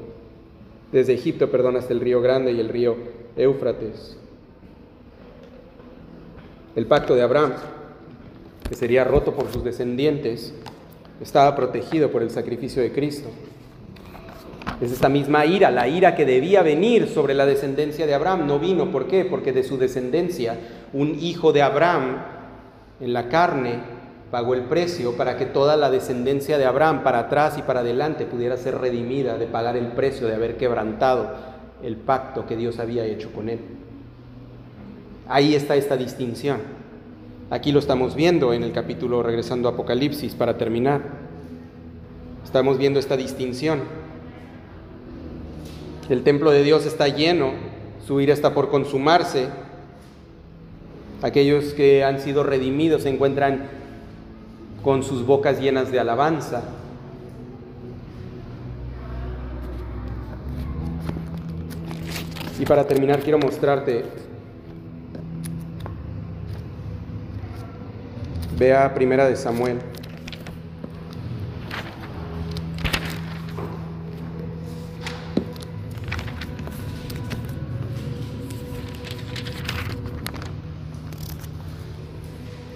desde 0.92 1.14
Egipto, 1.14 1.50
perdón, 1.50 1.76
hasta 1.76 1.94
el 1.94 2.00
río 2.00 2.22
Grande 2.22 2.54
y 2.54 2.60
el 2.60 2.70
río 2.70 2.96
Éufrates. 3.36 4.18
El 6.76 6.86
pacto 6.86 7.16
de 7.16 7.22
Abraham, 7.22 7.54
que 8.70 8.76
sería 8.76 9.04
roto 9.04 9.34
por 9.34 9.52
sus 9.52 9.64
descendientes, 9.64 10.54
estaba 11.22 11.56
protegido 11.56 12.12
por 12.12 12.22
el 12.22 12.30
sacrificio 12.30 12.82
de 12.82 12.92
Cristo. 12.92 13.30
Es 14.82 14.92
esta 14.92 15.10
misma 15.10 15.46
ira, 15.46 15.72
la 15.72 15.88
ira 15.88 16.16
que 16.16 16.26
debía 16.26 16.62
venir 16.62 17.08
sobre 17.08 17.34
la 17.34 17.46
descendencia 17.46 18.06
de 18.06 18.14
Abraham, 18.14 18.46
no 18.46 18.60
vino. 18.60 18.92
¿Por 18.92 19.08
qué? 19.08 19.24
Porque 19.24 19.54
de 19.54 19.64
su 19.64 19.78
descendencia, 19.78 20.58
un 20.92 21.18
hijo 21.20 21.54
de 21.54 21.62
Abraham 21.62 22.18
en 23.00 23.14
la 23.14 23.30
carne 23.30 23.80
pagó 24.32 24.54
el 24.54 24.64
precio 24.64 25.16
para 25.16 25.38
que 25.38 25.46
toda 25.46 25.78
la 25.78 25.90
descendencia 25.90 26.58
de 26.58 26.66
Abraham 26.66 27.04
para 27.04 27.20
atrás 27.20 27.58
y 27.58 27.62
para 27.62 27.82
adelante 27.82 28.26
pudiera 28.26 28.58
ser 28.58 28.78
redimida 28.78 29.38
de 29.38 29.46
pagar 29.46 29.78
el 29.78 29.88
precio 29.88 30.28
de 30.28 30.36
haber 30.36 30.58
quebrantado 30.58 31.30
el 31.84 31.96
pacto 31.96 32.46
que 32.46 32.58
Dios 32.58 32.80
había 32.80 33.06
hecho 33.06 33.32
con 33.32 33.50
él. 33.50 33.60
Ahí 35.28 35.56
está 35.56 35.76
esta 35.76 35.96
distinción. 35.96 36.60
Aquí 37.50 37.72
lo 37.72 37.80
estamos 37.80 38.16
viendo 38.16 38.54
en 38.54 38.64
el 38.64 38.72
capítulo, 38.72 39.24
regresando 39.24 39.70
a 39.70 39.72
Apocalipsis 39.72 40.34
para 40.34 40.58
terminar. 40.58 41.02
Estamos 42.44 42.78
viendo 42.78 43.00
esta 43.00 43.16
distinción. 43.16 44.05
El 46.08 46.22
templo 46.22 46.52
de 46.52 46.62
Dios 46.62 46.86
está 46.86 47.08
lleno, 47.08 47.54
su 48.06 48.22
ira 48.22 48.34
está 48.34 48.54
por 48.54 48.70
consumarse. 48.70 49.48
Aquellos 51.24 51.74
que 51.74 52.04
han 52.04 52.20
sido 52.20 52.44
redimidos 52.44 53.04
se 53.04 53.10
encuentran 53.10 53.68
con 54.84 55.02
sus 55.02 55.26
bocas 55.26 55.60
llenas 55.60 55.92
de 55.92 56.00
alabanza. 56.00 56.62
Y 62.60 62.66
para 62.66 62.86
terminar 62.86 63.22
quiero 63.22 63.40
mostrarte, 63.40 64.06
vea 68.60 68.94
primera 68.94 69.28
de 69.28 69.36
Samuel. 69.36 69.95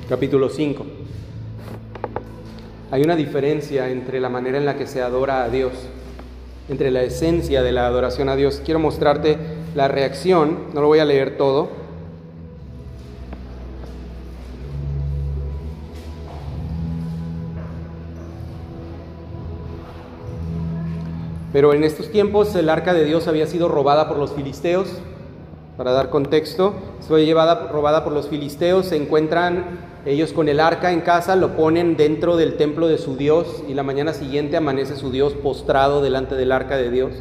Capítulo 0.10 0.50
5. 0.50 0.88
Hay 2.90 3.04
una 3.04 3.16
diferencia 3.16 3.92
entre 3.92 4.20
la 4.20 4.28
manera 4.28 4.58
en 4.58 4.66
la 4.66 4.76
que 4.76 4.88
se 4.88 5.04
adora 5.04 5.44
a 5.44 5.50
Dios, 5.50 5.72
entre 6.68 6.90
la 6.90 7.04
esencia 7.04 7.62
de 7.62 7.72
la 7.72 7.86
adoración 7.86 8.28
a 8.28 8.36
Dios. 8.36 8.60
Quiero 8.66 8.80
mostrarte 8.80 9.38
la 9.76 9.88
reacción, 9.88 10.62
no 10.74 10.82
lo 10.82 10.88
voy 10.88 10.98
a 10.98 11.06
leer 11.06 11.38
todo. 11.38 11.70
Pero 21.54 21.76
en 21.76 21.84
estos 21.84 22.10
tiempos 22.10 22.56
el 22.56 22.70
arca 22.70 22.96
de 22.96 23.06
Dios 23.06 23.28
había 23.28 23.46
sido 23.46 23.68
robada 23.68 24.08
por 24.08 24.18
los 24.18 24.32
filisteos. 24.34 24.90
Para 25.78 25.92
dar 25.92 26.10
contexto, 26.10 26.74
fue 27.08 27.28
llevada, 27.28 27.68
robada 27.72 28.04
por 28.04 28.12
los 28.12 28.28
filisteos, 28.28 28.88
se 28.88 28.96
encuentran 28.96 29.89
ellos 30.06 30.32
con 30.32 30.48
el 30.48 30.60
arca 30.60 30.92
en 30.92 31.02
casa, 31.02 31.36
lo 31.36 31.58
ponen 31.58 31.98
dentro 31.98 32.38
del 32.38 32.56
templo 32.56 32.88
de 32.88 32.98
su 32.98 33.18
Dios 33.18 33.64
y 33.68 33.74
la 33.74 33.84
mañana 33.84 34.14
siguiente 34.14 34.56
amanece 34.56 34.96
su 34.96 35.12
Dios 35.12 35.34
postrado 35.34 36.02
delante 36.02 36.36
del 36.36 36.54
arca 36.54 36.78
de 36.78 36.90
Dios. 36.90 37.12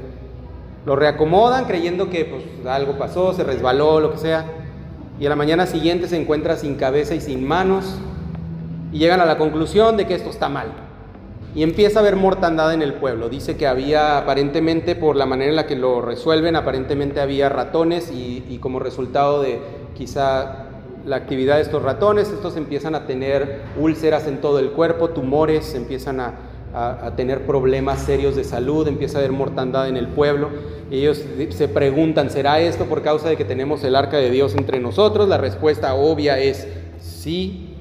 Lo 0.86 0.94
reacomodan 0.94 1.64
creyendo 1.64 2.08
que 2.08 2.24
pues, 2.24 2.44
algo 2.66 2.96
pasó, 2.96 3.34
se 3.34 3.42
resbaló, 3.42 4.00
lo 4.00 4.12
que 4.12 4.18
sea. 4.18 4.46
Y 5.18 5.26
a 5.26 5.28
la 5.28 5.36
mañana 5.36 5.66
siguiente 5.66 6.06
se 6.06 6.16
encuentra 6.16 6.56
sin 6.56 6.76
cabeza 6.76 7.14
y 7.14 7.20
sin 7.20 7.46
manos. 7.46 7.96
Y 8.92 8.98
llegan 8.98 9.20
a 9.20 9.26
la 9.26 9.36
conclusión 9.36 9.96
de 9.96 10.06
que 10.06 10.14
esto 10.14 10.30
está 10.30 10.48
mal. 10.48 10.68
Y 11.54 11.64
empieza 11.64 11.98
a 11.98 12.02
haber 12.02 12.14
mortandad 12.14 12.72
en 12.72 12.82
el 12.82 12.94
pueblo. 12.94 13.28
Dice 13.28 13.56
que 13.56 13.66
había 13.66 14.18
aparentemente, 14.18 14.94
por 14.94 15.16
la 15.16 15.26
manera 15.26 15.50
en 15.50 15.56
la 15.56 15.66
que 15.66 15.74
lo 15.74 16.00
resuelven, 16.00 16.54
aparentemente 16.54 17.20
había 17.20 17.48
ratones 17.48 18.12
y, 18.12 18.44
y 18.48 18.58
como 18.58 18.78
resultado 18.78 19.42
de 19.42 19.60
quizá 19.96 20.67
la 21.08 21.16
actividad 21.16 21.56
de 21.56 21.62
estos 21.62 21.82
ratones, 21.82 22.28
estos 22.28 22.56
empiezan 22.56 22.94
a 22.94 23.06
tener 23.06 23.62
úlceras 23.78 24.26
en 24.26 24.42
todo 24.42 24.58
el 24.58 24.72
cuerpo, 24.72 25.08
tumores, 25.08 25.74
empiezan 25.74 26.20
a, 26.20 26.34
a, 26.74 27.12
tener 27.16 27.46
problemas 27.46 28.00
serios 28.00 28.36
de 28.36 28.44
salud, 28.44 28.86
empieza 28.86 29.16
a 29.16 29.20
haber 29.20 29.32
mortandad 29.32 29.88
en 29.88 29.96
el 29.96 30.08
pueblo. 30.08 30.50
Y 30.90 30.98
ellos 30.98 31.24
se 31.50 31.68
preguntan, 31.68 32.30
¿será 32.30 32.60
esto 32.60 32.84
por 32.84 33.02
causa 33.02 33.30
de 33.30 33.36
que 33.36 33.46
tenemos 33.46 33.82
el 33.84 33.96
arca 33.96 34.18
de 34.18 34.30
Dios 34.30 34.54
entre 34.54 34.80
nosotros? 34.80 35.28
La 35.28 35.38
respuesta 35.38 35.94
obvia 35.94 36.38
es 36.38 36.68
sí. 37.00 37.74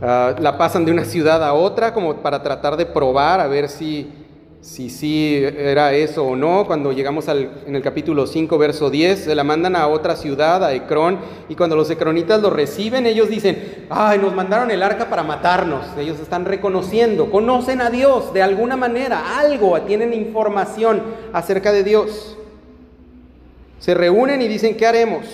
Uh, 0.00 0.40
la 0.40 0.56
pasan 0.58 0.84
de 0.84 0.92
una 0.92 1.04
ciudad 1.04 1.42
a 1.44 1.52
otra 1.52 1.92
como 1.94 2.16
para 2.16 2.42
tratar 2.42 2.76
de 2.76 2.86
probar 2.86 3.40
a 3.40 3.46
ver 3.46 3.68
si 3.68 4.23
si 4.64 4.88
sí 4.88 5.44
era 5.44 5.92
eso 5.92 6.24
o 6.24 6.34
no. 6.34 6.66
Cuando 6.66 6.90
llegamos 6.90 7.28
al, 7.28 7.62
en 7.66 7.76
el 7.76 7.82
capítulo 7.82 8.26
5, 8.26 8.56
verso 8.56 8.88
10, 8.88 9.24
se 9.24 9.34
la 9.34 9.44
mandan 9.44 9.76
a 9.76 9.86
otra 9.88 10.16
ciudad, 10.16 10.64
a 10.64 10.72
Ecrón, 10.72 11.18
y 11.50 11.54
cuando 11.54 11.76
los 11.76 11.90
ecronitas 11.90 12.40
lo 12.40 12.48
reciben, 12.48 13.04
ellos 13.04 13.28
dicen, 13.28 13.86
ay, 13.90 14.18
nos 14.18 14.34
mandaron 14.34 14.70
el 14.70 14.82
arca 14.82 15.10
para 15.10 15.22
matarnos. 15.22 15.84
Ellos 15.98 16.18
están 16.18 16.46
reconociendo, 16.46 17.30
conocen 17.30 17.82
a 17.82 17.90
Dios 17.90 18.32
de 18.32 18.42
alguna 18.42 18.74
manera, 18.76 19.38
algo, 19.38 19.78
tienen 19.82 20.14
información 20.14 21.02
acerca 21.34 21.70
de 21.70 21.84
Dios. 21.84 22.38
Se 23.80 23.92
reúnen 23.92 24.40
y 24.40 24.48
dicen, 24.48 24.78
¿qué 24.78 24.86
haremos? 24.86 25.26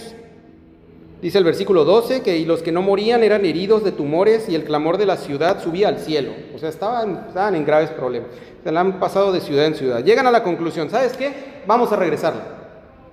Dice 1.22 1.36
el 1.36 1.44
versículo 1.44 1.84
12 1.84 2.22
que 2.22 2.38
y 2.38 2.46
los 2.46 2.62
que 2.62 2.72
no 2.72 2.80
morían 2.80 3.22
eran 3.22 3.44
heridos 3.44 3.84
de 3.84 3.92
tumores 3.92 4.48
y 4.48 4.54
el 4.54 4.64
clamor 4.64 4.96
de 4.96 5.04
la 5.04 5.18
ciudad 5.18 5.62
subía 5.62 5.88
al 5.88 5.98
cielo. 5.98 6.32
O 6.54 6.58
sea, 6.58 6.70
estaban, 6.70 7.26
estaban 7.28 7.54
en 7.54 7.66
graves 7.66 7.90
problemas. 7.90 8.30
Se 8.64 8.72
la 8.72 8.80
han 8.80 8.98
pasado 8.98 9.30
de 9.30 9.40
ciudad 9.40 9.66
en 9.66 9.74
ciudad. 9.74 10.02
Llegan 10.02 10.26
a 10.26 10.30
la 10.30 10.42
conclusión, 10.42 10.88
¿sabes 10.88 11.16
qué? 11.16 11.62
Vamos 11.66 11.92
a 11.92 11.96
regresarla. 11.96 12.42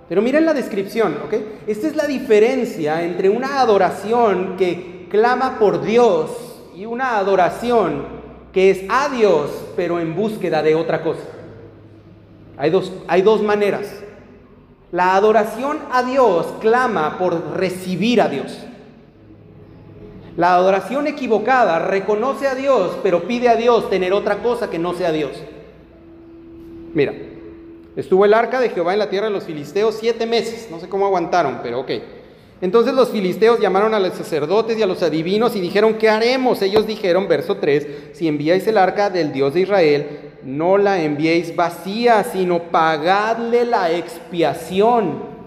Pero 0.08 0.22
miren 0.22 0.46
la 0.46 0.54
descripción, 0.54 1.18
¿ok? 1.26 1.34
Esta 1.68 1.88
es 1.88 1.96
la 1.98 2.08
diferencia 2.08 3.04
entre 3.04 3.28
una 3.28 3.60
adoración 3.60 4.56
que 4.58 5.08
clama 5.10 5.60
por 5.60 5.82
Dios 5.82 6.32
y 6.76 6.86
una 6.86 7.18
adoración 7.18 8.18
que 8.54 8.70
es 8.70 8.84
a 8.88 9.10
Dios, 9.10 9.52
pero 9.76 10.00
en 10.00 10.16
búsqueda 10.16 10.64
de 10.64 10.76
otra 10.76 11.04
cosa. 11.04 11.24
Hay 12.58 12.70
dos, 12.70 12.94
hay 13.08 13.22
dos 13.22 13.44
maneras. 13.44 14.04
La 14.92 15.16
adoración 15.16 15.80
a 15.92 16.04
Dios 16.04 16.48
clama 16.62 17.18
por 17.18 17.58
recibir 17.58 18.22
a 18.22 18.30
Dios. 18.30 18.58
La 20.38 20.54
adoración 20.54 21.08
equivocada 21.08 21.80
reconoce 21.80 22.48
a 22.48 22.56
Dios, 22.56 22.98
pero 23.04 23.24
pide 23.24 23.50
a 23.50 23.56
Dios 23.56 23.90
tener 23.90 24.14
otra 24.14 24.38
cosa 24.38 24.70
que 24.70 24.80
no 24.80 24.94
sea 24.94 25.12
Dios. 25.12 25.32
Mira, 26.94 27.14
estuvo 27.96 28.24
el 28.24 28.34
arca 28.34 28.60
de 28.60 28.70
Jehová 28.70 28.94
en 28.94 29.00
la 29.00 29.10
tierra 29.10 29.28
de 29.28 29.34
los 29.34 29.44
filisteos 29.44 29.96
siete 30.00 30.26
meses. 30.26 30.70
No 30.72 30.80
sé 30.80 30.88
cómo 30.88 31.06
aguantaron, 31.06 31.60
pero 31.64 31.82
ok. 31.82 31.92
Entonces 32.62 32.94
los 32.94 33.10
filisteos 33.10 33.60
llamaron 33.60 33.94
a 33.94 34.00
los 34.00 34.14
sacerdotes 34.14 34.78
y 34.78 34.84
a 34.84 34.88
los 34.88 35.04
adivinos 35.04 35.56
y 35.56 35.60
dijeron, 35.60 35.96
¿qué 35.96 36.10
haremos? 36.10 36.62
Ellos 36.62 36.88
dijeron, 36.88 37.28
verso 37.28 37.58
3, 37.58 37.88
si 38.14 38.28
enviáis 38.28 38.66
el 38.68 38.78
arca 38.78 39.10
del 39.10 39.32
Dios 39.32 39.54
de 39.54 39.62
Israel, 39.62 40.27
no 40.44 40.78
la 40.78 41.02
enviéis 41.02 41.56
vacía, 41.56 42.24
sino 42.24 42.64
pagadle 42.64 43.66
la 43.66 43.92
expiación. 43.92 45.38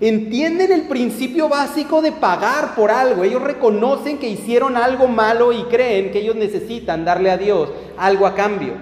Entienden 0.00 0.72
el 0.72 0.82
principio 0.88 1.48
básico 1.48 2.02
de 2.02 2.12
pagar 2.12 2.74
por 2.74 2.90
algo. 2.90 3.24
Ellos 3.24 3.42
reconocen 3.42 4.18
que 4.18 4.28
hicieron 4.28 4.76
algo 4.76 5.08
malo 5.08 5.52
y 5.52 5.62
creen 5.64 6.10
que 6.10 6.20
ellos 6.20 6.36
necesitan 6.36 7.04
darle 7.04 7.30
a 7.30 7.38
Dios 7.38 7.70
algo 7.96 8.26
a 8.26 8.34
cambio. 8.34 8.74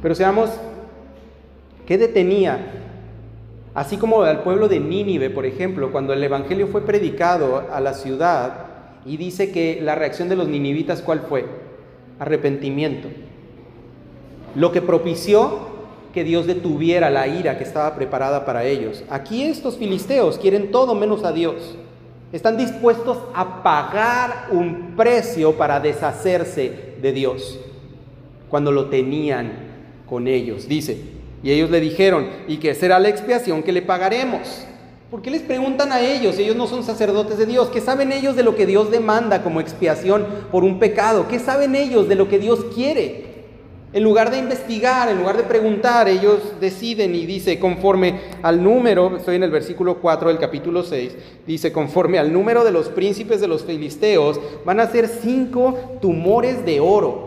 Pero 0.00 0.14
seamos, 0.14 0.50
¿qué 1.86 1.98
detenía 1.98 2.76
Así 3.76 3.98
como 3.98 4.22
al 4.22 4.42
pueblo 4.42 4.68
de 4.68 4.80
Nínive, 4.80 5.28
por 5.28 5.44
ejemplo, 5.44 5.92
cuando 5.92 6.14
el 6.14 6.24
Evangelio 6.24 6.66
fue 6.66 6.86
predicado 6.86 7.66
a 7.70 7.78
la 7.78 7.92
ciudad 7.92 8.54
y 9.04 9.18
dice 9.18 9.52
que 9.52 9.80
la 9.82 9.94
reacción 9.94 10.30
de 10.30 10.36
los 10.36 10.48
ninivitas, 10.48 11.02
¿cuál 11.02 11.20
fue? 11.20 11.44
Arrepentimiento. 12.18 13.08
Lo 14.54 14.72
que 14.72 14.82
propició 14.82 15.76
que 16.16 16.24
Dios 16.24 16.46
detuviera 16.46 17.10
la 17.10 17.26
ira 17.26 17.58
que 17.58 17.64
estaba 17.64 17.94
preparada 17.94 18.46
para 18.46 18.64
ellos. 18.64 19.04
Aquí 19.10 19.42
estos 19.42 19.76
filisteos 19.76 20.38
quieren 20.38 20.70
todo 20.70 20.94
menos 20.94 21.24
a 21.24 21.32
Dios. 21.32 21.76
Están 22.32 22.56
dispuestos 22.56 23.18
a 23.34 23.62
pagar 23.62 24.48
un 24.50 24.96
precio 24.96 25.52
para 25.58 25.78
deshacerse 25.78 26.94
de 27.02 27.12
Dios 27.12 27.58
cuando 28.48 28.72
lo 28.72 28.86
tenían 28.86 29.52
con 30.08 30.26
ellos. 30.26 30.66
Dice, 30.66 30.98
y 31.42 31.50
ellos 31.50 31.70
le 31.70 31.80
dijeron, 31.80 32.28
¿y 32.48 32.56
qué 32.56 32.74
será 32.74 32.98
la 32.98 33.10
expiación 33.10 33.62
que 33.62 33.72
le 33.72 33.82
pagaremos? 33.82 34.66
¿Por 35.10 35.22
qué 35.22 35.30
les 35.30 35.42
preguntan 35.42 35.92
a 35.92 36.00
ellos? 36.00 36.36
Ellos 36.38 36.56
no 36.56 36.66
son 36.66 36.82
sacerdotes 36.82 37.38
de 37.38 37.46
Dios. 37.46 37.68
¿Qué 37.68 37.80
saben 37.80 38.10
ellos 38.10 38.34
de 38.34 38.42
lo 38.42 38.56
que 38.56 38.66
Dios 38.66 38.90
demanda 38.90 39.42
como 39.42 39.60
expiación 39.60 40.26
por 40.50 40.64
un 40.64 40.78
pecado? 40.78 41.28
¿Qué 41.28 41.38
saben 41.38 41.76
ellos 41.76 42.08
de 42.08 42.16
lo 42.16 42.28
que 42.28 42.38
Dios 42.38 42.64
quiere? 42.74 43.26
En 43.92 44.02
lugar 44.02 44.30
de 44.30 44.38
investigar, 44.38 45.08
en 45.08 45.18
lugar 45.18 45.36
de 45.36 45.44
preguntar, 45.44 46.08
ellos 46.08 46.60
deciden 46.60 47.14
y 47.14 47.24
dice, 47.24 47.58
conforme 47.58 48.20
al 48.42 48.62
número, 48.62 49.16
estoy 49.16 49.36
en 49.36 49.44
el 49.44 49.50
versículo 49.50 50.00
4 50.00 50.28
del 50.28 50.38
capítulo 50.38 50.82
6, 50.82 51.16
dice, 51.46 51.72
conforme 51.72 52.18
al 52.18 52.32
número 52.32 52.64
de 52.64 52.72
los 52.72 52.88
príncipes 52.88 53.40
de 53.40 53.48
los 53.48 53.64
filisteos, 53.64 54.40
van 54.66 54.80
a 54.80 54.90
ser 54.90 55.08
cinco 55.08 55.98
tumores 56.02 56.66
de 56.66 56.80
oro 56.80 57.26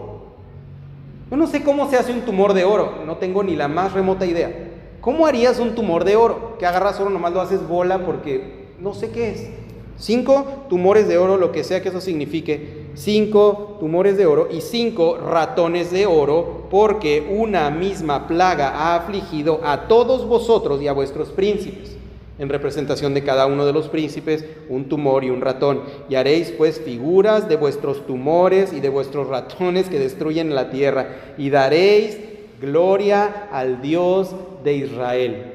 yo 1.30 1.38
no 1.38 1.46
sé 1.46 1.62
cómo 1.62 1.90
se 1.90 1.98
hace 1.98 2.12
un 2.12 2.22
tumor 2.22 2.54
de 2.54 2.64
oro, 2.64 3.04
no 3.06 3.18
tengo 3.18 3.44
ni 3.44 3.56
la 3.56 3.68
más 3.68 3.94
remota 3.94 4.26
idea. 4.26 4.69
¿Cómo 5.02 5.26
harías 5.26 5.60
un 5.60 5.76
tumor 5.76 6.04
de 6.04 6.16
oro? 6.16 6.58
Que 6.58 6.66
agarras 6.66 7.00
oro, 7.00 7.10
nomás 7.10 7.34
lo 7.34 7.42
haces 7.42 7.68
bola 7.68 8.06
porque 8.06 8.68
no 8.80 8.94
sé 8.94 9.12
qué 9.12 9.30
es. 9.32 9.50
Cinco 9.98 10.66
tumores 10.70 11.08
de 11.08 11.18
oro, 11.18 11.38
lo 11.38 11.52
que 11.52 11.64
sea 11.64 11.82
que 11.82 11.90
eso 11.90 12.02
signifique. 12.02 12.88
Cinco 12.96 13.78
tumores 13.80 14.18
de 14.18 14.26
oro 14.26 14.48
y 14.52 14.62
cinco 14.62 15.18
ratones 15.18 15.92
de 15.92 16.06
oro, 16.06 16.68
porque 16.70 17.28
una 17.30 17.70
misma 17.70 18.28
plaga 18.28 18.70
ha 18.70 18.96
afligido 18.96 19.60
a 19.64 19.88
todos 19.88 20.26
vosotros 20.26 20.82
y 20.82 20.88
a 20.88 20.94
vuestros 20.94 21.30
príncipes 21.30 22.00
en 22.40 22.48
representación 22.48 23.14
de 23.14 23.24
cada 23.24 23.46
uno 23.46 23.66
de 23.66 23.74
los 23.74 23.90
príncipes, 23.90 24.46
un 24.70 24.88
tumor 24.88 25.26
y 25.26 25.30
un 25.30 25.42
ratón. 25.42 25.82
Y 26.08 26.16
haréis 26.16 26.52
pues 26.52 26.80
figuras 26.80 27.50
de 27.50 27.58
vuestros 27.58 28.08
tumores 28.08 28.72
y 28.72 28.80
de 28.80 28.88
vuestros 28.88 29.28
ratones 29.28 29.90
que 29.90 30.00
destruyen 30.00 30.56
la 30.56 30.70
tierra. 30.70 31.34
Y 31.38 31.50
daréis 31.50 32.18
gloria 32.60 33.48
al 33.52 33.82
Dios 33.82 34.36
de 34.64 34.74
Israel. 34.74 35.54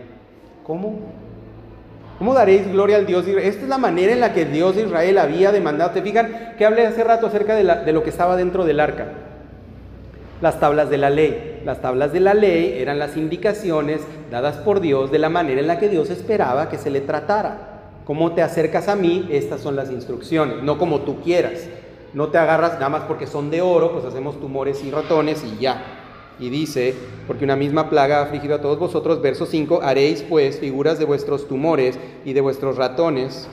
¿Cómo? 0.65 0.99
¿Cómo 2.19 2.33
daréis 2.33 2.71
gloria 2.71 2.97
al 2.97 3.07
Dios 3.07 3.25
de 3.25 3.33
Israel? 3.33 3.49
Esta 3.49 3.63
es 3.63 3.69
la 3.69 3.79
manera 3.79 4.13
en 4.13 4.21
la 4.21 4.33
que 4.33 4.45
Dios 4.45 4.77
de 4.77 4.83
Israel 4.85 5.19
había 5.19 5.53
demandado. 5.53 5.91
Te 5.91 6.03
fijan 6.03 6.55
que 6.57 6.65
hablé 6.65 6.87
hace 6.87 7.05
rato 7.05 7.27
acerca 7.27 7.55
de, 7.55 7.65
de 7.65 7.93
lo 7.93 8.03
que 8.03 8.11
estaba 8.11 8.37
dentro 8.37 8.65
del 8.65 8.81
arca. 8.81 9.09
las 10.41 10.61
tablas 10.61 10.91
de 10.91 10.99
la 10.99 11.11
ley. 11.11 11.63
Las 11.65 11.81
tablas 11.81 12.13
de 12.13 12.21
la 12.21 12.35
ley 12.35 12.77
eran 12.79 12.99
las 12.99 13.17
indicaciones 13.17 14.03
dadas 14.31 14.57
por 14.59 14.81
Dios 14.81 15.11
de 15.11 15.19
la 15.19 15.29
manera 15.29 15.61
en 15.61 15.67
la 15.67 15.79
que 15.79 15.89
Dios 15.89 16.11
esperaba 16.11 16.69
que 16.69 16.79
se 16.79 16.91
le 16.91 17.01
tratara. 17.01 17.71
¿Cómo 18.05 18.33
te 18.33 18.43
acercas 18.43 18.89
a 18.89 18.97
mí? 18.97 19.27
Estas 19.31 19.61
son 19.63 19.77
las 19.77 19.91
instrucciones, 19.91 20.63
no 20.63 20.77
como 20.77 21.01
tú 21.01 21.21
quieras. 21.23 21.67
No 22.13 22.29
te 22.29 22.39
agarras 22.39 22.75
nada 22.75 22.91
más 22.91 23.03
porque 23.05 23.27
son 23.27 23.51
de 23.51 23.63
oro, 23.63 23.93
pues 23.93 24.05
hacemos 24.05 24.39
tumores 24.41 24.85
y 24.85 24.91
ratones 24.91 25.43
y 25.45 25.59
ya. 25.61 25.83
Y 26.39 26.51
dice, 26.51 26.95
porque 27.27 27.45
una 27.45 27.57
misma 27.57 27.89
plaga 27.91 28.19
ha 28.19 28.23
afligido 28.25 28.57
a 28.57 28.61
todos 28.61 28.79
vosotros, 28.79 29.23
verso 29.23 29.47
5, 29.47 29.81
haréis 29.83 30.23
pues 30.23 30.59
figuras 30.59 30.99
de 30.99 31.05
vuestros 31.05 31.47
tumores 31.47 31.99
y 32.25 32.33
de 32.33 32.41
vuestros 32.41 32.77
ratones. 32.77 33.49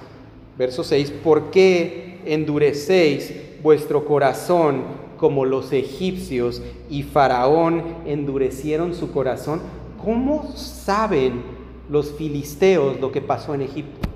Verso 0.58 0.84
6, 0.84 1.12
¿por 1.24 1.52
qué 1.52 2.20
endurecéis 2.26 3.34
vuestro 3.62 4.06
corazón 4.06 4.84
como 5.18 5.45
los 5.45 5.72
egipcios 5.72 6.62
y 6.90 7.03
Faraón 7.03 7.84
endurecieron 8.06 8.95
su 8.95 9.12
corazón? 9.12 9.62
¿Cómo 10.03 10.52
saben 10.56 11.44
los 11.90 12.12
filisteos 12.12 12.99
lo 12.99 13.12
que 13.12 13.22
pasó 13.22 13.53
en 13.53 13.62
Egipto? 13.62 14.11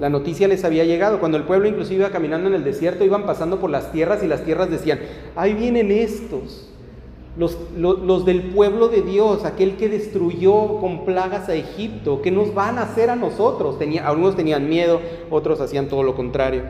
La 0.00 0.08
noticia 0.08 0.48
les 0.48 0.64
había 0.64 0.84
llegado. 0.84 1.20
Cuando 1.20 1.36
el 1.36 1.44
pueblo 1.44 1.68
inclusive 1.68 2.00
iba 2.00 2.10
caminando 2.10 2.48
en 2.48 2.54
el 2.54 2.64
desierto, 2.64 3.04
iban 3.04 3.26
pasando 3.26 3.60
por 3.60 3.68
las 3.68 3.92
tierras 3.92 4.22
y 4.22 4.26
las 4.26 4.44
tierras 4.44 4.70
decían, 4.70 4.98
ahí 5.36 5.52
vienen 5.52 5.92
estos, 5.92 6.70
los, 7.36 7.58
los, 7.76 8.24
del 8.24 8.44
pueblo 8.44 8.88
de 8.88 9.02
Dios, 9.02 9.44
aquel 9.44 9.76
que 9.76 9.90
destruyó 9.90 10.78
con 10.80 11.04
plagas 11.04 11.50
a 11.50 11.54
Egipto, 11.54 12.22
¿qué 12.22 12.30
nos 12.30 12.54
van 12.54 12.78
a 12.78 12.82
hacer 12.82 13.10
a 13.10 13.16
nosotros? 13.16 13.78
Tenía, 13.78 14.08
algunos 14.08 14.36
tenían 14.36 14.70
miedo, 14.70 15.00
otros 15.28 15.60
hacían 15.60 15.88
todo 15.88 16.02
lo 16.02 16.16
contrario. 16.16 16.62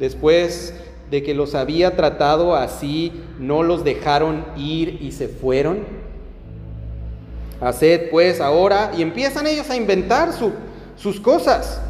Después 0.00 0.74
de 1.08 1.22
que 1.22 1.34
los 1.34 1.54
había 1.54 1.94
tratado 1.94 2.56
así, 2.56 3.12
no 3.38 3.62
los 3.62 3.84
dejaron 3.84 4.44
ir 4.56 4.98
y 5.00 5.12
se 5.12 5.28
fueron. 5.28 5.78
Haced 7.60 8.10
pues 8.10 8.40
ahora, 8.40 8.90
y 8.96 9.02
empiezan 9.02 9.46
ellos 9.46 9.70
a 9.70 9.76
inventar 9.76 10.32
su, 10.32 10.50
sus 10.96 11.20
cosas. 11.20 11.80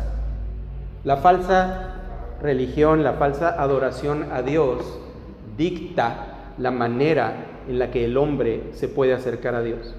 La 1.04 1.16
falsa 1.16 1.94
religión, 2.42 3.02
la 3.02 3.14
falsa 3.14 3.60
adoración 3.60 4.28
a 4.32 4.42
Dios 4.42 4.98
dicta 5.56 6.52
la 6.58 6.70
manera 6.70 7.46
en 7.68 7.78
la 7.78 7.90
que 7.90 8.04
el 8.04 8.16
hombre 8.16 8.64
se 8.72 8.88
puede 8.88 9.14
acercar 9.14 9.54
a 9.54 9.62
Dios. 9.62 9.94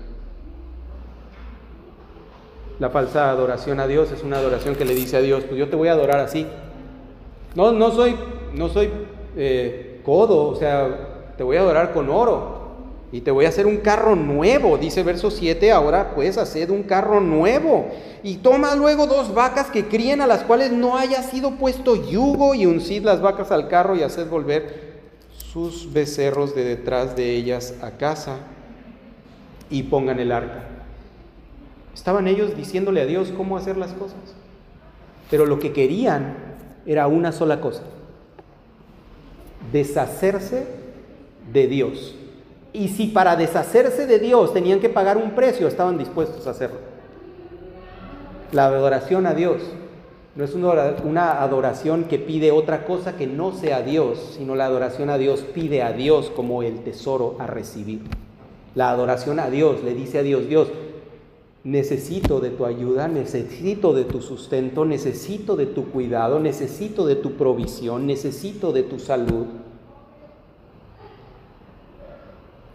La 2.80 2.90
falsa 2.90 3.30
adoración 3.30 3.80
a 3.80 3.88
Dios 3.88 4.12
es 4.12 4.24
una 4.24 4.38
adoración 4.38 4.76
que 4.76 4.86
le 4.86 4.96
dice 4.96 5.18
a 5.18 5.22
Dios, 5.22 5.44
pues 5.44 5.58
yo 5.58 5.70
te 5.70 5.76
voy 5.76 5.88
a 5.88 5.94
adorar 5.94 6.20
así. 6.20 6.48
No, 7.56 7.72
no 7.72 7.92
soy, 7.92 8.16
no 8.56 8.70
soy 8.70 8.90
eh, 9.36 10.02
codo, 10.04 10.48
o 10.48 10.56
sea, 10.56 11.34
te 11.38 11.44
voy 11.44 11.58
a 11.58 11.62
adorar 11.62 11.94
con 11.94 12.10
oro. 12.10 12.61
Y 13.12 13.22
te 13.22 13.32
voy 13.32 13.46
a 13.46 13.50
hacer 13.50 13.68
un 13.68 13.78
carro 13.78 14.16
nuevo, 14.16 14.78
dice 14.78 15.04
verso 15.04 15.32
7, 15.32 15.72
ahora 15.72 16.16
puedes 16.16 16.38
hacer 16.38 16.72
un 16.72 16.84
carro 16.84 17.20
nuevo. 17.20 17.90
Y 18.24 18.38
toma 18.38 18.74
luego 18.76 19.06
dos 19.06 19.34
vacas 19.34 19.68
que 19.70 19.88
críen 19.88 20.22
a 20.22 20.28
las 20.28 20.44
cuales 20.44 20.72
no 20.72 20.98
haya 20.98 21.22
sido 21.22 21.52
puesto 21.56 22.10
yugo 22.10 22.56
y 22.56 22.66
uncid 22.66 23.04
las 23.04 23.22
vacas 23.22 23.52
al 23.52 23.68
carro 23.68 23.98
y 23.98 24.04
haced 24.04 24.30
volver 24.30 25.02
sus 25.36 25.92
becerros 25.92 26.56
de 26.56 26.64
detrás 26.64 27.18
de 27.18 27.36
ellas 27.36 27.74
a 27.82 27.92
casa 27.92 28.38
y 29.70 29.84
pongan 29.84 30.20
el 30.20 30.32
arca. 30.32 30.64
Estaban 31.94 32.30
ellos 32.30 32.56
diciéndole 32.56 33.02
a 33.02 33.06
Dios 33.06 33.34
cómo 33.36 33.58
hacer 33.58 33.76
las 33.76 33.92
cosas. 33.92 34.20
Pero 35.30 35.46
lo 35.46 35.60
que 35.60 35.74
querían 35.74 36.38
era 36.86 37.08
una 37.08 37.34
sola 37.34 37.60
cosa, 37.60 37.84
deshacerse 39.74 40.66
de 41.52 41.68
Dios. 41.68 42.16
Y 42.74 42.88
si 42.88 43.08
para 43.08 43.36
deshacerse 43.36 44.08
de 44.08 44.20
Dios 44.20 44.54
tenían 44.54 44.80
que 44.80 44.90
pagar 44.90 45.18
un 45.18 45.32
precio, 45.32 45.68
estaban 45.68 45.98
dispuestos 45.98 46.48
a 46.48 46.52
hacerlo. 46.52 46.78
La 48.52 48.66
adoración 48.66 49.26
a 49.26 49.34
Dios 49.34 49.62
no 50.36 50.46
es 50.46 50.56
una 50.56 51.42
adoración 51.42 52.06
que 52.06 52.18
pide 52.18 52.52
otra 52.52 52.86
cosa 52.86 53.18
que 53.18 53.28
no 53.28 53.52
sea 53.52 53.82
Dios, 53.82 54.36
sino 54.38 54.56
la 54.56 54.66
adoración 54.66 55.10
a 55.10 55.18
Dios 55.18 55.42
pide 55.54 55.82
a 55.82 55.92
Dios 55.92 56.32
como 56.34 56.64
el 56.64 56.84
tesoro 56.84 57.36
a 57.40 57.48
recibir. 57.48 58.04
La 58.74 58.90
adoración 58.90 59.42
a 59.42 59.50
Dios 59.50 59.84
le 59.84 59.94
dice 59.94 60.20
a 60.20 60.24
Dios, 60.24 60.48
Dios, 60.48 60.70
necesito 61.66 62.40
de 62.40 62.50
tu 62.50 62.66
ayuda, 62.66 63.10
necesito 63.10 63.94
de 63.94 64.06
tu 64.06 64.22
sustento, 64.22 64.86
necesito 64.86 65.58
de 65.58 65.66
tu 65.66 65.92
cuidado, 65.92 66.40
necesito 66.40 67.06
de 67.06 67.16
tu 67.16 67.34
provisión, 67.34 68.08
necesito 68.08 68.72
de 68.72 68.84
tu 68.84 69.00
salud. 69.00 69.48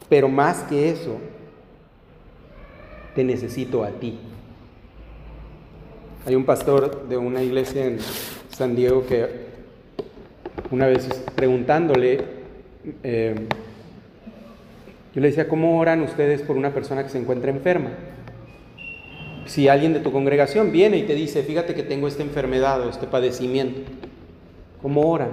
Pero 0.09 0.28
más 0.28 0.62
que 0.65 0.91
eso, 0.91 1.19
te 3.15 3.24
necesito 3.24 3.83
a 3.83 3.91
ti. 3.91 4.19
Hay 6.27 6.35
un 6.35 6.45
pastor 6.45 7.09
de 7.09 7.16
una 7.16 7.43
iglesia 7.43 7.87
en 7.87 7.99
San 8.51 8.77
Diego 8.77 9.07
que 9.07 9.47
una 10.70 10.87
vez 10.87 11.07
preguntándole, 11.35 12.20
eh, 13.03 13.35
yo 15.15 15.20
le 15.20 15.28
decía, 15.28 15.49
¿cómo 15.49 15.78
oran 15.78 16.03
ustedes 16.03 16.43
por 16.43 16.57
una 16.57 16.74
persona 16.74 17.03
que 17.03 17.09
se 17.09 17.19
encuentra 17.19 17.51
enferma? 17.51 17.91
Si 19.47 19.69
alguien 19.69 19.93
de 19.93 20.01
tu 20.01 20.12
congregación 20.12 20.73
viene 20.73 20.99
y 20.99 21.05
te 21.05 21.15
dice, 21.15 21.43
fíjate 21.43 21.74
que 21.74 21.83
tengo 21.83 22.09
esta 22.09 22.23
enfermedad 22.23 22.85
o 22.85 22.91
este 22.91 23.07
padecimiento, 23.07 23.81
¿cómo 24.83 25.09
oran? 25.09 25.31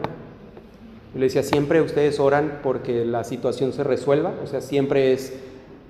Yo 1.13 1.19
le 1.19 1.25
decía, 1.25 1.43
siempre 1.43 1.79
ustedes 1.81 2.19
oran 2.19 2.59
porque 2.63 3.05
la 3.05 3.23
situación 3.23 3.71
se 3.71 3.83
resuelva, 3.83 4.33
o 4.43 4.47
sea, 4.47 4.61
siempre 4.61 5.13
es 5.13 5.33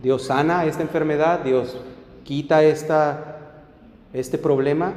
Dios 0.01 0.23
sana 0.23 0.65
esta 0.65 0.81
enfermedad, 0.81 1.39
Dios 1.39 1.77
quita 2.25 2.63
esta, 2.63 3.37
este 4.11 4.37
problema. 4.37 4.93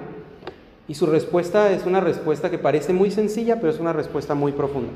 Y 0.89 0.95
su 0.95 1.07
respuesta 1.07 1.71
es 1.71 1.87
una 1.87 2.01
respuesta 2.01 2.51
que 2.51 2.59
parece 2.59 2.93
muy 2.93 3.13
sencilla, 3.13 3.61
pero 3.61 3.73
es 3.73 3.79
una 3.79 3.93
respuesta 3.93 4.35
muy 4.35 4.51
profunda. 4.51 4.93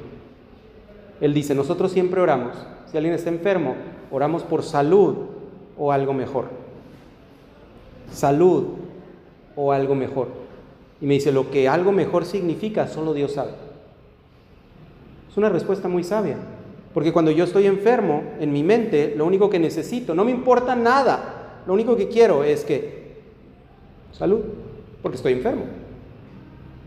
Él 1.21 1.33
dice, 1.33 1.55
nosotros 1.55 1.93
siempre 1.93 2.21
oramos, 2.21 2.57
si 2.91 2.97
alguien 2.97 3.15
está 3.15 3.29
enfermo, 3.29 3.77
oramos 4.11 4.43
por 4.43 4.65
salud 4.65 5.15
o 5.79 5.93
algo 5.93 6.13
mejor. 6.13 6.47
Salud 8.13 8.65
o 9.55 9.71
algo 9.73 9.95
mejor. 9.95 10.29
Y 11.01 11.07
me 11.07 11.15
dice, 11.15 11.31
lo 11.31 11.53
que 11.53 11.69
algo 11.69 11.93
mejor 11.93 12.25
significa, 12.25 12.89
solo 12.89 13.15
Dios 13.15 13.33
sabe. 13.33 13.70
Es 15.31 15.37
una 15.37 15.49
respuesta 15.49 15.89
muy 15.89 16.03
sabia. 16.03 16.37
Porque 16.93 17.13
cuando 17.13 17.31
yo 17.31 17.45
estoy 17.45 17.67
enfermo, 17.67 18.25
en 18.41 18.53
mi 18.53 18.65
mente, 18.65 19.15
lo 19.17 19.25
único 19.25 19.49
que 19.49 19.61
necesito, 19.61 20.15
no 20.15 20.25
me 20.25 20.33
importa 20.33 20.75
nada, 20.75 21.63
lo 21.67 21.73
único 21.73 21.97
que 21.97 22.09
quiero 22.09 22.43
es 22.43 22.65
que 22.65 23.21
salud, 24.13 24.41
porque 25.01 25.17
estoy 25.17 25.35
enfermo. 25.35 25.63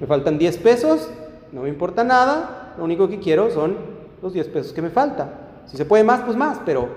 Me 0.02 0.08
faltan 0.08 0.38
10 0.38 0.58
pesos, 0.58 1.10
no 1.54 1.62
me 1.62 1.70
importa 1.70 2.04
nada, 2.04 2.74
lo 2.78 2.84
único 2.84 3.08
que 3.08 3.20
quiero 3.20 3.50
son 3.50 3.78
los 4.22 4.34
10 4.34 4.48
pesos 4.50 4.74
que 4.74 4.82
me 4.82 4.90
faltan. 4.90 5.32
Si 5.68 5.78
se 5.78 5.86
puede 5.86 6.04
más, 6.04 6.22
pues 6.22 6.36
más, 6.36 6.60
pero 6.66 6.90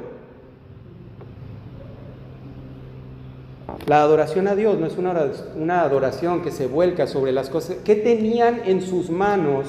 la 3.86 4.02
adoración 4.02 4.48
a 4.48 4.56
Dios 4.56 4.78
no 4.80 4.86
es 4.86 4.96
una 4.98 5.82
adoración 5.82 6.42
que 6.42 6.50
se 6.50 6.66
vuelca 6.66 7.06
sobre 7.06 7.30
las 7.30 7.50
cosas 7.50 7.76
que 7.84 7.94
tenían 7.94 8.62
en 8.64 8.82
sus 8.82 9.10
manos 9.10 9.66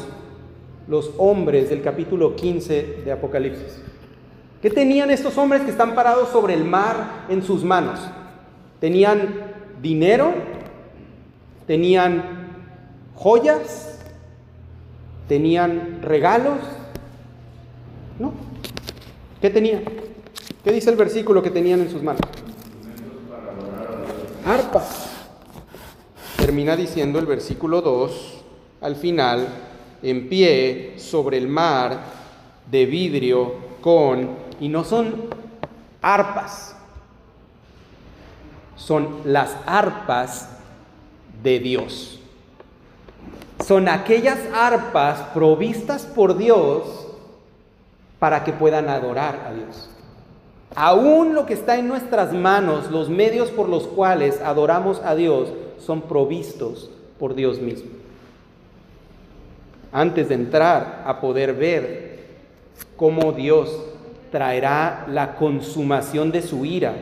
los 0.87 1.11
hombres 1.17 1.69
del 1.69 1.81
capítulo 1.81 2.35
15 2.35 3.01
de 3.03 3.11
Apocalipsis? 3.11 3.81
¿Qué 4.61 4.69
tenían 4.69 5.11
estos 5.11 5.37
hombres 5.37 5.61
que 5.61 5.71
están 5.71 5.93
parados 5.93 6.29
sobre 6.29 6.53
el 6.53 6.63
mar 6.63 7.25
en 7.29 7.43
sus 7.43 7.63
manos? 7.63 7.99
¿Tenían 8.79 9.53
dinero? 9.81 10.33
¿Tenían 11.67 12.23
joyas? 13.15 13.99
¿Tenían 15.27 15.99
regalos? 16.01 16.59
No. 18.17 18.33
¿Qué 19.41 19.49
tenían? 19.49 19.83
¿Qué 20.63 20.71
dice 20.71 20.89
el 20.89 20.95
versículo 20.95 21.43
que 21.43 21.51
tenían 21.51 21.81
en 21.81 21.91
sus 21.91 22.01
manos? 22.01 22.21
Arpas. 24.45 25.07
Termina 26.37 26.75
diciendo 26.75 27.19
el 27.19 27.25
versículo 27.25 27.81
2 27.81 28.43
al 28.81 28.95
final, 28.95 29.47
en 30.01 30.29
pie 30.29 30.95
sobre 30.97 31.37
el 31.37 31.47
mar 31.47 31.99
de 32.69 32.85
vidrio 32.85 33.55
con, 33.81 34.29
y 34.59 34.69
no 34.69 34.83
son 34.83 35.27
arpas, 36.01 36.75
son 38.75 39.21
las 39.25 39.55
arpas 39.65 40.49
de 41.41 41.59
Dios. 41.59 42.19
Son 43.65 43.89
aquellas 43.89 44.37
arpas 44.53 45.19
provistas 45.33 46.05
por 46.05 46.37
Dios 46.37 47.07
para 48.19 48.43
que 48.43 48.53
puedan 48.53 48.87
adorar 48.87 49.45
a 49.47 49.53
Dios. 49.53 49.89
Aún 50.75 51.33
lo 51.33 51.45
que 51.45 51.53
está 51.53 51.77
en 51.77 51.87
nuestras 51.87 52.33
manos, 52.33 52.91
los 52.91 53.09
medios 53.09 53.49
por 53.49 53.67
los 53.67 53.87
cuales 53.87 54.39
adoramos 54.41 55.01
a 55.03 55.15
Dios, 55.15 55.49
son 55.79 56.01
provistos 56.01 56.89
por 57.19 57.35
Dios 57.35 57.59
mismo 57.59 57.96
antes 59.91 60.29
de 60.29 60.35
entrar 60.35 61.03
a 61.05 61.19
poder 61.21 61.53
ver 61.53 62.17
cómo 62.95 63.31
Dios 63.31 63.85
traerá 64.31 65.05
la 65.09 65.35
consumación 65.35 66.31
de 66.31 66.41
su 66.41 66.65
ira 66.65 66.93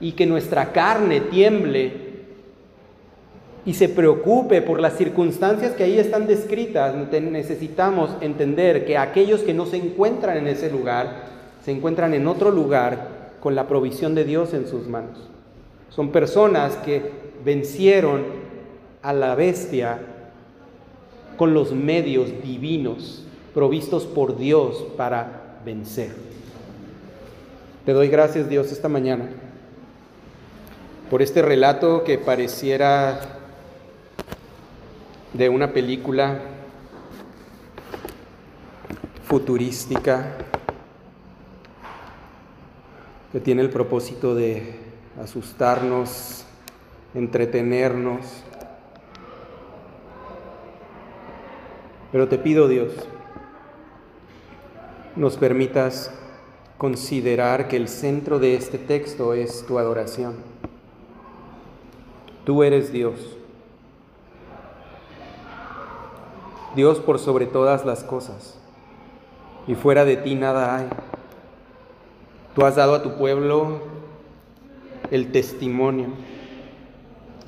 y 0.00 0.12
que 0.12 0.26
nuestra 0.26 0.72
carne 0.72 1.20
tiemble 1.20 2.10
y 3.66 3.74
se 3.74 3.88
preocupe 3.88 4.62
por 4.62 4.80
las 4.80 4.96
circunstancias 4.96 5.72
que 5.72 5.84
ahí 5.84 5.98
están 5.98 6.26
descritas, 6.26 6.94
necesitamos 6.94 8.10
entender 8.22 8.86
que 8.86 8.96
aquellos 8.96 9.42
que 9.42 9.52
no 9.52 9.66
se 9.66 9.76
encuentran 9.76 10.38
en 10.38 10.46
ese 10.46 10.70
lugar, 10.70 11.24
se 11.62 11.70
encuentran 11.70 12.14
en 12.14 12.26
otro 12.26 12.50
lugar 12.50 13.20
con 13.40 13.54
la 13.54 13.68
provisión 13.68 14.14
de 14.14 14.24
Dios 14.24 14.54
en 14.54 14.66
sus 14.66 14.88
manos. 14.88 15.28
Son 15.90 16.10
personas 16.10 16.76
que 16.76 17.12
vencieron 17.44 18.24
a 19.02 19.12
la 19.12 19.34
bestia 19.34 19.98
con 21.40 21.54
los 21.54 21.72
medios 21.72 22.42
divinos 22.42 23.22
provistos 23.54 24.04
por 24.04 24.36
Dios 24.36 24.84
para 24.98 25.58
vencer. 25.64 26.14
Te 27.86 27.94
doy 27.94 28.08
gracias 28.08 28.50
Dios 28.50 28.70
esta 28.70 28.90
mañana 28.90 29.30
por 31.08 31.22
este 31.22 31.40
relato 31.40 32.04
que 32.04 32.18
pareciera 32.18 33.38
de 35.32 35.48
una 35.48 35.72
película 35.72 36.42
futurística 39.24 40.36
que 43.32 43.40
tiene 43.40 43.62
el 43.62 43.70
propósito 43.70 44.34
de 44.34 44.74
asustarnos, 45.18 46.44
entretenernos. 47.14 48.26
Pero 52.12 52.28
te 52.28 52.38
pido 52.38 52.66
Dios, 52.68 52.92
nos 55.16 55.36
permitas 55.36 56.12
considerar 56.78 57.68
que 57.68 57.76
el 57.76 57.88
centro 57.88 58.38
de 58.38 58.54
este 58.54 58.78
texto 58.78 59.34
es 59.34 59.64
tu 59.66 59.78
adoración. 59.78 60.36
Tú 62.44 62.62
eres 62.62 62.90
Dios. 62.90 63.36
Dios 66.74 67.00
por 67.00 67.18
sobre 67.18 67.46
todas 67.46 67.84
las 67.84 68.02
cosas. 68.02 68.58
Y 69.66 69.74
fuera 69.74 70.04
de 70.04 70.16
ti 70.16 70.34
nada 70.34 70.76
hay. 70.76 70.88
Tú 72.54 72.64
has 72.64 72.76
dado 72.76 72.94
a 72.94 73.02
tu 73.02 73.16
pueblo 73.16 73.80
el 75.10 75.32
testimonio. 75.32 76.08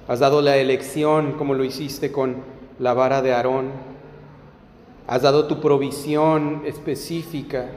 Has 0.08 0.20
dado 0.20 0.42
la 0.42 0.56
elección 0.56 1.32
como 1.32 1.54
lo 1.54 1.64
hiciste 1.64 2.12
con 2.12 2.36
la 2.78 2.92
vara 2.94 3.22
de 3.22 3.32
Aarón. 3.32 3.91
Has 5.06 5.22
dado 5.22 5.46
tu 5.46 5.60
provisión 5.60 6.62
específica 6.64 7.70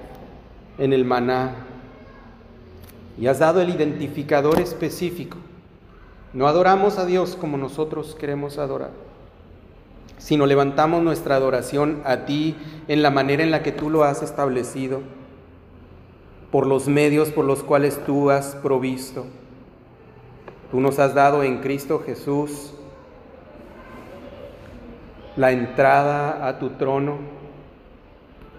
en 0.77 0.93
el 0.93 1.05
maná. 1.05 1.55
Y 3.19 3.27
has 3.27 3.39
dado 3.39 3.61
el 3.61 3.69
identificador 3.69 4.59
específico. 4.59 5.37
No 6.33 6.47
adoramos 6.47 6.97
a 6.97 7.05
Dios 7.05 7.37
como 7.39 7.57
nosotros 7.57 8.13
queremos 8.19 8.57
adorar, 8.57 8.91
sino 10.17 10.45
levantamos 10.45 11.01
nuestra 11.01 11.37
adoración 11.37 12.01
a 12.03 12.25
ti 12.25 12.57
en 12.89 13.01
la 13.01 13.09
manera 13.09 13.41
en 13.41 13.51
la 13.51 13.63
que 13.63 13.71
tú 13.71 13.89
lo 13.89 14.03
has 14.03 14.21
establecido, 14.21 14.99
por 16.51 16.67
los 16.67 16.89
medios 16.89 17.29
por 17.29 17.45
los 17.45 17.63
cuales 17.63 18.03
tú 18.05 18.31
has 18.31 18.55
provisto. 18.55 19.25
Tú 20.71 20.81
nos 20.81 20.99
has 20.99 21.15
dado 21.15 21.41
en 21.41 21.61
Cristo 21.61 22.03
Jesús 22.05 22.73
la 25.37 25.51
entrada 25.51 26.47
a 26.47 26.59
tu 26.59 26.69
trono, 26.71 27.17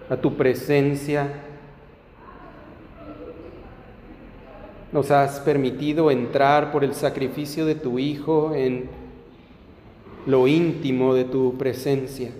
a 0.09 0.17
tu 0.17 0.35
presencia. 0.35 1.43
Nos 4.91 5.11
has 5.11 5.39
permitido 5.39 6.11
entrar 6.11 6.71
por 6.71 6.83
el 6.83 6.93
sacrificio 6.93 7.65
de 7.65 7.75
tu 7.75 7.99
Hijo 7.99 8.53
en 8.55 8.89
lo 10.25 10.47
íntimo 10.47 11.13
de 11.13 11.23
tu 11.23 11.57
presencia, 11.57 12.31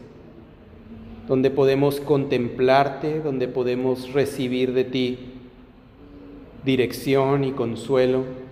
donde 1.28 1.50
podemos 1.50 2.00
contemplarte, 2.00 3.22
donde 3.22 3.48
podemos 3.48 4.14
recibir 4.14 4.74
de 4.74 4.84
ti 4.84 5.20
dirección 6.64 7.44
y 7.44 7.52
consuelo 7.52 8.47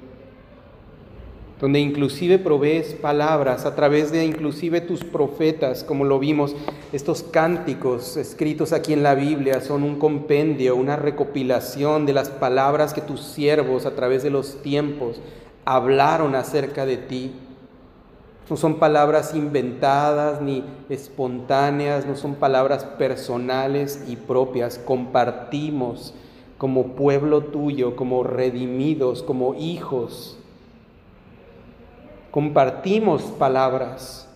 donde 1.60 1.80
inclusive 1.80 2.38
provees 2.38 2.94
palabras 2.94 3.65
a 3.65 3.76
través 3.76 4.11
de 4.11 4.26
inclusive 4.26 4.82
tus 4.82 5.03
profetas, 5.06 5.84
como 5.84 6.03
lo 6.03 6.19
vimos, 6.19 6.53
estos 6.91 7.23
cánticos 7.23 8.18
escritos 8.18 8.73
aquí 8.73 8.91
en 8.91 9.03
la 9.03 9.15
Biblia 9.15 9.61
son 9.61 9.84
un 9.84 9.98
compendio, 9.98 10.76
una 10.76 10.98
recopilación 10.98 12.06
de 12.06 12.14
las 12.14 12.30
palabras 12.30 12.94
que 12.94 13.02
tus 13.02 13.22
siervos 13.22 13.86
a 13.86 13.95
través 13.95 14.22
de 14.22 14.32
los 14.32 14.61
tiempos 14.61 15.22
hablaron 15.64 16.36
acerca 16.36 16.86
de 16.86 16.98
ti. 16.98 17.32
No 18.49 18.57
son 18.57 18.76
palabras 18.76 19.34
inventadas 19.34 20.41
ni 20.41 20.64
espontáneas, 20.90 22.06
no 22.06 22.15
son 22.15 22.36
palabras 22.36 22.84
personales 22.84 24.03
y 24.07 24.18
propias. 24.18 24.77
Compartimos 24.77 26.14
como 26.60 26.95
pueblo 26.95 27.45
tuyo, 27.45 27.95
como 27.95 28.23
redimidos, 28.23 29.23
como 29.23 29.56
hijos 29.56 30.38
compartimos 32.36 33.22
palabras, 33.40 34.28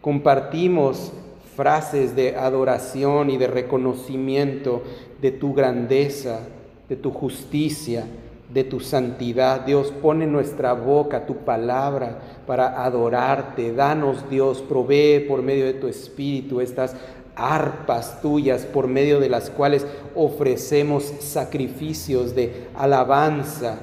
compartimos 0.00 1.12
frases 1.54 2.16
de 2.16 2.34
adoración 2.34 3.28
y 3.28 3.36
de 3.36 3.46
reconocimiento 3.46 4.82
de 5.20 5.32
tu 5.32 5.52
grandeza, 5.52 6.40
de 6.88 6.96
tu 6.96 7.10
justicia, 7.10 8.06
de 8.48 8.64
tu 8.64 8.80
santidad. 8.80 9.60
Dios, 9.60 9.92
pone 10.00 10.24
en 10.24 10.32
nuestra 10.32 10.72
boca 10.72 11.26
tu 11.26 11.36
palabra 11.36 12.18
para 12.46 12.82
adorarte. 12.82 13.74
Danos, 13.74 14.30
Dios, 14.30 14.62
provee 14.62 15.26
por 15.28 15.42
medio 15.42 15.66
de 15.66 15.74
tu 15.74 15.86
Espíritu 15.86 16.62
estas 16.62 16.96
arpas 17.36 18.22
tuyas 18.22 18.64
por 18.64 18.86
medio 18.86 19.20
de 19.20 19.28
las 19.28 19.50
cuales 19.50 19.86
ofrecemos 20.14 21.04
sacrificios 21.20 22.34
de 22.34 22.68
alabanza 22.74 23.80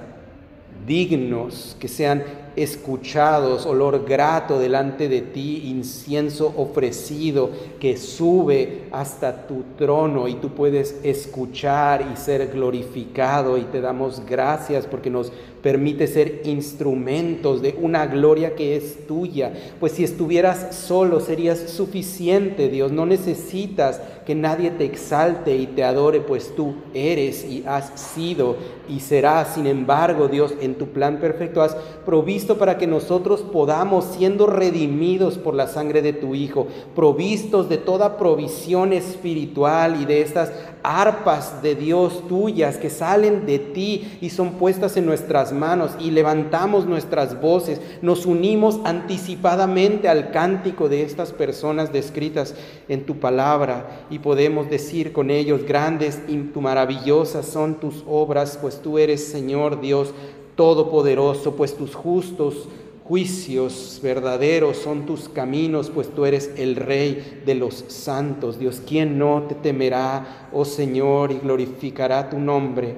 dignos, 0.87 1.77
que 1.79 1.87
sean 1.87 2.23
escuchados, 2.55 3.65
olor 3.65 4.05
grato 4.05 4.59
delante 4.59 5.09
de 5.09 5.21
ti, 5.21 5.63
incienso 5.65 6.53
ofrecido 6.57 7.49
que 7.79 7.97
sube 7.97 8.83
hasta 8.91 9.47
tu 9.47 9.63
trono 9.77 10.27
y 10.27 10.35
tú 10.35 10.49
puedes 10.49 10.99
escuchar 11.03 12.09
y 12.13 12.17
ser 12.17 12.47
glorificado. 12.47 13.57
Y 13.57 13.63
te 13.63 13.81
damos 13.81 14.25
gracias 14.25 14.85
porque 14.85 15.09
nos 15.09 15.31
permite 15.65 16.05
ser 16.05 16.43
instrumentos 16.45 17.59
de 17.63 17.75
una 17.81 18.05
gloria 18.05 18.53
que 18.53 18.75
es 18.75 19.07
tuya. 19.07 19.51
Pues 19.79 19.93
si 19.93 20.03
estuvieras 20.03 20.75
solo 20.75 21.19
serías 21.19 21.57
suficiente, 21.71 22.69
Dios. 22.69 22.91
No 22.91 23.07
necesitas 23.07 23.99
que 24.27 24.35
nadie 24.35 24.69
te 24.69 24.85
exalte 24.85 25.55
y 25.55 25.65
te 25.65 25.83
adore, 25.83 26.19
pues 26.19 26.55
tú 26.55 26.75
eres 26.93 27.43
y 27.43 27.63
has 27.65 27.99
sido 27.99 28.57
y 28.87 28.99
serás. 28.99 29.55
Sin 29.55 29.65
embargo, 29.65 30.27
Dios, 30.27 30.53
en 30.61 30.75
tu 30.75 30.89
plan 30.89 31.19
perfecto 31.19 31.63
has 31.63 31.75
provisto 32.05 32.59
para 32.59 32.77
que 32.77 32.85
nosotros 32.85 33.41
podamos, 33.41 34.05
siendo 34.05 34.45
redimidos 34.45 35.39
por 35.39 35.55
la 35.55 35.65
sangre 35.65 36.03
de 36.03 36.13
tu 36.13 36.35
Hijo, 36.35 36.67
provistos 36.93 37.69
de 37.69 37.77
toda 37.77 38.17
provisión 38.17 38.93
espiritual 38.93 39.99
y 39.99 40.05
de 40.05 40.21
estas 40.21 40.51
arpas 40.85 41.61
de 41.61 41.75
Dios 41.75 42.27
tuyas 42.27 42.77
que 42.77 42.89
salen 42.89 43.45
de 43.45 43.59
ti 43.59 44.17
y 44.21 44.29
son 44.29 44.53
puestas 44.53 44.97
en 44.97 45.05
nuestras 45.05 45.51
manos 45.51 45.91
y 45.99 46.11
levantamos 46.11 46.85
nuestras 46.85 47.41
voces, 47.41 47.81
nos 48.01 48.25
unimos 48.25 48.79
anticipadamente 48.83 50.07
al 50.07 50.31
cántico 50.31 50.89
de 50.89 51.03
estas 51.03 51.31
personas 51.31 51.91
descritas 51.91 52.55
en 52.87 53.05
tu 53.05 53.19
palabra 53.19 54.05
y 54.09 54.19
podemos 54.19 54.69
decir 54.69 55.11
con 55.11 55.29
ellos, 55.31 55.65
grandes 55.65 56.21
y 56.27 56.35
maravillosas 56.59 57.45
son 57.45 57.75
tus 57.75 58.03
obras, 58.07 58.57
pues 58.61 58.81
tú 58.81 58.97
eres 58.97 59.25
Señor 59.27 59.81
Dios 59.81 60.13
Todopoderoso, 60.55 61.55
pues 61.55 61.75
tus 61.75 61.95
justos 61.95 62.69
juicios 63.07 63.99
verdaderos 64.01 64.77
son 64.77 65.05
tus 65.05 65.29
caminos, 65.29 65.91
pues 65.91 66.09
tú 66.09 66.25
eres 66.25 66.51
el 66.57 66.75
Rey 66.75 67.43
de 67.45 67.53
los 67.53 67.85
santos. 67.87 68.57
Dios, 68.57 68.81
¿quién 68.85 69.19
no 69.19 69.43
te 69.47 69.53
temerá, 69.55 70.49
oh 70.51 70.65
Señor, 70.65 71.31
y 71.31 71.35
glorificará 71.35 72.29
tu 72.29 72.39
nombre? 72.39 72.95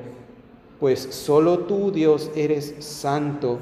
Pues 0.79 1.01
solo 1.11 1.59
tú, 1.59 1.91
Dios, 1.91 2.31
eres 2.35 2.75
santo. 2.79 3.59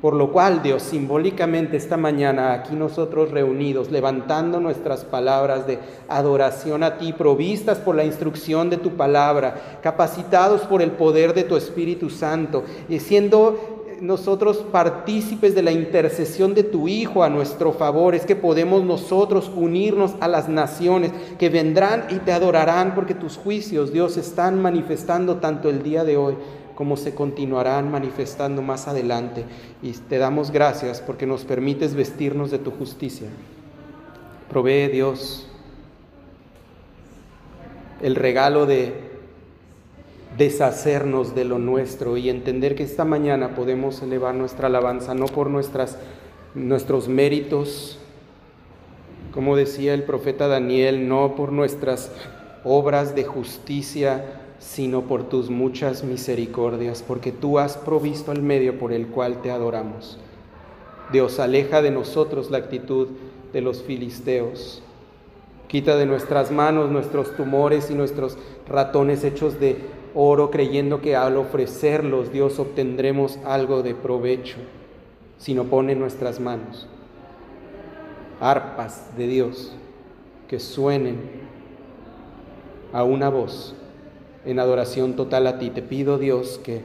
Por 0.00 0.14
lo 0.14 0.32
cual, 0.32 0.62
Dios, 0.62 0.82
simbólicamente 0.82 1.78
esta 1.78 1.96
mañana 1.96 2.52
aquí 2.52 2.76
nosotros 2.76 3.30
reunidos, 3.30 3.90
levantando 3.90 4.60
nuestras 4.60 5.02
palabras 5.02 5.66
de 5.66 5.78
adoración 6.08 6.82
a 6.82 6.98
ti, 6.98 7.14
provistas 7.14 7.78
por 7.78 7.96
la 7.96 8.04
instrucción 8.04 8.68
de 8.68 8.76
tu 8.76 8.90
palabra, 8.90 9.78
capacitados 9.82 10.60
por 10.60 10.82
el 10.82 10.90
poder 10.90 11.32
de 11.32 11.44
tu 11.44 11.56
Espíritu 11.56 12.10
Santo, 12.10 12.64
y 12.86 13.00
siendo 13.00 13.73
nosotros 14.00 14.58
partícipes 14.70 15.54
de 15.54 15.62
la 15.62 15.72
intercesión 15.72 16.54
de 16.54 16.62
tu 16.62 16.88
Hijo 16.88 17.22
a 17.22 17.30
nuestro 17.30 17.72
favor, 17.72 18.14
es 18.14 18.26
que 18.26 18.36
podemos 18.36 18.84
nosotros 18.84 19.50
unirnos 19.54 20.14
a 20.20 20.28
las 20.28 20.48
naciones 20.48 21.12
que 21.38 21.48
vendrán 21.48 22.06
y 22.10 22.16
te 22.16 22.32
adorarán 22.32 22.94
porque 22.94 23.14
tus 23.14 23.36
juicios, 23.36 23.92
Dios, 23.92 24.16
están 24.16 24.60
manifestando 24.60 25.36
tanto 25.36 25.70
el 25.70 25.82
día 25.82 26.04
de 26.04 26.16
hoy 26.16 26.36
como 26.74 26.96
se 26.96 27.14
continuarán 27.14 27.90
manifestando 27.90 28.62
más 28.62 28.88
adelante. 28.88 29.44
Y 29.82 29.92
te 29.92 30.18
damos 30.18 30.50
gracias 30.50 31.00
porque 31.00 31.26
nos 31.26 31.44
permites 31.44 31.94
vestirnos 31.94 32.50
de 32.50 32.58
tu 32.58 32.70
justicia. 32.70 33.28
Provee 34.50 34.88
Dios 34.88 35.46
el 38.02 38.16
regalo 38.16 38.66
de 38.66 39.03
deshacernos 40.36 41.34
de 41.34 41.44
lo 41.44 41.58
nuestro 41.58 42.16
y 42.16 42.28
entender 42.28 42.74
que 42.74 42.82
esta 42.82 43.04
mañana 43.04 43.54
podemos 43.54 44.02
elevar 44.02 44.34
nuestra 44.34 44.66
alabanza 44.66 45.14
no 45.14 45.26
por 45.26 45.48
nuestras, 45.48 45.98
nuestros 46.54 47.08
méritos, 47.08 47.98
como 49.32 49.56
decía 49.56 49.94
el 49.94 50.04
profeta 50.04 50.48
Daniel, 50.48 51.08
no 51.08 51.34
por 51.36 51.52
nuestras 51.52 52.10
obras 52.64 53.14
de 53.14 53.24
justicia, 53.24 54.40
sino 54.58 55.02
por 55.02 55.28
tus 55.28 55.50
muchas 55.50 56.04
misericordias, 56.04 57.02
porque 57.06 57.32
tú 57.32 57.58
has 57.58 57.76
provisto 57.76 58.32
el 58.32 58.42
medio 58.42 58.78
por 58.78 58.92
el 58.92 59.08
cual 59.08 59.42
te 59.42 59.50
adoramos. 59.50 60.18
Dios, 61.12 61.38
aleja 61.38 61.82
de 61.82 61.90
nosotros 61.90 62.50
la 62.50 62.58
actitud 62.58 63.08
de 63.52 63.60
los 63.60 63.82
filisteos. 63.82 64.82
Quita 65.68 65.96
de 65.96 66.06
nuestras 66.06 66.50
manos 66.50 66.90
nuestros 66.90 67.36
tumores 67.36 67.90
y 67.90 67.94
nuestros 67.94 68.38
ratones 68.68 69.24
hechos 69.24 69.60
de 69.60 69.76
oro 70.14 70.50
creyendo 70.50 71.00
que 71.00 71.16
al 71.16 71.36
ofrecerlos 71.36 72.32
Dios 72.32 72.58
obtendremos 72.58 73.38
algo 73.44 73.82
de 73.82 73.94
provecho, 73.94 74.58
sino 75.38 75.64
pone 75.64 75.92
en 75.92 76.00
nuestras 76.00 76.40
manos 76.40 76.88
arpas 78.40 79.16
de 79.16 79.26
Dios 79.26 79.72
que 80.48 80.60
suenen 80.60 81.18
a 82.92 83.02
una 83.04 83.28
voz 83.28 83.74
en 84.44 84.58
adoración 84.58 85.16
total 85.16 85.46
a 85.46 85.58
ti. 85.58 85.70
Te 85.70 85.82
pido 85.82 86.18
Dios 86.18 86.60
que 86.62 86.82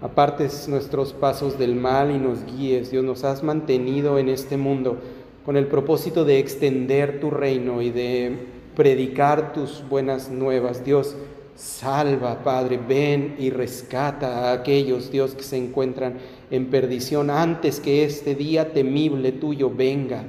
apartes 0.00 0.68
nuestros 0.68 1.12
pasos 1.12 1.58
del 1.58 1.74
mal 1.74 2.10
y 2.10 2.18
nos 2.18 2.44
guíes. 2.44 2.90
Dios 2.90 3.04
nos 3.04 3.24
has 3.24 3.42
mantenido 3.42 4.18
en 4.18 4.28
este 4.28 4.56
mundo 4.56 4.98
con 5.44 5.56
el 5.56 5.66
propósito 5.66 6.24
de 6.24 6.38
extender 6.38 7.20
tu 7.20 7.30
reino 7.30 7.82
y 7.82 7.90
de 7.90 8.36
predicar 8.74 9.52
tus 9.52 9.84
buenas 9.88 10.30
nuevas. 10.30 10.84
Dios, 10.84 11.16
Salva, 11.56 12.44
Padre, 12.44 12.78
ven 12.78 13.34
y 13.38 13.48
rescata 13.48 14.50
a 14.50 14.52
aquellos, 14.52 15.10
Dios, 15.10 15.34
que 15.34 15.42
se 15.42 15.56
encuentran 15.56 16.18
en 16.50 16.66
perdición 16.66 17.30
antes 17.30 17.80
que 17.80 18.04
este 18.04 18.34
día 18.34 18.74
temible 18.74 19.32
tuyo 19.32 19.70
venga 19.74 20.24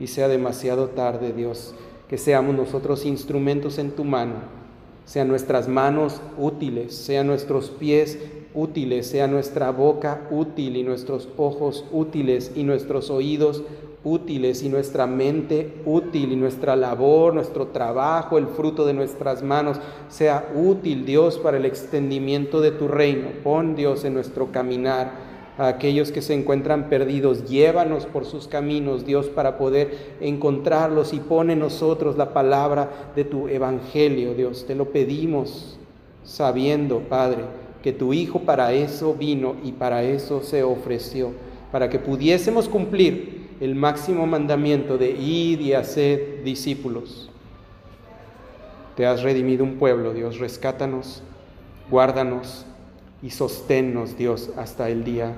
y 0.00 0.08
sea 0.08 0.26
demasiado 0.26 0.88
tarde, 0.88 1.32
Dios. 1.32 1.74
Que 2.08 2.18
seamos 2.18 2.56
nosotros 2.56 3.06
instrumentos 3.06 3.78
en 3.78 3.92
tu 3.92 4.04
mano, 4.04 4.34
sean 5.04 5.28
nuestras 5.28 5.68
manos 5.68 6.20
útiles, 6.36 6.94
sean 6.94 7.28
nuestros 7.28 7.70
pies 7.70 8.18
útiles, 8.54 9.06
sea 9.06 9.26
nuestra 9.26 9.70
boca 9.70 10.28
útil 10.30 10.76
y 10.76 10.82
nuestros 10.82 11.28
ojos 11.36 11.84
útiles 11.92 12.52
y 12.54 12.64
nuestros 12.64 13.10
oídos 13.10 13.62
útiles 14.04 14.62
y 14.62 14.68
nuestra 14.68 15.06
mente 15.06 15.80
útil 15.84 16.32
y 16.32 16.36
nuestra 16.36 16.74
labor, 16.76 17.34
nuestro 17.34 17.68
trabajo, 17.68 18.38
el 18.38 18.48
fruto 18.48 18.84
de 18.84 18.94
nuestras 18.94 19.42
manos 19.42 19.78
sea 20.08 20.50
útil, 20.54 21.06
Dios, 21.06 21.38
para 21.38 21.56
el 21.56 21.64
extendimiento 21.64 22.60
de 22.60 22.72
tu 22.72 22.88
reino. 22.88 23.28
Pon, 23.44 23.76
Dios, 23.76 24.04
en 24.04 24.14
nuestro 24.14 24.50
caminar 24.50 25.32
a 25.58 25.68
aquellos 25.68 26.10
que 26.10 26.22
se 26.22 26.34
encuentran 26.34 26.88
perdidos. 26.88 27.48
Llévanos 27.48 28.06
por 28.06 28.24
sus 28.24 28.48
caminos, 28.48 29.06
Dios, 29.06 29.28
para 29.28 29.56
poder 29.56 30.16
encontrarlos 30.20 31.12
y 31.12 31.20
pone 31.20 31.52
en 31.52 31.60
nosotros 31.60 32.16
la 32.16 32.32
palabra 32.32 33.12
de 33.14 33.24
tu 33.24 33.48
evangelio, 33.48 34.34
Dios. 34.34 34.64
Te 34.66 34.74
lo 34.74 34.86
pedimos 34.86 35.78
sabiendo, 36.24 37.00
Padre, 37.00 37.44
que 37.82 37.92
tu 37.92 38.12
Hijo 38.12 38.40
para 38.40 38.72
eso 38.72 39.14
vino 39.14 39.56
y 39.62 39.72
para 39.72 40.02
eso 40.02 40.42
se 40.42 40.62
ofreció, 40.62 41.32
para 41.70 41.90
que 41.90 41.98
pudiésemos 41.98 42.68
cumplir 42.68 43.48
el 43.60 43.74
máximo 43.74 44.26
mandamiento 44.26 44.98
de 44.98 45.10
ir 45.10 45.60
y 45.60 45.72
hacer 45.72 46.42
discípulos. 46.44 47.30
Te 48.96 49.06
has 49.06 49.22
redimido 49.22 49.64
un 49.64 49.76
pueblo, 49.76 50.12
Dios, 50.12 50.38
rescátanos, 50.38 51.22
guárdanos 51.90 52.66
y 53.22 53.30
sosténnos, 53.30 54.16
Dios, 54.16 54.50
hasta 54.56 54.88
el 54.90 55.04
día 55.04 55.34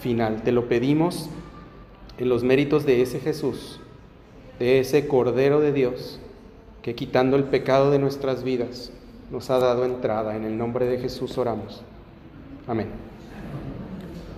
final. 0.00 0.42
Te 0.42 0.52
lo 0.52 0.68
pedimos 0.68 1.28
en 2.18 2.28
los 2.28 2.44
méritos 2.44 2.86
de 2.86 3.02
ese 3.02 3.20
Jesús, 3.20 3.80
de 4.58 4.80
ese 4.80 5.06
Cordero 5.06 5.60
de 5.60 5.72
Dios, 5.72 6.18
que 6.82 6.94
quitando 6.94 7.36
el 7.36 7.44
pecado 7.44 7.90
de 7.90 7.98
nuestras 7.98 8.44
vidas 8.44 8.92
nos 9.30 9.50
ha 9.50 9.58
dado 9.58 9.84
entrada. 9.84 10.36
En 10.36 10.44
el 10.44 10.56
nombre 10.56 10.86
de 10.86 10.98
Jesús 10.98 11.36
oramos. 11.38 11.82
Amén. 12.66 13.13